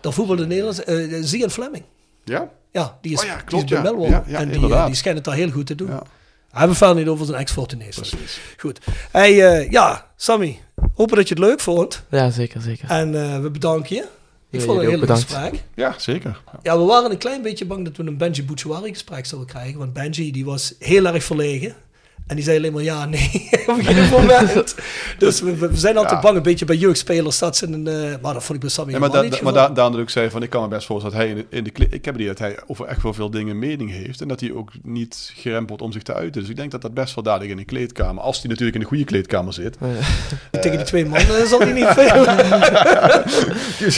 daar 0.00 0.12
voetbalde 0.12 0.42
de 0.42 0.48
Nederlandse... 0.48 1.08
Uh, 1.08 1.20
Zian 1.24 1.50
Fleming. 1.50 1.84
Ja? 2.24 2.50
Ja, 2.72 2.98
die 3.00 3.12
is, 3.12 3.20
Oh 3.20 3.26
ja, 3.26 3.40
die 3.46 3.58
is 3.58 3.64
bij 3.64 3.78
ja. 3.78 3.82
Millwall. 3.82 4.08
Ja, 4.10 4.24
ja, 4.26 4.38
en 4.38 4.44
die, 4.46 4.54
inderdaad. 4.54 4.86
die 4.86 4.94
schijnt 4.96 5.16
het 5.16 5.26
daar 5.26 5.34
heel 5.34 5.50
goed 5.50 5.66
te 5.66 5.74
doen. 5.74 5.88
Ja. 5.88 6.02
Hebben 6.50 6.76
verder 6.76 6.96
niet 6.96 7.08
over 7.08 7.26
zijn 7.26 7.38
ex-Fortunees. 7.38 7.96
Precies. 7.96 8.40
Goed. 8.58 8.78
Hey, 9.10 9.62
uh, 9.62 9.70
ja, 9.70 10.06
Sammy. 10.16 10.60
Hopen 10.94 11.16
dat 11.16 11.28
je 11.28 11.34
het 11.34 11.42
leuk 11.42 11.60
vond. 11.60 12.02
Ja, 12.10 12.30
zeker, 12.30 12.60
zeker. 12.60 12.88
En 12.90 13.14
uh, 13.14 13.38
we 13.40 13.50
bedanken 13.50 13.96
je. 13.96 14.02
Ik 14.50 14.60
Ja, 14.60 14.66
vond 14.66 14.76
het 14.78 14.86
een 14.86 14.92
heel 14.98 15.06
leuk 15.06 15.10
gesprek. 15.16 15.62
Ja, 15.74 15.94
zeker. 15.98 16.40
Ja, 16.62 16.78
we 16.78 16.84
waren 16.84 17.10
een 17.10 17.18
klein 17.18 17.42
beetje 17.42 17.64
bang 17.64 17.84
dat 17.84 17.96
we 17.96 18.02
een 18.06 18.16
Benji 18.16 18.44
Bouchouari 18.44 18.88
gesprek 18.92 19.26
zouden 19.26 19.50
krijgen. 19.50 19.78
Want 19.78 19.92
Benji 19.92 20.32
die 20.32 20.44
was 20.44 20.74
heel 20.78 21.06
erg 21.06 21.24
verlegen. 21.24 21.74
En 22.26 22.36
die 22.36 22.44
zei 22.44 22.56
alleen 22.56 22.72
maar 22.72 22.82
ja, 22.82 23.04
nee, 23.06 23.48
op 23.66 23.78
geen 23.82 24.08
moment. 24.10 24.74
dus 25.18 25.40
we, 25.40 25.56
we 25.56 25.68
zijn 25.72 25.96
altijd 25.96 26.14
Ja. 26.14 26.20
bang 26.20 26.36
een 26.36 26.42
beetje 26.42 26.64
bij 26.64 26.76
jeugdspelers 26.76 27.38
dat 27.38 27.56
ze 27.56 27.66
een... 27.66 27.86
eh, 27.86 27.94
maar 28.22 28.34
dat 28.34 28.42
vond 28.44 28.54
ik 28.54 28.60
bij 28.60 28.70
Sammy 28.70 28.92
Ja, 28.92 28.98
maar 28.98 29.08
helemaal 29.08 29.30
da, 29.30 29.36
niet 29.36 29.44
maar 29.54 29.74
da, 29.74 29.90
dat 29.90 29.98
ik 30.00 30.10
zei 30.10 30.30
van 30.30 30.42
ik 30.42 30.50
kan 30.50 30.62
me 30.62 30.68
best 30.68 30.86
voorstellen 30.86 31.16
dat 31.18 31.26
hij 31.26 31.34
in 31.36 31.46
de, 31.50 31.56
in 31.56 31.64
de 31.64 31.70
ik 31.90 32.04
heb 32.04 32.14
het 32.14 32.14
idee 32.14 32.26
dat 32.26 32.38
hij 32.38 32.56
over 32.66 32.86
echt 32.86 33.02
wel 33.02 33.14
veel 33.14 33.30
dingen 33.30 33.58
mening 33.58 33.90
heeft 33.90 34.20
en 34.20 34.28
dat 34.28 34.40
hij 34.40 34.52
ook 34.52 34.70
niet 34.82 35.32
gerempeld 35.34 35.82
om 35.82 35.92
zich 35.92 36.02
te 36.02 36.14
uiten. 36.14 36.40
Dus 36.40 36.50
ik 36.50 36.56
denk 36.56 36.70
dat 36.70 36.82
dat 36.82 36.94
best 36.94 37.14
wel 37.14 37.24
dadelijk 37.24 37.50
in 37.50 37.58
een 37.58 37.64
kleedkamer, 37.64 38.22
als 38.22 38.40
hij 38.40 38.48
natuurlijk 38.48 38.76
in 38.76 38.82
een 38.82 38.88
goede 38.88 39.04
kleedkamer 39.04 39.52
zit, 39.52 39.76
Tegen 40.50 40.76
die 40.76 40.86
twee 40.86 41.06
mannen 41.06 41.48
zal 41.48 41.60
hij 41.60 41.72
niet 41.72 41.86
veel... 41.86 42.24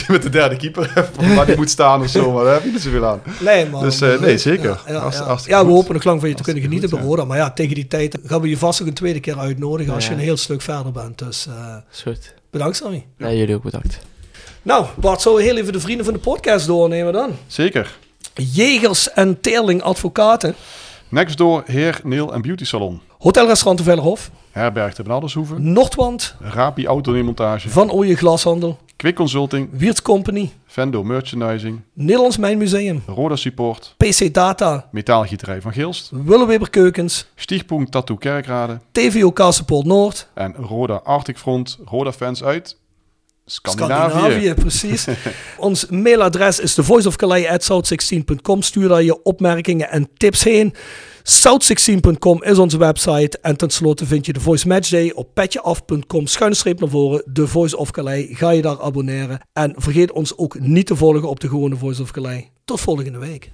met 0.15 0.23
de 0.23 0.29
derde 0.29 0.55
keeper 0.55 1.09
waar 1.35 1.45
die 1.45 1.55
moet 1.55 1.69
staan 1.69 2.01
of 2.01 2.09
zo, 2.09 2.31
maar 2.31 2.43
daar 2.43 2.53
heb 2.53 2.63
je 2.63 2.71
niet 2.71 2.81
zoveel 2.81 3.05
aan. 3.05 3.21
Nee, 3.39 3.69
man. 3.69 3.83
Dus, 3.83 4.01
eh, 4.01 4.19
nee, 4.19 4.37
zeker. 4.37 4.79
Ja, 4.87 4.93
ja, 4.93 5.09
ja. 5.11 5.37
Ja, 5.45 5.59
we 5.59 5.65
goed. 5.65 5.75
hopen 5.75 5.93
nog 5.93 6.03
lang 6.03 6.19
van 6.19 6.29
je 6.29 6.35
te 6.35 6.43
kunnen 6.43 6.63
genieten 6.63 6.89
bij. 6.89 7.25
Maar 7.25 7.37
ja, 7.37 7.51
tegen 7.51 7.75
die 7.75 7.87
tijd 7.87 8.14
gaan 8.23 8.41
we 8.41 8.49
je 8.49 8.57
vast 8.57 8.81
ook 8.81 8.87
een 8.87 8.93
tweede 8.93 9.19
keer 9.19 9.37
uitnodigen 9.39 9.93
als 9.93 10.07
je 10.07 10.13
een 10.13 10.19
heel 10.19 10.37
stuk 10.37 10.61
verder 10.61 10.91
bent. 10.91 11.17
Dus 11.19 11.47
eh, 11.47 11.75
Is 11.93 12.01
goed. 12.01 12.33
bedankt, 12.49 12.75
Sammy. 12.77 13.05
Ja, 13.17 13.31
jullie 13.31 13.55
ook 13.55 13.63
bedankt. 13.63 13.99
Nou, 14.61 14.85
Bart, 14.97 15.21
zullen 15.21 15.37
we 15.37 15.43
heel 15.43 15.57
even 15.57 15.73
de 15.73 15.79
vrienden 15.79 16.05
van 16.05 16.13
de 16.13 16.19
podcast 16.19 16.67
doornemen 16.67 17.13
dan? 17.13 17.31
Zeker. 17.47 17.97
Jegers 18.33 19.11
en 19.13 19.41
Teerling 19.41 19.81
Advocaten. 19.81 20.55
Next 21.09 21.37
door 21.37 21.63
Heer, 21.65 21.99
Neil 22.03 22.33
en 22.33 22.41
Beauty 22.41 22.65
Salon. 22.65 23.01
Hotelrestaurant 23.25 23.77
de 23.77 23.83
Vellerhof. 23.83 24.31
Herberg 24.51 24.93
te 24.93 25.03
Benaldershoeven. 25.03 25.71
Noordwand. 25.71 26.35
Rapi 26.39 26.85
Autonemontage. 26.85 27.69
Van 27.69 27.91
Ooyen 27.91 28.17
Glashandel. 28.17 28.77
Quick 28.95 29.15
Consulting. 29.15 29.69
Wiert 29.71 30.01
Company. 30.01 30.51
Vendo 30.65 31.03
Merchandising. 31.03 31.81
Nederlands 31.93 32.37
Mijnmuseum. 32.37 33.03
Roda 33.07 33.35
Support. 33.35 33.95
PC 33.97 34.33
Data. 34.33 34.87
Metaalgieterij 34.91 35.61
van 35.61 35.71
Gilst. 35.73 36.09
Willeweber 36.11 36.69
Keukens. 36.69 37.25
Stichtpunt 37.35 37.91
Tattoo 37.91 38.15
Kerkrade. 38.15 38.79
TVOK 38.91 39.39
Support 39.49 39.85
Noord. 39.85 40.27
En 40.33 40.55
Roda 40.55 41.01
Arctic 41.03 41.37
Front. 41.37 41.77
Roda 41.85 42.11
fans 42.11 42.43
uit 42.43 42.77
Scandinavië. 43.45 44.09
Scandinavië, 44.09 44.53
precies. 44.53 45.07
Ons 45.57 45.85
mailadres 45.85 46.59
is 46.59 46.73
thevoiceofcalais@south16.com. 46.73 48.61
Stuur 48.61 48.87
daar 48.87 49.03
je 49.03 49.23
opmerkingen 49.23 49.89
en 49.89 50.09
tips 50.17 50.43
heen. 50.43 50.73
South16.com 51.27 52.43
is 52.43 52.57
onze 52.57 52.77
website. 52.77 53.39
En 53.41 53.57
tenslotte 53.57 54.05
vind 54.05 54.25
je 54.25 54.33
de 54.33 54.39
Voice 54.39 54.67
Matchday 54.67 55.11
op 55.11 55.29
petjeaf.com. 55.33 56.27
Schuine 56.27 56.55
streep 56.55 56.79
naar 56.79 56.89
voren. 56.89 57.23
De 57.25 57.47
Voice 57.47 57.77
of 57.77 57.91
Calais. 57.91 58.27
Ga 58.29 58.49
je 58.49 58.61
daar 58.61 58.81
abonneren. 58.81 59.39
En 59.53 59.73
vergeet 59.77 60.11
ons 60.11 60.37
ook 60.37 60.59
niet 60.59 60.85
te 60.85 60.95
volgen 60.95 61.29
op 61.29 61.39
de 61.39 61.47
gewone 61.47 61.75
Voice 61.75 62.01
of 62.01 62.11
Calais. 62.11 62.43
Tot 62.65 62.81
volgende 62.81 63.19
week. 63.19 63.51